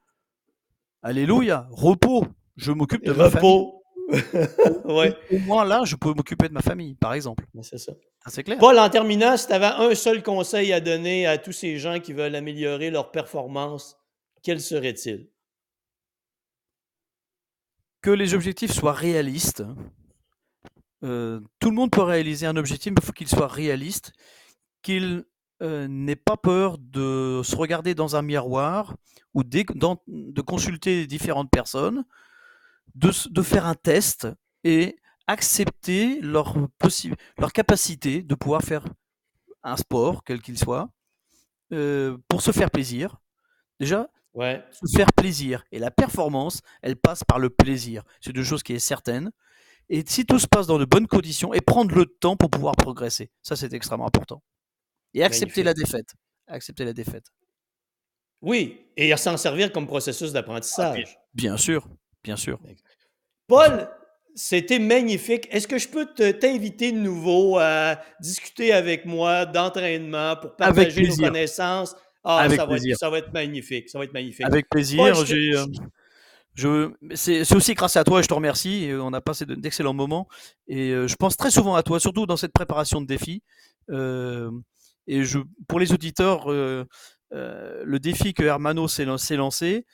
alléluia, 1.01 1.67
repos, 1.71 2.25
je 2.55 2.71
m'occupe 2.71 3.03
de 3.05 3.13
ma 3.13 3.29
famille. 3.29 3.49
Repos. 3.49 3.76
ouais. 4.85 5.15
Au 5.31 5.39
moins 5.39 5.65
là, 5.65 5.83
je 5.85 5.95
peux 5.95 6.13
m'occuper 6.13 6.47
de 6.47 6.53
ma 6.53 6.61
famille, 6.61 6.95
par 6.95 7.13
exemple. 7.13 7.45
Mais 7.53 7.63
c'est 7.63 7.77
ça. 7.77 7.93
Ça, 8.23 8.29
c'est 8.31 8.43
clair. 8.43 8.57
Paul, 8.57 8.79
en 8.79 8.89
terminant, 8.89 9.35
si 9.37 9.47
tu 9.47 9.53
avais 9.53 9.65
un 9.65 9.93
seul 9.95 10.23
conseil 10.23 10.71
à 10.73 10.79
donner 10.79 11.27
à 11.27 11.37
tous 11.37 11.51
ces 11.51 11.77
gens 11.77 11.99
qui 11.99 12.13
veulent 12.13 12.35
améliorer 12.35 12.89
leur 12.89 13.11
performance, 13.11 13.97
quel 14.43 14.61
serait-il? 14.61 15.29
Que 18.01 18.11
les 18.11 18.33
objectifs 18.33 18.71
soient 18.71 18.93
réalistes. 18.93 19.63
Euh, 21.03 21.41
tout 21.59 21.69
le 21.69 21.75
monde 21.75 21.91
peut 21.91 22.01
réaliser 22.01 22.45
un 22.45 22.55
objectif, 22.55 22.91
mais 22.91 22.99
il 23.01 23.05
faut 23.05 23.11
qu'il 23.11 23.27
soit 23.27 23.47
réaliste, 23.47 24.13
qu'il 24.81 25.25
euh, 25.61 25.87
n'ait 25.87 26.15
pas 26.15 26.37
peur 26.37 26.77
de 26.77 27.41
se 27.43 27.55
regarder 27.55 27.95
dans 27.95 28.15
un 28.15 28.21
miroir 28.21 28.95
ou 29.33 29.43
dans- 29.43 30.01
de 30.07 30.41
consulter 30.41 31.07
différentes 31.07 31.51
personnes, 31.51 32.05
de, 32.95 33.41
faire 33.41 33.65
un 33.65 33.75
test 33.75 34.27
et 34.63 34.97
accepter 35.27 36.19
leur, 36.21 36.55
leur 37.37 37.53
capacité 37.53 38.23
de 38.23 38.35
pouvoir 38.35 38.61
faire 38.61 38.85
un 39.63 39.77
sport, 39.77 40.23
quel 40.23 40.41
qu'il 40.41 40.57
soit, 40.57 40.89
euh, 41.73 42.17
pour 42.27 42.41
se 42.41 42.51
faire 42.51 42.71
plaisir. 42.71 43.17
Déjà, 43.79 44.09
Ouais. 44.33 44.63
se 44.71 44.95
faire 44.95 45.11
plaisir. 45.13 45.63
Et 45.71 45.79
la 45.79 45.89
performance, 45.89 46.61
elle 46.81 46.95
passe 46.95 47.23
par 47.23 47.39
le 47.39 47.49
plaisir. 47.49 48.03
C'est 48.21 48.33
deux 48.33 48.43
choses 48.43 48.61
qui 48.63 48.73
est 48.73 48.79
certaine. 48.79 49.31
Et 49.89 50.03
si 50.05 50.25
tout 50.25 50.37
se 50.37 50.47
passe 50.47 50.67
dans 50.67 50.77
de 50.77 50.85
bonnes 50.85 51.07
conditions, 51.07 51.53
et 51.53 51.61
prendre 51.61 51.95
le 51.95 52.05
temps 52.05 52.35
pour 52.35 52.49
pouvoir 52.49 52.75
progresser. 52.75 53.31
Ça, 53.41 53.55
c'est 53.55 53.73
extrêmement 53.73 54.05
important. 54.05 54.43
Et 55.13 55.23
accepter 55.23 55.63
la 55.63 55.73
défaite. 55.73 56.13
Accepter 56.47 56.85
la 56.85 56.93
défaite. 56.93 57.31
Oui, 58.41 58.85
et 58.95 59.15
s'en 59.17 59.37
servir 59.37 59.71
comme 59.71 59.87
processus 59.87 60.31
d'apprentissage. 60.31 61.17
Bien 61.33 61.57
sûr, 61.57 61.87
bien 62.27 62.35
sûr. 62.35 62.59
Paul, 63.47 63.89
c'était 64.35 64.79
magnifique. 64.79 65.47
Est-ce 65.49 65.65
que 65.65 65.77
je 65.77 65.87
peux 65.87 66.05
te- 66.05 66.31
t'inviter 66.31 66.91
de 66.91 66.97
nouveau 66.97 67.57
à 67.57 68.01
discuter 68.19 68.73
avec 68.73 69.05
moi 69.05 69.45
d'entraînement 69.45 70.35
pour 70.35 70.57
partager 70.57 71.07
nos 71.07 71.15
connaissances? 71.15 71.95
Ah, 72.25 72.39
Avec 72.39 72.59
ça, 72.59 72.65
va 72.65 72.73
être, 72.73 72.81
plaisir. 72.81 72.97
ça 72.97 73.09
va 73.09 73.19
être 73.19 73.31
magnifique. 73.31 73.87
Ça 73.87 73.97
va 73.97 74.03
être 74.03 74.13
magnifique. 74.13 74.45
Avec 74.45 74.67
plaisir. 74.69 74.97
Paul, 74.97 75.25
je 75.25 75.57
euh, 75.57 75.65
je, 76.55 76.91
c'est, 77.15 77.55
aussi 77.55 77.73
grâce 77.73 77.95
à 77.95 78.03
toi, 78.03 78.19
et 78.19 78.23
je 78.23 78.27
te 78.27 78.33
remercie. 78.33 78.89
On 78.91 79.13
a 79.13 79.21
passé 79.21 79.45
de- 79.45 79.55
d'excellents 79.55 79.93
moments. 79.93 80.27
Et 80.67 80.89
euh, 80.89 81.07
je 81.07 81.15
pense 81.15 81.37
très 81.37 81.51
souvent 81.51 81.75
à 81.75 81.83
toi, 81.83 82.01
surtout 82.01 82.25
dans 82.25 82.35
cette 82.35 82.51
préparation 82.51 82.99
de 82.99 83.05
défis. 83.07 83.41
Euh, 83.89 84.51
et 85.07 85.23
je, 85.23 85.39
pour 85.69 85.79
les 85.79 85.93
auditeurs, 85.93 86.51
euh, 86.51 86.83
euh, 87.33 87.81
le 87.85 87.99
défi 87.99 88.33
que 88.33 88.43
Hermano 88.43 88.89
s'est 88.89 89.05
lancé, 89.05 89.85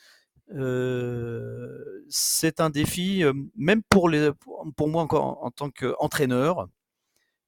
euh, 0.53 2.03
c'est 2.09 2.59
un 2.59 2.69
défi, 2.69 3.23
euh, 3.23 3.33
même 3.55 3.81
pour, 3.89 4.09
les, 4.09 4.31
pour, 4.75 4.87
moi 4.87 5.01
encore 5.01 5.43
en, 5.43 5.47
en 5.47 5.51
tant 5.51 5.69
qu'entraîneur. 5.69 6.67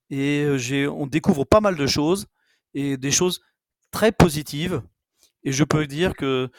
Et 0.10 0.44
euh, 0.44 0.90
on 0.92 1.08
découvre 1.08 1.46
pas 1.46 1.62
mal 1.62 1.76
de 1.76 1.88
choses 1.88 2.28
et 2.74 2.98
des 2.98 3.12
choses 3.12 3.42
très 3.92 4.12
positives. 4.12 4.82
Et 5.44 5.52
je 5.52 5.64
peux 5.64 5.88
dire 5.88 6.16
que 6.16 6.50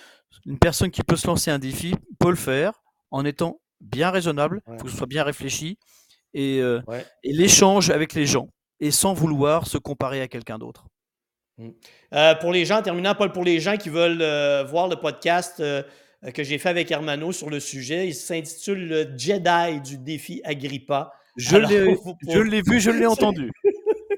une 0.44 0.58
personne 0.58 0.90
qui 0.90 1.02
peut 1.02 1.16
se 1.16 1.26
lancer 1.26 1.50
un 1.50 1.58
défi 1.58 1.94
peut 2.18 2.30
le 2.30 2.36
faire 2.36 2.82
en 3.10 3.24
étant 3.24 3.60
bien 3.80 4.10
raisonnable, 4.10 4.62
il 4.66 4.78
faut 4.78 4.84
que 4.84 4.90
ce 4.90 4.96
soit 4.96 5.06
bien 5.06 5.24
réfléchi, 5.24 5.78
et, 6.34 6.60
euh, 6.60 6.80
et 7.22 7.32
l'échange 7.32 7.90
avec 7.90 8.14
les 8.14 8.26
gens, 8.26 8.48
et 8.80 8.90
sans 8.90 9.14
vouloir 9.14 9.66
se 9.66 9.78
comparer 9.78 10.20
à 10.20 10.28
quelqu'un 10.28 10.58
d'autre. 10.58 10.86
Mmh. 11.58 11.68
Euh, 12.14 12.34
pour 12.36 12.52
les 12.52 12.64
gens, 12.64 12.78
en 12.78 12.82
terminant, 12.82 13.14
Paul, 13.14 13.32
pour 13.32 13.44
les 13.44 13.60
gens 13.60 13.76
qui 13.76 13.88
veulent 13.88 14.22
euh, 14.22 14.64
voir 14.64 14.88
le 14.88 14.96
podcast 14.96 15.62
que 16.34 16.42
j'ai 16.42 16.58
fait 16.58 16.68
avec 16.68 16.90
Hermano 16.90 17.32
sur 17.32 17.50
le 17.50 17.60
sujet, 17.60 18.08
il 18.08 18.14
s'intitule 18.14 18.88
Le 18.88 19.16
Jedi 19.16 19.80
du 19.82 19.98
défi 19.98 20.40
Agrippa. 20.44 21.12
Je 21.36 21.56
l'ai 21.56 22.62
vu, 22.62 22.80
je 22.80 22.90
l'ai 22.90 23.06
entendu. 23.06 23.50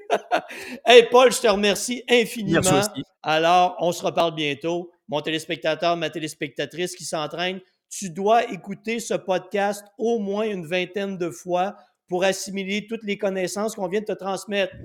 hey 0.85 1.07
Paul, 1.11 1.31
je 1.31 1.41
te 1.41 1.47
remercie 1.47 2.03
infiniment. 2.09 2.81
Alors, 3.21 3.75
on 3.79 3.91
se 3.91 4.03
reparle 4.03 4.33
bientôt. 4.33 4.91
Mon 5.07 5.21
téléspectateur, 5.21 5.97
ma 5.97 6.09
téléspectatrice 6.09 6.95
qui 6.95 7.05
s'entraîne, 7.05 7.59
tu 7.89 8.09
dois 8.09 8.49
écouter 8.51 8.99
ce 8.99 9.15
podcast 9.15 9.83
au 9.97 10.19
moins 10.19 10.43
une 10.43 10.65
vingtaine 10.65 11.17
de 11.17 11.29
fois 11.29 11.75
pour 12.07 12.23
assimiler 12.23 12.85
toutes 12.87 13.03
les 13.03 13.17
connaissances 13.17 13.75
qu'on 13.75 13.87
vient 13.87 14.01
de 14.01 14.05
te 14.05 14.13
transmettre. 14.13 14.75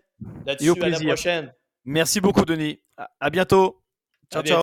Là-dessus, 0.46 0.82
à 0.82 0.88
la 0.88 1.00
prochaine. 1.00 1.52
Merci 1.84 2.20
beaucoup, 2.20 2.44
Denis. 2.44 2.80
À 3.20 3.30
bientôt. 3.30 3.82
Ciao, 4.32 4.42
ciao. 4.42 4.52